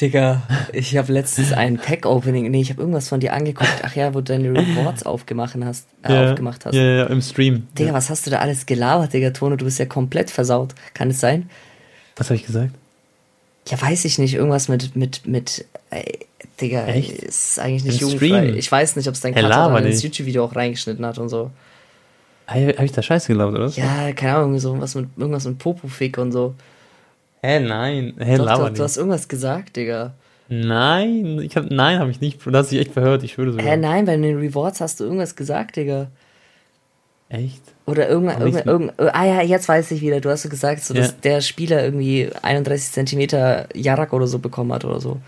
Digga, 0.00 0.42
ich 0.72 0.96
habe 0.96 1.12
letztens 1.12 1.52
ein 1.52 1.76
Pack-Opening, 1.78 2.50
nee, 2.50 2.60
ich 2.60 2.70
habe 2.70 2.80
irgendwas 2.80 3.08
von 3.08 3.20
dir 3.20 3.32
angeguckt. 3.32 3.70
Ach 3.84 3.94
ja, 3.94 4.12
wo 4.12 4.18
du 4.18 4.24
deine 4.24 4.50
Rewards 4.50 5.04
aufgemacht 5.06 5.54
hast. 5.64 5.86
Äh, 6.02 6.30
aufgemacht 6.30 6.66
hast. 6.66 6.74
Ja, 6.74 6.82
ja, 6.82 7.04
im 7.04 7.22
Stream. 7.22 7.68
Digga, 7.78 7.92
was 7.92 8.10
hast 8.10 8.26
du 8.26 8.30
da 8.30 8.38
alles 8.38 8.66
gelabert, 8.66 9.12
Digga, 9.12 9.30
Tono? 9.30 9.54
Du 9.54 9.64
bist 9.64 9.78
ja 9.78 9.86
komplett 9.86 10.30
versaut. 10.30 10.74
Kann 10.94 11.10
es 11.10 11.20
sein? 11.20 11.48
Was 12.16 12.28
habe 12.28 12.36
ich 12.36 12.44
gesagt? 12.44 12.70
Ja, 13.68 13.80
weiß 13.80 14.04
ich 14.04 14.18
nicht. 14.18 14.34
Irgendwas 14.34 14.68
mit, 14.68 14.96
mit, 14.96 15.26
mit, 15.26 15.64
ey, 15.90 16.26
Digga, 16.60 16.86
Echt? 16.86 17.12
ist 17.12 17.60
eigentlich 17.60 17.84
nicht 17.84 18.02
Im 18.02 18.08
jugendfrei. 18.08 18.26
Stream? 18.26 18.56
Ich 18.56 18.72
weiß 18.72 18.96
nicht, 18.96 19.06
ob 19.06 19.14
es 19.14 19.20
dein 19.20 19.32
dann 19.32 19.86
ins. 19.86 20.02
YouTube-Video 20.02 20.44
auch 20.44 20.56
reingeschnitten 20.56 21.06
hat 21.06 21.18
und 21.18 21.28
so. 21.28 21.52
Habe 22.48 22.74
hab 22.76 22.84
ich 22.84 22.92
da 22.92 23.00
Scheiße 23.00 23.28
gelaufen, 23.28 23.56
oder? 23.56 23.68
Ja, 23.68 24.12
keine 24.12 24.36
Ahnung, 24.36 24.58
so 24.58 24.78
was 24.80 24.96
mit, 24.96 25.08
irgendwas 25.16 25.46
mit 25.46 25.58
Popofick 25.58 26.18
und 26.18 26.32
so. 26.32 26.54
Hä, 27.44 27.60
nein. 27.60 28.14
Hä, 28.18 28.36
Doch, 28.38 28.46
doch, 28.46 28.64
nicht. 28.68 28.78
du 28.78 28.82
hast 28.84 28.96
irgendwas 28.96 29.28
gesagt, 29.28 29.76
Digga. 29.76 30.14
Nein, 30.48 31.40
ich 31.42 31.56
hab, 31.56 31.70
nein, 31.70 31.98
habe 31.98 32.10
ich 32.10 32.20
nicht. 32.20 32.44
Du 32.44 32.52
hast 32.52 32.70
dich 32.70 32.80
echt 32.80 32.92
verhört, 32.92 33.22
ich 33.22 33.32
schwöre 33.32 33.52
sogar. 33.52 33.66
Hä, 33.66 33.76
nein, 33.76 34.04
bei 34.06 34.16
den 34.16 34.38
Rewards 34.38 34.80
hast 34.80 35.00
du 35.00 35.04
irgendwas 35.04 35.36
gesagt, 35.36 35.76
Digga. 35.76 36.08
Echt? 37.28 37.60
Oder 37.86 38.08
irgendwann, 38.08 38.40
irgendwann, 38.40 38.66
irgendwann, 38.66 39.08
ah 39.12 39.24
ja, 39.26 39.42
jetzt 39.42 39.68
weiß 39.68 39.90
ich 39.90 40.00
wieder, 40.00 40.20
du 40.20 40.30
hast 40.30 40.42
so 40.42 40.48
gesagt, 40.48 40.82
so, 40.84 40.94
dass 40.94 41.08
Ja. 41.08 41.14
der 41.24 41.40
Spieler 41.40 41.82
irgendwie 41.84 42.30
31 42.42 42.92
Zentimeter 42.92 43.66
Jarak 43.74 44.12
oder 44.12 44.26
so 44.26 44.38
bekommen 44.38 44.72
hat 44.72 44.84
oder 44.84 45.00
so. 45.00 45.18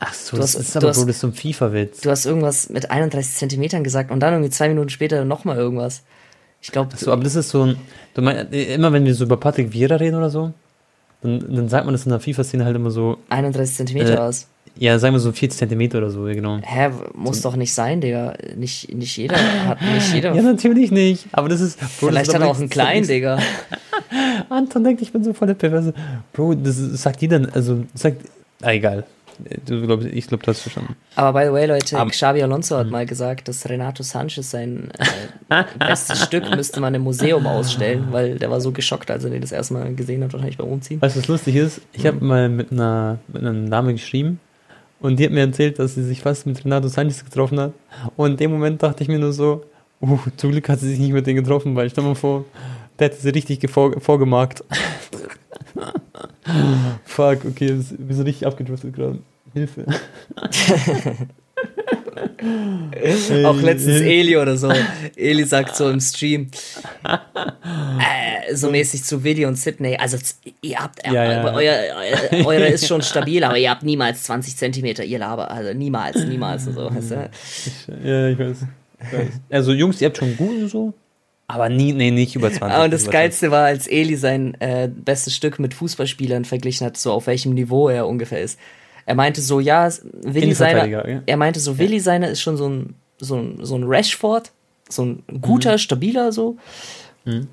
Ach 0.00 0.12
so, 0.12 0.36
Du 0.36 0.42
das 0.42 0.54
hast- 0.54 0.60
ist 0.68 0.76
aber, 0.76 0.90
ist 0.90 1.20
so 1.20 1.26
ein 1.28 1.32
FIFA-Witz. 1.32 2.00
Du 2.02 2.10
hast 2.10 2.26
irgendwas 2.26 2.68
mit 2.68 2.90
31 2.90 3.34
Zentimetern 3.34 3.82
gesagt 3.84 4.10
und 4.10 4.20
dann 4.20 4.32
irgendwie 4.34 4.50
zwei 4.50 4.68
Minuten 4.68 4.90
später 4.90 5.24
nochmal 5.24 5.56
irgendwas. 5.56 6.02
Ich 6.60 6.70
glaube, 6.72 6.96
So, 6.96 7.12
aber 7.12 7.22
das 7.24 7.34
ist 7.36 7.50
so 7.50 7.62
ein, 7.64 7.76
du 8.14 8.22
meinst, 8.22 8.52
immer 8.52 8.92
wenn 8.92 9.04
wir 9.04 9.14
so 9.14 9.24
über 9.24 9.36
Patrick 9.38 9.72
Vieira 9.72 9.96
reden 9.96 10.16
oder 10.16 10.30
so, 10.30 10.52
dann, 11.24 11.40
dann 11.56 11.68
sagt 11.68 11.84
man 11.86 11.94
das 11.94 12.04
in 12.06 12.10
der 12.10 12.20
FIFA-Szene 12.20 12.64
halt 12.64 12.76
immer 12.76 12.90
so, 12.90 13.18
31 13.30 13.74
Zentimeter 13.74 14.14
Äh, 14.14 14.18
was. 14.18 14.46
ja, 14.76 14.98
sagen 14.98 15.14
wir 15.14 15.20
so 15.20 15.32
40 15.32 15.58
Zentimeter 15.58 15.98
oder 15.98 16.10
so, 16.10 16.22
genau. 16.24 16.58
Hä, 16.62 16.90
muss 17.14 17.40
doch 17.42 17.56
nicht 17.56 17.72
sein, 17.74 18.00
Digga. 18.00 18.34
Nicht, 18.56 18.94
nicht 18.94 19.16
jeder 19.16 19.36
hat, 19.68 19.78
nicht 19.82 20.14
jeder. 20.14 20.34
Ja, 20.34 20.42
natürlich 20.42 20.90
nicht, 20.90 21.26
aber 21.32 21.48
das 21.48 21.60
ist, 21.60 21.78
Bro, 21.98 22.08
Vielleicht 22.08 22.28
das 22.28 22.34
hat 22.34 22.40
ist 22.40 22.44
er 22.44 22.48
aber 22.48 22.50
auch 22.56 22.60
einen 22.60 22.68
kleinen, 22.68 23.06
Digga. 23.06 23.38
Anton 24.48 24.84
denkt, 24.84 25.02
ich 25.02 25.12
bin 25.12 25.24
so 25.24 25.32
voll 25.32 25.48
der 25.48 25.54
Perverse. 25.54 25.92
Bro, 26.32 26.54
das 26.54 26.76
sagt 26.76 27.22
jeder, 27.22 27.48
also, 27.54 27.84
sagt, 27.94 28.22
ah, 28.62 28.72
egal. 28.72 29.04
Glaub, 29.66 30.04
ich 30.04 30.26
glaube, 30.26 30.42
du 30.44 30.50
hast 30.50 30.60
verstanden. 30.60 30.96
Aber 31.16 31.38
by 31.40 31.46
the 31.46 31.52
way, 31.52 31.66
Leute, 31.66 31.98
Aber- 31.98 32.10
Xabi 32.10 32.42
Alonso 32.42 32.74
Hm. 32.76 32.80
hat 32.84 32.90
mal 32.90 33.06
gesagt, 33.06 33.48
dass 33.48 33.68
Renato 33.68 34.02
Sanchez 34.02 34.50
sein 34.50 34.90
äh, 35.48 35.64
bestes 35.78 36.22
Stück 36.24 36.48
müsste 36.54 36.80
man 36.80 36.94
im 36.94 37.02
Museum 37.02 37.46
ausstellen, 37.46 38.08
weil 38.10 38.38
der 38.38 38.50
war 38.50 38.60
so 38.60 38.72
geschockt, 38.72 39.10
als 39.10 39.24
er 39.24 39.30
den 39.30 39.40
das 39.40 39.52
erste 39.52 39.74
Mal 39.74 39.94
gesehen 39.94 40.22
hat, 40.24 40.32
wahrscheinlich 40.32 40.58
beim 40.58 40.68
Umziehen. 40.68 41.00
Weißt 41.02 41.16
du, 41.16 41.20
was 41.20 41.28
lustig 41.28 41.56
ist? 41.56 41.80
Ich 41.92 42.06
habe 42.06 42.24
mal 42.24 42.48
mit 42.48 42.72
einer, 42.72 43.18
mit 43.28 43.42
einer 43.44 43.68
Dame 43.68 43.92
geschrieben 43.92 44.40
und 45.00 45.18
die 45.18 45.24
hat 45.24 45.32
mir 45.32 45.40
erzählt, 45.40 45.78
dass 45.78 45.94
sie 45.94 46.02
sich 46.04 46.20
fast 46.20 46.46
mit 46.46 46.64
Renato 46.64 46.88
Sanchez 46.88 47.24
getroffen 47.24 47.60
hat. 47.60 47.72
Und 48.16 48.32
in 48.32 48.36
dem 48.38 48.52
Moment 48.52 48.82
dachte 48.82 49.02
ich 49.02 49.08
mir 49.08 49.18
nur 49.18 49.32
so, 49.32 49.64
uh, 50.00 50.18
zum 50.36 50.50
Glück 50.52 50.68
hat 50.68 50.80
sie 50.80 50.88
sich 50.88 50.98
nicht 50.98 51.12
mit 51.12 51.26
denen 51.26 51.42
getroffen, 51.42 51.74
weil 51.76 51.90
stell 51.90 52.04
mal 52.04 52.14
vor, 52.14 52.44
der 52.98 53.08
hätte 53.08 53.20
sie 53.20 53.30
richtig 53.30 53.68
vorgemarkt. 53.70 54.62
Fuck, 57.04 57.44
okay, 57.44 57.78
wir 57.98 58.16
sind 58.16 58.26
richtig 58.26 58.46
abgedriftet 58.46 58.94
gerade. 58.94 59.18
Hilfe. 59.52 59.84
Auch 63.44 63.60
letztens 63.60 63.98
Hilfe. 63.98 64.04
Eli 64.04 64.36
oder 64.36 64.56
so. 64.56 64.70
Eli 65.16 65.44
sagt 65.44 65.76
so 65.76 65.88
im 65.88 66.00
Stream, 66.00 66.50
äh, 67.04 68.54
so 68.54 68.70
mäßig 68.70 69.04
zu 69.04 69.22
Willi 69.24 69.46
und 69.46 69.56
Sydney, 69.56 69.96
also 69.96 70.18
ihr 70.62 70.78
habt, 70.78 71.06
Ja, 71.06 71.32
ja. 71.32 71.40
aber 71.40 71.54
Euer, 71.54 71.76
eure 72.44 72.66
ist 72.66 72.86
schon 72.86 73.02
stabil, 73.02 73.42
aber 73.44 73.58
ihr 73.58 73.70
habt 73.70 73.82
niemals 73.82 74.24
20 74.24 74.56
Zentimeter, 74.56 75.04
ihr 75.04 75.18
Laber, 75.18 75.50
also 75.50 75.72
niemals, 75.72 76.24
niemals 76.26 76.66
und 76.66 76.74
so. 76.74 76.94
Weißt 76.94 77.10
du? 77.12 77.30
Ja, 78.04 78.28
ich 78.28 78.38
weiß. 78.38 78.56
Ich 79.00 79.12
weiß. 79.12 79.28
Also 79.50 79.72
Jungs, 79.72 80.00
ihr 80.00 80.08
habt 80.08 80.18
schon 80.18 80.36
gut 80.36 80.62
und 80.62 80.68
so, 80.68 80.94
aber 81.46 81.68
nie, 81.68 81.92
nee, 81.92 82.10
nicht 82.10 82.34
über 82.36 82.50
20. 82.50 82.62
Ah, 82.76 82.84
Und 82.84 82.92
das 82.92 83.10
Geilste 83.10 83.50
war, 83.50 83.64
als 83.66 83.86
Eli 83.86 84.16
sein 84.16 84.54
äh, 84.60 84.88
bestes 84.88 85.34
Stück 85.36 85.58
mit 85.58 85.74
Fußballspielern 85.74 86.44
verglichen 86.44 86.86
hat, 86.86 86.96
so 86.96 87.12
auf 87.12 87.26
welchem 87.26 87.52
Niveau 87.54 87.88
er 87.88 88.06
ungefähr 88.08 88.40
ist. 88.40 88.58
Er 89.06 89.14
meinte 89.14 89.42
so, 89.42 89.60
ja, 89.60 89.90
Willi 90.22 90.54
seiner, 90.54 90.86
ja. 90.86 91.22
er 91.26 91.36
meinte 91.36 91.60
so, 91.60 91.76
Willi 91.78 92.00
seiner 92.00 92.28
ist 92.30 92.40
schon 92.40 92.56
so 92.56 92.68
ein, 92.68 92.94
so 93.18 93.36
ein, 93.36 93.58
so 93.62 93.76
ein 93.76 93.84
Rashford, 93.84 94.50
so 94.88 95.04
ein 95.04 95.22
guter, 95.42 95.72
Mhm. 95.74 95.78
stabiler 95.78 96.32
so. 96.32 96.56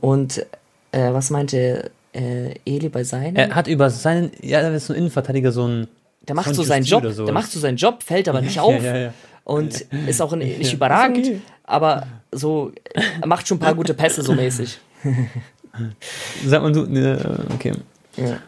Und 0.02 0.46
äh, 0.92 1.14
was 1.14 1.30
meinte 1.30 1.92
äh, 2.14 2.54
Eli 2.66 2.90
bei 2.90 3.04
seinem? 3.04 3.36
20. 3.36 3.38
Er 3.52 3.56
hat 3.56 3.68
über 3.68 3.90
seinen, 3.90 4.32
ja, 4.42 4.60
er 4.60 4.74
ist 4.74 4.88
so 4.88 4.94
ein 4.94 4.98
Innenverteidiger, 5.00 5.52
so 5.52 5.66
ein. 5.68 5.88
der 6.28 6.36
macht 6.36 6.54
so 6.54 6.64
seinen 6.64 6.84
Job, 6.84 7.04
der 7.04 7.34
macht 7.34 7.52
so 7.52 7.60
seinen 7.60 7.78
Job, 7.78 8.04
fällt 8.04 8.28
aber 8.28 8.42
nicht 8.42 8.60
auf. 8.62 8.82
Ja, 8.84 8.96
ja, 8.96 9.02
ja. 9.04 9.14
Und 9.44 9.82
ist 10.08 10.22
auch 10.22 10.36
nicht 10.36 10.62
Ja, 10.62 10.74
überragend, 10.74 11.26
okay. 11.28 11.42
Aber 11.72 12.08
so, 12.32 12.72
er 12.94 13.28
macht 13.28 13.48
schon 13.48 13.58
ein 13.58 13.62
paar 13.62 13.76
gute 13.76 13.94
Pässe 13.94 14.22
so 14.24 14.34
mäßig. 14.34 14.80
Sag 16.46 16.62
mal 16.62 16.72
du, 16.72 16.86
ne, 16.86 17.46
okay. 17.54 17.74
Ja. 18.18 18.40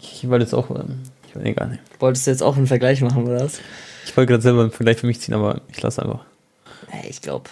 Ich 0.00 0.28
wollte 0.28 0.44
jetzt 0.44 0.54
auch, 0.54 0.70
ähm, 0.70 1.02
ich 1.26 1.34
weiß 1.34 1.42
egal 1.44 1.68
nicht. 1.70 1.82
Wolltest 1.98 2.26
du 2.26 2.30
jetzt 2.30 2.42
auch 2.42 2.56
einen 2.56 2.66
Vergleich 2.66 3.00
machen, 3.00 3.26
oder 3.26 3.40
was? 3.44 3.60
Ich 4.04 4.16
wollte 4.16 4.30
gerade 4.32 4.42
selber 4.42 4.62
einen 4.62 4.70
Vergleich 4.70 4.98
für 4.98 5.06
mich 5.06 5.20
ziehen, 5.20 5.34
aber 5.34 5.60
ich 5.70 5.80
lasse 5.82 6.02
einfach. 6.02 6.24
Ich 7.08 7.20
glaube. 7.22 7.48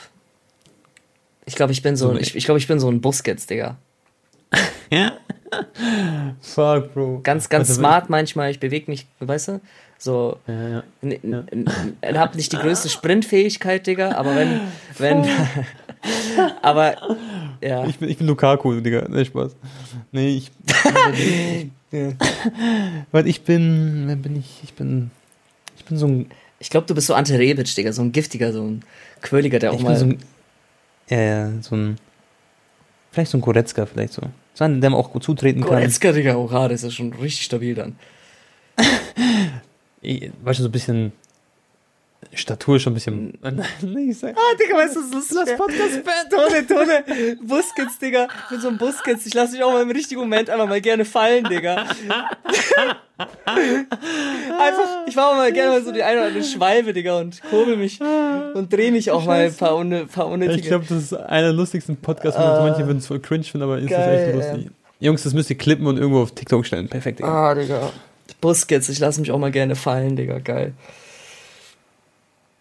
Ich 1.45 1.55
glaube, 1.55 1.73
ich 1.73 1.83
bin 1.83 1.97
so, 1.97 2.09
So 2.09 2.13
ein- 2.15 2.19
ich, 2.21 2.35
ich 2.35 2.45
glaube, 2.45 2.59
ich 2.59 2.67
bin 2.67 2.79
so 2.81 2.89
ein 2.91 3.01
Busquets, 3.01 3.47
Digga. 3.47 3.77
Ja? 4.91 5.13
Fuck, 6.41 6.95
Bro. 6.95 7.21
Ganz, 7.25 7.49
ganz 7.49 7.69
Also, 7.71 7.81
smart 7.81 8.09
manchmal. 8.11 8.51
Ich 8.51 8.61
bewege 8.61 8.91
mich, 8.91 9.07
weißt 9.21 9.49
du? 9.49 9.61
So, 9.99 10.39
Ja, 10.47 10.69
ja. 10.69 10.83
n- 11.03 11.65
hab 12.19 12.35
nicht 12.35 12.53
die 12.53 12.57
größte 12.59 12.89
Sprintfähigkeit, 12.91 13.87
Digga, 13.87 14.13
aber 14.17 14.37
wenn, 14.37 14.61
wenn, 14.99 15.25
aber, 16.63 16.97
ja. 17.63 17.87
Ich 17.87 17.99
bin, 17.99 18.09
ich 18.11 18.19
bin 18.19 18.27
Lukaku, 18.27 18.81
Digga. 18.81 19.07
Nee, 19.09 19.25
Spaß. 19.25 19.57
Nee, 20.13 20.37
ich. 20.37 20.51
Ja. 21.93 22.13
Weil 23.13 23.29
ich 23.29 23.43
bin. 23.43 24.05
Wer 24.07 24.17
bin 24.17 24.37
ich? 24.37 24.61
Ich 24.65 24.75
bin. 24.75 25.13
Ich 25.79 25.85
bin 25.85 25.97
so 25.97 26.07
ein. 26.09 26.27
Ich 26.59 26.69
glaube, 26.69 26.85
du 26.89 26.95
bist 26.97 27.07
so 27.07 27.15
Ante 27.15 27.39
Rebic, 27.39 27.73
Digga, 27.77 27.93
so 27.93 28.03
ein 28.03 28.11
giftiger, 28.11 28.53
so 28.53 28.65
ein 28.65 28.83
Quirliger, 29.23 29.61
der 29.61 29.71
auch 29.71 29.75
Ich 29.75 29.83
bin 29.85 29.93
mal. 29.93 29.97
so 29.97 30.07
ein. 30.07 30.19
Ja, 31.09 31.21
ja, 31.21 31.51
so 31.63 31.77
ein. 31.77 31.97
Vielleicht 33.13 33.31
so 33.31 33.39
ein 33.39 33.41
Goretzka, 33.41 33.87
vielleicht 33.87 34.15
so. 34.15 34.23
So 34.55 34.65
einer, 34.65 34.81
der 34.81 34.91
man 34.91 34.99
auch 34.99 35.13
gut 35.13 35.23
zutreten 35.23 35.61
kann. 35.61 35.71
Goretzka, 35.71 36.11
Digga, 36.11 36.35
oha, 36.35 36.67
das 36.69 36.83
ist 36.83 36.95
schon 36.95 37.13
richtig 37.15 37.45
stabil 37.45 37.75
dann. 37.77 37.95
Weißt 40.43 40.59
du, 40.59 40.63
so 40.63 40.69
ein 40.69 40.73
bisschen. 40.73 41.13
Statur 42.33 42.81
schon 42.81 42.93
ein 42.93 42.95
bisschen. 42.95 43.39
nee, 43.83 44.11
ich 44.11 44.19
sag. 44.19 44.37
Ah, 44.37 44.57
Digga, 44.59 44.77
weißt 44.77 44.97
du, 44.97 45.01
was 45.01 45.13
lustig 45.13 45.37
Lass 45.37 45.49
wär? 45.49 45.57
Podcast 45.57 46.03
Tone, 46.31 46.67
Tone, 46.67 47.37
Busquets, 47.43 47.99
Digga. 47.99 48.27
Ich 48.45 48.51
bin 48.51 48.61
so 48.61 48.69
ein 48.69 48.79
Busquets. 48.79 49.27
Ich 49.27 49.35
lasse 49.35 49.53
mich 49.53 49.63
auch 49.63 49.73
mal 49.73 49.83
im 49.83 49.91
richtigen 49.91 50.21
Moment 50.21 50.51
einfach 50.51 50.67
mal 50.67 50.81
gerne 50.81 51.05
fallen, 51.05 51.45
Digga. 51.45 51.87
Einfach, 53.19 55.07
ich 55.07 55.15
mache 55.17 55.37
mal 55.37 55.53
gerne 55.53 55.71
mal 55.71 55.85
so 55.85 55.93
die 55.93 56.03
eine 56.03 56.19
oder 56.19 56.29
andere 56.29 56.45
Schwalbe, 56.45 56.93
Digga, 56.93 57.19
und 57.19 57.41
kurbel 57.49 57.77
mich 57.77 58.01
und 58.01 58.73
drehe 58.73 58.93
mich 58.93 59.11
auch 59.11 59.25
mal 59.25 59.47
ein 59.47 59.55
paar, 59.55 59.77
unne, 59.77 60.07
paar 60.07 60.27
unnötige. 60.27 60.61
Ich 60.61 60.67
glaube, 60.67 60.85
das 60.89 60.99
ist 60.99 61.13
einer 61.15 61.49
der 61.49 61.53
lustigsten 61.53 61.97
Podcasts. 61.97 62.39
Ah. 62.39 62.63
Manche 62.63 62.87
würden 62.87 62.99
es 62.99 63.07
voll 63.07 63.21
cringe 63.21 63.45
finden, 63.45 63.65
aber 63.65 63.79
ist 63.79 63.89
Geil, 63.89 64.35
das 64.35 64.43
echt 64.43 64.55
lustig. 64.55 64.71
Jungs, 64.99 65.23
das 65.23 65.35
müsst 65.35 65.51
ihr 65.51 65.59
klippen 65.59 65.87
und 65.87 65.99
irgendwo 65.99 66.23
auf 66.23 66.33
TikTok 66.33 66.67
stellen. 66.67 66.89
Perfekt, 66.89 67.21
Digga. 67.21 67.51
ah, 67.51 67.55
Digga. 67.55 67.91
Busquets, 68.41 68.89
ich 68.89 68.99
lasse 68.99 69.21
mich 69.21 69.31
auch 69.33 69.39
mal 69.39 69.51
gerne 69.51 69.77
fallen, 69.77 70.17
Digga, 70.17 70.39
geil. 70.39 70.73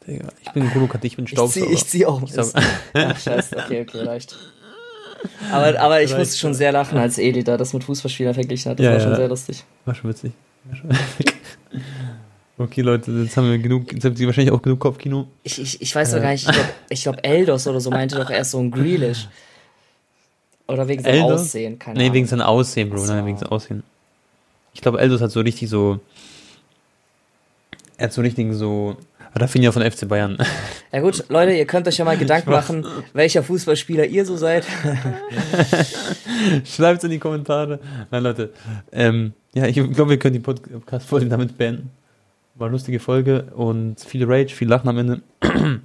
Digga. 0.08 0.28
Ich 0.44 0.52
bin 0.52 0.70
Gurukati, 0.72 1.08
ich 1.08 1.16
bin 1.16 1.26
Ich 1.26 1.32
zieh, 1.32 1.36
Staubsauger. 1.36 1.72
ich 1.72 1.86
zieh 1.88 2.06
auch. 2.06 2.22
Ich 2.24 2.38
Ach, 2.94 3.20
scheiße, 3.20 3.58
okay, 3.58 3.82
okay, 3.82 4.02
reicht. 4.04 4.38
Aber, 5.52 5.80
aber 5.80 6.04
ich 6.04 6.16
musste 6.16 6.38
schon 6.38 6.54
sehr 6.54 6.72
lachen, 6.72 6.98
als 6.98 7.18
Eli 7.18 7.44
da 7.44 7.58
das 7.58 7.74
mit 7.74 7.84
Fußballspielern 7.84 8.34
verglichen 8.36 8.70
hat. 8.72 8.80
Das 8.80 8.86
Ja, 8.86 8.92
war 8.94 9.00
schon 9.00 9.10
ja. 9.12 9.16
sehr 9.18 9.28
lustig. 9.28 9.64
War 9.86 9.96
schon 9.96 10.10
witzig. 10.12 10.32
War 10.66 10.76
schon 10.76 10.90
okay, 12.60 12.82
Leute, 12.82 13.12
jetzt 13.12 13.36
haben 13.36 13.50
wir 13.50 13.58
genug, 13.58 13.92
jetzt 13.92 14.06
habt 14.06 14.20
ihr 14.20 14.28
wahrscheinlich 14.28 14.54
auch 14.54 14.62
genug 14.62 14.80
Kopfkino. 14.80 15.28
Ich, 15.44 15.60
ich, 15.60 15.82
ich 15.82 15.96
weiß 15.96 16.12
doch 16.12 16.22
gar 16.22 16.32
nicht, 16.32 16.48
ich 16.90 17.02
glaube, 17.04 17.18
glaub, 17.22 17.28
Eldos 17.34 17.66
oder 17.68 17.82
so 17.82 17.90
meinte 17.90 18.16
doch 18.16 18.30
erst 18.30 18.52
so 18.52 18.60
ein 18.60 18.70
Grealish. 18.70 19.28
Oder 20.68 20.88
wegen 20.88 21.04
seinem? 21.04 21.24
Aussehen, 21.24 21.78
keine 21.80 21.98
Nee, 21.98 22.04
Ahnung. 22.06 22.14
wegen 22.16 22.28
seinem 22.28 22.42
Aussehen, 22.42 22.90
Bro. 22.90 22.98
So. 23.06 23.14
Nein, 23.14 23.26
wegen 23.26 23.38
seinem 23.38 23.52
Aussehen. 23.52 23.84
Ich 24.76 24.82
glaube, 24.82 25.00
Eldos 25.00 25.22
hat 25.22 25.32
so 25.32 25.40
richtig 25.40 25.70
so. 25.70 26.00
Er 27.98 28.06
hat 28.06 28.14
so 28.14 28.22
richtig 28.22 28.54
so. 28.54 28.98
Rafinha 29.38 29.72
von 29.72 29.90
FC 29.90 30.08
Bayern. 30.08 30.38
Ja 30.92 31.02
gut, 31.02 31.26
Leute, 31.28 31.52
ihr 31.52 31.66
könnt 31.66 31.86
euch 31.90 31.98
ja 31.98 32.06
mal 32.06 32.16
Gedanken 32.16 32.52
machen, 32.52 32.86
welcher 33.12 33.44
Fußballspieler 33.44 34.06
ihr 34.06 34.26
so 34.26 34.38
seid. 34.38 34.66
Schreibt 36.64 37.04
in 37.04 37.10
die 37.10 37.20
Kommentare. 37.20 37.82
Nein, 38.12 38.24
Leute. 38.24 38.54
Ähm, 38.94 39.34
ja, 39.54 39.66
ich 39.66 39.76
glaube, 39.76 40.12
wir 40.12 40.20
können 40.20 40.36
die 40.36 40.40
Podcast-Folge 40.40 41.28
damit 41.28 41.58
beenden. 41.58 41.92
War 42.54 42.68
eine 42.68 42.72
lustige 42.72 43.02
Folge 43.02 43.48
und 43.56 44.00
viel 44.00 44.24
Rage, 44.24 44.56
viel 44.56 44.70
Lachen 44.70 44.88
am 44.88 44.98
Ende. 45.00 45.22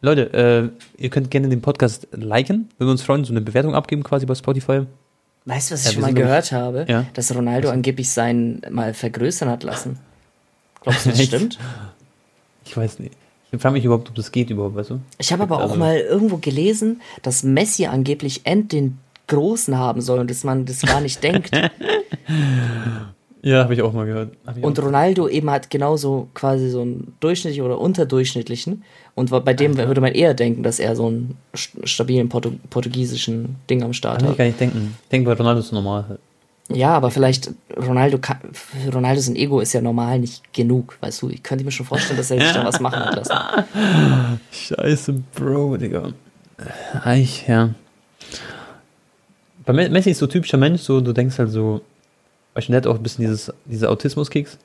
Leute, 0.00 0.32
äh, 0.32 1.02
ihr 1.02 1.10
könnt 1.10 1.30
gerne 1.30 1.50
den 1.50 1.60
Podcast 1.60 2.08
liken. 2.12 2.70
Würden 2.78 2.88
wir 2.88 2.92
uns 2.92 3.02
freuen, 3.02 3.24
so 3.24 3.34
eine 3.34 3.42
Bewertung 3.42 3.74
abgeben 3.74 4.02
quasi 4.02 4.24
bei 4.24 4.34
Spotify. 4.34 4.86
Weißt 5.48 5.70
du, 5.70 5.74
was 5.74 5.84
Ja, 5.84 5.90
ich 5.90 5.96
wir 5.96 6.02
schon 6.04 6.14
mal 6.14 6.20
gehört 6.22 6.52
habe? 6.52 6.84
Ja. 6.88 7.06
Dass 7.14 7.34
Ronaldo 7.34 7.70
angeblich 7.70 8.10
seinen 8.10 8.60
mal 8.70 8.92
vergrößern 8.92 9.48
hat 9.48 9.62
lassen. 9.62 9.98
Glaubst 10.82 11.06
du, 11.06 11.10
das 11.10 11.22
stimmt? 11.24 11.58
Ich 12.66 12.76
weiß 12.76 12.98
nicht. 12.98 13.14
Ich 13.50 13.60
frage 13.62 13.72
mich 13.72 13.84
überhaupt, 13.86 14.10
ob 14.10 14.14
das 14.14 14.30
geht 14.30 14.50
überhaupt, 14.50 14.74
weißt 14.76 14.90
du? 14.90 15.00
Ich 15.16 15.32
habe 15.32 15.44
aber 15.44 15.56
auch 15.56 15.62
Also- 15.70 15.76
mal 15.76 15.96
irgendwo 15.98 16.36
gelesen, 16.36 17.00
dass 17.22 17.42
Messi 17.44 17.86
angeblich 17.86 18.42
end 18.44 18.72
den 18.72 18.98
Großen 19.26 19.76
haben 19.78 20.02
soll 20.02 20.18
und 20.20 20.30
dass 20.30 20.44
man 20.44 20.66
das 20.66 20.82
gar 20.82 21.00
nicht 21.00 21.22
denkt. 21.22 21.50
Ja, 23.48 23.62
habe 23.64 23.74
ich 23.74 23.82
auch 23.82 23.92
mal 23.92 24.04
gehört. 24.06 24.32
Ich 24.56 24.62
Und. 24.62 24.78
Ronaldo 24.82 25.28
eben 25.28 25.50
hat 25.50 25.70
genauso 25.70 26.28
quasi 26.34 26.68
so 26.70 26.82
einen 26.82 27.14
durchschnittlichen 27.20 27.64
oder 27.64 27.78
unterdurchschnittlichen. 27.80 28.82
Und 29.14 29.30
bei 29.44 29.54
dem 29.54 29.76
würde 29.76 30.00
man 30.00 30.12
eher 30.12 30.34
denken, 30.34 30.62
dass 30.62 30.78
er 30.78 30.94
so 30.96 31.06
einen 31.06 31.36
st- 31.54 31.86
stabilen 31.86 32.28
Portu 32.28 32.52
portugiesischen 32.70 33.56
Ding 33.70 33.82
am 33.82 33.92
Start 33.92 34.18
Kann 34.18 34.26
ich 34.26 34.30
hat. 34.32 34.38
gar 34.38 34.44
nicht 34.44 34.60
denken. 34.60 34.96
Ich 35.04 35.08
denke, 35.08 35.30
bei 35.30 35.34
Ronaldo 35.36 35.60
ist 35.60 35.66
es 35.66 35.72
normal. 35.72 36.18
Ja, 36.70 36.90
aber 36.90 37.10
vielleicht 37.10 37.50
Ronaldo 37.76 38.18
kann, 38.18 38.36
Ronaldo 38.92 39.20
sein 39.22 39.36
Ego 39.36 39.60
ist 39.60 39.72
ja 39.72 39.80
normal 39.80 40.18
nicht 40.18 40.52
genug, 40.52 40.98
weißt 41.00 41.22
du. 41.22 41.30
Ich 41.30 41.42
könnte 41.42 41.64
mir 41.64 41.70
schon 41.70 41.86
vorstellen, 41.86 42.18
dass 42.18 42.30
er 42.30 42.40
sich 42.40 42.52
da 42.52 42.64
was 42.64 42.78
machen 42.80 43.00
hat 43.00 43.16
lassen. 43.16 43.32
Scheiße, 44.52 45.14
Bro, 45.34 45.78
Digga. 45.78 46.10
Eigentlich, 47.02 47.46
ja. 47.48 47.70
Bei 49.64 49.72
Me- 49.72 49.88
Messi 49.88 50.10
ist 50.10 50.18
so 50.18 50.26
typischer 50.26 50.58
Mensch, 50.58 50.82
so, 50.82 51.00
du 51.00 51.12
denkst 51.12 51.38
halt 51.38 51.50
so, 51.50 51.80
weißt 52.58 52.68
du, 52.68 52.72
der 52.72 52.80
hat 52.80 52.86
auch 52.88 52.96
ein 52.96 53.02
bisschen 53.04 53.24
dieses, 53.24 53.52
diese 53.66 53.88
Autismus-Kicks. 53.88 54.58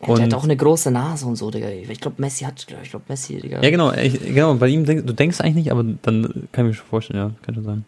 Ja, 0.00 0.06
der 0.06 0.14
hat 0.16 0.22
Und- 0.24 0.34
auch 0.34 0.42
eine 0.42 0.56
große 0.56 0.90
Nase 0.90 1.24
und 1.24 1.36
so, 1.36 1.52
Digga. 1.52 1.68
Ich 1.68 2.00
glaube, 2.00 2.20
Messi 2.20 2.44
hat, 2.44 2.66
ich 2.82 2.90
glaube, 2.90 3.04
Messi, 3.08 3.40
Digga. 3.40 3.62
Ja, 3.62 3.70
genau, 3.70 3.92
ich, 3.92 4.20
genau, 4.20 4.54
bei 4.54 4.66
ihm, 4.66 4.84
denk, 4.84 5.06
du 5.06 5.12
denkst 5.14 5.40
eigentlich 5.40 5.54
nicht, 5.54 5.70
aber 5.70 5.84
dann 5.84 6.48
kann 6.50 6.66
ich 6.66 6.70
mir 6.70 6.74
schon 6.74 6.86
vorstellen, 6.86 7.20
ja, 7.20 7.30
kann 7.46 7.54
schon 7.54 7.64
sein. 7.64 7.84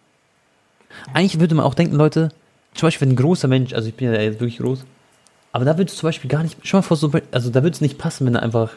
Eigentlich 1.12 1.41
würde 1.41 1.57
man 1.57 1.64
auch 1.64 1.74
denken, 1.74 1.97
Leute, 1.97 2.28
zum 2.74 2.87
Beispiel, 2.87 3.09
wenn 3.09 3.14
ein 3.14 3.16
großer 3.16 3.49
Mensch, 3.49 3.72
also 3.72 3.89
ich 3.89 3.95
bin 3.95 4.12
ja 4.12 4.20
jetzt 4.20 4.39
wirklich 4.39 4.59
groß, 4.59 4.85
aber 5.51 5.64
da 5.64 5.76
würde 5.76 5.91
es 5.91 5.97
zum 5.97 6.07
Beispiel 6.07 6.30
gar 6.30 6.45
nicht, 6.45 6.64
schon 6.64 6.78
mal 6.78 6.82
vor 6.82 6.97
so, 6.97 7.11
also 7.32 7.51
da 7.51 7.64
würde 7.64 7.74
es 7.74 7.80
nicht 7.80 7.99
passen, 7.99 8.26
wenn 8.26 8.37
er 8.37 8.43
einfach, 8.45 8.70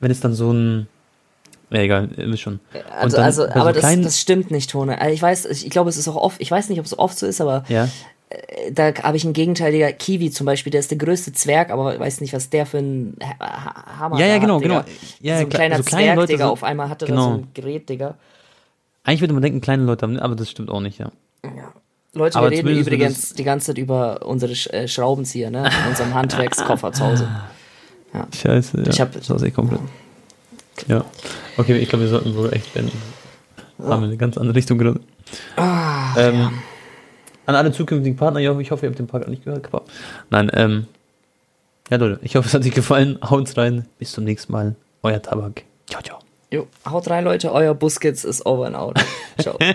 wenn 0.00 0.10
es 0.10 0.20
dann 0.20 0.34
so 0.34 0.52
ein, 0.52 0.88
ja, 1.70 1.80
egal, 1.80 2.10
wisst 2.16 2.42
schon. 2.42 2.60
Also, 3.00 3.16
dann 3.16 3.24
also 3.24 3.44
so 3.44 3.48
aber 3.52 3.72
das, 3.72 4.00
das 4.02 4.20
stimmt 4.20 4.50
nicht, 4.50 4.68
Tone. 4.68 5.00
Also 5.00 5.14
ich 5.14 5.22
weiß, 5.22 5.46
ich, 5.46 5.64
ich 5.64 5.70
glaube, 5.70 5.88
es 5.88 5.96
ist 5.96 6.08
auch 6.08 6.16
oft, 6.16 6.42
ich 6.42 6.50
weiß 6.50 6.68
nicht, 6.68 6.78
ob 6.78 6.84
es 6.84 6.98
oft 6.98 7.18
so 7.18 7.26
ist, 7.26 7.40
aber 7.40 7.64
Ja, 7.68 7.88
da 8.72 8.92
habe 9.02 9.16
ich 9.16 9.24
ein 9.24 9.32
gegenteiliger 9.32 9.92
Kiwi 9.92 10.30
zum 10.30 10.46
Beispiel, 10.46 10.70
der 10.72 10.80
ist 10.80 10.90
der 10.90 10.98
größte 10.98 11.32
Zwerg, 11.32 11.70
aber 11.70 11.98
weiß 11.98 12.20
nicht, 12.20 12.32
was 12.32 12.50
der 12.50 12.66
für 12.66 12.78
ein 12.78 13.16
Ha- 13.22 13.64
Ha- 13.64 13.98
Hammer 14.00 14.18
Ja, 14.18 14.26
ja, 14.26 14.38
genau, 14.38 14.56
hat, 14.56 14.62
genau. 14.62 14.84
Ja, 15.20 15.36
so 15.38 15.42
ein 15.44 15.48
kleiner 15.48 15.76
so 15.76 15.82
Zwerg, 15.84 16.16
Leute 16.16 16.32
Digga, 16.32 16.46
so- 16.46 16.52
auf 16.52 16.64
einmal 16.64 16.88
hatte 16.88 17.06
genau. 17.06 17.16
da 17.16 17.32
so 17.36 17.38
ein 17.42 17.48
Gerät, 17.54 17.88
Digga. 17.88 18.16
eigentlich 19.04 19.20
würde 19.20 19.32
man 19.34 19.42
denken, 19.42 19.60
kleine 19.60 19.84
Leute 19.84 20.02
haben, 20.06 20.18
aber 20.18 20.34
das 20.34 20.50
stimmt 20.50 20.70
auch 20.70 20.80
nicht, 20.80 20.98
ja. 20.98 21.10
Leute, 22.14 22.38
Aber 22.38 22.50
wir 22.50 22.58
reden 22.64 22.78
übrigens 22.80 23.34
die 23.34 23.44
ganze 23.44 23.66
Zeit 23.66 23.78
über 23.78 24.26
unsere 24.26 24.52
äh, 24.72 24.88
Schraubenzieher, 24.88 25.50
ne? 25.50 25.68
In 25.82 25.88
unserem 25.90 26.14
Handwerkskoffer 26.14 26.90
zu 26.92 27.04
Hause. 27.04 27.28
Scheiße, 28.34 28.78
ja. 28.80 28.88
Ich 28.88 29.00
hab- 29.00 29.12
das 29.12 29.28
war 29.28 29.50
komplett. 29.50 29.80
Ja. 30.88 31.04
Okay, 31.58 31.76
ich 31.78 31.88
glaube, 31.88 32.04
wir 32.04 32.10
sollten 32.10 32.34
wohl 32.34 32.52
echt 32.54 32.72
beenden. 32.72 32.96
Haben 33.78 34.00
wir 34.02 34.08
eine 34.08 34.16
ganz 34.16 34.38
andere 34.38 34.56
Richtung 34.56 34.78
gerade. 34.78 35.00
Ah, 35.56 36.14
ähm, 36.18 36.50
An 37.46 37.54
alle 37.54 37.72
zukünftigen 37.72 38.16
Partner, 38.16 38.40
ich 38.40 38.48
hoffe, 38.48 38.62
ich 38.62 38.70
hoffe, 38.70 38.86
ihr 38.86 38.90
habt 38.90 38.98
den 38.98 39.06
Podcast 39.06 39.30
nicht 39.30 39.44
gehört. 39.44 39.62
Kappa. 39.62 39.82
Nein, 40.30 40.50
ähm, 40.54 40.86
ja 41.90 41.96
Leute, 41.96 42.18
ich 42.22 42.36
hoffe, 42.36 42.48
es 42.48 42.54
hat 42.54 42.64
euch 42.64 42.72
gefallen. 42.72 43.18
Haut's 43.22 43.56
rein. 43.56 43.86
Bis 43.98 44.12
zum 44.12 44.24
nächsten 44.24 44.52
Mal. 44.52 44.74
Euer 45.02 45.22
Tabak. 45.22 45.62
Ciao, 45.88 46.02
ciao. 46.02 46.18
Jo, 46.52 46.66
haut 46.88 47.08
rein, 47.10 47.24
Leute, 47.24 47.52
euer 47.52 47.74
Busquets 47.74 48.24
ist 48.24 48.46
over 48.46 48.66
and 48.66 48.76
out. 48.76 48.98
Ciao. 49.40 49.58